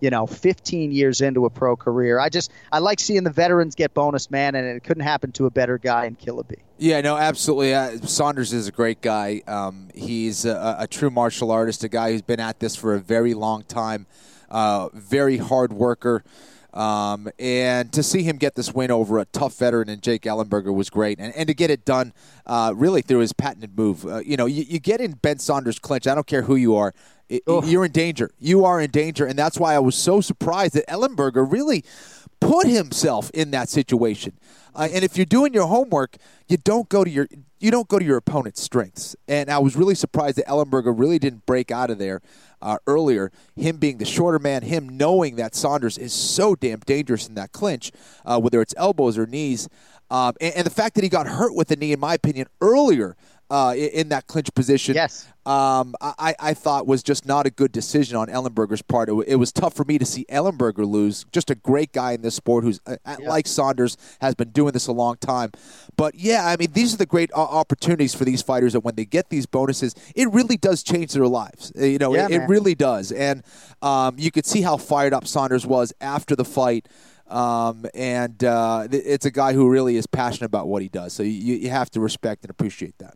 you 0.00 0.10
know, 0.10 0.26
15 0.26 0.92
years 0.92 1.20
into 1.20 1.44
a 1.46 1.50
pro 1.50 1.76
career. 1.76 2.18
I 2.18 2.28
just, 2.28 2.50
I 2.70 2.78
like 2.80 3.00
seeing 3.00 3.24
the 3.24 3.30
veterans 3.30 3.74
get 3.74 3.94
bonus, 3.94 4.30
man, 4.30 4.54
and 4.54 4.66
it 4.66 4.82
couldn't 4.84 5.04
happen 5.04 5.32
to 5.32 5.46
a 5.46 5.50
better 5.50 5.78
guy 5.78 6.06
in 6.06 6.16
Killa 6.16 6.44
B. 6.44 6.56
Yeah, 6.78 7.00
no, 7.00 7.16
absolutely. 7.16 7.74
Uh, 7.74 7.98
Saunders 7.98 8.52
is 8.52 8.66
a 8.66 8.72
great 8.72 9.00
guy. 9.00 9.42
Um, 9.46 9.88
he's 9.94 10.44
a, 10.44 10.76
a 10.80 10.86
true 10.86 11.10
martial 11.10 11.50
artist, 11.50 11.84
a 11.84 11.88
guy 11.88 12.12
who's 12.12 12.22
been 12.22 12.40
at 12.40 12.58
this 12.58 12.74
for 12.74 12.94
a 12.94 13.00
very 13.00 13.34
long 13.34 13.62
time, 13.62 14.06
uh, 14.50 14.88
very 14.92 15.36
hard 15.36 15.72
worker. 15.72 16.24
Um, 16.72 17.28
and 17.38 17.92
to 17.92 18.02
see 18.02 18.22
him 18.22 18.36
get 18.36 18.54
this 18.54 18.72
win 18.72 18.90
over 18.90 19.18
a 19.18 19.26
tough 19.26 19.58
veteran 19.58 19.88
in 19.88 20.00
Jake 20.00 20.22
Ellenberger 20.22 20.74
was 20.74 20.88
great. 20.88 21.18
And, 21.18 21.34
and 21.36 21.46
to 21.48 21.54
get 21.54 21.70
it 21.70 21.84
done 21.84 22.12
uh, 22.46 22.72
really 22.74 23.02
through 23.02 23.20
his 23.20 23.32
patented 23.32 23.76
move. 23.76 24.06
Uh, 24.06 24.18
you 24.18 24.36
know, 24.36 24.46
you, 24.46 24.64
you 24.66 24.78
get 24.78 25.00
in 25.00 25.12
Ben 25.12 25.38
Saunders' 25.38 25.78
clinch, 25.78 26.06
I 26.06 26.14
don't 26.14 26.26
care 26.26 26.42
who 26.42 26.56
you 26.56 26.74
are, 26.76 26.94
it, 27.28 27.42
you're 27.46 27.84
in 27.84 27.92
danger. 27.92 28.30
You 28.38 28.64
are 28.64 28.80
in 28.80 28.90
danger. 28.90 29.24
And 29.26 29.38
that's 29.38 29.58
why 29.58 29.74
I 29.74 29.78
was 29.78 29.94
so 29.94 30.20
surprised 30.20 30.74
that 30.74 30.86
Ellenberger 30.86 31.50
really 31.50 31.84
put 32.42 32.66
himself 32.66 33.30
in 33.32 33.50
that 33.52 33.68
situation. 33.68 34.38
Uh, 34.74 34.88
and 34.92 35.04
if 35.04 35.16
you're 35.16 35.26
doing 35.26 35.52
your 35.52 35.66
homework, 35.66 36.16
you 36.48 36.56
don't 36.56 36.88
go 36.88 37.04
to 37.04 37.10
your 37.10 37.28
you 37.58 37.70
don't 37.70 37.86
go 37.86 37.98
to 37.98 38.04
your 38.04 38.16
opponent's 38.16 38.60
strengths. 38.60 39.14
And 39.28 39.48
I 39.48 39.58
was 39.58 39.76
really 39.76 39.94
surprised 39.94 40.36
that 40.38 40.46
Ellenberger 40.46 40.92
really 40.98 41.20
didn't 41.20 41.46
break 41.46 41.70
out 41.70 41.90
of 41.90 41.98
there 41.98 42.20
uh, 42.60 42.78
earlier. 42.88 43.30
Him 43.54 43.76
being 43.76 43.98
the 43.98 44.04
shorter 44.04 44.40
man, 44.40 44.62
him 44.62 44.96
knowing 44.96 45.36
that 45.36 45.54
Saunders 45.54 45.96
is 45.96 46.12
so 46.12 46.56
damn 46.56 46.80
dangerous 46.80 47.28
in 47.28 47.34
that 47.34 47.52
clinch, 47.52 47.92
uh, 48.24 48.40
whether 48.40 48.60
it's 48.60 48.74
elbows 48.76 49.16
or 49.16 49.26
knees, 49.26 49.68
um, 50.12 50.34
and, 50.42 50.54
and 50.56 50.66
the 50.66 50.70
fact 50.70 50.94
that 50.96 51.04
he 51.04 51.08
got 51.08 51.26
hurt 51.26 51.54
with 51.54 51.68
the 51.68 51.76
knee, 51.76 51.92
in 51.92 51.98
my 51.98 52.12
opinion, 52.12 52.46
earlier 52.60 53.16
uh, 53.52 53.74
in 53.74 54.08
that 54.08 54.26
clinch 54.28 54.52
position. 54.54 54.94
Yes. 54.94 55.28
Um, 55.44 55.94
I, 56.00 56.34
I 56.40 56.54
thought 56.54 56.86
was 56.86 57.02
just 57.02 57.26
not 57.26 57.46
a 57.46 57.50
good 57.50 57.70
decision 57.70 58.16
on 58.16 58.28
Ellenberger's 58.28 58.80
part. 58.80 59.10
It, 59.10 59.24
it 59.26 59.36
was 59.36 59.52
tough 59.52 59.74
for 59.74 59.84
me 59.84 59.98
to 59.98 60.06
see 60.06 60.24
Ellenberger 60.30 60.88
lose. 60.90 61.26
Just 61.32 61.50
a 61.50 61.54
great 61.54 61.92
guy 61.92 62.12
in 62.12 62.22
this 62.22 62.34
sport 62.34 62.64
who's, 62.64 62.80
uh, 62.86 62.96
uh, 63.04 63.16
like 63.26 63.46
Saunders, 63.46 63.98
has 64.22 64.34
been 64.34 64.50
doing 64.50 64.72
this 64.72 64.86
a 64.86 64.92
long 64.92 65.16
time. 65.16 65.50
But 65.96 66.14
yeah, 66.14 66.46
I 66.46 66.56
mean, 66.56 66.72
these 66.72 66.94
are 66.94 66.96
the 66.96 67.04
great 67.04 67.30
opportunities 67.34 68.14
for 68.14 68.24
these 68.24 68.40
fighters 68.40 68.72
that 68.72 68.80
when 68.80 68.94
they 68.94 69.04
get 69.04 69.28
these 69.28 69.44
bonuses, 69.44 69.94
it 70.16 70.32
really 70.32 70.56
does 70.56 70.82
change 70.82 71.12
their 71.12 71.26
lives. 71.26 71.72
Uh, 71.78 71.84
You 71.84 71.98
know, 71.98 72.14
Yeah, 72.14 72.28
it, 72.30 72.42
it 72.42 72.48
really 72.48 72.74
does. 72.74 73.12
And 73.12 73.42
um, 73.82 74.14
you 74.16 74.30
could 74.30 74.46
see 74.46 74.62
how 74.62 74.78
fired 74.78 75.12
up 75.12 75.26
Saunders 75.26 75.66
was 75.66 75.92
after 76.00 76.34
the 76.34 76.46
fight. 76.46 76.88
Um, 77.28 77.84
and 77.94 78.42
uh, 78.44 78.88
it's 78.90 79.26
a 79.26 79.30
guy 79.30 79.52
who 79.52 79.68
really 79.68 79.96
is 79.96 80.06
passionate 80.06 80.46
about 80.46 80.68
what 80.68 80.80
he 80.80 80.88
does. 80.88 81.12
So 81.12 81.22
you, 81.22 81.56
you 81.56 81.68
have 81.68 81.90
to 81.90 82.00
respect 82.00 82.44
and 82.44 82.50
appreciate 82.50 82.96
that. 82.98 83.14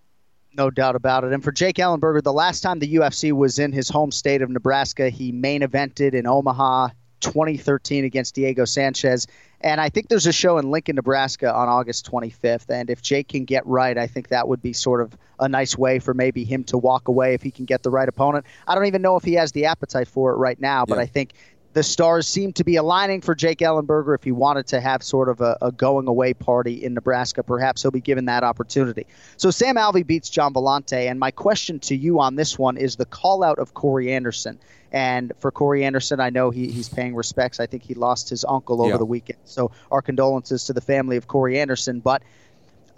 No 0.57 0.71
doubt 0.71 0.97
about 0.97 1.25
it. 1.25 1.33
And 1.33 1.45
for 1.45 1.53
Jake 1.53 1.77
Ellenberger, 1.77 2.23
the 2.23 2.33
last 2.33 2.61
time 2.61 2.79
the 2.79 2.95
UFC 2.95 3.33
was 3.33 3.59
in 3.59 3.73
his 3.73 3.89
home 3.89 4.11
state 4.11 4.41
of 4.41 4.49
Nebraska, 4.49 5.11
he 5.11 5.31
main 5.33 5.61
evented 5.61 6.15
in 6.15 6.27
Omaha 6.27 6.89
2013 7.21 8.05
against 8.05 8.35
Diego 8.35 8.65
Sanchez. 8.65 9.27
And 9.61 9.81
I 9.81 9.89
think 9.89 10.09
there's 10.09 10.27
a 10.27 10.33
show 10.33 10.59
in 10.59 10.71
Lincoln, 10.71 10.97
Nebraska 10.97 11.53
on 11.53 11.69
August 11.69 12.11
25th. 12.11 12.71
And 12.71 12.89
if 12.89 13.03
Jake 13.03 13.29
can 13.29 13.45
get 13.45 13.67
right, 13.67 13.97
I 13.97 14.07
think 14.07 14.29
that 14.29 14.49
would 14.49 14.63
be 14.63 14.73
sort 14.73 15.01
of 15.01 15.17
a 15.39 15.49
nice 15.49 15.77
way 15.77 15.99
for 15.99 16.15
maybe 16.15 16.45
him 16.45 16.65
to 16.65 16.79
walk 16.79 17.09
away 17.09 17.35
if 17.35 17.43
he 17.43 17.51
can 17.51 17.65
get 17.65 17.83
the 17.83 17.91
right 17.91 18.09
opponent. 18.09 18.47
I 18.67 18.75
don't 18.75 18.87
even 18.87 19.03
know 19.03 19.17
if 19.17 19.25
he 19.25 19.35
has 19.35 19.53
the 19.53 19.67
appetite 19.67 20.09
for 20.09 20.33
it 20.33 20.37
right 20.37 20.61
now, 20.61 20.87
but 20.87 20.97
Yeah. 20.97 21.03
I 21.03 21.07
think 21.07 21.33
the 21.77 21.83
stars 21.83 22.27
seem 22.27 22.55
to 22.55 22.65
be 22.65 22.77
aligning 22.77 23.21
for 23.21 23.35
Jake 23.35 23.59
Ellenberger. 23.59 24.15
If 24.15 24.25
he 24.25 24.33
wanted 24.33 24.67
to 24.69 24.81
have 24.81 25.03
sort 25.03 25.29
of 25.29 25.43
a, 25.43 25.59
a 25.61 25.71
going 25.71 26.09
away 26.09 26.33
party 26.33 26.83
in 26.83 26.95
Nebraska, 26.95 27.43
perhaps 27.43 27.83
he'll 27.83 27.91
be 27.91 28.01
given 28.01 28.25
that 28.25 28.43
opportunity. 28.43 29.07
So 29.37 29.51
Sam 29.51 29.77
Alvey 29.77 30.07
beats 30.07 30.31
Gian 30.31 30.55
Villante, 30.55 31.11
and 31.11 31.21
my 31.21 31.31
question 31.31 31.79
to 31.81 31.95
you 31.95 32.19
on 32.19 32.37
this 32.37 32.59
one 32.59 32.79
is 32.79 32.97
the 32.97 33.05
call 33.05 33.43
out 33.45 33.59
of 33.59 33.75
Corey 33.75 34.11
Anderson. 34.11 34.59
And 34.91 35.35
for 35.39 35.51
Corey 35.51 35.85
Anderson, 35.85 36.19
I 36.19 36.31
know 36.31 36.49
he, 36.49 36.71
he's 36.71 36.89
paying 36.89 37.15
respects. 37.15 37.61
I 37.61 37.67
think 37.67 37.83
he 37.83 37.93
lost 37.93 38.31
his 38.31 38.43
uncle 38.49 38.81
over 38.81 38.93
Yeah. 38.93 38.97
the 38.97 39.05
weekend. 39.05 39.41
So 39.45 39.71
our 39.91 40.01
condolences 40.01 40.65
to 40.65 40.73
the 40.73 40.81
family 40.81 41.19
of 41.19 41.29
Corey 41.29 41.61
Anderson. 41.61 42.01
But 42.01 42.23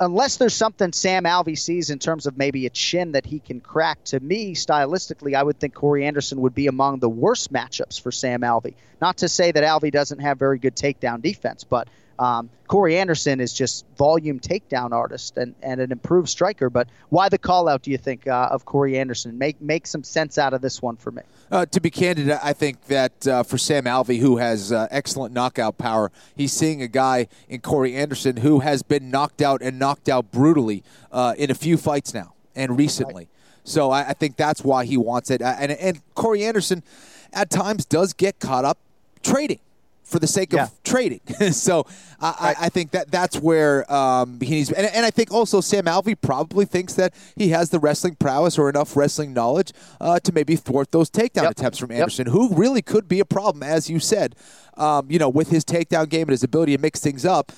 unless 0.01 0.37
there's 0.37 0.55
something 0.55 0.93
Sam 0.93 1.25
Alvey 1.25 1.59
sees 1.59 1.91
in 1.91 1.99
terms 1.99 2.27
of 2.27 2.39
maybe 2.39 2.67
a 2.67 2.71
chin 2.71 3.13
that 3.13 3.27
he 3.27 3.39
can 3.39 3.61
crack, 3.61 4.03
to 4.05 4.21
me, 4.21 4.55
stylistically, 4.55 5.35
I 5.35 5.43
would 5.43 5.59
think 5.59 5.75
Corey 5.75 6.07
Anderson 6.07 6.41
would 6.43 6.55
be 6.55 6.67
among 6.67 6.99
the 6.99 7.09
worst 7.09 7.53
matchups 7.53 8.01
for 8.01 8.13
Sam 8.13 8.41
Alvey. 8.43 8.75
Not 9.01 9.19
to 9.19 9.29
say 9.29 9.53
that 9.53 9.65
Alvey 9.65 9.91
doesn't 9.91 10.21
have 10.21 10.39
very 10.39 10.59
good 10.59 10.77
takedown 10.77 11.23
defense, 11.23 11.65
but 11.65 11.89
um, 12.19 12.51
Corey 12.67 12.99
Anderson 12.99 13.41
is 13.41 13.53
just 13.53 13.87
volume 13.97 14.41
takedown 14.41 14.93
artist 14.93 15.37
and, 15.39 15.55
and 15.63 15.81
an 15.81 15.93
improved 15.93 16.29
striker. 16.29 16.69
But 16.69 16.89
why 17.09 17.29
the 17.29 17.39
call 17.39 17.69
out, 17.69 17.83
do 17.83 17.91
you 17.91 17.99
think, 17.99 18.27
uh, 18.27 18.49
of 18.51 18.65
Corey 18.65 18.99
Anderson? 18.99 19.39
Make 19.39 19.61
make 19.61 19.87
some 19.87 20.05
sense 20.05 20.37
out 20.37 20.53
of 20.53 20.61
this 20.61 20.83
one 20.83 20.97
for 20.97 21.11
me. 21.11 21.23
Uh, 21.51 21.65
to 21.67 21.81
be 21.81 21.91
candid, 21.91 22.31
I 22.31 22.53
think 22.53 22.85
that 22.87 23.27
uh, 23.27 23.43
for 23.43 23.57
Sam 23.57 23.85
Alvey, 23.85 24.19
who 24.19 24.37
has 24.37 24.71
uh, 24.73 24.87
excellent 24.91 25.33
knockout 25.33 25.79
power, 25.79 26.13
he's 26.37 26.53
seeing 26.53 26.83
a 26.83 26.89
guy 26.89 27.29
in 27.49 27.61
Corey 27.61 27.95
Anderson 27.95 28.39
who 28.39 28.61
has 28.61 28.83
been 28.83 29.11
knocked 29.11 29.41
out 29.41 29.63
and 29.63 29.79
knocked 29.79 30.09
out 30.09 30.31
brutally 30.31 30.83
uh, 31.11 31.35
in 31.39 31.51
a 31.51 31.55
few 31.55 31.77
fights 31.77 32.13
now 32.13 32.35
and 32.55 32.77
recently. 32.77 33.29
So 33.65 33.91
I, 33.91 34.09
I 34.09 34.13
think 34.13 34.37
that's 34.37 34.65
why 34.65 34.85
he 34.85 34.97
wants 34.97 35.31
it. 35.31 35.41
And, 35.43 35.73
and 35.73 36.01
Corey 36.15 36.45
Anderson, 36.45 36.83
at 37.33 37.51
times, 37.51 37.85
does 37.85 38.13
get 38.13 38.41
caught 38.41 38.65
up 38.65 38.79
trading 39.23 39.61
for 40.09 40.19
the 40.19 40.27
sake 40.27 40.53
Yeah. 40.53 40.65
of 40.65 40.83
trading. 40.83 41.21
so 41.53 41.87
I, 42.21 42.55
I, 42.59 42.67
I 42.67 42.69
think 42.71 42.93
that 42.93 43.11
that's 43.11 43.37
where 43.39 43.91
um, 43.93 44.41
he 44.41 44.51
needs. 44.51 44.73
And, 44.73 44.87
and 44.87 45.05
I 45.05 45.11
think 45.11 45.31
also 45.33 45.61
Sam 45.61 45.85
Alvey 45.85 46.17
probably 46.21 46.65
thinks 46.65 46.95
that 46.95 47.15
he 47.37 47.49
has 47.51 47.71
the 47.71 47.79
wrestling 47.79 48.17
prowess 48.17 48.59
or 48.59 48.69
enough 48.69 48.97
wrestling 48.97 49.33
knowledge 49.35 49.73
uh, 50.01 50.19
to 50.21 50.33
maybe 50.33 50.57
thwart 50.57 50.91
those 50.93 51.11
takedown 51.11 51.43
Yep. 51.43 51.51
attempts 51.53 51.79
from 51.79 51.91
Yep. 51.91 52.01
Anderson, 52.01 52.27
who 52.29 52.55
really 52.55 52.83
could 52.83 53.07
be 53.09 53.21
a 53.21 53.25
problem, 53.25 53.63
as 53.63 53.89
you 53.91 54.01
said. 54.01 54.35
Um, 54.77 55.11
you 55.11 55.19
know, 55.19 55.29
with 55.29 55.51
his 55.51 55.65
takedown 55.65 56.09
game 56.09 56.23
and 56.23 56.31
his 56.31 56.45
ability 56.45 56.77
to 56.77 56.81
mix 56.81 57.01
things 57.01 57.25
up. 57.25 57.53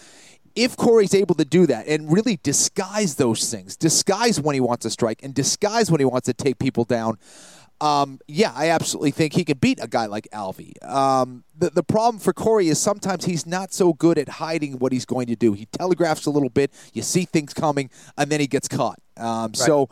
If 0.56 0.76
Corey's 0.76 1.14
able 1.14 1.36
to 1.36 1.44
do 1.44 1.64
that 1.66 1.86
and 1.86 2.10
really 2.12 2.40
disguise 2.42 3.14
those 3.14 3.48
things, 3.50 3.76
disguise 3.76 4.40
when 4.40 4.54
he 4.54 4.60
wants 4.60 4.82
to 4.82 4.90
strike 4.90 5.22
and 5.22 5.32
disguise 5.32 5.90
when 5.92 6.00
he 6.00 6.04
wants 6.04 6.26
to 6.26 6.32
take 6.34 6.58
people 6.58 6.84
down, 6.84 7.18
um, 7.80 8.18
yeah, 8.28 8.52
I 8.54 8.70
absolutely 8.70 9.10
think 9.10 9.32
he 9.32 9.44
can 9.44 9.58
beat 9.58 9.78
a 9.82 9.88
guy 9.88 10.06
like 10.06 10.28
Alvey. 10.32 10.82
Um, 10.84 11.44
the, 11.56 11.70
the 11.70 11.82
problem 11.82 12.20
for 12.20 12.32
Corey 12.32 12.68
is 12.68 12.80
sometimes 12.80 13.24
he's 13.24 13.46
not 13.46 13.72
so 13.72 13.92
good 13.92 14.18
at 14.18 14.28
hiding 14.28 14.78
what 14.78 14.92
he's 14.92 15.04
going 15.04 15.26
to 15.28 15.36
do. 15.36 15.54
He 15.54 15.66
telegraphs 15.66 16.26
a 16.26 16.30
little 16.30 16.50
bit, 16.50 16.72
you 16.92 17.02
see 17.02 17.24
things 17.24 17.54
coming, 17.54 17.90
and 18.18 18.30
then 18.30 18.40
he 18.40 18.46
gets 18.46 18.68
caught. 18.68 18.98
Um, 19.16 19.54
So 19.54 19.88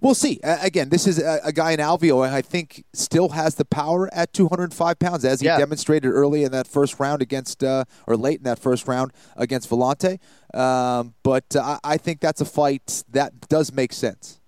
we'll 0.00 0.14
see. 0.14 0.40
Uh, 0.42 0.58
again, 0.62 0.88
this 0.88 1.06
is 1.06 1.18
a, 1.18 1.40
a, 1.44 1.52
guy 1.52 1.72
in 1.72 1.78
Alvey 1.78 2.28
I 2.28 2.42
think 2.42 2.84
still 2.92 3.30
has 3.30 3.54
the 3.56 3.64
power 3.64 4.12
at 4.12 4.32
205 4.32 4.98
pounds, 4.98 5.24
as 5.24 5.40
he 5.40 5.46
yeah. 5.46 5.58
demonstrated 5.58 6.10
early 6.10 6.44
in 6.44 6.52
that 6.52 6.66
first 6.66 6.98
round 6.98 7.22
against, 7.22 7.62
uh, 7.62 7.84
or 8.06 8.16
late 8.16 8.38
in 8.38 8.44
that 8.44 8.58
first 8.58 8.88
round 8.88 9.12
against 9.36 9.68
Villante. 9.70 10.18
Um, 10.54 11.14
but 11.22 11.54
uh, 11.54 11.78
I 11.84 11.98
think 11.98 12.20
that's 12.20 12.40
a 12.40 12.44
fight 12.46 13.04
that 13.10 13.48
does 13.48 13.72
make 13.72 13.92
sense. 13.92 14.40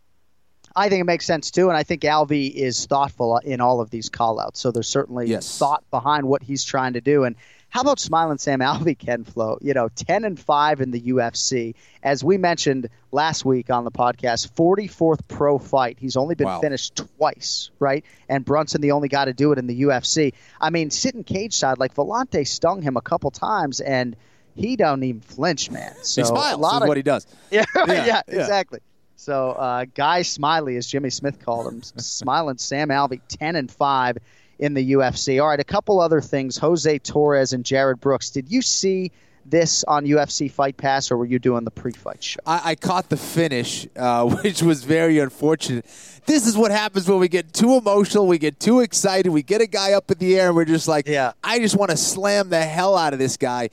I 0.74 0.88
think 0.88 1.00
it 1.00 1.04
makes 1.04 1.26
sense 1.26 1.50
too, 1.50 1.68
and 1.68 1.76
I 1.76 1.82
think 1.82 2.02
Alvey 2.02 2.52
is 2.52 2.86
thoughtful 2.86 3.34
uh, 3.34 3.40
in 3.44 3.60
all 3.60 3.80
of 3.80 3.90
these 3.90 4.08
callouts. 4.08 4.58
So 4.58 4.70
there's 4.70 4.88
certainly 4.88 5.26
yes. 5.26 5.58
thought 5.58 5.84
behind 5.90 6.26
what 6.26 6.42
he's 6.42 6.64
trying 6.64 6.92
to 6.92 7.00
do. 7.00 7.24
And 7.24 7.36
how 7.70 7.80
about 7.82 7.98
Smiling 7.98 8.38
Sam 8.38 8.60
Alvey, 8.60 8.98
Ken 8.98 9.24
Flo? 9.24 9.58
You 9.60 9.74
know, 9.74 9.88
10 9.88 10.24
and 10.24 10.38
5 10.38 10.80
in 10.80 10.90
the 10.90 11.00
UFC. 11.00 11.74
As 12.02 12.22
we 12.22 12.36
mentioned 12.36 12.88
last 13.12 13.44
week 13.44 13.70
on 13.70 13.84
the 13.84 13.90
podcast, 13.90 14.52
44th 14.52 15.20
pro 15.28 15.58
fight. 15.58 15.96
He's 15.98 16.16
only 16.16 16.34
been 16.34 16.46
wow. 16.46 16.60
finished 16.60 16.96
twice, 16.96 17.70
right? 17.78 18.04
And 18.28 18.44
Brunson, 18.44 18.80
the 18.80 18.92
only 18.92 19.08
guy 19.08 19.24
to 19.24 19.32
do 19.32 19.52
it 19.52 19.58
in 19.58 19.66
the 19.66 19.82
UFC. 19.82 20.34
I 20.60 20.70
mean, 20.70 20.90
sitting 20.90 21.24
cage 21.24 21.54
side, 21.54 21.78
like 21.78 21.94
Villante 21.94 22.46
stung 22.46 22.82
him 22.82 22.96
a 22.96 23.02
couple 23.02 23.30
times, 23.30 23.80
and 23.80 24.16
he 24.56 24.76
don't 24.76 25.02
even 25.02 25.20
flinch, 25.20 25.70
man. 25.70 25.94
So 26.02 26.22
he 26.22 26.26
smiles. 26.26 26.54
A 26.54 26.56
lot 26.58 26.82
of, 26.82 26.88
what 26.88 26.96
he 26.96 27.02
does. 27.02 27.26
Yeah, 27.50 27.64
yeah, 27.74 27.86
yeah, 27.86 28.04
yeah. 28.04 28.40
exactly. 28.40 28.80
So, 29.20 29.50
uh, 29.50 29.84
Guy 29.94 30.22
Smiley, 30.22 30.78
as 30.78 30.86
Jimmy 30.86 31.10
Smith 31.10 31.44
called 31.44 31.70
him, 31.70 31.82
smiling 31.82 32.56
Sam 32.56 32.88
Alvey, 32.88 33.20
10 33.28 33.54
and 33.54 33.70
5 33.70 34.16
in 34.58 34.72
the 34.72 34.92
UFC. 34.92 35.42
All 35.42 35.48
right, 35.48 35.60
a 35.60 35.64
couple 35.64 36.00
other 36.00 36.22
things. 36.22 36.56
Jose 36.56 36.98
Torres 37.00 37.52
and 37.52 37.62
Jarred 37.62 38.00
Brooks. 38.00 38.30
Did 38.30 38.50
you 38.50 38.62
see 38.62 39.12
this 39.44 39.84
on 39.84 40.06
UFC 40.06 40.50
Fight 40.50 40.78
Pass, 40.78 41.10
or 41.10 41.18
were 41.18 41.26
you 41.26 41.38
doing 41.38 41.64
the 41.64 41.70
pre-fight 41.70 42.24
show? 42.24 42.40
I, 42.46 42.70
I 42.70 42.74
caught 42.76 43.10
the 43.10 43.18
finish, 43.18 43.86
uh, 43.94 44.24
which 44.42 44.62
was 44.62 44.84
very 44.84 45.18
unfortunate. 45.18 45.84
This 46.24 46.46
is 46.46 46.56
what 46.56 46.70
happens 46.70 47.06
when 47.06 47.18
we 47.18 47.28
get 47.28 47.52
too 47.52 47.76
emotional, 47.76 48.26
we 48.26 48.38
get 48.38 48.58
too 48.58 48.80
excited, 48.80 49.28
we 49.28 49.42
get 49.42 49.60
a 49.60 49.66
guy 49.66 49.92
up 49.92 50.10
in 50.10 50.16
the 50.16 50.40
air, 50.40 50.46
and 50.46 50.56
we're 50.56 50.64
just 50.64 50.88
like, 50.88 51.06
yeah. 51.06 51.32
I 51.44 51.58
just 51.58 51.76
want 51.76 51.90
to 51.90 51.98
slam 51.98 52.48
the 52.48 52.62
hell 52.62 52.96
out 52.96 53.12
of 53.12 53.18
this 53.18 53.36
guy. 53.36 53.68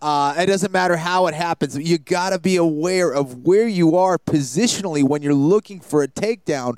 Uh, 0.00 0.34
it 0.38 0.46
doesn't 0.46 0.72
matter 0.72 0.96
how 0.96 1.26
it 1.26 1.34
happens. 1.34 1.76
You 1.76 1.98
got 1.98 2.30
to 2.30 2.38
be 2.38 2.56
aware 2.56 3.12
of 3.12 3.44
where 3.44 3.66
you 3.66 3.96
are 3.96 4.18
positionally 4.18 5.02
when 5.02 5.22
you're 5.22 5.34
looking 5.34 5.80
for 5.80 6.02
a 6.02 6.08
takedown. 6.08 6.76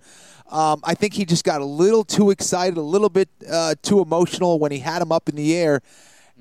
Um, 0.51 0.81
I 0.83 0.95
think 0.95 1.15
he 1.15 1.25
just 1.25 1.45
got 1.45 1.61
a 1.61 1.65
little 1.65 2.03
too 2.03 2.31
excited, 2.31 2.77
a 2.77 2.83
little 2.83 3.11
bit 3.11 3.29
uh, 3.49 3.75
too 3.83 4.01
emotional 4.01 4.59
when 4.59 4.73
he 4.73 4.79
had 4.79 5.03
him 5.03 5.13
up 5.13 5.29
in 5.29 5.37
the 5.37 5.57
air 5.57 5.81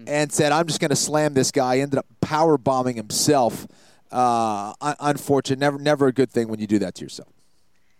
and 0.07 0.31
said, 0.31 0.51
I'm 0.51 0.67
just 0.67 0.79
going 0.79 0.89
to 0.89 0.95
slam 0.95 1.33
this 1.33 1.51
guy. 1.51 1.79
Ended 1.79 1.99
up 1.99 2.05
power 2.21 2.57
bombing 2.57 2.95
himself. 2.95 3.67
Uh, 4.11 4.73
unfortunate. 4.99 5.59
Never, 5.59 5.77
never 5.77 6.07
a 6.07 6.13
good 6.13 6.31
thing 6.31 6.47
when 6.47 6.59
you 6.59 6.67
do 6.67 6.79
that 6.79 6.95
to 6.95 7.03
yourself. 7.03 7.38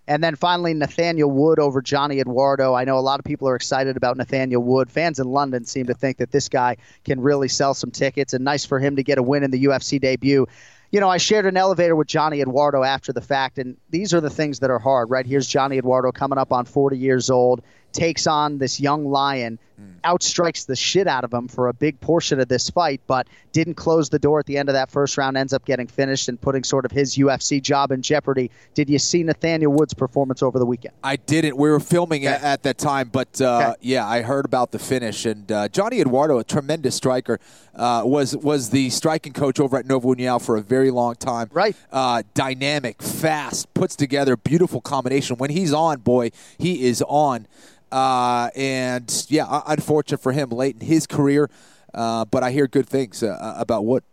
And 0.09 0.23
then 0.23 0.35
finally, 0.35 0.73
Nathaniel 0.73 1.29
Wood 1.29 1.59
over 1.59 1.83
Johnny 1.83 2.19
Eduardo. 2.19 2.73
I 2.73 2.83
know 2.83 2.97
a 2.97 2.99
lot 2.99 3.19
of 3.19 3.25
people 3.25 3.47
are 3.47 3.55
excited 3.55 3.95
about 3.95 4.17
Nathaniel 4.17 4.63
Wood. 4.63 4.89
Fans 4.89 5.19
in 5.19 5.27
London 5.27 5.65
seem 5.65 5.85
to 5.85 5.93
think 5.93 6.17
that 6.17 6.31
this 6.31 6.49
guy 6.49 6.77
can 7.05 7.21
really 7.21 7.47
sell 7.47 7.75
some 7.75 7.91
tickets, 7.91 8.33
and 8.33 8.43
nice 8.43 8.65
for 8.65 8.79
him 8.79 8.95
to 8.95 9.03
get 9.03 9.19
a 9.19 9.23
win 9.23 9.43
in 9.43 9.51
the 9.51 9.65
UFC 9.65 10.01
debut 10.01 10.47
you 10.91 10.99
know, 10.99 11.09
I 11.09 11.17
shared 11.17 11.45
an 11.45 11.55
elevator 11.55 11.95
with 11.95 12.07
Johnny 12.07 12.41
Eduardo 12.41 12.83
after 12.83 13.13
the 13.13 13.21
fact, 13.21 13.59
and 13.59 13.77
these 13.89 14.13
are 14.13 14.21
the 14.21 14.29
things 14.29 14.59
that 14.59 14.71
are 14.71 14.79
hard, 14.79 15.09
right? 15.09 15.25
Here's 15.25 15.47
Johnny 15.47 15.77
Eduardo 15.77 16.11
coming 16.11 16.39
up 16.39 16.51
on 16.51 16.65
40 16.65 16.97
years 16.97 17.29
old, 17.29 17.61
takes 17.91 18.25
on 18.25 18.57
this 18.57 18.79
young 18.79 19.05
lion 19.05 19.59
outstrikes 20.03 20.65
the 20.65 20.75
shit 20.75 21.07
out 21.07 21.23
of 21.23 21.33
him 21.33 21.47
for 21.47 21.67
a 21.67 21.73
big 21.73 21.99
portion 21.99 22.39
of 22.39 22.47
this 22.47 22.69
fight, 22.69 23.01
but 23.07 23.27
didn't 23.51 23.75
close 23.75 24.09
the 24.09 24.19
door 24.19 24.39
at 24.39 24.45
the 24.45 24.57
end 24.57 24.69
of 24.69 24.73
that 24.73 24.89
first 24.89 25.17
round, 25.17 25.37
ends 25.37 25.53
up 25.53 25.65
getting 25.65 25.87
finished 25.87 26.29
and 26.29 26.39
putting 26.39 26.63
sort 26.63 26.85
of 26.85 26.91
his 26.91 27.17
UFC 27.17 27.61
job 27.61 27.91
in 27.91 28.01
jeopardy. 28.01 28.51
Did 28.73 28.89
you 28.89 28.99
see 28.99 29.23
Nathaniel 29.23 29.71
Wood's 29.71 29.93
performance 29.93 30.43
over 30.43 30.59
the 30.59 30.65
weekend? 30.65 30.93
I 31.03 31.15
didn't. 31.15 31.57
We 31.57 31.69
were 31.69 31.79
filming 31.79 32.27
okay. 32.27 32.35
at 32.35 32.63
that 32.63 32.77
time, 32.77 33.09
but 33.09 33.41
uh, 33.41 33.71
okay. 33.71 33.73
yeah, 33.81 34.07
I 34.07 34.21
heard 34.21 34.45
about 34.45 34.71
the 34.71 34.79
finish. 34.79 35.25
And 35.25 35.51
uh, 35.51 35.67
Johnny 35.69 36.01
Eduardo, 36.01 36.37
a 36.39 36.43
tremendous 36.43 36.95
striker, 36.95 37.39
uh, 37.75 38.03
was 38.05 38.35
was 38.35 38.69
the 38.69 38.89
striking 38.89 39.33
coach 39.33 39.59
over 39.59 39.77
at 39.77 39.85
Nova 39.85 40.07
União 40.07 40.43
for 40.43 40.57
a 40.57 40.61
very 40.61 40.91
long 40.91 41.15
time. 41.15 41.49
Right. 41.51 41.75
Uh, 41.91 42.23
dynamic, 42.33 43.01
fast, 43.01 43.73
puts 43.73 43.95
together 43.95 44.35
beautiful 44.37 44.81
combination. 44.81 45.37
When 45.37 45.49
he's 45.49 45.73
on, 45.73 45.99
boy, 45.99 46.31
he 46.57 46.83
is 46.85 47.03
on. 47.07 47.47
Uh, 47.91 48.49
and 48.55 49.25
yeah, 49.29 49.61
unfortunate 49.67 50.19
for 50.19 50.31
him 50.31 50.49
late 50.49 50.75
in 50.79 50.85
his 50.85 51.07
career. 51.07 51.49
Uh, 51.93 52.25
but 52.25 52.43
I 52.43 52.51
hear 52.51 52.67
good 52.67 52.87
things 52.87 53.23
uh, 53.23 53.55
about 53.57 53.85
Wood. 53.85 54.03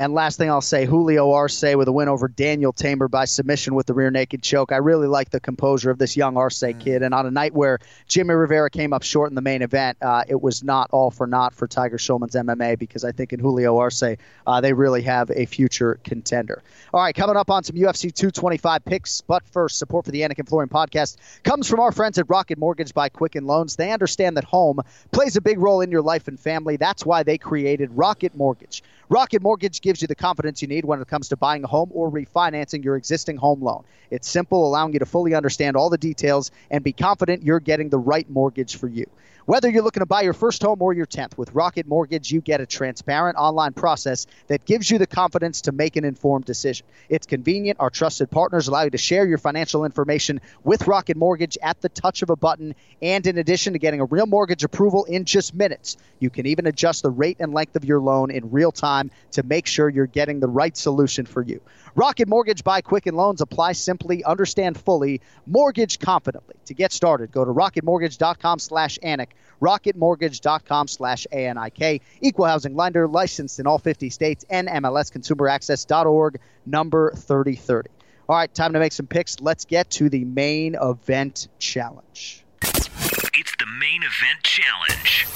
And 0.00 0.14
last 0.14 0.38
thing 0.38 0.48
I'll 0.48 0.62
say, 0.62 0.86
Julio 0.86 1.30
Arce 1.32 1.62
with 1.62 1.86
a 1.86 1.92
win 1.92 2.08
over 2.08 2.26
Daniel 2.26 2.72
Teymur 2.72 3.10
by 3.10 3.26
submission 3.26 3.74
with 3.74 3.84
the 3.84 3.92
rear 3.92 4.10
naked 4.10 4.42
choke. 4.42 4.72
I 4.72 4.78
really 4.78 5.06
like 5.06 5.28
the 5.28 5.40
composure 5.40 5.90
of 5.90 5.98
this 5.98 6.16
young 6.16 6.38
Arce 6.38 6.60
mm. 6.60 6.80
kid. 6.80 7.02
And 7.02 7.12
on 7.12 7.26
a 7.26 7.30
night 7.30 7.52
where 7.52 7.80
Jimmy 8.08 8.32
Rivera 8.32 8.70
came 8.70 8.94
up 8.94 9.02
short 9.02 9.30
in 9.30 9.34
the 9.34 9.42
main 9.42 9.60
event, 9.60 9.98
uh, 10.00 10.24
it 10.26 10.40
was 10.40 10.64
not 10.64 10.88
all 10.90 11.10
for 11.10 11.26
naught 11.26 11.54
for 11.54 11.68
Tiger 11.68 11.98
Schulmann's 11.98 12.34
MMA 12.34 12.78
because 12.78 13.04
I 13.04 13.12
think 13.12 13.34
in 13.34 13.40
Julio 13.40 13.76
Arce, 13.76 14.02
uh, 14.02 14.60
they 14.62 14.72
really 14.72 15.02
have 15.02 15.30
a 15.32 15.44
future 15.44 16.00
contender. 16.02 16.62
All 16.94 17.02
right, 17.02 17.14
coming 17.14 17.36
up 17.36 17.50
on 17.50 17.62
some 17.62 17.76
UFC 17.76 18.04
225 18.04 18.86
picks. 18.86 19.20
But 19.20 19.46
first, 19.48 19.76
support 19.76 20.06
for 20.06 20.12
the 20.12 20.22
Anik 20.22 20.38
and 20.38 20.48
Florian 20.48 20.70
podcast 20.70 21.18
comes 21.42 21.68
from 21.68 21.78
our 21.78 21.92
friends 21.92 22.16
at 22.16 22.24
Rocket 22.30 22.56
Mortgage 22.56 22.94
by 22.94 23.10
Quicken 23.10 23.44
Loans. 23.44 23.76
They 23.76 23.92
understand 23.92 24.38
that 24.38 24.44
home 24.44 24.80
plays 25.12 25.36
a 25.36 25.42
big 25.42 25.58
role 25.58 25.82
in 25.82 25.90
your 25.90 26.00
life 26.00 26.26
and 26.26 26.40
family. 26.40 26.78
That's 26.78 27.04
why 27.04 27.22
they 27.22 27.36
created 27.36 27.90
Rocket 27.92 28.34
Mortgage. 28.34 28.82
Rocket 29.10 29.42
Mortgage 29.42 29.80
gives 29.80 30.00
you 30.00 30.06
the 30.06 30.14
confidence 30.14 30.62
you 30.62 30.68
need 30.68 30.84
when 30.84 31.02
it 31.02 31.08
comes 31.08 31.30
to 31.30 31.36
buying 31.36 31.64
a 31.64 31.66
home 31.66 31.90
or 31.92 32.12
refinancing 32.12 32.84
your 32.84 32.94
existing 32.94 33.36
home 33.38 33.60
loan. 33.60 33.82
It's 34.08 34.28
simple, 34.28 34.64
allowing 34.64 34.92
you 34.92 35.00
to 35.00 35.04
fully 35.04 35.34
understand 35.34 35.76
all 35.76 35.90
the 35.90 35.98
details 35.98 36.52
and 36.70 36.84
be 36.84 36.92
confident 36.92 37.42
you're 37.42 37.58
getting 37.58 37.88
the 37.88 37.98
right 37.98 38.30
mortgage 38.30 38.76
for 38.76 38.86
you. 38.86 39.06
Whether 39.50 39.68
you're 39.68 39.82
looking 39.82 40.02
to 40.02 40.06
buy 40.06 40.22
your 40.22 40.32
first 40.32 40.62
home 40.62 40.80
or 40.80 40.92
your 40.92 41.06
10th, 41.06 41.36
with 41.36 41.52
Rocket 41.56 41.84
Mortgage, 41.88 42.30
you 42.30 42.40
get 42.40 42.60
a 42.60 42.66
transparent 42.66 43.36
online 43.36 43.72
process 43.72 44.28
that 44.46 44.64
gives 44.64 44.88
you 44.88 44.98
the 44.98 45.08
confidence 45.08 45.62
to 45.62 45.72
make 45.72 45.96
an 45.96 46.04
informed 46.04 46.44
decision. 46.44 46.86
It's 47.08 47.26
convenient. 47.26 47.80
Our 47.80 47.90
trusted 47.90 48.30
partners 48.30 48.68
allow 48.68 48.82
you 48.82 48.90
to 48.90 48.96
share 48.96 49.26
your 49.26 49.38
financial 49.38 49.84
information 49.84 50.40
with 50.62 50.86
Rocket 50.86 51.16
Mortgage 51.16 51.58
at 51.60 51.80
the 51.80 51.88
touch 51.88 52.22
of 52.22 52.30
a 52.30 52.36
button. 52.36 52.76
And 53.02 53.26
in 53.26 53.38
addition 53.38 53.72
to 53.72 53.80
getting 53.80 54.00
a 54.00 54.04
real 54.04 54.26
mortgage 54.26 54.62
approval 54.62 55.02
in 55.04 55.24
just 55.24 55.52
minutes, 55.52 55.96
you 56.20 56.30
can 56.30 56.46
even 56.46 56.68
adjust 56.68 57.02
the 57.02 57.10
rate 57.10 57.38
and 57.40 57.52
length 57.52 57.74
of 57.74 57.84
your 57.84 57.98
loan 57.98 58.30
in 58.30 58.52
real 58.52 58.70
time 58.70 59.10
to 59.32 59.42
make 59.42 59.66
sure 59.66 59.88
you're 59.88 60.06
getting 60.06 60.38
the 60.38 60.46
right 60.46 60.76
solution 60.76 61.26
for 61.26 61.42
you. 61.42 61.60
Rocket 61.96 62.28
Mortgage 62.28 62.62
by 62.62 62.82
Quicken 62.82 63.16
Loans. 63.16 63.40
Apply 63.40 63.72
simply, 63.72 64.22
understand 64.22 64.78
fully, 64.78 65.20
mortgage 65.44 65.98
confidently. 65.98 66.54
To 66.66 66.74
get 66.74 66.92
started, 66.92 67.32
go 67.32 67.44
to 67.44 67.52
rocketmortgage.com 67.52 68.60
slash 68.60 68.96
Anik, 69.02 69.30
rocketmortgage.com 69.60 70.88
slash 70.88 71.26
A-N-I-K. 71.32 72.00
Equal 72.20 72.46
housing 72.46 72.74
lender, 72.74 73.06
licensed 73.06 73.60
in 73.60 73.66
all 73.66 73.78
50 73.78 74.10
states, 74.10 74.44
and 74.50 74.68
MLSconsumeraccess.org, 74.68 76.40
number 76.66 77.12
3030. 77.12 77.90
All 78.28 78.36
right, 78.36 78.52
time 78.54 78.72
to 78.74 78.78
make 78.78 78.92
some 78.92 79.06
picks. 79.06 79.40
Let's 79.40 79.64
get 79.64 79.90
to 79.90 80.08
the 80.08 80.24
main 80.24 80.76
event 80.80 81.48
challenge. 81.58 82.44
It's 82.62 83.56
the 83.58 83.66
main 83.66 84.02
event 84.02 84.42
challenge. 84.42 85.26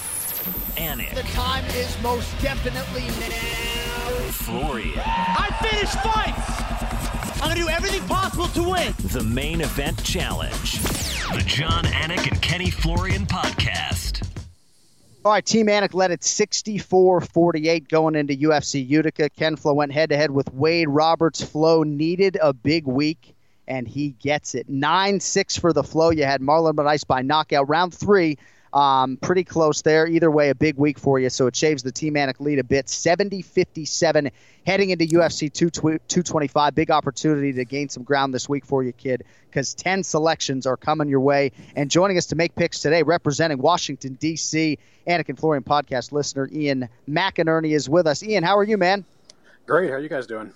Anik. 0.77 1.15
The 1.15 1.23
time 1.33 1.65
is 1.77 2.01
most 2.03 2.31
definitely 2.41 3.09
now. 3.19 4.31
Florian. 4.31 5.01
I 5.05 5.49
finished 5.63 5.99
fights! 6.03 6.54
I'm 7.45 7.51
gonna 7.51 7.61
do 7.61 7.69
everything 7.69 8.01
possible 8.09 8.47
to 8.49 8.63
win. 8.63 8.95
The 9.13 9.23
main 9.23 9.61
event 9.61 10.03
challenge. 10.03 10.79
The 10.81 11.43
Jon 11.47 11.85
Anik 11.85 12.27
and 12.27 12.41
Kenny 12.41 12.71
Florian 12.71 13.27
podcast. 13.27 14.27
All 15.27 15.33
right, 15.33 15.45
Team 15.45 15.67
Anik 15.67 15.93
led 15.93 16.11
at 16.11 16.25
64 16.25 17.21
48 17.21 17.87
going 17.87 18.15
into 18.15 18.33
UFC 18.33 18.89
Utica. 18.89 19.29
Ken 19.29 19.57
Flo 19.57 19.75
went 19.75 19.93
head 19.93 20.09
to 20.09 20.17
head 20.17 20.31
with 20.31 20.55
Wade 20.55 20.89
Roberts. 20.89 21.45
Flo 21.45 21.83
needed 21.83 22.39
a 22.41 22.55
big 22.55 22.87
week, 22.87 23.37
and 23.69 23.87
he 23.87 24.13
gets 24.13 24.55
it. 24.55 24.71
9 24.71 25.21
6 25.21 25.59
for 25.59 25.75
the 25.75 25.85
Flo. 25.85 26.09
You 26.09 26.25
had 26.25 26.41
Marlon 26.41 26.73
Moraes 26.73 27.07
by 27.07 27.21
knockout. 27.21 27.69
Round 27.69 27.93
three, 27.93 28.39
um, 28.75 29.17
pretty 29.19 29.45
close 29.45 29.83
there. 29.83 30.07
Either 30.07 30.31
way, 30.31 30.51
a 30.51 30.55
big 30.55 30.77
week 30.77 30.99
for 30.99 31.19
you. 31.19 31.31
So 31.31 31.47
it 31.47 31.55
shaves 31.55 31.85
the 31.85 31.93
Team 31.93 32.15
Anik 32.15 32.41
lead 32.41 32.59
a 32.59 32.65
bit. 32.65 32.89
70 32.89 33.41
57 33.41 34.31
heading 34.67 34.91
into 34.91 35.07
UFC 35.07 35.53
225. 35.53 36.75
Big 36.75 36.91
opportunity 36.91 37.53
to 37.53 37.65
gain 37.65 37.89
some 37.89 38.03
ground 38.03 38.35
this 38.35 38.49
week 38.49 38.67
for 38.67 38.83
you, 38.83 38.93
kid, 38.93 39.25
because 39.49 39.75
10 39.75 40.03
selections 40.03 40.67
are 40.67 40.77
coming 40.77 41.09
your 41.09 41.21
way. 41.21 41.53
And 41.77 41.89
joining 41.89 42.19
us 42.19 42.27
to 42.27 42.37
make 42.37 42.57
picks 42.57 42.81
today, 42.81 43.05
representing 43.05 43.59
Washington, 43.59 44.15
D.C., 44.15 44.79
Anik 45.07 45.29
and 45.29 45.39
Florian 45.39 45.63
podcast 45.63 46.13
listener 46.13 46.49
Ian 46.51 46.89
McInerney 47.09 47.75
is 47.77 47.89
with 47.89 48.07
us. 48.07 48.23
Ian, 48.23 48.43
how 48.43 48.59
are 48.59 48.65
you, 48.65 48.77
man? 48.77 49.05
Great. 49.67 49.91
How 49.91 49.97
are 49.97 50.01
you 50.01 50.09
guys 50.09 50.27
doing? 50.27 50.53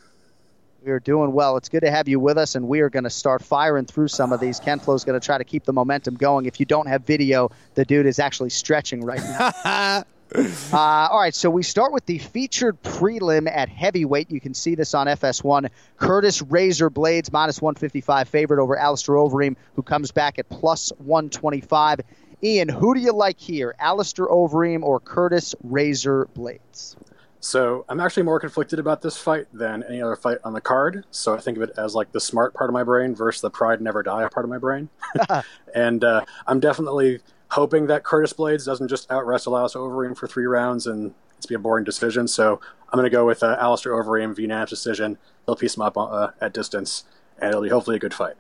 We 0.85 0.93
are 0.93 1.01
doing 1.01 1.33
well. 1.33 1.57
It's 1.57 1.69
good 1.69 1.81
to 1.81 1.91
have 1.91 2.07
you 2.07 2.21
with 2.21 2.39
us, 2.39 2.55
and 2.55 2.69
we 2.69 2.81
are 2.81 2.89
going 2.89 3.05
to 3.05 3.11
start 3.11 3.43
firing 3.43 3.85
through 3.85 4.09
some 4.09 4.33
of 4.33 4.39
these. 4.39 4.61
Ken 4.61 4.79
is 4.79 5.05
going 5.05 5.19
to 5.19 5.25
try 5.25 5.37
to 5.37 5.45
keep 5.45 5.65
the 5.65 5.73
momentum 5.73 6.15
going. 6.15 6.47
If 6.47 6.61
you 6.61 6.67
don't 6.67 6.87
have 6.87 7.05
video, 7.05 7.51
the 7.75 7.85
dude 7.85 8.07
is 8.07 8.21
actually 8.21 8.51
stretching 8.51 9.05
right 9.05 9.21
now. 9.21 10.05
Uh, 10.31 10.77
all 10.77 11.19
right, 11.19 11.35
so 11.35 11.49
we 11.49 11.63
start 11.63 11.91
with 11.91 12.05
the 12.05 12.19
featured 12.19 12.83
prelim 12.83 13.51
at 13.51 13.71
heavyweight. 13.71 14.31
You 14.31 14.43
can 14.43 14.53
see 14.53 14.75
this 14.75 14.93
on 14.93 15.07
FS1. 15.07 15.71
Curtis 15.97 16.43
Razor 16.43 16.91
Blaydes, 16.91 17.33
minus 17.33 17.63
155 17.63 18.29
favorite 18.29 18.63
over 18.63 18.77
Alistair 18.77 19.15
Overeem, 19.15 19.57
who 19.75 19.83
comes 19.83 20.13
back 20.13 20.39
at 20.39 20.47
plus 20.51 20.93
125. 20.99 22.01
Ian, 22.43 22.69
who 22.69 22.95
do 22.95 23.01
you 23.01 23.13
like 23.13 23.41
here, 23.41 23.75
Alistair 23.79 24.27
Overeem 24.27 24.83
or 24.83 25.01
Curtis 25.01 25.55
Razor 25.63 26.29
Blaydes? 26.37 26.95
So 27.41 27.85
I'm 27.89 28.01
actually 28.01 28.25
more 28.25 28.41
conflicted 28.41 28.79
about 28.79 29.01
this 29.01 29.17
fight 29.17 29.47
than 29.53 29.85
any 29.85 30.03
other 30.03 30.17
fight 30.17 30.39
on 30.45 30.53
the 30.53 30.61
card. 30.61 31.05
So 31.11 31.35
I 31.35 31.39
think 31.39 31.57
of 31.57 31.63
it 31.63 31.71
as 31.79 31.95
like 31.95 32.11
the 32.13 32.21
smart 32.21 32.53
part 32.55 32.69
of 32.69 32.75
my 32.75 32.83
brain 32.83 33.15
versus 33.15 33.41
the 33.41 33.51
pride 33.51 33.81
never 33.81 34.03
die 34.03 34.29
part 34.29 34.45
of 34.45 34.51
my 34.51 34.59
brain. 34.59 34.89
and 35.75 36.03
uh, 36.03 36.25
I'm 36.47 36.59
definitely 36.59 37.21
hoping 37.51 37.87
that 37.87 38.05
Curtis 38.05 38.33
Blaydes 38.33 38.65
doesn't 38.65 38.89
just 38.89 39.11
out 39.11 39.27
wrestle 39.27 39.57
Alistair 39.57 39.83
Overeem 39.83 40.17
for 40.17 40.27
three 40.27 40.47
rounds 40.47 40.87
and 40.87 41.15
it's 41.37 41.47
be 41.47 41.55
a 41.55 41.59
boring 41.59 41.85
decision. 41.85 42.29
So 42.29 42.61
I'm 42.93 42.97
going 42.99 43.05
to 43.05 43.17
go 43.17 43.25
with 43.25 43.43
uh, 43.43 43.57
Alistair 43.61 43.93
Overeem 43.93 44.35
via 44.35 44.43
unanimous 44.43 44.71
decision. 44.71 45.19
He'll 45.47 45.57
piece 45.57 45.77
him 45.77 45.83
up 45.83 45.97
uh, 45.97 46.31
at 46.41 46.53
distance, 46.53 47.05
and 47.39 47.51
it'll 47.51 47.63
be 47.63 47.69
hopefully 47.69 47.97
a 47.97 48.01
good 48.01 48.13
fight. 48.15 48.35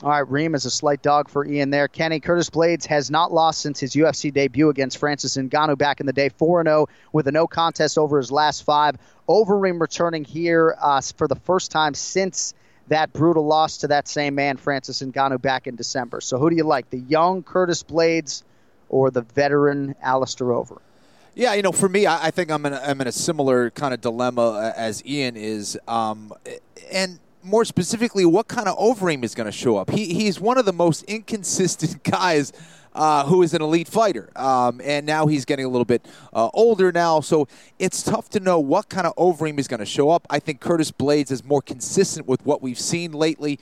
All 0.00 0.10
right, 0.10 0.30
Reem 0.30 0.54
is 0.54 0.64
a 0.64 0.70
slight 0.70 1.02
dog 1.02 1.28
for 1.28 1.44
Ian 1.44 1.70
there. 1.70 1.88
Kenny 1.88 2.20
Curtis 2.20 2.48
Blaydes 2.50 2.86
has 2.86 3.10
not 3.10 3.32
lost 3.32 3.60
since 3.60 3.80
his 3.80 3.94
UFC 3.96 4.32
debut 4.32 4.68
against 4.68 4.96
Francis 4.96 5.36
Ngannou 5.36 5.76
back 5.76 5.98
in 5.98 6.06
the 6.06 6.12
day, 6.12 6.28
4 6.28 6.62
0 6.62 6.86
with 7.12 7.26
a 7.26 7.32
no 7.32 7.48
contest 7.48 7.98
over 7.98 8.16
his 8.18 8.30
last 8.30 8.62
five. 8.62 8.96
Overeem 9.28 9.80
returning 9.80 10.24
here 10.24 10.76
uh, 10.80 11.00
for 11.16 11.26
the 11.26 11.34
first 11.34 11.72
time 11.72 11.94
since 11.94 12.54
that 12.86 13.12
brutal 13.12 13.44
loss 13.44 13.78
to 13.78 13.88
that 13.88 14.06
same 14.06 14.36
man, 14.36 14.56
Francis 14.56 15.02
Ngannou, 15.02 15.42
back 15.42 15.66
in 15.66 15.74
December. 15.74 16.20
So 16.20 16.38
who 16.38 16.48
do 16.48 16.54
you 16.54 16.64
like, 16.64 16.90
the 16.90 17.00
young 17.00 17.42
Curtis 17.42 17.82
Blaydes 17.82 18.44
or 18.88 19.10
the 19.10 19.22
veteran 19.22 19.96
Alistair 20.00 20.52
Over? 20.52 20.80
Yeah, 21.34 21.54
you 21.54 21.62
know, 21.62 21.72
for 21.72 21.88
me, 21.88 22.06
I, 22.06 22.26
I 22.26 22.30
think 22.30 22.52
I'm 22.52 22.64
in, 22.66 22.72
a, 22.72 22.80
I'm 22.80 23.00
in 23.00 23.08
a 23.08 23.12
similar 23.12 23.70
kind 23.70 23.92
of 23.92 24.00
dilemma 24.00 24.72
as 24.76 25.04
Ian 25.04 25.36
is. 25.36 25.76
Um, 25.88 26.32
and 26.92 27.18
more 27.48 27.64
specifically, 27.64 28.24
what 28.24 28.48
kind 28.48 28.68
of 28.68 28.76
Overeem 28.78 29.24
is 29.24 29.34
going 29.34 29.46
to 29.46 29.52
show 29.52 29.76
up. 29.76 29.90
He, 29.90 30.14
he's 30.14 30.38
one 30.40 30.58
of 30.58 30.64
the 30.64 30.72
most 30.72 31.04
inconsistent 31.04 32.02
guys 32.10 32.52
uh, 32.94 33.24
who 33.26 33.42
is 33.42 33.54
an 33.54 33.62
elite 33.62 33.88
fighter. 33.88 34.30
Um, 34.36 34.80
and 34.84 35.06
now 35.06 35.26
he's 35.26 35.44
getting 35.44 35.64
a 35.64 35.68
little 35.68 35.84
bit 35.84 36.04
uh, 36.32 36.50
older 36.52 36.90
now, 36.92 37.20
so 37.20 37.48
it's 37.78 38.02
tough 38.02 38.28
to 38.30 38.40
know 38.40 38.58
what 38.58 38.88
kind 38.88 39.06
of 39.06 39.14
Overeem 39.16 39.58
is 39.58 39.68
going 39.68 39.80
to 39.80 39.86
show 39.86 40.10
up. 40.10 40.26
I 40.30 40.38
think 40.38 40.60
Curtis 40.60 40.90
Blaydes 40.90 41.30
is 41.30 41.44
more 41.44 41.62
consistent 41.62 42.26
with 42.26 42.44
what 42.44 42.62
we've 42.62 42.78
seen 42.78 43.12
lately. 43.12 43.58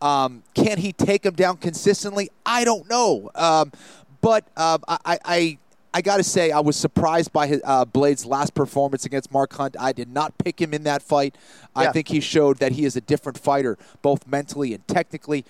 Um, 0.00 0.42
can 0.54 0.78
he 0.78 0.92
take 0.92 1.24
him 1.24 1.34
down 1.34 1.56
consistently? 1.56 2.30
I 2.44 2.64
don't 2.64 2.88
know. 2.88 3.30
Um, 3.34 3.72
but 4.20 4.46
uh, 4.56 4.78
I, 4.88 5.18
I 5.24 5.58
I 5.96 6.02
got 6.02 6.18
to 6.18 6.22
say, 6.22 6.50
I 6.50 6.60
was 6.60 6.76
surprised 6.76 7.32
by 7.32 7.46
his, 7.46 7.62
uh, 7.64 7.86
Blade's 7.86 8.26
last 8.26 8.52
performance 8.52 9.06
against 9.06 9.32
Mark 9.32 9.54
Hunt. 9.54 9.76
I 9.80 9.92
did 9.92 10.10
not 10.10 10.36
pick 10.36 10.60
him 10.60 10.74
in 10.74 10.82
that 10.82 11.00
fight. 11.00 11.38
Yeah. 11.74 11.84
I 11.84 11.92
think 11.92 12.08
he 12.08 12.20
showed 12.20 12.58
that 12.58 12.72
he 12.72 12.84
is 12.84 12.96
a 12.96 13.00
different 13.00 13.38
fighter, 13.38 13.78
both 14.02 14.26
mentally 14.26 14.74
and 14.74 14.86
technically. 14.86 15.46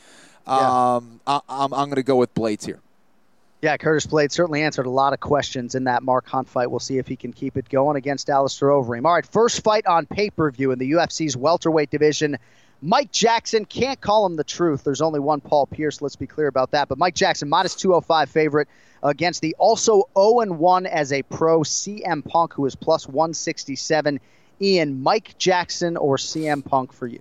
Um, 0.46 1.20
yeah. 1.26 1.40
I, 1.48 1.64
am 1.64 1.70
going 1.70 1.96
to 1.96 2.04
go 2.04 2.14
with 2.14 2.32
Blaydes 2.32 2.64
here. 2.64 2.78
Yeah, 3.60 3.76
Curtis 3.76 4.06
Blade 4.06 4.30
certainly 4.30 4.62
answered 4.62 4.86
a 4.86 4.90
lot 4.90 5.12
of 5.12 5.18
questions 5.18 5.74
in 5.74 5.82
that 5.84 6.04
Mark 6.04 6.28
Hunt 6.28 6.48
fight. 6.48 6.70
We'll 6.70 6.78
see 6.78 6.98
if 6.98 7.08
he 7.08 7.16
can 7.16 7.32
keep 7.32 7.56
it 7.56 7.68
going 7.68 7.96
against 7.96 8.30
Alistair 8.30 8.68
Overeem. 8.68 9.04
All 9.04 9.14
right, 9.14 9.26
first 9.26 9.64
fight 9.64 9.84
on 9.86 10.06
pay 10.06 10.30
per 10.30 10.48
view 10.52 10.70
in 10.70 10.78
the 10.78 10.92
UFC's 10.92 11.36
welterweight 11.36 11.90
division. 11.90 12.38
Mike 12.82 13.10
Jackson 13.10 13.64
can't 13.64 14.00
call 14.00 14.24
him 14.26 14.36
the 14.36 14.44
truth. 14.44 14.84
There's 14.84 15.00
only 15.00 15.18
one 15.18 15.40
Paul 15.40 15.66
Pierce. 15.66 16.00
Let's 16.00 16.14
be 16.14 16.28
clear 16.28 16.46
about 16.46 16.70
that. 16.70 16.88
But 16.88 16.98
Mike 16.98 17.16
Jackson, 17.16 17.48
minus 17.48 17.74
205 17.74 18.30
favorite 18.30 18.68
against 19.06 19.40
the 19.40 19.54
also 19.58 20.08
0 20.16 20.52
1 20.52 20.86
as 20.86 21.12
a 21.12 21.22
pro 21.22 21.60
CM 21.60 22.24
Punk, 22.24 22.52
who 22.52 22.66
is 22.66 22.74
plus 22.74 23.08
167. 23.08 24.20
Ian, 24.60 25.02
Mike 25.02 25.36
Jackson 25.38 25.96
or 25.96 26.16
CM 26.16 26.64
Punk 26.64 26.92
for 26.92 27.06
you? 27.06 27.20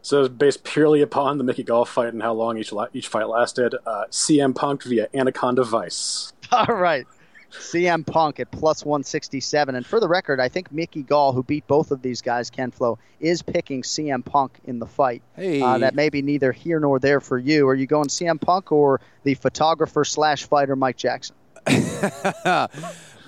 So 0.00 0.28
based 0.28 0.64
purely 0.64 1.00
upon 1.00 1.38
the 1.38 1.44
Mickey 1.44 1.62
Gall 1.62 1.84
fight 1.84 2.12
and 2.12 2.22
how 2.22 2.32
long 2.32 2.58
each 2.58 2.72
each 2.92 3.08
fight 3.08 3.28
lasted, 3.28 3.74
uh, 3.86 4.04
CM 4.10 4.54
Punk 4.54 4.82
via 4.82 5.08
Anaconda 5.14 5.64
Vice. 5.64 6.32
All 6.52 6.66
right. 6.66 7.06
CM 7.52 8.06
Punk 8.06 8.40
at 8.40 8.50
plus 8.50 8.84
167. 8.84 9.74
And 9.74 9.86
for 9.86 10.00
the 10.00 10.08
record, 10.08 10.40
I 10.40 10.48
think 10.48 10.72
Mickey 10.72 11.02
Gall, 11.02 11.32
who 11.32 11.42
beat 11.42 11.66
both 11.66 11.90
of 11.90 12.02
these 12.02 12.22
guys, 12.22 12.50
Ken 12.50 12.70
Flo, 12.70 12.98
is 13.20 13.42
picking 13.42 13.82
CM 13.82 14.24
Punk 14.24 14.58
in 14.64 14.78
the 14.78 14.86
fight. 14.86 15.22
Hey. 15.36 15.60
Uh, 15.60 15.78
that 15.78 15.94
may 15.94 16.08
be 16.08 16.22
neither 16.22 16.52
here 16.52 16.80
nor 16.80 16.98
there 16.98 17.20
for 17.20 17.38
you. 17.38 17.68
Are 17.68 17.74
you 17.74 17.86
going 17.86 18.08
CM 18.08 18.40
Punk 18.40 18.72
or 18.72 19.00
the 19.24 19.34
photographer 19.34 20.04
slash 20.04 20.44
fighter 20.44 20.76
Mike 20.76 20.96
Jackson? 20.96 21.36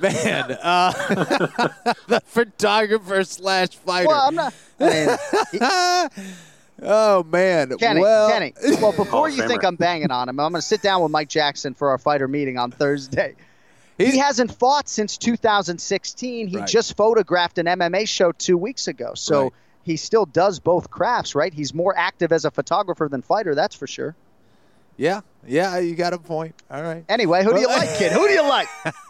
Man, 0.01 0.51
uh, 0.61 0.91
the 2.09 2.21
photographer 2.25 3.23
slash 3.23 3.71
fighter. 3.71 4.09
Well, 4.09 4.27
I'm 4.27 4.35
not. 4.35 4.55
I 4.81 6.09
mean, 6.11 6.27
Oh 6.83 7.23
man, 7.25 7.77
Kenny, 7.79 8.01
well, 8.01 8.29
Kenny. 8.29 8.53
Well, 8.81 8.93
before 8.93 9.29
you 9.29 9.47
think 9.47 9.65
I'm 9.65 9.77
banging 9.77 10.11
on 10.11 10.29
him, 10.29 10.41
I'm 10.41 10.53
going 10.53 10.61
to 10.61 10.67
sit 10.67 10.83
down 10.83 11.03
with 11.03 11.13
Mike 11.13 11.29
Jackson 11.29 11.73
for 11.73 11.91
our 11.91 11.99
fighter 11.99 12.27
meeting 12.27 12.59
on 12.59 12.73
Thursday. 12.73 13.37
He 13.99 14.19
hasn't 14.19 14.53
fought 14.59 14.89
since 14.89 15.17
2016. 15.19 16.49
He 16.49 16.57
Right. 16.57 16.67
just 16.69 16.97
photographed 16.97 17.59
an 17.59 17.67
MMA 17.67 18.07
show 18.07 18.33
two 18.33 18.57
weeks 18.59 18.89
ago. 18.89 19.13
So 19.15 19.43
Right. 19.45 19.53
he 19.83 19.97
still 19.97 20.27
does 20.27 20.59
both 20.59 20.91
crafts, 20.91 21.35
right? 21.35 21.53
He's 21.55 21.73
more 21.75 21.97
active 21.97 22.33
as 22.33 22.45
a 22.45 22.51
photographer 22.51 23.09
than 23.09 23.23
fighter, 23.23 23.55
that's 23.55 23.75
for 23.77 23.87
sure. 23.87 24.15
yeah, 24.97 25.23
yeah, 25.45 25.77
you 25.79 25.97
got 25.97 26.13
a 26.13 26.19
point. 26.19 26.55
All 26.71 26.81
right. 26.81 27.05
Anyway, 27.09 27.43
who 27.43 27.53
do 27.53 27.59
you 27.61 27.67
like, 27.67 27.89
kid? 27.99 28.13
Who 28.13 28.29
do 28.29 28.33
you 28.33 28.43
like? 28.49 28.69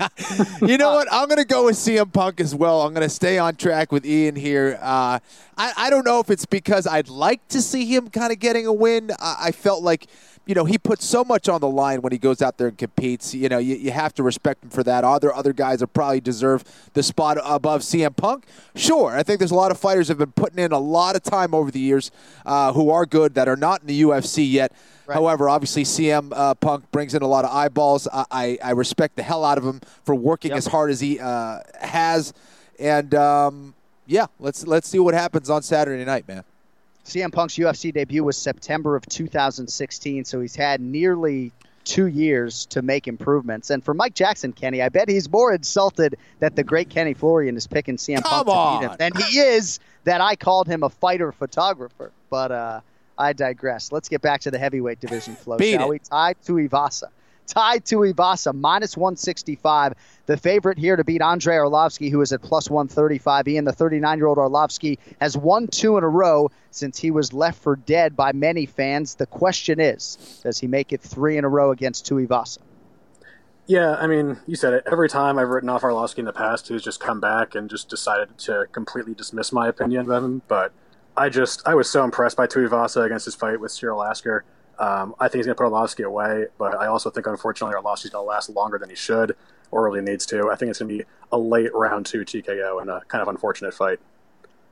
you 0.62 0.78
know 0.78 0.92
what? 0.94 1.06
I'm 1.12 1.28
going 1.28 1.36
to 1.38 1.44
go 1.44 1.66
with 1.66 1.76
CM 1.76 2.10
Punk 2.10 2.40
as 2.40 2.54
well. 2.54 2.80
I'm 2.82 2.94
going 2.94 3.06
to 3.06 3.14
stay 3.14 3.36
on 3.36 3.56
track 3.56 3.92
with 3.92 4.06
Ian 4.06 4.34
here. 4.34 4.78
Uh, 4.80 5.18
I, 5.58 5.72
I 5.76 5.90
don't 5.90 6.06
know 6.06 6.20
if 6.20 6.30
it's 6.30 6.46
because 6.46 6.86
I'd 6.86 7.10
like 7.10 7.46
to 7.48 7.60
see 7.60 7.84
him 7.84 8.08
kind 8.08 8.32
of 8.32 8.38
getting 8.38 8.66
a 8.66 8.72
win. 8.72 9.10
I, 9.20 9.36
I 9.48 9.52
felt 9.52 9.82
like, 9.82 10.06
you 10.46 10.54
know, 10.54 10.64
he 10.64 10.76
puts 10.76 11.06
so 11.06 11.24
much 11.24 11.48
on 11.48 11.60
the 11.60 11.68
line 11.68 12.02
when 12.02 12.12
he 12.12 12.18
goes 12.18 12.42
out 12.42 12.58
there 12.58 12.68
and 12.68 12.76
competes. 12.76 13.34
You 13.34 13.48
know, 13.48 13.58
you, 13.58 13.76
you 13.76 13.90
have 13.92 14.12
to 14.14 14.22
respect 14.22 14.62
him 14.62 14.70
for 14.70 14.82
that. 14.82 15.02
Other 15.04 15.32
other 15.32 15.52
guys 15.52 15.80
that 15.80 15.88
probably 15.88 16.20
deserve 16.20 16.64
the 16.92 17.02
spot 17.02 17.38
above 17.42 17.80
CM 17.80 18.14
Punk. 18.14 18.44
Sure, 18.74 19.16
I 19.16 19.22
think 19.22 19.38
there's 19.38 19.50
a 19.50 19.56
lot 19.56 19.70
of 19.70 19.78
fighters 19.78 20.08
have 20.08 20.18
been 20.18 20.32
putting 20.32 20.58
in 20.58 20.72
a 20.72 20.78
lot 20.78 21.16
of 21.16 21.22
time 21.22 21.54
over 21.54 21.70
the 21.70 21.80
years 21.80 22.10
uh, 22.44 22.72
who 22.72 22.90
are 22.90 23.06
good 23.06 23.34
that 23.34 23.48
are 23.48 23.56
not 23.56 23.80
in 23.80 23.86
the 23.86 24.02
UFC 24.02 24.50
yet. 24.50 24.72
However, 25.08 25.48
obviously 25.48 25.84
CM 25.84 26.32
uh, 26.34 26.54
Punk 26.54 26.90
brings 26.90 27.14
in 27.14 27.22
a 27.22 27.26
lot 27.26 27.44
of 27.44 27.50
eyeballs. 27.50 28.08
I, 28.12 28.24
I, 28.30 28.58
I 28.64 28.70
respect 28.70 29.16
the 29.16 29.22
hell 29.22 29.44
out 29.44 29.58
of 29.58 29.64
him 29.64 29.80
for 30.04 30.14
working 30.14 30.52
as 30.52 30.66
hard 30.66 30.90
as 30.90 31.00
he 31.00 31.20
uh, 31.20 31.60
has, 31.80 32.32
and 32.78 33.14
um, 33.14 33.74
yeah, 34.06 34.26
let's 34.38 34.66
let's 34.66 34.88
see 34.88 34.98
what 34.98 35.14
happens 35.14 35.48
on 35.48 35.62
Saturday 35.62 36.04
night, 36.04 36.28
man. 36.28 36.44
CM 37.04 37.32
Punk's 37.32 37.54
UFC 37.56 37.92
debut 37.92 38.24
was 38.24 38.36
September 38.36 38.96
of 38.96 39.06
2016, 39.06 40.24
so 40.24 40.40
he's 40.40 40.56
had 40.56 40.80
nearly 40.80 41.52
two 41.84 42.06
years 42.06 42.66
to 42.66 42.82
make 42.82 43.06
improvements. 43.06 43.70
And 43.70 43.84
for 43.84 43.92
Mike 43.92 44.14
Jackson, 44.14 44.52
Kenny, 44.52 44.80
I 44.80 44.88
bet 44.88 45.08
he's 45.08 45.30
more 45.30 45.52
insulted 45.52 46.16
that 46.40 46.56
the 46.56 46.64
great 46.64 46.88
Kenny 46.88 47.14
Florian 47.14 47.56
is 47.56 47.66
picking 47.66 47.96
CM 47.96 48.22
Come 48.22 48.46
Punk 48.46 48.80
to 48.80 48.88
beat 48.88 48.90
him 48.90 48.96
than 48.98 49.22
he 49.22 49.38
is 49.38 49.80
that 50.04 50.20
I 50.20 50.36
called 50.36 50.66
him 50.66 50.82
a 50.82 50.88
fighter 50.88 51.30
photographer. 51.30 52.10
But 52.30 52.52
uh, 52.52 52.80
I 53.18 53.32
digress. 53.32 53.92
Let's 53.92 54.08
get 54.08 54.22
back 54.22 54.42
to 54.42 54.50
the 54.50 54.58
heavyweight 54.58 55.00
division 55.00 55.36
Flo, 55.36 55.58
shall 55.58 55.86
it. 55.86 55.88
we? 55.88 55.98
Tied 55.98 56.36
to 56.46 56.58
Tai 57.46 57.78
Tuivasa, 57.78 58.54
minus 58.54 58.96
165. 58.96 59.94
The 60.26 60.36
favorite 60.36 60.78
here 60.78 60.96
to 60.96 61.04
beat 61.04 61.22
Andrei 61.22 61.56
Arlovsky, 61.56 62.10
who 62.10 62.20
is 62.20 62.32
at 62.32 62.42
plus 62.42 62.70
135. 62.70 63.48
Ian, 63.48 63.64
the 63.64 63.72
39 63.72 64.18
year 64.18 64.26
old 64.26 64.38
Arlovsky, 64.38 64.98
has 65.20 65.36
won 65.36 65.66
two 65.68 65.98
in 65.98 66.04
a 66.04 66.08
row 66.08 66.50
since 66.70 66.98
he 66.98 67.10
was 67.10 67.32
left 67.32 67.62
for 67.62 67.76
dead 67.76 68.16
by 68.16 68.32
many 68.32 68.66
fans. 68.66 69.16
The 69.16 69.26
question 69.26 69.80
is, 69.80 70.40
does 70.42 70.58
he 70.58 70.66
make 70.66 70.92
it 70.92 71.00
three 71.00 71.36
in 71.36 71.44
a 71.44 71.48
row 71.48 71.70
against 71.70 72.06
Tuivasa? 72.06 72.58
Yeah, 73.66 73.94
I 73.94 74.06
mean, 74.06 74.38
you 74.46 74.56
said 74.56 74.74
it. 74.74 74.82
Every 74.90 75.08
time 75.08 75.38
I've 75.38 75.48
written 75.48 75.70
off 75.70 75.82
Arlovsky 75.82 76.18
in 76.18 76.26
the 76.26 76.32
past, 76.32 76.68
he's 76.68 76.82
just 76.82 77.00
come 77.00 77.18
back 77.18 77.54
and 77.54 77.70
just 77.70 77.88
decided 77.88 78.36
to 78.38 78.66
completely 78.72 79.14
dismiss 79.14 79.52
my 79.52 79.68
opinion 79.68 80.10
of 80.10 80.22
him. 80.22 80.42
But 80.48 80.72
I 81.16 81.30
just, 81.30 81.66
I 81.66 81.74
was 81.74 81.88
so 81.88 82.04
impressed 82.04 82.36
by 82.36 82.46
Tuivasa 82.46 83.04
against 83.04 83.24
his 83.24 83.34
fight 83.34 83.60
with 83.60 83.72
Cyril 83.72 84.02
Asker. 84.02 84.44
Um, 84.78 85.14
I 85.20 85.28
think 85.28 85.40
he's 85.40 85.46
going 85.46 85.56
to 85.56 85.62
put 85.62 85.72
Arlovsky 85.72 86.04
away, 86.04 86.46
but 86.58 86.74
I 86.74 86.86
also 86.86 87.10
think, 87.10 87.26
unfortunately, 87.26 87.76
Arlovsky's 87.76 88.10
going 88.10 88.24
to 88.24 88.28
last 88.28 88.48
longer 88.50 88.78
than 88.78 88.90
he 88.90 88.96
should 88.96 89.36
or 89.70 89.84
really 89.84 90.00
needs 90.00 90.26
to. 90.26 90.50
I 90.50 90.56
think 90.56 90.70
it's 90.70 90.78
going 90.78 90.88
to 90.90 90.98
be 90.98 91.04
a 91.32 91.38
late 91.38 91.74
round 91.74 92.06
two 92.06 92.20
TKO 92.20 92.80
and 92.80 92.90
a 92.90 93.00
kind 93.08 93.22
of 93.22 93.28
unfortunate 93.28 93.74
fight. 93.74 93.98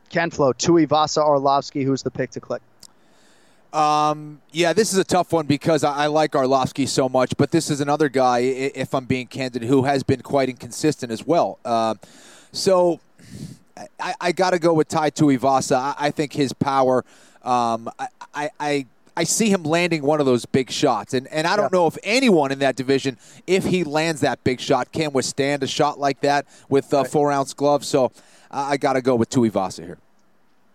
Ken 0.09 0.31
Flo, 0.31 0.53
Tuivasa 0.53 1.25
Arlovsky, 1.25 1.85
who's 1.85 2.03
the 2.03 2.11
pick 2.11 2.31
to 2.33 2.41
click? 2.41 2.63
Um, 3.73 4.43
yeah, 4.53 4.75
this 4.75 4.93
is 4.93 4.99
a 4.99 5.05
tough 5.05 5.33
one 5.33 5.47
because 5.47 5.83
I, 5.83 6.05
I 6.05 6.07
like 6.09 6.33
Arlovsky 6.33 6.87
so 6.87 7.09
much, 7.09 7.35
but 7.39 7.51
this 7.51 7.71
is 7.71 7.81
another 7.81 8.11
guy, 8.11 8.41
if 8.41 8.95
I'm 8.95 9.07
being 9.07 9.27
candid, 9.27 9.63
who 9.63 9.85
has 9.85 10.03
been 10.03 10.21
quite 10.21 10.51
inconsistent 10.51 11.11
as 11.11 11.27
well. 11.27 11.59
Uh, 11.65 11.95
so 12.53 13.01
I, 13.99 14.15
I 14.21 14.33
got 14.33 14.51
to 14.51 14.59
go 14.59 14.75
with 14.75 14.89
Tai 14.89 15.11
Tuivasa. 15.11 15.77
I, 15.77 15.95
I 15.99 16.11
think 16.11 16.35
his 16.35 16.53
power. 16.53 17.05
Um, 17.43 17.91
I, 18.35 18.51
I, 18.61 18.87
I 19.17 19.25
see 19.25 19.51
him 19.51 19.63
landing 19.63 20.03
one 20.03 20.21
of 20.21 20.27
those 20.27 20.47
big 20.47 20.71
shots. 20.71 21.13
And, 21.13 21.27
and 21.29 21.47
I 21.47 21.57
don't 21.57 21.73
know 21.73 21.87
if 21.87 21.99
anyone 22.03 22.51
in 22.51 22.61
that 22.61 22.77
division, 22.77 23.19
if 23.47 23.65
he 23.65 23.85
lands 23.85 24.23
that 24.23 24.43
big 24.43 24.61
shot, 24.61 24.93
can 24.93 25.13
withstand 25.13 25.63
a 25.63 25.67
shot 25.67 25.99
like 25.99 26.21
that 26.21 26.47
with 26.69 26.93
uh, 26.95 27.05
four 27.05 27.31
ounce 27.31 27.53
glove. 27.53 27.85
So 27.85 28.07
uh, 28.51 28.69
I 28.71 28.77
got 28.79 28.95
to 28.95 29.03
go 29.03 29.15
with 29.15 29.29
Tuivasa 29.29 29.85
here. 29.85 29.99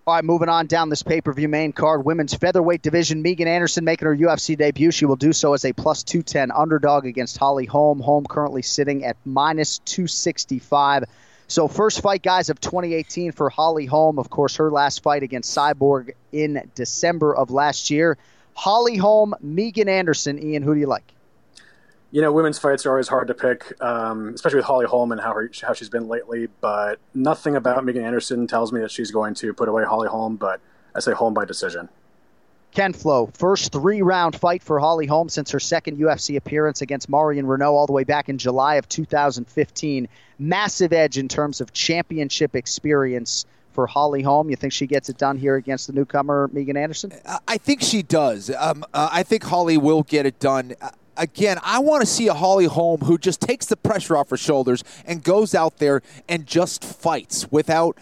All 0.06 0.14
right, 0.14 0.24
moving 0.24 0.48
on 0.48 0.68
down 0.68 0.90
this 0.90 1.04
pay 1.04 1.20
per 1.20 1.34
view 1.34 1.50
main 1.50 1.74
card. 1.74 2.06
Women's 2.06 2.34
featherweight 2.34 2.82
division. 2.82 3.22
Megan 3.22 3.48
Anderson 3.48 3.84
making 3.84 4.06
her 4.06 4.16
UFC 4.16 4.58
debut. 4.58 4.90
She 4.90 5.06
will 5.06 5.18
do 5.18 5.34
so 5.34 5.54
as 5.54 5.66
a 5.66 5.74
plus 5.74 6.04
210 6.04 6.50
underdog 6.52 7.06
against 7.06 7.38
Holly 7.38 7.66
Holm. 7.66 8.00
Holm 8.00 8.26
currently 8.26 8.62
sitting 8.62 9.04
at 9.04 9.18
minus 9.26 9.80
265. 9.80 11.04
So, 11.48 11.68
first 11.68 12.02
fight, 12.02 12.22
guys, 12.22 12.50
of 12.50 12.60
2018 12.60 13.32
for 13.32 13.50
Holly 13.50 13.86
Holm. 13.86 14.20
Of 14.20 14.30
course, 14.30 14.58
her 14.58 14.70
last 14.70 15.02
fight 15.02 15.24
against 15.24 15.56
Cyborg 15.56 16.12
in 16.32 16.70
December 16.76 17.36
of 17.36 17.52
last 17.52 17.90
year. 17.90 18.18
Holly 18.54 18.98
Holm, 18.98 19.34
Megan 19.42 19.88
Anderson. 19.88 20.44
Ian, 20.44 20.64
who 20.64 20.74
do 20.74 20.80
you 20.80 20.88
like? 20.88 21.14
you 22.12 22.22
know, 22.22 22.32
women's 22.32 22.58
fights 22.58 22.86
are 22.86 22.92
always 22.92 23.10
hard 23.10 23.28
to 23.28 23.34
pick, 23.34 23.80
um, 23.82 24.30
especially 24.34 24.58
with 24.58 24.66
Holly 24.66 24.86
Holm 24.86 25.12
and 25.12 25.20
how 25.20 25.34
her, 25.34 25.52
how 25.62 25.74
she's 25.74 25.90
been 25.90 26.08
lately. 26.08 26.48
But 26.62 27.00
nothing 27.14 27.56
about 27.56 27.84
Megan 27.84 28.04
Anderson 28.04 28.48
tells 28.48 28.72
me 28.72 28.80
that 28.82 28.92
she's 28.92 29.12
going 29.12 29.34
to 29.36 29.54
put 29.54 29.68
away 29.68 29.84
Holly 29.84 30.08
Holm. 30.08 30.38
But 30.38 30.62
I 30.96 31.00
say 31.00 31.12
Holm 31.12 31.34
by 31.34 31.46
decision. 31.46 31.90
Ken 32.72 32.94
Flo, 32.94 33.30
first 33.34 33.72
three 33.72 34.02
round 34.02 34.36
fight 34.36 34.62
for 34.62 34.80
Holly 34.80 35.08
Holm 35.08 35.30
since 35.30 35.52
her 35.52 35.60
second 35.60 35.98
UFC 35.98 36.38
appearance 36.38 36.82
against 36.82 37.10
Marion 37.10 37.46
Reneau 37.46 37.72
all 37.72 37.88
the 37.88 37.94
way 37.94 38.04
back 38.04 38.30
in 38.30 38.38
July 38.38 38.76
of 38.76 38.88
2015. 38.88 40.08
Massive 40.40 40.94
edge 40.94 41.18
in 41.18 41.28
terms 41.28 41.62
of 41.62 41.74
championship 41.74 42.56
experience 42.56 43.46
for 43.74 43.88
Holly 43.88 44.22
Holm. 44.22 44.50
You 44.50 44.56
think 44.56 44.74
she 44.74 44.88
gets 44.88 45.10
it 45.10 45.18
done 45.18 45.38
here 45.38 45.56
against 45.56 45.88
the 45.88 45.94
newcomer 45.94 46.50
Megan 46.54 46.78
Anderson? 46.78 47.14
I 47.48 47.58
think 47.58 47.82
she 47.82 48.04
does. 48.04 48.50
Um, 48.50 48.84
uh, 48.94 49.10
I 49.12 49.24
think 49.24 49.44
Holly 49.44 49.78
will 49.78 50.04
get 50.04 50.26
it 50.26 50.40
done 50.40 50.76
again, 51.18 51.60
I 51.64 51.80
want 51.80 52.02
to 52.02 52.06
see 52.06 52.28
a 52.28 52.34
Holly 52.34 52.66
Holm 52.66 53.02
who 53.02 53.18
just 53.18 53.42
takes 53.42 53.66
the 53.66 53.76
pressure 53.76 54.16
off 54.16 54.30
her 54.30 54.38
shoulders 54.38 54.84
and 55.06 55.24
goes 55.24 55.54
out 55.54 55.78
there 55.78 56.02
and 56.30 56.46
just 56.46 56.84
fights 56.84 57.52
without 57.52 57.98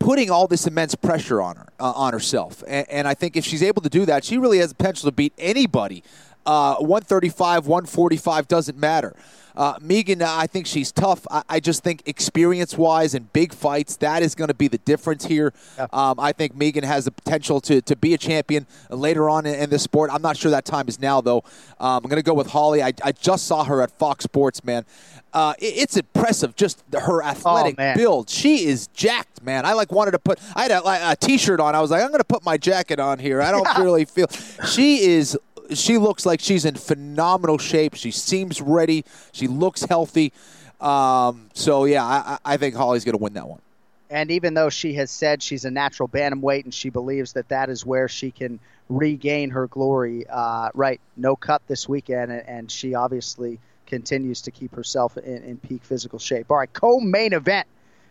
putting 0.00 0.30
all 0.30 0.48
this 0.48 0.66
immense 0.66 0.96
pressure 0.96 1.40
on 1.40 1.54
her 1.54 1.68
uh, 1.78 1.92
on 1.94 2.12
herself. 2.12 2.64
And, 2.66 2.90
and, 2.90 3.06
I 3.06 3.14
think 3.14 3.36
if 3.36 3.44
she's 3.44 3.62
able 3.62 3.82
to 3.82 3.88
do 3.88 4.04
that, 4.06 4.24
she 4.24 4.38
really 4.38 4.58
has 4.58 4.70
the 4.70 4.74
potential 4.74 5.08
to 5.08 5.14
beat 5.14 5.32
anybody. 5.38 6.02
Uh, 6.44 6.76
135, 6.76 7.66
145 7.68 8.48
doesn't 8.48 8.78
matter. 8.78 9.14
Uh, 9.60 9.74
Megan, 9.78 10.22
I 10.22 10.46
think 10.46 10.66
she's 10.66 10.90
tough. 10.90 11.26
I, 11.30 11.42
I 11.46 11.60
just 11.60 11.82
think 11.82 12.02
experience 12.06 12.78
wise 12.78 13.14
and 13.14 13.30
big 13.34 13.52
fights, 13.52 13.96
that 13.96 14.22
is 14.22 14.34
going 14.34 14.48
to 14.48 14.54
be 14.54 14.68
the 14.68 14.78
difference 14.78 15.26
here. 15.26 15.52
Yeah. 15.76 15.86
Um, 15.92 16.18
I 16.18 16.32
think 16.32 16.56
Megan 16.56 16.82
has 16.82 17.04
the 17.04 17.10
potential 17.10 17.60
to, 17.60 17.82
to 17.82 17.94
be 17.94 18.14
a 18.14 18.18
champion 18.18 18.66
later 18.88 19.28
on 19.28 19.44
in, 19.44 19.54
in 19.56 19.68
this 19.68 19.82
sport. 19.82 20.10
I'm 20.14 20.22
not 20.22 20.38
sure 20.38 20.50
that 20.50 20.64
time 20.64 20.88
is 20.88 20.98
now, 20.98 21.20
though. 21.20 21.44
Um, 21.78 22.02
I'm 22.02 22.02
going 22.04 22.16
to 22.16 22.22
go 22.22 22.32
with 22.32 22.46
Holly. 22.46 22.82
I, 22.82 22.94
I 23.04 23.12
just 23.12 23.46
saw 23.46 23.62
her 23.64 23.82
at 23.82 23.90
Fox 23.90 24.24
Sports, 24.24 24.64
man. 24.64 24.86
Uh, 25.34 25.52
it, 25.58 25.74
it's 25.76 25.96
impressive, 25.98 26.56
just 26.56 26.82
her 26.98 27.22
athletic 27.22 27.74
oh, 27.78 27.94
build. 27.94 28.30
She 28.30 28.64
is 28.64 28.86
jacked, 28.94 29.42
man. 29.42 29.66
I 29.66 29.74
like 29.74 29.92
wanted 29.92 30.12
to 30.12 30.18
put. 30.18 30.38
I 30.56 30.62
had 30.62 30.70
a, 30.70 31.10
a 31.10 31.16
t-shirt 31.16 31.60
on. 31.60 31.74
I 31.74 31.82
was 31.82 31.90
like, 31.90 32.02
I'm 32.02 32.08
going 32.08 32.20
to 32.20 32.24
put 32.24 32.46
my 32.46 32.56
jacket 32.56 32.98
on 32.98 33.18
here. 33.18 33.42
I 33.42 33.50
don't 33.50 33.78
really 33.78 34.06
feel. 34.06 34.28
She 34.66 35.00
is 35.00 35.38
she 35.74 35.98
looks 35.98 36.26
like 36.26 36.40
she's 36.40 36.64
in 36.64 36.74
phenomenal 36.74 37.58
shape. 37.58 37.94
She 37.94 38.10
seems 38.10 38.60
ready. 38.60 39.04
She 39.32 39.46
looks 39.46 39.82
healthy. 39.84 40.32
Um, 40.80 41.50
so 41.54 41.84
yeah, 41.84 42.04
I, 42.04 42.38
I 42.44 42.56
think 42.56 42.74
Holly's 42.74 43.04
going 43.04 43.16
to 43.16 43.22
win 43.22 43.34
that 43.34 43.48
one. 43.48 43.60
And 44.08 44.30
even 44.32 44.54
though 44.54 44.70
she 44.70 44.94
has 44.94 45.10
said 45.10 45.42
she's 45.42 45.64
a 45.64 45.70
natural 45.70 46.08
bantamweight 46.08 46.64
and 46.64 46.74
she 46.74 46.90
believes 46.90 47.34
that 47.34 47.48
that 47.48 47.70
is 47.70 47.86
where 47.86 48.08
she 48.08 48.32
can 48.32 48.58
regain 48.88 49.50
her 49.50 49.68
glory, 49.68 50.26
uh, 50.28 50.70
right? 50.74 51.00
No 51.16 51.36
cut 51.36 51.62
this 51.68 51.88
weekend, 51.88 52.32
and 52.32 52.70
she 52.70 52.94
obviously 52.94 53.60
continues 53.86 54.42
to 54.42 54.50
keep 54.50 54.74
herself 54.74 55.16
in, 55.16 55.42
in 55.44 55.58
peak 55.58 55.84
physical 55.84 56.18
shape. 56.18 56.50
All 56.50 56.56
right, 56.56 56.72
co-main 56.72 57.32
event 57.32 57.68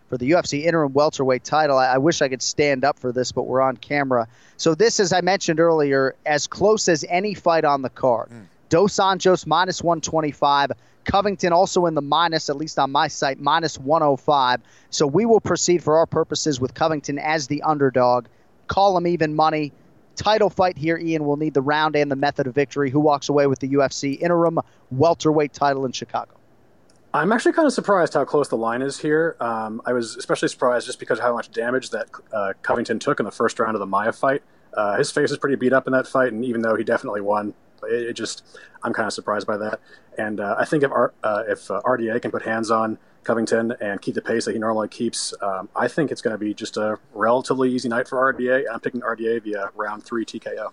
for 0.09 0.17
the 0.17 0.31
UFC 0.31 0.65
interim 0.65 0.91
welterweight 0.91 1.43
title. 1.43 1.77
I, 1.77 1.93
I, 1.93 1.97
wish 1.99 2.21
I 2.21 2.27
could 2.27 2.41
stand 2.41 2.83
up 2.83 2.99
for 2.99 3.11
this, 3.11 3.31
but 3.31 3.43
we're 3.43 3.61
on 3.61 3.77
camera. 3.77 4.27
So 4.57 4.75
this, 4.75 4.99
as 4.99 5.13
I 5.13 5.21
mentioned 5.21 5.59
earlier, 5.59 6.15
as 6.25 6.47
close 6.47 6.89
as 6.89 7.05
any 7.07 7.35
fight 7.35 7.63
on 7.63 7.83
the 7.83 7.89
card. 7.89 8.29
Mm. 8.29 8.45
Dos 8.69 8.95
Anjos 8.97 9.45
minus 9.45 9.81
125. 9.83 10.71
Covington 11.05 11.53
also 11.53 11.85
in 11.85 11.95
the 11.95 12.01
minus, 12.01 12.49
at 12.49 12.57
least 12.57 12.77
on 12.77 12.91
my 12.91 13.07
site, 13.07 13.39
minus 13.39 13.79
105. 13.79 14.61
So 14.89 15.07
we 15.07 15.25
will 15.25 15.39
proceed 15.39 15.83
for 15.83 15.97
our 15.97 16.05
purposes 16.05 16.59
with 16.59 16.73
Covington 16.73 17.17
as 17.17 17.47
the 17.47 17.61
underdog. 17.63 18.25
Call 18.67 18.97
him 18.97 19.07
even 19.07 19.35
money. 19.35 19.71
Title 20.15 20.49
fight 20.49 20.77
here, 20.77 20.97
Ian 20.97 21.23
will 21.23 21.37
need 21.37 21.53
the 21.53 21.61
round 21.61 21.95
and 21.95 22.11
the 22.11 22.15
method 22.15 22.45
of 22.45 22.53
victory. 22.53 22.89
Who 22.89 22.99
walks 22.99 23.29
away 23.29 23.47
with 23.47 23.59
the 23.59 23.69
UFC 23.69 24.19
interim 24.19 24.59
welterweight 24.91 25.53
title 25.53 25.85
in 25.85 25.91
Chicago? 25.91 26.38
I'm 27.13 27.31
actually 27.31 27.53
kind 27.53 27.65
of 27.65 27.73
surprised 27.73 28.13
how 28.13 28.23
close 28.23 28.49
the 28.49 28.57
line 28.57 28.83
is 28.83 28.99
here. 28.99 29.35
Um, 29.39 29.81
I 29.85 29.93
was 29.93 30.15
especially 30.15 30.47
surprised 30.47 30.85
just 30.85 30.99
because 30.99 31.17
of 31.17 31.23
how 31.23 31.33
much 31.33 31.51
damage 31.51 31.89
that 31.89 32.07
uh, 32.31 32.53
Covington 32.61 32.99
took 32.99 33.19
in 33.19 33.25
the 33.25 33.31
first 33.31 33.59
round 33.59 33.75
of 33.75 33.79
the 33.79 33.87
Maia 33.87 34.11
fight. 34.11 34.43
Uh, 34.75 34.95
his 34.95 35.09
face 35.09 35.31
is 35.31 35.37
pretty 35.39 35.55
beat 35.55 35.73
up 35.73 35.87
in 35.87 35.93
that 35.93 36.07
fight, 36.07 36.31
and 36.31 36.45
even 36.45 36.61
though 36.61 36.75
he 36.75 36.83
definitely 36.83 37.21
won, 37.21 37.55
it, 37.83 38.09
it 38.09 38.13
just 38.13 38.59
I'm 38.83 38.93
kind 38.93 39.07
of 39.07 39.13
surprised 39.13 39.47
by 39.47 39.57
that. 39.57 39.79
And 40.19 40.39
uh, 40.39 40.55
I 40.59 40.65
think 40.65 40.83
if 40.83 40.91
R, 40.91 41.13
uh, 41.23 41.43
if 41.47 41.71
uh, 41.71 41.81
RDA 41.83 42.21
can 42.21 42.29
put 42.29 42.43
hands 42.43 42.69
on 42.69 42.99
Covington 43.23 43.73
and 43.81 43.99
keep 43.99 44.13
the 44.13 44.21
pace 44.21 44.45
that 44.45 44.53
he 44.53 44.59
normally 44.59 44.87
keeps, 44.87 45.33
um, 45.41 45.67
I 45.75 45.87
think 45.87 46.11
it's 46.11 46.21
going 46.21 46.35
to 46.35 46.37
be 46.37 46.53
just 46.53 46.77
a 46.77 46.99
relatively 47.13 47.73
easy 47.73 47.89
night 47.89 48.07
for 48.07 48.31
RDA. 48.31 48.65
I'm 48.71 48.81
picking 48.81 49.01
RDA 49.01 49.43
via 49.43 49.71
round 49.75 50.03
three 50.03 50.25
TKO. 50.25 50.69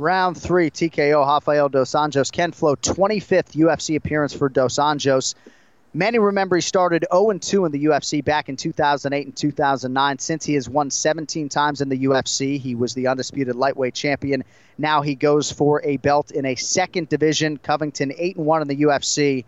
Round 0.00 0.34
three, 0.34 0.70
TKO, 0.70 1.26
Rafael 1.26 1.68
Dos 1.68 1.90
Anjos. 1.90 2.32
Ken 2.32 2.52
Flo, 2.52 2.74
25th 2.74 3.52
UFC 3.52 3.96
appearance 3.96 4.32
for 4.32 4.48
Dos 4.48 4.76
Anjos. 4.76 5.34
Many 5.92 6.18
remember 6.18 6.56
he 6.56 6.62
started 6.62 7.04
0 7.12 7.36
2 7.36 7.66
in 7.66 7.72
the 7.72 7.84
UFC 7.84 8.24
back 8.24 8.48
in 8.48 8.56
2008 8.56 9.26
and 9.26 9.36
2009. 9.36 10.18
Since 10.18 10.46
he 10.46 10.54
has 10.54 10.70
won 10.70 10.90
17 10.90 11.50
times 11.50 11.82
in 11.82 11.90
the 11.90 12.04
UFC, 12.04 12.58
he 12.58 12.74
was 12.74 12.94
the 12.94 13.08
undisputed 13.08 13.56
lightweight 13.56 13.92
champion. 13.92 14.42
Now 14.78 15.02
he 15.02 15.14
goes 15.14 15.52
for 15.52 15.82
a 15.84 15.98
belt 15.98 16.30
in 16.30 16.46
a 16.46 16.54
second 16.54 17.10
division. 17.10 17.58
Covington 17.58 18.14
8 18.16 18.38
1 18.38 18.62
in 18.62 18.68
the 18.68 18.76
UFC. 18.76 19.44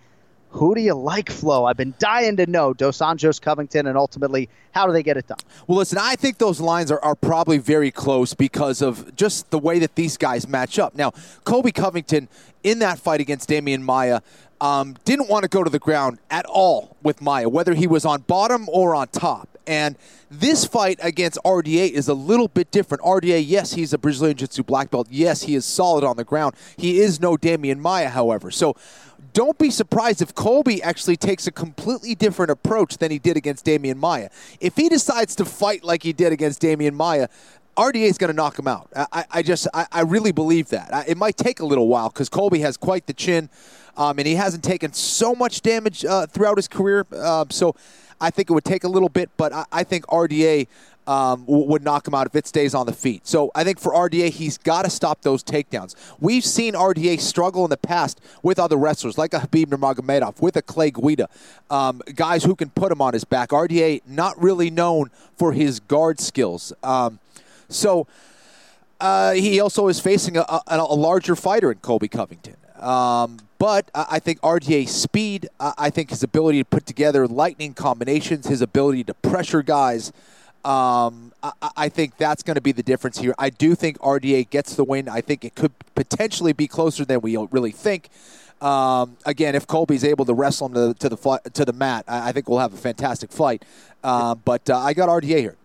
Who 0.52 0.74
do 0.74 0.80
you 0.80 0.94
like, 0.94 1.30
Flo? 1.30 1.64
I've 1.64 1.76
been 1.76 1.94
dying 1.98 2.36
to 2.36 2.46
know. 2.46 2.74
Dos 2.74 2.98
Anjos, 2.98 3.40
Covington, 3.40 3.86
and 3.86 3.96
ultimately, 3.96 4.48
how 4.72 4.86
do 4.86 4.92
they 4.92 5.02
get 5.02 5.16
it 5.16 5.26
done? 5.26 5.38
Well, 5.66 5.78
listen, 5.78 5.98
I 6.00 6.14
think 6.14 6.38
those 6.38 6.60
lines 6.60 6.90
are, 6.90 7.02
are 7.02 7.14
probably 7.14 7.58
very 7.58 7.90
close 7.90 8.34
because 8.34 8.82
of 8.82 9.16
just 9.16 9.50
the 9.50 9.58
way 9.58 9.78
that 9.78 9.94
these 9.94 10.16
guys 10.16 10.46
match 10.46 10.78
up. 10.78 10.94
Now, 10.94 11.12
Colby 11.44 11.72
Covington, 11.72 12.28
in 12.62 12.78
that 12.80 12.98
fight 12.98 13.20
against 13.20 13.48
Demian 13.48 13.80
Maia 13.80 14.20
um, 14.62 14.94
didn't 15.04 15.28
want 15.28 15.42
to 15.42 15.48
go 15.48 15.64
to 15.64 15.70
the 15.70 15.80
ground 15.80 16.20
at 16.30 16.46
all 16.46 16.96
with 17.02 17.20
Maia, 17.20 17.48
whether 17.48 17.74
he 17.74 17.88
was 17.88 18.04
on 18.04 18.20
bottom 18.20 18.68
or 18.68 18.94
on 18.94 19.08
top. 19.08 19.48
And 19.66 19.96
this 20.30 20.64
fight 20.64 20.98
against 21.02 21.38
RDA 21.44 21.90
is 21.90 22.08
a 22.08 22.14
little 22.14 22.48
bit 22.48 22.70
different. 22.70 23.02
RDA, 23.02 23.44
yes, 23.44 23.72
he's 23.72 23.92
a 23.92 23.98
Brazilian 23.98 24.36
Jiu 24.36 24.46
Jitsu 24.46 24.62
black 24.62 24.90
belt. 24.90 25.08
Yes, 25.10 25.42
he 25.42 25.54
is 25.54 25.64
solid 25.64 26.04
on 26.04 26.16
the 26.16 26.24
ground. 26.24 26.54
He 26.76 27.00
is 27.00 27.20
no 27.20 27.36
Demian 27.36 27.78
Maia, 27.78 28.08
however. 28.08 28.50
So 28.50 28.76
don't 29.32 29.58
be 29.58 29.70
surprised 29.70 30.20
if 30.20 30.34
Colby 30.34 30.82
actually 30.82 31.16
takes 31.16 31.46
a 31.46 31.52
completely 31.52 32.14
different 32.14 32.50
approach 32.50 32.98
than 32.98 33.10
he 33.10 33.18
did 33.18 33.36
against 33.36 33.64
Demian 33.64 33.96
Maia. 33.96 34.28
If 34.60 34.76
he 34.76 34.88
decides 34.88 35.34
to 35.36 35.44
fight 35.44 35.84
like 35.84 36.02
he 36.02 36.12
did 36.12 36.32
against 36.32 36.62
Demian 36.62 36.94
Maia, 36.94 37.28
RDA 37.76 38.02
is 38.02 38.18
going 38.18 38.28
to 38.28 38.36
knock 38.36 38.58
him 38.58 38.68
out. 38.68 38.90
I, 38.94 39.24
I 39.30 39.42
just, 39.42 39.66
I, 39.72 39.86
I, 39.90 40.02
really 40.02 40.32
believe 40.32 40.68
that. 40.68 41.08
It 41.08 41.16
might 41.16 41.38
take 41.38 41.60
a 41.60 41.64
little 41.64 41.88
while 41.88 42.10
because 42.10 42.28
Colby 42.28 42.60
has 42.60 42.76
quite 42.76 43.06
the 43.06 43.14
chin, 43.14 43.48
um, 43.96 44.18
and 44.18 44.28
he 44.28 44.34
hasn't 44.34 44.62
taken 44.62 44.92
so 44.92 45.34
much 45.34 45.62
damage 45.62 46.04
uh, 46.04 46.26
throughout 46.26 46.58
his 46.58 46.68
career. 46.68 47.06
Uh, 47.10 47.46
so 47.48 47.74
I 48.20 48.28
think 48.28 48.50
it 48.50 48.52
would 48.52 48.64
take 48.64 48.84
a 48.84 48.88
little 48.88 49.08
bit, 49.08 49.30
but 49.38 49.54
I, 49.54 49.64
I 49.72 49.84
think 49.84 50.06
RDA 50.08 50.68
um, 51.06 51.44
would 51.46 51.82
knock 51.82 52.06
him 52.06 52.14
out 52.14 52.26
if 52.26 52.36
it 52.36 52.46
stays 52.46 52.74
on 52.74 52.86
the 52.86 52.92
feet. 52.92 53.26
So 53.26 53.50
I 53.54 53.64
think 53.64 53.80
for 53.80 53.92
RDA, 53.92 54.30
he's 54.30 54.58
got 54.58 54.82
to 54.82 54.90
stop 54.90 55.22
those 55.22 55.42
takedowns. 55.42 55.94
We've 56.20 56.44
seen 56.44 56.74
RDA 56.74 57.20
struggle 57.20 57.64
in 57.64 57.70
the 57.70 57.76
past 57.76 58.20
with 58.42 58.58
other 58.58 58.76
wrestlers, 58.76 59.18
like 59.18 59.34
a 59.34 59.40
Khabib 59.40 59.66
Nurmagomedov, 59.66 60.40
with 60.40 60.56
a 60.56 60.62
Clay 60.62 60.90
Guida, 60.90 61.28
um, 61.70 62.02
guys 62.14 62.44
who 62.44 62.54
can 62.54 62.70
put 62.70 62.92
him 62.92 63.00
on 63.00 63.14
his 63.14 63.24
back. 63.24 63.50
RDA 63.50 64.02
not 64.06 64.40
really 64.40 64.70
known 64.70 65.10
for 65.36 65.52
his 65.52 65.80
guard 65.80 66.20
skills. 66.20 66.72
Um, 66.82 67.18
so 67.68 68.06
uh, 69.00 69.32
he 69.32 69.58
also 69.60 69.88
is 69.88 69.98
facing 69.98 70.36
a, 70.36 70.42
a, 70.42 70.62
a, 70.68 70.94
larger 70.94 71.34
fighter 71.34 71.72
in 71.72 71.78
Colby 71.78 72.08
Covington. 72.08 72.56
Um, 72.78 73.38
but 73.58 73.88
I 73.94 74.18
think 74.18 74.40
RDA's 74.40 74.90
speed, 74.90 75.48
I 75.60 75.88
think 75.90 76.10
his 76.10 76.24
ability 76.24 76.58
to 76.58 76.64
put 76.64 76.84
together 76.84 77.28
lightning 77.28 77.74
combinations, 77.74 78.48
his 78.48 78.60
ability 78.60 79.04
to 79.04 79.14
pressure 79.14 79.62
guys, 79.62 80.12
um, 80.64 81.32
I, 81.42 81.52
I, 81.76 81.88
think 81.88 82.16
that's 82.18 82.42
going 82.42 82.54
to 82.54 82.60
be 82.60 82.70
the 82.70 82.84
difference 82.84 83.18
here. 83.18 83.34
I 83.36 83.50
do 83.50 83.74
think 83.74 83.98
RDA 83.98 84.48
gets 84.50 84.76
the 84.76 84.84
win. 84.84 85.08
I 85.08 85.20
think 85.20 85.44
it 85.44 85.56
could 85.56 85.72
potentially 85.96 86.52
be 86.52 86.68
closer 86.68 87.04
than 87.04 87.20
we 87.20 87.36
really 87.50 87.72
think. 87.72 88.10
Um, 88.60 89.16
again, 89.26 89.56
if 89.56 89.66
Colby's 89.66 90.04
able 90.04 90.24
to 90.24 90.34
wrestle 90.34 90.68
him 90.68 90.74
to, 90.74 90.94
to 91.00 91.08
the 91.08 91.40
to 91.54 91.64
the 91.64 91.72
mat, 91.72 92.04
I, 92.06 92.28
I, 92.28 92.32
think 92.32 92.48
we'll 92.48 92.60
have 92.60 92.72
a 92.72 92.76
fantastic 92.76 93.32
fight. 93.32 93.64
Uh, 94.04 94.36
but 94.36 94.70
uh, 94.70 94.78
I 94.78 94.94
got 94.94 95.08
RDA 95.08 95.40
here. 95.40 95.56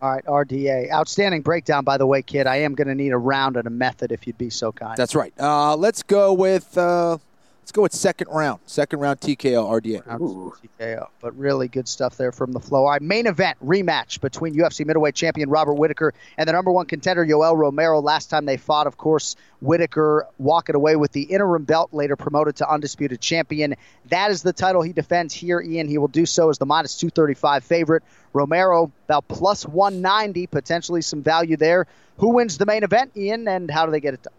All 0.00 0.10
right, 0.10 0.24
RDA. 0.24 0.90
Outstanding 0.90 1.42
breakdown, 1.42 1.84
by 1.84 1.96
the 1.96 2.06
way, 2.06 2.22
kid. 2.22 2.48
I 2.48 2.56
am 2.56 2.74
going 2.74 2.88
to 2.88 2.96
need 2.96 3.12
a 3.12 3.18
round 3.18 3.56
and 3.56 3.68
a 3.68 3.70
method 3.70 4.10
if 4.10 4.26
you'd 4.26 4.38
be 4.38 4.50
so 4.50 4.72
kind. 4.72 4.96
That's 4.96 5.14
right. 5.14 5.32
Uh, 5.38 5.76
let's 5.76 6.02
go 6.02 6.32
with 6.32 6.76
uh, 6.76 7.18
let's 7.62 7.70
go 7.70 7.82
with 7.82 7.92
second 7.92 8.26
round. 8.28 8.60
Second 8.66 8.98
round 8.98 9.20
TKO 9.20 9.80
RDA. 9.80 10.02
TKO. 10.80 11.06
But 11.20 11.36
really 11.38 11.68
good 11.68 11.86
stuff 11.86 12.16
there 12.16 12.32
from 12.32 12.50
the 12.52 12.58
Flo. 12.58 12.86
Right, 12.86 13.00
main 13.00 13.26
event 13.26 13.56
rematch 13.64 14.20
between 14.20 14.54
UFC 14.54 14.84
middleweight 14.84 15.14
champion 15.14 15.48
Robert 15.48 15.74
Whittaker 15.74 16.12
and 16.36 16.48
the 16.48 16.52
number 16.52 16.72
one 16.72 16.86
contender 16.86 17.24
Yoel 17.24 17.56
Romero. 17.56 18.00
Last 18.00 18.30
time 18.30 18.46
they 18.46 18.56
fought, 18.56 18.88
of 18.88 18.96
course, 18.96 19.36
Whittaker 19.60 20.26
walking 20.38 20.74
away 20.74 20.96
with 20.96 21.12
the 21.12 21.22
interim 21.22 21.62
belt, 21.62 21.90
later 21.92 22.16
promoted 22.16 22.56
to 22.56 22.68
undisputed 22.68 23.20
champion. 23.20 23.76
That 24.06 24.32
is 24.32 24.42
the 24.42 24.52
title 24.52 24.82
he 24.82 24.92
defends 24.92 25.32
here, 25.32 25.60
Ian. 25.60 25.86
He 25.86 25.98
will 25.98 26.08
do 26.08 26.26
so 26.26 26.50
as 26.50 26.58
the 26.58 26.66
minus 26.66 26.96
235 26.96 27.62
favorite. 27.62 28.02
Romero 28.32 28.90
about 29.06 29.28
plus 29.28 29.64
190, 29.64 30.48
potentially 30.48 31.02
some 31.02 31.22
value 31.22 31.56
there. 31.56 31.86
Who 32.18 32.30
wins 32.30 32.58
the 32.58 32.66
main 32.66 32.82
event, 32.82 33.12
Ian, 33.16 33.46
and 33.46 33.70
how 33.70 33.86
do 33.86 33.92
they 33.92 34.00
get 34.00 34.14
it 34.14 34.22
done? 34.22 34.32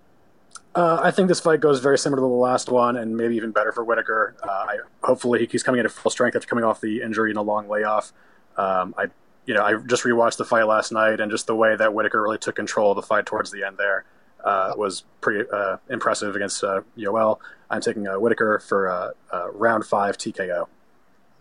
Uh, 0.76 1.00
I 1.04 1.12
think 1.12 1.28
this 1.28 1.40
fight 1.40 1.60
goes 1.60 1.80
very 1.80 2.00
similar 2.00 2.18
to 2.18 2.22
the 2.22 2.28
last 2.28 2.70
one, 2.70 2.98
and 2.98 3.16
maybe 3.16 3.36
even 3.36 3.52
better 3.52 3.72
for 3.72 3.84
Whittaker. 3.84 4.36
Uh, 4.42 4.50
I, 4.50 4.78
hopefully, 5.04 5.48
he's 5.52 5.62
coming 5.62 5.80
into 5.80 5.90
full 5.90 6.10
strength 6.10 6.36
after 6.36 6.48
coming 6.48 6.64
off 6.64 6.82
the 6.82 7.02
injury 7.02 7.30
and 7.30 7.38
a 7.38 7.42
long 7.44 7.68
layoff. 7.68 8.12
Um, 8.58 8.96
I, 8.98 9.08
you 9.46 9.54
know, 9.54 9.64
I 9.64 9.76
just 9.76 10.04
rewatched 10.04 10.38
the 10.38 10.46
fight 10.46 10.64
last 10.64 10.92
night, 10.92 11.20
and 11.20 11.30
just 11.30 11.46
the 11.46 11.56
way 11.56 11.76
that 11.76 11.94
Whittaker 11.94 12.22
really 12.22 12.40
took 12.40 12.56
control 12.56 12.92
of 12.92 12.96
the 12.96 13.04
fight 13.04 13.26
towards 13.26 13.52
the 13.52 13.64
end 13.64 13.78
there 13.78 14.06
uh, 14.44 14.74
was 14.76 15.04
pretty 15.22 15.48
uh, 15.52 15.78
impressive 15.90 16.36
against 16.36 16.64
uh, 16.64 16.82
Yoel. 16.98 17.40
I'm 17.70 17.82
taking 17.82 18.08
uh, 18.08 18.20
Whittaker 18.20 18.60
for 18.60 18.90
uh, 18.90 19.12
round 19.52 19.86
five 19.86 20.18
TKO. 20.18 20.68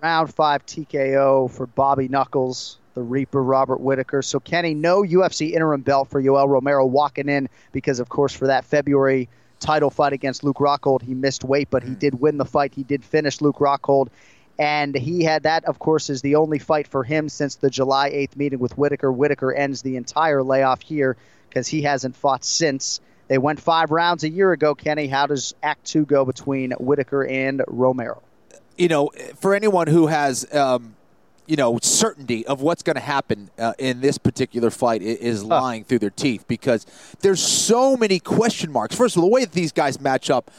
Round 0.03 0.35
five 0.35 0.67
TKO 0.67 1.51
for 1.51 1.67
Bobby 1.67 2.09
Knuckles, 2.09 2.79
the 2.95 3.03
Reaper, 3.03 3.43
Robert 3.43 3.81
Whittaker. 3.81 4.23
So, 4.23 4.41
Kenny, 4.41 4.75
no 4.75 5.03
UFC 5.03 5.53
interim 5.53 5.83
belt 5.83 6.09
for 6.09 6.23
Yoel 6.23 6.49
Romero 6.49 6.87
walking 6.87 7.29
in 7.29 7.49
because, 7.73 8.01
of 8.01 8.09
course, 8.09 8.33
for 8.33 8.49
that 8.49 8.65
February 8.65 9.29
title 9.61 9.91
fight 9.91 10.13
against 10.13 10.45
Luke 10.45 10.59
Rockhold, 10.59 11.03
he 11.03 11.15
missed 11.15 11.45
weight, 11.45 11.69
but 11.71 11.83
he 11.83 11.95
did 11.95 12.21
win 12.21 12.37
the 12.37 12.45
fight. 12.45 12.75
He 12.75 12.83
did 12.83 13.05
finish 13.05 13.41
Luke 13.41 13.59
Rockhold. 13.59 14.09
And 14.59 14.95
he 14.95 15.25
had 15.25 15.45
that, 15.45 15.65
of 15.65 15.79
course, 15.79 16.11
is 16.11 16.21
the 16.21 16.37
only 16.37 16.59
fight 16.59 16.87
for 16.87 17.05
him 17.05 17.29
since 17.29 17.57
the 17.57 17.71
July 17.71 18.11
8th 18.11 18.37
meeting 18.37 18.59
with 18.59 18.77
Whittaker. 18.77 19.11
Whittaker 19.11 19.53
ends 19.53 19.83
the 19.83 19.97
entire 19.97 20.43
layoff 20.43 20.83
here 20.83 21.17
because 21.49 21.67
he 21.67 21.83
hasn't 21.83 22.17
fought 22.17 22.45
since. 22.45 23.01
They 23.29 23.39
went 23.39 23.61
five 23.61 23.91
rounds 23.91 24.25
a 24.25 24.29
year 24.29 24.53
ago, 24.53 24.75
Kenny. 24.75 25.07
How 25.07 25.27
does 25.27 25.55
Act 25.63 25.87
Two 25.87 26.05
go 26.05 26.25
between 26.25 26.73
Whittaker 26.73 27.27
and 27.27 27.63
Romero? 27.67 28.23
You 28.77 28.89
know, 28.89 29.11
for 29.41 29.55
anyone 29.55 29.87
who 29.87 30.07
has, 30.07 30.53
um, 30.55 30.97
you 31.47 31.57
know, 31.57 31.79
certainty 31.83 32.47
of 32.47 32.61
what's 32.61 32.83
going 32.83 32.95
to 32.95 33.01
happen 33.01 33.51
uh, 33.59 33.73
in 33.79 34.01
this 34.01 34.19
particular 34.19 34.71
fight 34.71 35.03
is 35.03 35.45
lying 35.45 35.85
through 35.85 35.99
their 35.99 36.11
teeth 36.11 36.45
because 36.47 36.87
there's 37.21 37.43
so 37.43 37.97
many 37.97 38.19
question 38.19 38.71
marks. 38.71 38.95
First 38.95 39.17
of 39.17 39.23
all, 39.23 39.29
the 39.29 39.35
way 39.35 39.45
that 39.45 39.53
these 39.53 39.73
guys 39.73 40.01
match 40.01 40.31
up, 40.31 40.51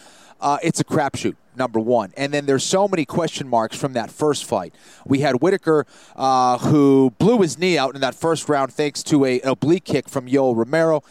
uh, 0.41 0.57
it's 0.61 0.80
a 0.80 0.84
crapshoot. 0.84 1.35
Number 1.55 1.80
one, 1.80 2.11
and 2.18 2.34
then 2.34 2.47
there's 2.47 2.64
so 2.64 2.88
many 2.88 3.05
question 3.05 3.47
marks 3.47 3.77
from 3.77 3.93
that 3.93 4.10
first 4.10 4.43
fight. 4.43 4.73
We 5.05 5.19
had 5.19 5.35
Whittaker, 5.35 5.85
uh, 6.15 6.57
who 6.57 7.14
blew 7.19 7.41
his 7.41 7.60
knee 7.60 7.77
out 7.77 7.93
in 7.93 8.01
that 8.01 8.15
first 8.15 8.49
round 8.49 8.73
thanks 8.73 9.03
to 9.03 9.23
a 9.23 9.39
oblique 9.41 9.84
kick 9.84 10.10
from 10.10 10.26
Yoel 10.26 10.55
Romero. 10.55 11.03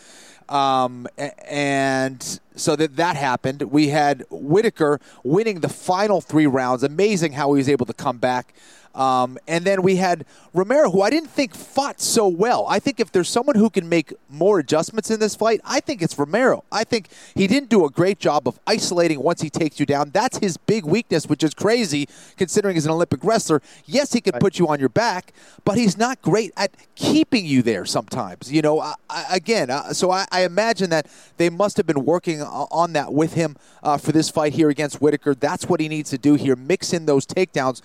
Um, 0.48 1.06
and 1.48 2.40
so 2.56 2.76
that 2.76 2.96
that 2.96 3.14
happened. 3.14 3.62
We 3.62 3.88
had 3.88 4.24
Whittaker 4.30 5.00
winning 5.22 5.60
the 5.60 5.68
final 5.68 6.20
three 6.20 6.46
rounds. 6.46 6.82
Amazing 6.82 7.32
how 7.32 7.52
he 7.54 7.58
was 7.58 7.68
able 7.68 7.86
to 7.86 7.94
come 7.94 8.18
back. 8.18 8.52
Um, 8.94 9.38
and 9.46 9.64
then 9.64 9.82
we 9.82 9.96
had 9.96 10.24
Romero, 10.54 10.90
who 10.90 11.00
I 11.00 11.10
didn't 11.10 11.30
think 11.30 11.54
fought 11.54 12.00
so 12.00 12.28
well. 12.28 12.66
I 12.68 12.78
think 12.78 13.00
if 13.00 13.10
there's 13.10 13.28
someone 13.28 13.56
who 13.56 13.70
can 13.70 13.88
make 13.88 14.12
more 14.28 14.58
adjustments 14.58 15.10
in 15.10 15.18
this 15.18 15.34
fight, 15.34 15.60
I 15.64 15.80
think 15.80 16.02
it's 16.02 16.18
Romero. 16.18 16.64
I 16.70 16.84
think 16.84 17.08
he 17.34 17.46
didn't 17.46 17.70
do 17.70 17.86
a 17.86 17.90
great 17.90 18.18
job 18.18 18.46
of 18.46 18.60
isolating 18.66 19.22
once 19.22 19.40
he 19.40 19.48
takes 19.48 19.80
you 19.80 19.86
down. 19.86 20.10
That's 20.10 20.38
his 20.38 20.56
big 20.56 20.84
weakness, 20.84 21.26
which 21.26 21.42
is 21.42 21.54
crazy 21.54 22.08
considering 22.36 22.76
he's 22.76 22.84
an 22.84 22.92
Olympic 22.92 23.24
wrestler. 23.24 23.62
Yes, 23.86 24.12
he 24.12 24.20
can 24.20 24.34
put 24.34 24.58
you 24.58 24.68
on 24.68 24.78
your 24.78 24.90
back, 24.90 25.32
but 25.64 25.78
he's 25.78 25.96
not 25.96 26.20
great 26.20 26.52
at 26.56 26.72
keeping 26.94 27.46
you 27.46 27.62
there 27.62 27.86
sometimes. 27.86 28.52
You 28.52 28.60
know, 28.60 28.80
I, 28.80 28.94
I, 29.08 29.24
again, 29.36 29.70
uh, 29.70 29.94
so 29.94 30.10
I, 30.10 30.26
I 30.30 30.44
imagine 30.44 30.90
that 30.90 31.06
they 31.38 31.48
must 31.48 31.78
have 31.78 31.86
been 31.86 32.04
working 32.04 32.42
on 32.42 32.92
that 32.92 33.12
with 33.12 33.34
him 33.34 33.56
uh, 33.82 33.96
for 33.96 34.12
this 34.12 34.28
fight 34.28 34.52
here 34.52 34.68
against 34.68 35.00
Whittaker. 35.00 35.34
That's 35.34 35.66
what 35.66 35.80
he 35.80 35.88
needs 35.88 36.10
to 36.10 36.18
do 36.18 36.34
here, 36.34 36.56
mix 36.56 36.92
in 36.92 37.06
those 37.06 37.26
takedowns 37.26 37.80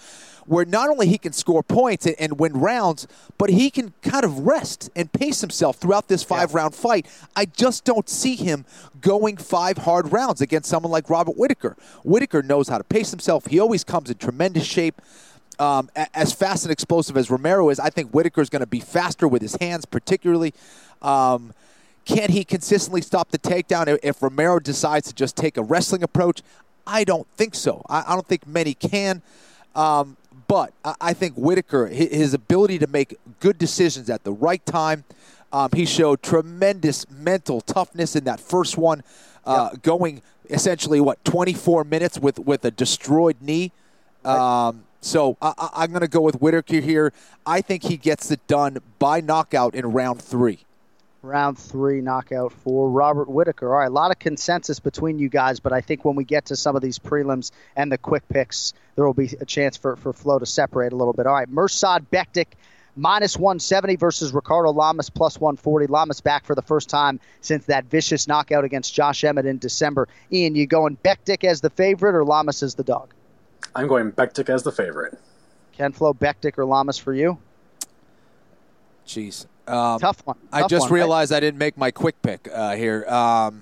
where 0.47 0.65
not 0.65 0.89
only 0.89 1.07
he 1.07 1.17
can 1.17 1.33
score 1.33 1.61
points 1.61 2.05
and, 2.05 2.15
and 2.19 2.39
win 2.39 2.53
rounds, 2.53 3.07
but 3.37 3.49
he 3.49 3.69
can 3.69 3.93
kind 4.01 4.23
of 4.23 4.39
rest 4.39 4.89
and 4.95 5.11
pace 5.11 5.41
himself 5.41 5.75
throughout 5.77 6.07
this 6.07 6.23
five 6.23 6.53
round 6.55 6.73
fight. 6.73 7.05
I 7.35 7.45
just 7.45 7.83
don't 7.85 8.09
see 8.09 8.35
him 8.35 8.65
going 9.01 9.37
five 9.37 9.79
hard 9.79 10.11
rounds 10.11 10.41
against 10.41 10.69
someone 10.69 10.91
like 10.91 11.09
Robert 11.09 11.37
Whittaker. 11.37 11.75
Whittaker 12.03 12.41
knows 12.41 12.69
how 12.69 12.77
to 12.77 12.83
pace 12.83 13.11
himself. 13.11 13.45
He 13.47 13.59
always 13.59 13.83
comes 13.83 14.09
in 14.09 14.17
tremendous 14.17 14.65
shape. 14.65 15.01
Um, 15.59 15.89
as 16.13 16.33
fast 16.33 16.65
and 16.65 16.71
explosive 16.71 17.17
as 17.17 17.31
Romero 17.31 17.69
is, 17.69 17.79
I 17.79 17.89
think 17.89 18.11
Whittaker 18.11 18.41
is 18.41 18.49
going 18.49 18.59
to 18.59 18.67
be 18.67 18.79
faster 18.79 19.27
with 19.27 19.41
his 19.41 19.55
hands, 19.59 19.85
particularly. 19.85 20.53
Um, 21.01 21.51
can 22.05 22.31
he 22.31 22.43
consistently 22.45 23.01
stop 23.01 23.31
the 23.31 23.39
takedown 23.39 23.87
if- 23.87 23.99
if 24.03 24.21
Romero 24.21 24.59
decides 24.59 25.07
to 25.07 25.13
just 25.15 25.35
take 25.35 25.57
a 25.57 25.63
wrestling 25.63 26.03
approach? 26.03 26.43
I 26.85 27.03
don't 27.03 27.27
think 27.35 27.55
so. 27.55 27.83
I, 27.89 28.03
I 28.07 28.13
don't 28.13 28.27
think 28.27 28.45
many 28.47 28.75
can. 28.75 29.23
Um, 29.75 30.15
but 30.47 30.73
I, 30.83 31.13
think 31.13 31.35
Whittaker, 31.35 31.87
his 31.87 32.33
ability 32.33 32.79
to 32.79 32.87
make 32.87 33.17
good 33.39 33.57
decisions 33.57 34.09
at 34.09 34.23
the 34.23 34.31
right 34.31 34.65
time, 34.65 35.03
um, 35.51 35.69
he 35.73 35.85
showed 35.85 36.21
tremendous 36.21 37.09
mental 37.09 37.61
toughness 37.61 38.15
in 38.15 38.23
that 38.25 38.39
first 38.39 38.77
one, 38.77 39.03
uh, 39.45 39.71
going 39.81 40.21
essentially 40.49 41.01
what 41.01 41.23
24 41.25 41.83
minutes 41.83 42.17
with 42.19 42.39
with 42.39 42.63
a 42.63 42.71
destroyed 42.71 43.37
knee. 43.41 43.71
Um, 44.23 44.83
so 45.01 45.37
I, 45.41 45.69
I'm 45.73 45.89
going 45.91 46.01
to 46.01 46.07
go 46.07 46.21
with 46.21 46.41
Whittaker 46.41 46.79
here. 46.79 47.13
I 47.45 47.61
think 47.61 47.83
he 47.83 47.97
gets 47.97 48.31
it 48.31 48.45
done 48.47 48.79
by 48.99 49.21
knockout 49.21 49.75
in 49.75 49.91
round 49.91 50.21
three. 50.21 50.59
Round 51.23 51.57
three 51.57 51.99
knockout 52.01 52.53
for 52.53 52.89
Robert 52.89 53.27
Whittaker. 53.27 53.73
All 53.73 53.79
right, 53.79 53.87
a 53.87 53.93
lot 53.93 54.11
of 54.11 54.19
consensus 54.19 54.79
between 54.79 55.17
you 55.17 55.29
guys, 55.29 55.59
but 55.59 55.73
I 55.73 55.81
think 55.81 56.05
when 56.05 56.15
we 56.15 56.23
get 56.23 56.45
to 56.45 56.55
some 56.55 56.75
of 56.75 56.81
these 56.81 56.99
prelims 56.99 57.51
and 57.75 57.91
the 57.91 57.97
quick 57.97 58.27
picks, 58.29 58.73
there 58.95 59.05
will 59.05 59.15
be 59.15 59.35
a 59.41 59.45
chance 59.45 59.75
for, 59.75 59.95
for 59.95 60.13
Flo 60.13 60.37
to 60.39 60.45
separate 60.45 60.93
a 60.93 60.95
little 60.95 61.13
bit. 61.13 61.25
All 61.25 61.33
right, 61.33 61.49
Mersad 61.49 62.05
Bektic 62.11 62.47
minus 62.97 63.37
170 63.37 63.95
versus 63.95 64.33
Ricardo 64.33 64.71
Lamas 64.71 65.09
plus 65.09 65.39
140. 65.39 65.87
Lamas 65.87 66.21
back 66.21 66.45
for 66.45 66.55
the 66.55 66.61
first 66.61 66.89
time 66.89 67.19
since 67.41 67.65
that 67.65 67.85
vicious 67.85 68.27
knockout 68.27 68.63
against 68.63 68.93
Josh 68.93 69.23
Emmett 69.23 69.45
in 69.45 69.57
December. 69.57 70.07
Ian, 70.31 70.55
you 70.55 70.67
going 70.67 70.97
Bektic 70.97 71.43
as 71.43 71.61
the 71.61 71.69
favorite 71.69 72.15
or 72.15 72.25
Lamas 72.25 72.63
as 72.63 72.75
the 72.75 72.83
dog? 72.83 73.13
I'm 73.75 73.87
going 73.87 74.11
Bektic 74.11 74.49
as 74.49 74.63
the 74.63 74.71
favorite. 74.71 75.17
Ken 75.71 75.91
Flo, 75.91 76.13
Bektic 76.13 76.57
or 76.57 76.65
Lamas 76.65 76.97
for 76.97 77.13
you? 77.13 77.37
Jeez. 79.05 79.45
Um, 79.67 79.99
Tough 79.99 80.25
one. 80.25 80.37
I 80.51 80.67
just 80.67 80.83
one, 80.83 80.91
right? 80.91 80.95
realized 80.95 81.33
I 81.33 81.39
didn't 81.39 81.57
make 81.57 81.77
my 81.77 81.91
quick 81.91 82.21
pick 82.21 82.47
uh, 82.53 82.75
here. 82.75 83.05
Um, 83.07 83.61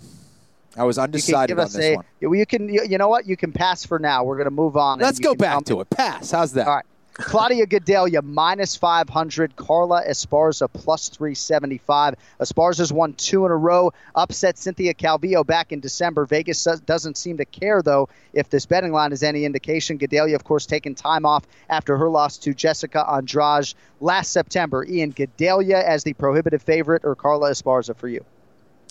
I 0.77 0.83
was 0.83 0.97
undecided 0.97 1.57
on 1.57 1.65
this 1.65 1.77
a, 1.77 1.95
one. 1.95 2.05
You 2.19 2.45
can. 2.45 2.67
You, 2.67 2.83
you 2.87 2.97
know 2.97 3.07
what? 3.07 3.25
You 3.25 3.37
can 3.37 3.51
pass 3.51 3.85
for 3.85 3.97
now. 3.97 4.23
We're 4.23 4.35
going 4.35 4.45
to 4.45 4.51
move 4.51 4.75
on. 4.77 4.99
Let's 4.99 5.19
go 5.19 5.33
back 5.33 5.65
to 5.65 5.81
it. 5.81 5.89
Pass. 5.89 6.31
How's 6.31 6.53
that? 6.53 6.67
All 6.67 6.75
right. 6.75 6.85
Claudia 7.17 7.65
Gadelha 7.65 8.21
minus 8.21 8.75
500. 8.75 9.55
Carla 9.55 10.03
Esparza 10.05 10.67
plus 10.71 11.07
375. 11.07 12.15
Esparza's 12.41 12.91
won 12.91 13.13
two 13.13 13.45
in 13.45 13.51
a 13.51 13.55
row. 13.55 13.93
Upset 14.13 14.57
Cynthia 14.57 14.93
Calvillo 14.93 15.45
back 15.45 15.71
in 15.71 15.79
December. 15.79 16.25
Vegas 16.25 16.61
does- 16.61 16.81
doesn't 16.81 17.15
seem 17.17 17.37
to 17.37 17.45
care, 17.45 17.81
though, 17.81 18.09
if 18.33 18.49
this 18.49 18.65
betting 18.65 18.91
line 18.91 19.13
is 19.13 19.23
any 19.23 19.45
indication. 19.45 19.97
Gadelha, 19.97 20.35
of 20.35 20.43
course, 20.43 20.65
taking 20.65 20.93
time 20.93 21.25
off 21.25 21.45
after 21.69 21.95
her 21.97 22.09
loss 22.09 22.37
to 22.39 22.53
Jessica 22.53 23.09
Andrade 23.09 23.73
last 24.01 24.31
September. 24.33 24.83
Ian, 24.83 25.13
Gadelha 25.13 25.81
as 25.81 26.03
the 26.03 26.13
prohibitive 26.13 26.61
favorite 26.63 27.03
or 27.05 27.15
Carla 27.15 27.51
Esparza 27.51 27.95
for 27.95 28.09
you? 28.09 28.25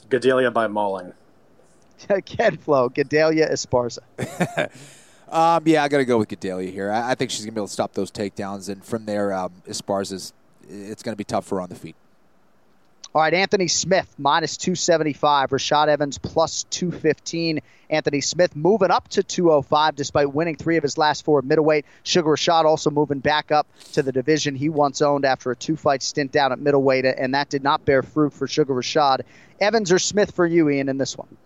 Gadelha 0.09 0.51
by 0.51 0.67
mauling. 0.67 1.13
Ken 2.25 2.57
Flo, 2.57 2.89
Gadelha 2.89 3.53
Esparza. 3.53 3.99
Um, 5.35 5.65
yeah, 5.67 5.83
I 5.83 5.89
got 5.89 5.99
to 5.99 6.05
go 6.05 6.17
with 6.17 6.29
Gadelha 6.29 6.73
here. 6.73 6.93
I, 6.93 7.11
I 7.11 7.15
think 7.17 7.33
she's 7.33 7.41
going 7.41 7.49
to 7.49 7.55
be 7.57 7.59
able 7.59 7.67
to 7.67 7.73
stop 7.73 7.93
those 7.93 8.13
takedowns, 8.13 8.69
and 8.69 8.85
from 8.85 9.05
there, 9.05 9.33
um, 9.33 9.53
Esparza's 9.67 10.33
it's 10.69 11.03
going 11.03 11.13
to 11.13 11.17
be 11.17 11.25
tough 11.25 11.45
for 11.45 11.57
her 11.57 11.61
on 11.61 11.69
the 11.69 11.75
feet. 11.75 11.97
All 13.13 13.21
right, 13.21 13.35
Anthony 13.35 13.67
Smith 13.69 14.13
minus 14.17 14.57
275. 14.57 15.51
Rashad 15.51 15.89
Evans 15.89 16.19
plus 16.19 16.65
215. 16.71 17.61
Anthony 17.91 18.21
Smith 18.21 18.57
moving 18.57 18.91
up 18.91 19.09
to 19.09 19.23
205 19.23 19.95
despite 19.95 20.33
winning 20.33 20.57
three 20.57 20.77
of 20.77 20.83
his 20.83 20.99
last 20.99 21.25
four 21.25 21.39
at 21.41 21.45
middleweight. 21.45 21.85
Sugar 22.05 22.31
Rashad 22.31 22.65
also 22.65 22.91
moving 22.91 23.19
back 23.19 23.53
up 23.53 23.67
to 23.93 24.03
the 24.03 24.11
division 24.11 24.55
he 24.55 24.69
once 24.69 25.03
owned 25.03 25.25
after 25.25 25.51
a 25.51 25.57
two 25.57 25.77
fight 25.77 26.03
stint 26.03 26.33
down 26.33 26.53
at 26.53 26.61
middleweight, 26.61 27.05
and 27.05 27.35
that 27.35 27.49
did 27.49 27.63
not 27.63 27.85
bear 27.85 28.03
fruit 28.03 28.33
for 28.33 28.47
Sugar 28.47 28.75
Rashad. 28.75 29.21
Evans 29.61 29.93
or 29.93 29.99
Smith 29.99 30.33
for 30.33 30.47
you, 30.47 30.69
Ian, 30.69 30.89
in 30.89 30.99
this 30.99 31.17
one? 31.17 31.37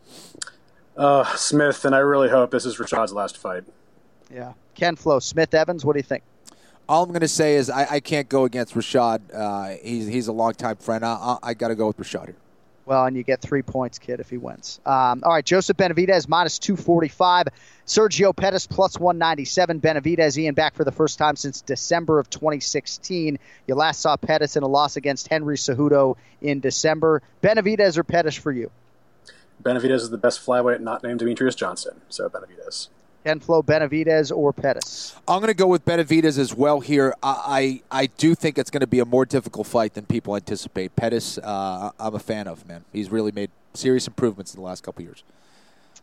Uh, 0.96 1.24
Smith, 1.36 1.84
and 1.84 1.94
I 1.94 1.98
really 1.98 2.28
hope 2.28 2.50
this 2.50 2.64
is 2.64 2.76
Rashad's 2.78 3.12
last 3.12 3.36
fight. 3.36 3.64
Yeah. 4.32 4.52
Ken 4.74 4.96
Flo, 4.96 5.18
Smith 5.18 5.54
Evans, 5.54 5.84
what 5.84 5.94
do 5.94 5.98
you 5.98 6.04
think? 6.04 6.22
All 6.88 7.02
I'm 7.02 7.10
going 7.10 7.20
to 7.20 7.28
say 7.28 7.56
is 7.56 7.68
I, 7.68 7.86
I 7.94 8.00
can't 8.00 8.28
go 8.28 8.44
against 8.44 8.74
Rashad. 8.74 9.20
Uh, 9.34 9.76
he's 9.82 10.06
he's 10.06 10.28
a 10.28 10.32
longtime 10.32 10.76
friend. 10.76 11.04
I, 11.04 11.12
I, 11.12 11.38
I 11.42 11.54
got 11.54 11.68
to 11.68 11.74
go 11.74 11.88
with 11.88 11.98
Rashad 11.98 12.26
here. 12.26 12.36
Well, 12.88 13.04
and 13.04 13.14
you 13.14 13.22
get 13.22 13.42
three 13.42 13.60
points, 13.60 13.98
kid, 13.98 14.18
if 14.18 14.30
he 14.30 14.38
wins. 14.38 14.80
Um, 14.86 15.22
all 15.22 15.34
right, 15.34 15.44
Joseph 15.44 15.76
Benavidez 15.76 16.26
minus 16.26 16.58
245. 16.58 17.48
Sergio 17.86 18.34
Pettis 18.34 18.66
plus 18.66 18.98
197. 18.98 19.82
Benavidez, 19.82 20.38
Ian, 20.38 20.54
back 20.54 20.74
for 20.74 20.84
the 20.84 20.92
first 20.92 21.18
time 21.18 21.36
since 21.36 21.60
December 21.60 22.18
of 22.18 22.30
2016. 22.30 23.38
You 23.66 23.74
last 23.74 24.00
saw 24.00 24.16
Pettis 24.16 24.56
in 24.56 24.62
a 24.62 24.66
loss 24.66 24.96
against 24.96 25.28
Henry 25.28 25.58
Cejudo 25.58 26.16
in 26.40 26.60
December. 26.60 27.20
Benavidez 27.42 27.98
or 27.98 28.04
Pettis 28.04 28.36
for 28.36 28.52
you? 28.52 28.70
Benavidez 29.62 29.96
is 29.96 30.08
the 30.08 30.16
best 30.16 30.44
flyweight 30.44 30.80
not 30.80 31.02
named 31.02 31.20
Demetrious 31.20 31.56
Johnson, 31.56 32.00
so 32.08 32.30
Benavidez. 32.30 32.88
Ken 33.28 33.40
Flo, 33.40 33.62
Benavidez 33.62 34.34
or 34.34 34.54
Pettis? 34.54 35.14
I'm 35.28 35.40
going 35.40 35.48
to 35.48 35.54
go 35.54 35.66
with 35.66 35.84
Benavidez 35.84 36.38
as 36.38 36.54
well 36.54 36.80
here. 36.80 37.14
I, 37.22 37.82
I, 37.90 38.02
I 38.04 38.06
do 38.06 38.34
think 38.34 38.56
it's 38.56 38.70
going 38.70 38.80
to 38.80 38.86
be 38.86 39.00
a 39.00 39.04
more 39.04 39.26
difficult 39.26 39.66
fight 39.66 39.92
than 39.92 40.06
people 40.06 40.34
anticipate. 40.34 40.96
Pettis, 40.96 41.36
uh, 41.36 41.90
I'm 42.00 42.14
a 42.14 42.18
fan 42.18 42.48
of, 42.48 42.66
man. 42.66 42.86
He's 42.90 43.10
really 43.10 43.30
made 43.30 43.50
serious 43.74 44.06
improvements 44.06 44.54
in 44.54 44.60
the 44.60 44.64
last 44.64 44.82
couple 44.82 45.02
years. 45.04 45.24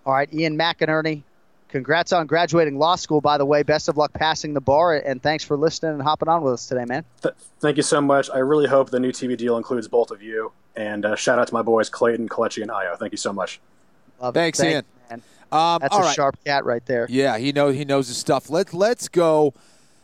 All 0.06 0.14
right, 0.14 0.32
Ian 0.32 0.56
McInerney, 0.56 1.24
congrats 1.70 2.14
on 2.14 2.28
graduating 2.28 2.78
law 2.78 2.96
school, 2.96 3.22
by 3.22 3.40
the 3.40 3.46
way. 3.46 3.64
Best 3.64 3.90
of 3.90 3.98
luck 3.98 4.14
passing 4.14 4.54
the 4.54 4.62
bar, 4.62 4.96
and 4.96 5.20
thanks 5.20 5.44
for 5.44 5.58
listening 5.58 5.94
and 5.94 6.04
hopping 6.04 6.30
on 6.30 6.44
with 6.44 6.54
us 6.54 6.68
today, 6.68 6.86
man. 6.86 7.04
Th- 7.24 7.34
thank 7.60 7.76
you 7.78 7.82
so 7.84 8.02
much. 8.02 8.30
I 8.30 8.38
really 8.38 8.68
hope 8.68 8.92
the 8.92 9.00
new 9.00 9.12
TV 9.12 9.36
deal 9.36 9.58
includes 9.58 9.88
both 9.88 10.12
of 10.12 10.22
you. 10.22 10.52
And 10.76 11.04
uh, 11.04 11.16
shout 11.16 11.40
out 11.40 11.48
to 11.48 11.54
my 11.56 11.64
boys, 11.64 11.90
Clayton, 11.90 12.30
Kalechi, 12.30 12.62
and 12.62 12.70
Io. 12.70 12.96
Thank 12.96 13.14
you 13.14 13.18
so 13.18 13.34
much. 13.34 13.60
Love 14.22 14.36
Thanks, 14.36 14.60
Thank 14.60 14.74
Ian. 14.74 14.86
man. 15.10 15.24
Um, 15.52 15.80
That's 15.82 15.96
a 15.96 16.00
right. 16.00 16.16
sharp 16.16 16.44
cat 16.44 16.66
right 16.66 16.86
there. 16.86 17.08
Yeah, 17.10 17.38
he 17.38 17.52
know 17.52 17.70
he 17.70 17.86
knows 17.86 18.08
his 18.08 18.18
stuff. 18.18 18.50
Let's 18.50 18.74
let's 18.74 19.08
go. 19.08 19.54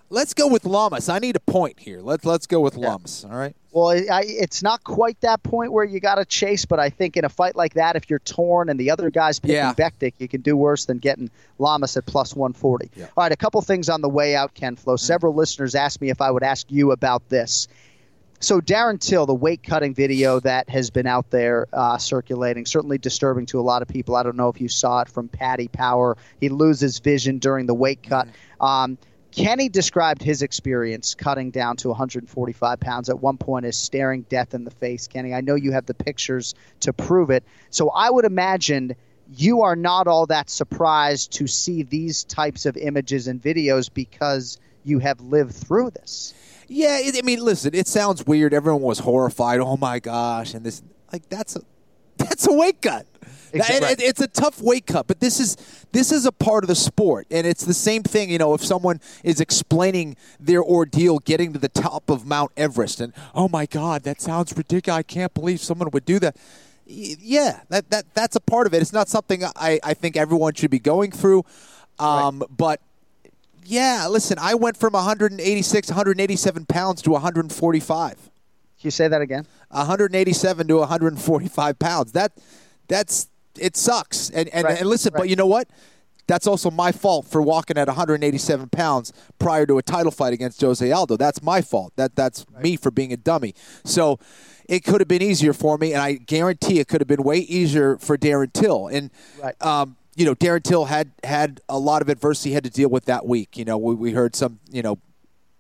Let's 0.10 0.34
go 0.34 0.48
with 0.48 0.66
Lamas. 0.66 1.08
I 1.08 1.20
need 1.20 1.38
a 1.38 1.40
point 1.40 1.80
here. 1.80 2.02
Let's 2.02 2.26
let's 2.26 2.46
go 2.46 2.60
with 2.60 2.76
Lamas. 2.76 3.24
All 3.24 3.38
right. 3.38 3.56
Well, 3.72 3.92
I, 3.92 4.24
it's 4.26 4.62
not 4.62 4.84
quite 4.84 5.20
that 5.22 5.42
point 5.44 5.72
where 5.72 5.86
you 5.86 6.02
got 6.02 6.16
to 6.16 6.26
chase, 6.26 6.66
but 6.66 6.78
I 6.82 6.90
think 6.90 7.16
in 7.16 7.24
a 7.24 7.30
fight 7.30 7.56
like 7.56 7.76
that, 7.76 7.96
if 7.96 8.10
you're 8.10 8.20
torn 8.20 8.68
and 8.68 8.78
the 8.78 8.92
other 8.92 9.10
guy's 9.10 9.40
picking 9.40 9.56
Yeah. 9.56 9.74
Bektic, 9.74 10.16
you 10.20 10.28
can 10.28 10.42
do 10.42 10.58
worse 10.58 10.84
than 10.84 10.98
getting 10.98 11.30
Lamas 11.58 11.96
at 11.96 12.06
plus 12.06 12.36
140. 12.36 12.92
All 13.02 13.08
right, 13.16 13.32
a 13.32 13.38
couple 13.38 13.62
things 13.62 13.88
on 13.88 14.02
the 14.02 14.10
way 14.10 14.36
out, 14.36 14.54
Ken 14.54 14.76
Flo. 14.76 14.98
Several 14.98 15.34
listeners 15.34 15.74
asked 15.74 16.02
me 16.02 16.10
if 16.10 16.20
I 16.20 16.30
would 16.32 16.44
ask 16.44 16.70
you 16.70 16.92
about 16.92 17.30
this. 17.30 17.70
So 18.44 18.60
Darren 18.60 19.00
Till, 19.00 19.28
the 19.28 19.36
weight 19.36 19.62
cutting 19.62 19.94
video 19.94 20.40
that 20.40 20.68
has 20.68 20.90
been 20.90 21.06
out 21.06 21.30
there 21.30 21.68
uh, 21.72 22.00
circulating, 22.00 22.66
certainly 22.66 22.98
disturbing 22.98 23.46
to 23.46 23.60
a 23.60 23.62
lot 23.62 23.84
of 23.84 23.88
people. 23.88 24.16
I 24.16 24.24
don't 24.24 24.36
know 24.36 24.50
if 24.50 24.60
you 24.60 24.68
saw 24.68 25.02
it 25.02 25.10
from 25.10 25.28
Paddy 25.28 25.68
Power. 25.68 26.18
He 26.40 26.50
loses 26.50 26.98
vision 26.98 27.38
during 27.38 27.68
the 27.68 27.76
weight 27.76 28.02
cut. 28.02 28.28
Um, 28.60 28.98
Kenny 29.32 29.70
described 29.70 30.24
his 30.24 30.42
experience 30.42 31.14
cutting 31.14 31.52
down 31.52 31.78
to 31.78 31.90
145 31.90 32.80
pounds 32.80 33.10
at 33.10 33.20
one 33.20 33.38
point 33.38 33.68
as 33.68 33.78
staring 33.78 34.24
death 34.24 34.56
in 34.56 34.64
the 34.64 34.72
face. 34.72 35.08
Kenny, 35.08 35.36
I 35.36 35.42
know 35.42 35.54
you 35.54 35.74
have 35.74 35.86
the 35.86 35.94
pictures 35.94 36.56
to 36.80 36.94
prove 36.94 37.30
it. 37.30 37.44
So 37.70 37.92
I 37.92 38.10
would 38.10 38.26
imagine 38.26 38.96
you 39.38 39.62
are 39.62 39.76
not 39.76 40.08
all 40.08 40.26
that 40.26 40.50
surprised 40.50 41.34
to 41.34 41.46
see 41.46 41.84
these 41.84 42.24
types 42.24 42.66
of 42.66 42.76
images 42.76 43.28
and 43.28 43.40
videos 43.40 43.88
because 43.94 44.58
you 44.84 44.98
have 44.98 45.22
lived 45.22 45.54
through 45.54 45.92
this. 45.92 46.34
Yeah, 46.74 47.00
it, 47.00 47.18
I 47.18 47.22
mean, 47.26 47.44
listen, 47.44 47.76
it 47.76 47.88
sounds 47.88 48.26
weird. 48.26 48.54
Everyone 48.54 48.82
was 48.82 49.00
horrified. 49.00 49.60
Oh 49.60 49.76
my 49.76 50.00
gosh, 50.00 50.54
and 50.54 50.66
this 50.66 50.82
like 51.12 51.28
that's 51.28 51.58
a 51.58 51.62
that's 52.18 52.48
a 52.48 52.54
weight 52.54 52.82
cut. 52.82 53.06
Exactly. 53.54 53.90
And 53.90 54.00
it- 54.00 54.04
it's 54.06 54.22
a 54.22 54.28
tough 54.30 54.62
weight 54.62 54.86
cut, 54.88 55.06
but 55.08 55.20
this 55.20 55.40
is 55.42 55.58
this 55.92 56.14
is 56.14 56.26
a 56.26 56.32
part 56.32 56.64
of 56.64 56.70
the 56.70 56.76
sport, 56.76 57.28
and 57.30 57.46
it's 57.46 57.66
the 57.66 57.74
same 57.74 58.04
thing. 58.04 58.30
You 58.30 58.38
know, 58.38 58.54
if 58.54 58.64
someone 58.64 59.02
is 59.24 59.42
explaining 59.42 60.16
their 60.40 60.64
ordeal 60.64 61.20
getting 61.20 61.52
to 61.52 61.60
the 61.60 61.68
top 61.68 62.10
of 62.10 62.26
Mount 62.26 62.52
Everest, 62.56 63.02
and 63.02 63.12
oh 63.36 63.50
my 63.50 63.66
God, 63.66 64.04
that 64.04 64.22
sounds 64.22 64.56
ridiculous. 64.56 64.98
I 65.00 65.04
can't 65.04 65.34
believe 65.34 65.60
someone 65.60 65.90
would 65.92 66.06
do 66.06 66.20
that. 66.20 66.38
Yeah, 66.86 67.60
that 67.68 67.90
that 67.90 68.06
that's 68.14 68.38
a 68.38 68.42
part 68.42 68.66
of 68.68 68.74
it. 68.74 68.82
It's 68.82 68.94
not 68.94 69.10
something 69.10 69.44
I 69.44 69.80
I 69.84 69.94
think 69.94 70.16
everyone 70.16 70.54
should 70.54 70.72
be 70.72 70.80
going 70.80 71.12
through, 71.12 71.44
um, 72.00 72.44
but 72.50 72.80
yeah, 73.72 74.08
listen, 74.10 74.38
I 74.38 74.54
went 74.56 74.76
from 74.76 74.92
186, 74.94 75.88
187 75.90 76.66
pounds 76.66 77.02
to 77.04 77.12
145. 77.12 78.16
Can 78.16 78.22
you 78.82 78.92
say 78.92 79.08
that 79.08 79.22
again? 79.22 79.48
187 79.70 80.68
to 80.68 80.78
145 80.78 81.80
pounds. 81.80 82.12
That 82.12 82.34
that's 82.90 83.30
it 83.58 83.78
sucks. 83.78 84.30
And 84.30 84.50
and, 84.50 84.66
Right, 84.66 84.80
and 84.80 84.90
listen, 84.90 85.14
but 85.16 85.30
you 85.30 85.36
know 85.38 85.46
what? 85.48 85.70
That's 86.28 86.48
also 86.48 86.70
my 86.70 86.92
fault 86.92 87.26
for 87.28 87.42
walking 87.42 87.78
at 87.78 87.88
187 87.88 88.70
pounds 88.70 89.14
prior 89.40 89.66
to 89.66 89.78
a 89.78 89.82
title 89.82 90.12
fight 90.12 90.34
against 90.34 90.60
Jose 90.62 90.90
Aldo. 90.92 91.16
That's 91.18 91.42
my 91.42 91.62
fault. 91.62 91.94
That 91.96 92.16
that's 92.16 92.46
me 92.62 92.76
for 92.76 92.92
being 92.92 93.14
a 93.14 93.18
dummy. 93.18 93.56
So 93.86 94.20
it 94.68 94.84
could 94.84 95.00
have 95.02 95.08
been 95.08 95.22
easier 95.22 95.54
for 95.54 95.78
me, 95.78 95.94
and 95.94 96.02
I 96.02 96.14
guarantee 96.14 96.80
it 96.80 96.88
could 96.88 97.02
have 97.02 97.08
been 97.08 97.24
way 97.24 97.38
easier 97.38 97.98
for 97.98 98.18
Darren 98.18 98.52
Till. 98.52 98.88
And 98.88 99.12
Right. 99.42 99.56
um, 99.62 99.96
you 100.16 100.26
know, 100.26 100.36
Darren 100.36 100.64
Till 100.64 100.86
had 100.86 101.12
had 101.24 101.62
a 101.70 101.80
lot 101.80 102.02
of 102.02 102.10
adversity 102.10 102.50
he 102.50 102.54
had 102.56 102.64
to 102.64 102.70
deal 102.70 102.90
with 102.90 103.06
that 103.06 103.26
week. 103.26 103.58
You 103.58 103.66
know, 103.66 103.78
we, 103.78 103.96
we 103.96 104.12
heard 104.12 104.36
some, 104.36 104.60
you 104.70 104.82
know, 104.82 105.00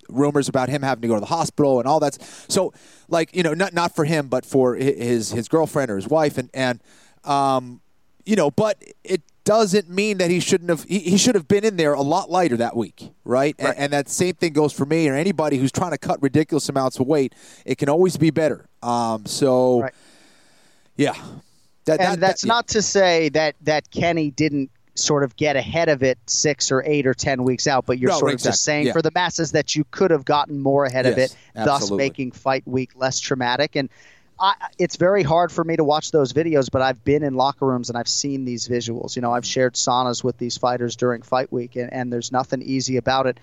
rumors 0.09 0.49
about 0.49 0.69
him 0.69 0.81
having 0.81 1.01
to 1.01 1.07
go 1.07 1.13
to 1.15 1.19
the 1.19 1.25
hospital 1.27 1.79
and 1.79 1.87
all 1.87 1.99
that. 2.01 2.21
So, 2.49 2.73
like, 3.07 3.35
you 3.35 3.43
know, 3.43 3.53
not 3.53 3.73
not 3.73 3.95
for 3.95 4.05
him, 4.05 4.27
but 4.27 4.45
for 4.45 4.75
his 4.75 5.31
his 5.31 5.47
girlfriend 5.47 5.89
or 5.89 5.95
his 5.95 6.07
wife, 6.07 6.37
and 6.37 6.49
and 6.53 6.81
um, 7.23 7.81
you 8.25 8.35
know, 8.35 8.51
but 8.51 8.83
it 9.03 9.21
doesn't 9.43 9.89
mean 9.89 10.17
that 10.19 10.29
he 10.29 10.39
shouldn't 10.39 10.69
have. 10.69 10.83
He, 10.83 10.99
he 10.99 11.17
should 11.17 11.35
have 11.35 11.47
been 11.47 11.63
in 11.63 11.77
there 11.77 11.93
a 11.93 12.01
lot 12.01 12.29
lighter 12.29 12.57
that 12.57 12.75
week, 12.75 13.11
right? 13.23 13.55
And, 13.57 13.77
and 13.77 13.93
that 13.93 14.09
same 14.09 14.35
thing 14.35 14.53
goes 14.53 14.73
for 14.73 14.85
me 14.85 15.07
or 15.07 15.15
anybody 15.15 15.57
who's 15.57 15.71
trying 15.71 15.91
to 15.91 15.97
cut 15.97 16.21
ridiculous 16.21 16.69
amounts 16.69 16.99
of 16.99 17.07
weight. 17.07 17.33
It 17.65 17.77
can 17.77 17.89
always 17.89 18.17
be 18.17 18.29
better. 18.31 18.67
Um, 18.83 19.25
so, 19.25 19.87
yeah. 20.95 21.15
That, 21.85 21.99
and 21.99 22.21
that's 22.21 22.41
that- 22.41 22.47
not 22.47 22.67
to 22.69 22.81
say 22.81 23.29
that 23.29 23.55
that 23.61 23.89
Kenny 23.91 24.31
didn't 24.31 24.69
sort 24.93 25.23
of 25.23 25.35
get 25.35 25.55
ahead 25.55 25.89
of 25.89 26.03
it 26.03 26.17
six 26.27 26.71
or 26.71 26.83
eight 26.85 27.07
or 27.07 27.13
ten 27.13 27.43
weeks 27.43 27.65
out, 27.65 27.85
but 27.85 27.97
you're 27.97 28.11
No, 28.11 28.19
sort 28.19 28.33
of 28.33 28.41
just 28.41 28.63
saying 28.63 28.87
Yeah. 28.87 28.93
for 28.93 29.01
the 29.01 29.11
masses 29.15 29.53
that 29.53 29.75
you 29.75 29.85
could 29.89 30.11
have 30.11 30.25
gotten 30.25 30.59
more 30.59 30.85
ahead 30.85 31.05
of 31.05 31.17
Yes, 31.17 31.33
it, 31.33 31.37
thus 31.55 31.89
making 31.91 32.31
fight 32.31 32.63
week 32.67 32.91
less 32.95 33.19
traumatic. 33.19 33.75
And 33.75 33.89
I, 34.39 34.55
it's 34.79 34.95
very 34.95 35.23
hard 35.23 35.51
for 35.51 35.63
me 35.63 35.75
to 35.77 35.83
watch 35.83 36.11
those 36.11 36.33
videos, 36.33 36.69
but 36.71 36.81
I've 36.81 37.03
been 37.03 37.23
in 37.23 37.35
locker 37.35 37.65
rooms 37.65 37.89
and 37.89 37.97
I've 37.97 38.07
seen 38.07 38.43
these 38.43 38.67
visuals. 38.67 39.15
You 39.15 39.21
know, 39.21 39.31
I've 39.31 39.43
mm-hmm. 39.43 39.49
shared 39.49 39.75
saunas 39.75 40.23
with 40.23 40.37
these 40.39 40.57
fighters 40.57 40.95
during 40.95 41.21
fight 41.21 41.51
week, 41.51 41.75
and, 41.75 41.93
and 41.93 42.11
there's 42.11 42.31
nothing 42.31 42.61
easy 42.61 42.97
about 42.97 43.27
it. 43.27 43.39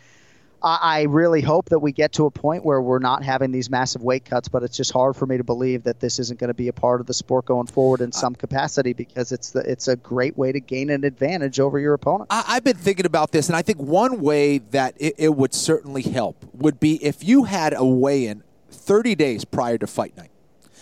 I, 0.63 0.79
I 0.83 1.03
really 1.03 1.41
hope 1.41 1.69
that 1.71 1.79
we 1.79 1.93
get 1.93 2.13
to 2.15 2.27
a 2.27 2.31
point 2.31 2.65
where 2.65 2.81
we're 2.81 2.99
not 2.99 3.23
having 3.23 3.53
these 3.53 3.71
massive 3.71 4.03
weight 4.03 4.25
cuts, 4.25 4.49
but 4.49 4.63
it's 4.63 4.77
just 4.77 4.93
hard 4.93 5.17
for 5.17 5.27
me 5.27 5.37
to 5.37 5.45
believe 5.45 5.85
that 5.85 6.01
this 6.01 6.19
isn't 6.19 6.39
going 6.39 6.49
to 6.49 6.55
be 6.55 6.69
a 6.69 6.73
part 6.73 7.01
of 7.01 7.07
the 7.07 7.15
sport 7.15 7.45
going 7.47 7.67
forward 7.67 8.01
in 8.01 8.13
some 8.13 8.35
capacity 8.35 8.93
because 8.93 9.33
it's 9.33 9.51
the, 9.51 9.61
it's 9.61 9.89
a 9.89 9.97
great 9.97 10.37
way 10.37 10.53
to 10.53 10.61
gain 10.61 10.91
an 10.91 11.05
advantage 11.05 11.61
over 11.61 11.79
your 11.79 11.95
opponent. 11.95 12.29
I, 12.31 12.45
I've 12.49 12.65
been 12.65 12.77
thinking 12.77 13.07
about 13.07 13.33
this, 13.33 13.49
and 13.49 13.57
I 13.57 13.63
think 13.63 13.79
one 13.79 14.21
way 14.21 14.59
that 14.59 14.95
it, 14.99 15.15
it 15.19 15.35
would 15.37 15.55
certainly 15.55 16.03
help 16.03 16.45
would 16.53 16.81
be 16.81 17.03
if 17.05 17.23
you 17.23 17.45
had 17.45 17.75
a 17.75 17.85
weigh-in 17.85 18.43
30 18.71 19.15
days 19.15 19.45
prior 19.45 19.79
to 19.79 19.87
fight 19.87 20.17
night. 20.17 20.31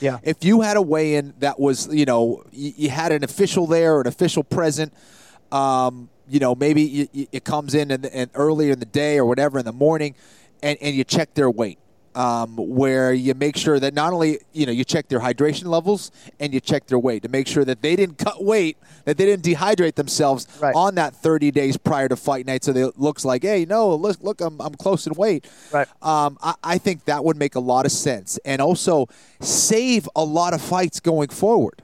Yeah. 0.01 0.19
If 0.23 0.45
you 0.45 0.61
had 0.61 0.77
a 0.77 0.83
weigh-in 0.83 1.35
that 1.39 1.59
was, 1.59 1.93
you 1.93 2.05
know, 2.05 2.45
you, 2.53 2.73
you 2.77 2.91
had 2.91 3.13
an 3.13 3.25
official 3.25 3.67
there 3.67 3.97
or 3.97 4.03
an 4.03 4.07
official 4.07 4.45
present, 4.45 4.93
um, 5.53 6.09
you 6.29 6.41
know, 6.41 6.55
maybe 6.55 7.09
it 7.33 7.45
comes 7.45 7.75
in 7.75 7.91
and, 7.91 8.07
and 8.07 8.31
earlier 8.35 8.73
in 8.73 8.81
the 8.81 8.87
day 8.87 9.19
or 9.19 9.25
whatever 9.25 9.59
in 9.59 9.65
the 9.65 9.73
morning, 9.73 10.15
and, 10.63 10.79
and 10.81 10.95
you 10.95 11.05
check 11.05 11.35
their 11.35 11.51
weight. 11.51 11.79
Um, 12.15 12.57
where 12.57 13.13
you 13.13 13.35
make 13.35 13.59
sure 13.59 13.79
that 13.79 13.93
not 13.93 14.15
only 14.15 14.39
you 14.55 14.65
know 14.65 14.73
you 14.73 14.85
check 14.85 15.07
their 15.09 15.21
hydration 15.21 15.67
levels 15.67 16.11
and 16.41 16.55
you 16.55 16.61
check 16.61 16.87
their 16.87 16.99
weight 16.99 17.25
to 17.25 17.29
make 17.29 17.47
sure 17.47 17.63
that 17.63 17.83
they 17.83 17.95
didn't 17.95 18.17
cut 18.17 18.43
weight, 18.43 18.79
that 19.05 19.19
they 19.19 19.27
didn't 19.27 19.45
dehydrate 19.45 19.97
themselves 19.97 20.47
on 20.75 20.95
that 20.95 21.15
30 21.15 21.51
days 21.51 21.77
prior 21.77 22.09
to 22.09 22.17
fight 22.17 22.47
night, 22.47 22.65
so 22.65 22.73
they, 22.73 22.81
it 22.81 22.99
looks 22.99 23.27
like, 23.27 23.43
hey, 23.43 23.67
no, 23.67 23.95
look, 23.95 24.17
look, 24.23 24.41
I'm, 24.41 24.59
I'm 24.63 24.75
close 24.77 25.07
in 25.07 25.13
weight. 25.13 25.47
Right. 25.71 25.87
Um, 26.01 26.39
I, 26.43 26.55
I 26.65 26.79
think 26.79 27.05
that 27.05 27.23
would 27.23 27.37
make 27.37 27.55
a 27.55 27.61
lot 27.61 27.85
of 27.85 27.93
sense, 27.93 28.39
and 28.47 28.63
also 28.63 29.09
save 29.41 30.09
a 30.17 30.25
lot 30.25 30.55
of 30.55 30.63
fights 30.63 31.01
going 31.01 31.29
forward 31.29 31.83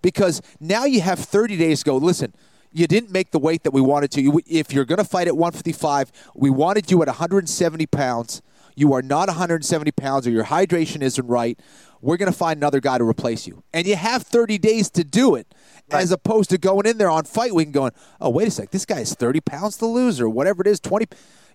because 0.00 0.40
now 0.60 0.86
you 0.86 1.02
have 1.02 1.18
30 1.18 1.58
days 1.58 1.80
to 1.80 1.84
go. 1.84 1.96
Listen, 1.98 2.32
you 2.72 2.86
didn't 2.86 3.10
make 3.10 3.30
the 3.30 3.38
weight 3.38 3.62
that 3.64 3.72
we 3.72 3.80
wanted 3.80 4.10
to. 4.12 4.20
You, 4.20 4.40
if 4.46 4.72
you're 4.72 4.84
going 4.84 4.98
to 4.98 5.04
fight 5.04 5.26
at 5.26 5.36
155, 5.36 6.12
we 6.34 6.50
wanted 6.50 6.90
you 6.90 7.00
at 7.02 7.08
170 7.08 7.86
pounds. 7.86 8.42
You 8.74 8.92
are 8.92 9.02
not 9.02 9.28
170 9.28 9.90
pounds, 9.92 10.26
or 10.26 10.30
your 10.30 10.44
hydration 10.44 11.02
isn't 11.02 11.26
right. 11.26 11.58
We're 12.00 12.16
going 12.16 12.30
to 12.30 12.38
find 12.38 12.58
another 12.58 12.80
guy 12.80 12.98
to 12.98 13.04
replace 13.04 13.46
you, 13.46 13.64
and 13.72 13.86
you 13.86 13.96
have 13.96 14.22
30 14.22 14.56
days 14.58 14.88
to 14.90 15.02
do 15.02 15.34
it, 15.34 15.52
as 15.90 16.12
opposed 16.12 16.50
to 16.50 16.58
going 16.58 16.86
in 16.86 16.96
there 16.96 17.10
on 17.10 17.24
fight 17.24 17.52
week 17.52 17.66
and 17.66 17.74
going, 17.74 17.90
"Oh, 18.20 18.30
wait 18.30 18.46
a 18.46 18.50
sec, 18.52 18.70
this 18.70 18.84
guy 18.84 18.98
has 18.98 19.14
30 19.14 19.40
pounds 19.40 19.78
to 19.78 19.86
lose, 19.86 20.20
or 20.20 20.28
whatever 20.28 20.60
it 20.60 20.68
is, 20.68 20.78
20." 20.78 21.06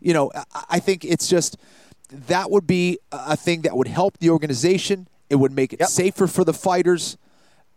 You 0.01 0.13
know, 0.13 0.31
I, 0.35 0.63
I 0.71 0.79
think 0.79 1.05
it's 1.05 1.29
just 1.29 1.55
that 2.11 2.51
would 2.51 2.67
be 2.67 2.99
a 3.13 3.37
thing 3.37 3.61
that 3.61 3.77
would 3.77 3.87
help 3.87 4.17
the 4.17 4.29
organization. 4.29 5.07
It 5.29 5.35
would 5.37 5.53
make 5.53 5.71
it 5.71 5.81
safer 5.87 6.27
for 6.27 6.43
the 6.43 6.53
fighters, 6.53 7.17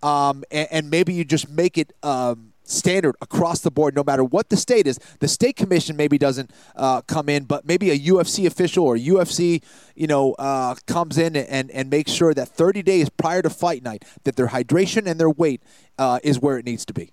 um, 0.03 0.43
and, 0.51 0.67
and 0.73 0.91
maybe 0.91 1.15
you 1.15 1.25
just 1.25 1.49
make 1.49 1.79
it 1.79 1.93
um, 2.03 2.53
standard 2.67 3.17
across 3.21 3.61
the 3.61 3.71
board, 3.71 3.95
no 3.95 4.05
matter 4.05 4.25
what 4.25 4.49
the 4.51 4.57
state 4.57 4.87
is. 4.87 4.99
The 5.21 5.29
state 5.29 5.57
commission 5.57 5.97
maybe 5.97 6.19
doesn't 6.19 6.51
uh, 6.75 7.01
come 7.03 7.29
in, 7.29 7.45
but 7.45 7.67
maybe 7.67 7.91
a 7.91 7.99
UFC 7.99 8.47
official 8.47 8.85
or 8.85 8.97
UFC, 8.97 9.63
you 9.95 10.07
know, 10.07 10.35
uh, 10.35 10.75
comes 10.87 11.17
in 11.17 11.37
and, 11.37 11.71
and 11.71 11.89
makes 11.89 12.13
sure 12.13 12.35
that 12.35 12.49
30 12.49 12.83
days 12.83 13.09
prior 13.09 13.43
to 13.43 13.51
fight 13.51 13.83
night 13.83 14.05
that 14.25 14.37
their 14.37 14.49
hydration 14.49 15.07
and 15.07 15.19
their 15.19 15.31
weight 15.31 15.63
uh, 15.99 16.19
is 16.23 16.41
where 16.41 16.59
it 16.59 16.65
needs 16.65 16.85
to 16.87 16.93
be. 16.93 17.13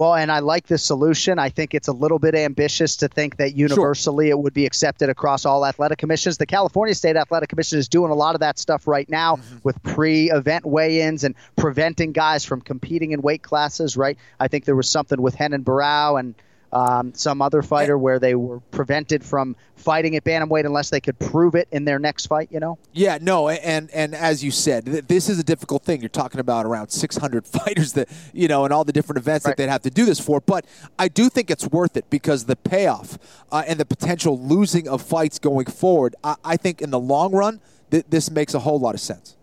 Well, 0.00 0.14
and 0.14 0.32
I 0.32 0.38
like 0.38 0.66
this 0.66 0.82
solution. 0.82 1.38
I 1.38 1.50
think 1.50 1.74
it's 1.74 1.86
a 1.86 1.92
little 1.92 2.18
bit 2.18 2.34
ambitious 2.34 2.96
to 2.96 3.08
think 3.08 3.36
that 3.36 3.54
universally 3.54 4.28
sure. 4.28 4.30
it 4.30 4.38
would 4.38 4.54
be 4.54 4.64
accepted 4.64 5.10
across 5.10 5.44
all 5.44 5.66
athletic 5.66 5.98
commissions. 5.98 6.38
The 6.38 6.46
California 6.46 6.94
State 6.94 7.16
Athletic 7.16 7.50
Commission 7.50 7.78
is 7.78 7.86
doing 7.86 8.10
a 8.10 8.14
lot 8.14 8.34
of 8.34 8.40
that 8.40 8.58
stuff 8.58 8.88
right 8.88 9.06
now 9.10 9.36
mm-hmm. 9.36 9.58
with 9.62 9.82
pre 9.82 10.30
event 10.30 10.64
weigh 10.64 11.02
ins 11.02 11.22
and 11.22 11.34
preventing 11.54 12.12
guys 12.12 12.46
from 12.46 12.62
competing 12.62 13.12
in 13.12 13.20
weight 13.20 13.42
classes, 13.42 13.94
right? 13.94 14.16
I 14.40 14.48
think 14.48 14.64
there 14.64 14.74
was 14.74 14.88
something 14.88 15.20
with 15.20 15.38
Renan 15.38 15.64
Barão 15.64 16.18
and 16.18 16.34
um, 16.72 17.12
some 17.14 17.42
other 17.42 17.62
fighter 17.62 17.98
where 17.98 18.18
they 18.18 18.34
were 18.34 18.60
prevented 18.70 19.24
from 19.24 19.56
fighting 19.76 20.14
at 20.16 20.24
bantamweight 20.24 20.66
unless 20.66 20.90
they 20.90 21.00
could 21.00 21.18
prove 21.18 21.54
it 21.54 21.66
in 21.72 21.84
their 21.84 21.98
next 21.98 22.26
fight. 22.26 22.48
You 22.50 22.60
know? 22.60 22.78
Yeah, 22.92 23.18
no, 23.20 23.48
and 23.48 23.90
and 23.90 24.14
as 24.14 24.44
you 24.44 24.50
said, 24.50 24.84
this 24.84 25.28
is 25.28 25.38
a 25.38 25.44
difficult 25.44 25.82
thing. 25.82 26.00
You're 26.00 26.08
talking 26.08 26.40
about 26.40 26.66
around 26.66 26.90
600 26.90 27.46
fighters 27.46 27.94
that 27.94 28.08
you 28.32 28.48
know, 28.48 28.64
and 28.64 28.72
all 28.72 28.84
the 28.84 28.92
different 28.92 29.18
events 29.18 29.44
right. 29.44 29.56
that 29.56 29.62
they'd 29.62 29.70
have 29.70 29.82
to 29.82 29.90
do 29.90 30.04
this 30.04 30.20
for. 30.20 30.40
But 30.40 30.64
I 30.98 31.08
do 31.08 31.28
think 31.28 31.50
it's 31.50 31.66
worth 31.66 31.96
it 31.96 32.08
because 32.10 32.44
the 32.44 32.56
payoff 32.56 33.18
uh, 33.50 33.64
and 33.66 33.78
the 33.78 33.84
potential 33.86 34.38
losing 34.38 34.88
of 34.88 35.02
fights 35.02 35.38
going 35.38 35.66
forward. 35.66 36.14
I, 36.22 36.36
I 36.44 36.56
think 36.56 36.80
in 36.82 36.90
the 36.90 37.00
long 37.00 37.32
run, 37.32 37.60
th- 37.90 38.06
this 38.08 38.30
makes 38.30 38.54
a 38.54 38.60
whole 38.60 38.78
lot 38.78 38.94
of 38.94 39.00
sense. 39.00 39.36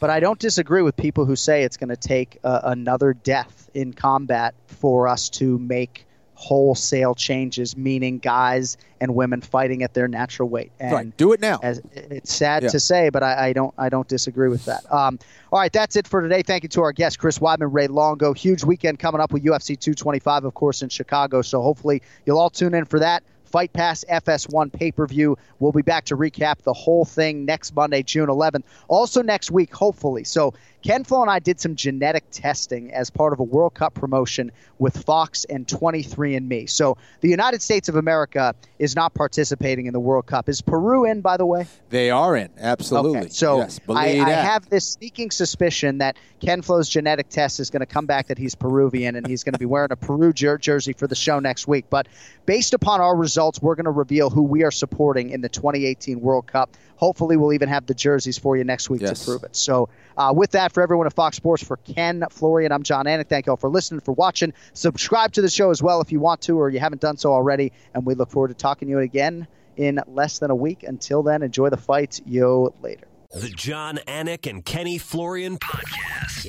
But 0.00 0.10
I 0.10 0.20
don't 0.20 0.38
disagree 0.38 0.82
with 0.82 0.96
people 0.96 1.24
who 1.24 1.34
say 1.34 1.64
it's 1.64 1.76
going 1.76 1.88
to 1.88 1.96
take 1.96 2.38
uh, 2.44 2.60
another 2.62 3.14
death 3.14 3.68
in 3.74 3.92
combat 3.92 4.54
for 4.66 5.08
us 5.08 5.28
to 5.30 5.58
make 5.58 6.06
wholesale 6.38 7.16
changes, 7.16 7.76
meaning 7.76 8.16
guys 8.20 8.76
and 9.00 9.12
women 9.12 9.40
fighting 9.40 9.82
at 9.82 9.92
their 9.92 10.06
natural 10.06 10.48
weight. 10.48 10.70
And 10.78 10.92
right, 10.92 11.16
do 11.16 11.32
it 11.32 11.40
now. 11.40 11.58
As, 11.64 11.82
it's 11.92 12.32
sad 12.32 12.62
yeah. 12.62 12.68
to 12.68 12.78
say, 12.78 13.08
but 13.08 13.24
I, 13.24 13.48
I, 13.48 13.52
don't 13.52 13.74
I 13.76 13.88
don't 13.88 14.06
disagree 14.06 14.48
with 14.48 14.64
that. 14.66 14.90
Um, 14.92 15.18
all 15.52 15.58
right, 15.58 15.72
that's 15.72 15.96
it 15.96 16.06
for 16.06 16.22
today. 16.22 16.42
Thank 16.42 16.62
you 16.62 16.68
to 16.68 16.82
our 16.82 16.92
guests, 16.92 17.16
Chris 17.16 17.40
Weidman, 17.40 17.70
Ray 17.72 17.88
Longo. 17.88 18.32
Huge 18.32 18.62
weekend 18.62 19.00
coming 19.00 19.20
up 19.20 19.32
with 19.32 19.42
UFC 19.42 19.78
225, 19.78 20.44
of 20.44 20.54
course, 20.54 20.80
in 20.80 20.88
Chicago. 20.90 21.42
So 21.42 21.60
hopefully 21.60 22.02
you'll 22.24 22.38
all 22.38 22.50
tune 22.50 22.72
in 22.72 22.84
for 22.84 23.00
that. 23.00 23.24
Fight 23.44 23.72
Pass 23.72 24.04
FS1 24.08 24.72
pay 24.72 24.92
per 24.92 25.06
view. 25.08 25.36
We'll 25.58 25.72
be 25.72 25.82
back 25.82 26.04
to 26.06 26.16
recap 26.16 26.58
the 26.62 26.72
whole 26.72 27.04
thing 27.04 27.46
next 27.46 27.74
Monday, 27.74 28.04
June 28.04 28.28
11th. 28.28 28.62
Also 28.86 29.22
next 29.22 29.50
week, 29.50 29.74
hopefully. 29.74 30.22
So 30.22 30.54
Ken 30.88 31.04
Flo 31.04 31.20
and 31.20 31.30
I 31.30 31.38
did 31.38 31.60
some 31.60 31.76
genetic 31.76 32.24
testing 32.30 32.94
as 32.94 33.10
part 33.10 33.34
of 33.34 33.40
a 33.40 33.42
World 33.42 33.74
Cup 33.74 33.92
promotion 33.92 34.52
with 34.78 35.04
Fox 35.04 35.44
and 35.44 35.66
23andMe. 35.66 36.70
So 36.70 36.96
the 37.20 37.28
United 37.28 37.60
States 37.60 37.90
of 37.90 37.96
America 37.96 38.54
is 38.78 38.96
not 38.96 39.12
participating 39.12 39.84
in 39.84 39.92
the 39.92 40.00
World 40.00 40.24
Cup. 40.24 40.48
Is 40.48 40.62
Peru 40.62 41.04
in, 41.04 41.20
by 41.20 41.36
the 41.36 41.44
way? 41.44 41.66
They 41.90 42.10
are 42.10 42.34
in, 42.34 42.48
absolutely. 42.56 43.18
Okay, 43.18 43.28
so 43.28 43.58
yes, 43.58 43.80
I, 43.86 44.18
I, 44.20 44.30
have 44.30 44.70
this 44.70 44.86
sneaking 44.86 45.30
suspicion 45.30 45.98
that 45.98 46.16
Ken 46.40 46.62
Flo's 46.62 46.88
genetic 46.88 47.28
test 47.28 47.60
is 47.60 47.68
going 47.68 47.80
to 47.80 47.86
come 47.86 48.06
back 48.06 48.28
that 48.28 48.38
he's 48.38 48.54
Peruvian 48.54 49.14
and 49.14 49.26
he's 49.26 49.44
going 49.44 49.52
to 49.52 49.58
be 49.58 49.66
wearing 49.66 49.92
a 49.92 49.96
Peru 49.96 50.32
jer- 50.32 50.56
jersey 50.56 50.94
for 50.94 51.06
the 51.06 51.14
show 51.14 51.38
next 51.38 51.68
week. 51.68 51.84
But 51.90 52.08
based 52.46 52.72
upon 52.72 53.02
our 53.02 53.14
results, 53.14 53.60
we're 53.60 53.74
going 53.74 53.84
to 53.84 53.90
reveal 53.90 54.30
who 54.30 54.42
we 54.42 54.64
are 54.64 54.70
supporting 54.70 55.28
in 55.28 55.42
the 55.42 55.50
2018 55.50 56.18
World 56.18 56.46
Cup. 56.46 56.70
Hopefully, 56.98 57.36
we'll 57.36 57.52
even 57.52 57.68
have 57.68 57.86
the 57.86 57.94
jerseys 57.94 58.38
for 58.38 58.56
you 58.56 58.64
next 58.64 58.90
week 58.90 59.02
yes. 59.02 59.20
to 59.20 59.24
prove 59.24 59.44
it. 59.44 59.54
So, 59.54 59.88
uh, 60.16 60.32
with 60.34 60.50
that, 60.50 60.72
for 60.72 60.82
everyone 60.82 61.06
at 61.06 61.12
Fox 61.12 61.36
Sports, 61.36 61.62
for 61.62 61.76
Ken 61.76 62.24
Florian, 62.28 62.72
I'm 62.72 62.82
Jon 62.82 63.04
Anik. 63.04 63.28
Thank 63.28 63.46
you 63.46 63.52
all 63.52 63.56
for 63.56 63.70
listening, 63.70 64.00
for 64.00 64.12
watching. 64.12 64.52
Subscribe 64.72 65.32
to 65.34 65.42
the 65.42 65.48
show 65.48 65.70
as 65.70 65.80
well 65.80 66.00
if 66.00 66.10
you 66.10 66.18
want 66.18 66.40
to 66.42 66.58
or 66.58 66.68
you 66.70 66.80
haven't 66.80 67.00
done 67.00 67.16
so 67.16 67.32
already. 67.32 67.72
And 67.94 68.04
we 68.04 68.14
look 68.14 68.30
forward 68.32 68.48
to 68.48 68.54
talking 68.54 68.88
to 68.88 68.90
you 68.90 68.98
again 68.98 69.46
in 69.76 70.00
less 70.08 70.40
than 70.40 70.50
a 70.50 70.56
week. 70.56 70.82
Until 70.82 71.22
then, 71.22 71.44
enjoy 71.44 71.70
the 71.70 71.76
fights. 71.76 72.20
Yo, 72.26 72.74
later. 72.82 73.06
The 73.30 73.50
Jon 73.50 73.98
Anik 74.08 74.50
and 74.50 74.64
Kenny 74.64 74.98
Florian 74.98 75.56
Podcast. 75.56 76.48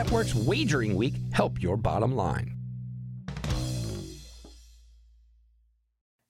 Network's 0.00 0.34
Wagering 0.34 0.96
Week 0.96 1.12
help 1.30 1.60
your 1.60 1.76
bottom 1.76 2.16
line. 2.16 2.54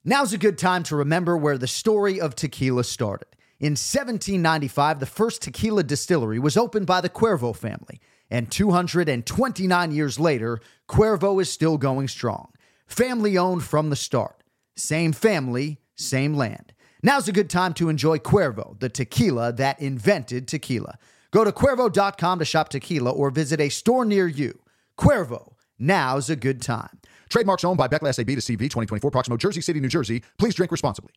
Now's 0.03 0.33
a 0.33 0.37
good 0.37 0.57
time 0.57 0.83
to 0.83 0.97
remember 0.97 1.37
where 1.37 1.57
the 1.57 1.67
story 1.67 2.19
of 2.19 2.35
tequila 2.35 2.83
started. 2.83 3.29
In 3.61 3.71
1795, 3.71 4.99
the 4.99 5.05
first 5.05 5.41
tequila 5.41 5.83
distillery 5.83 6.37
was 6.37 6.57
opened 6.57 6.85
by 6.85 6.99
the 6.99 7.07
Cuervo 7.07 7.55
family, 7.55 8.01
and 8.29 8.51
229 8.51 9.91
years 9.93 10.19
later, 10.19 10.59
Cuervo 10.89 11.41
is 11.41 11.49
still 11.49 11.77
going 11.77 12.09
strong. 12.09 12.51
Family 12.87 13.37
owned 13.37 13.63
from 13.63 13.89
the 13.89 13.95
start. 13.95 14.43
Same 14.75 15.13
family, 15.13 15.79
same 15.95 16.33
land. 16.33 16.73
Now's 17.01 17.29
a 17.29 17.31
good 17.31 17.49
time 17.49 17.73
to 17.75 17.87
enjoy 17.87 18.17
Cuervo, 18.17 18.77
the 18.81 18.89
tequila 18.89 19.53
that 19.53 19.79
invented 19.79 20.49
tequila. 20.49 20.97
Go 21.31 21.43
to 21.43 21.51
Cuervo.com 21.51 22.39
to 22.39 22.45
shop 22.45 22.69
tequila 22.69 23.09
or 23.09 23.29
visit 23.29 23.59
a 23.59 23.69
store 23.69 24.05
near 24.05 24.27
you. 24.27 24.59
Cuervo, 24.99 25.53
now's 25.79 26.29
a 26.29 26.35
good 26.35 26.61
time. 26.61 26.99
Trademarks 27.29 27.63
owned 27.63 27.77
by 27.77 27.87
Becle 27.87 28.13
SAB 28.13 28.27
de 28.27 28.35
CV 28.35 28.59
2024 28.69 29.09
Proximo, 29.11 29.37
Jersey 29.37 29.61
City, 29.61 29.79
New 29.79 29.87
Jersey. 29.87 30.21
Please 30.37 30.53
drink 30.53 30.71
responsibly. 30.71 31.13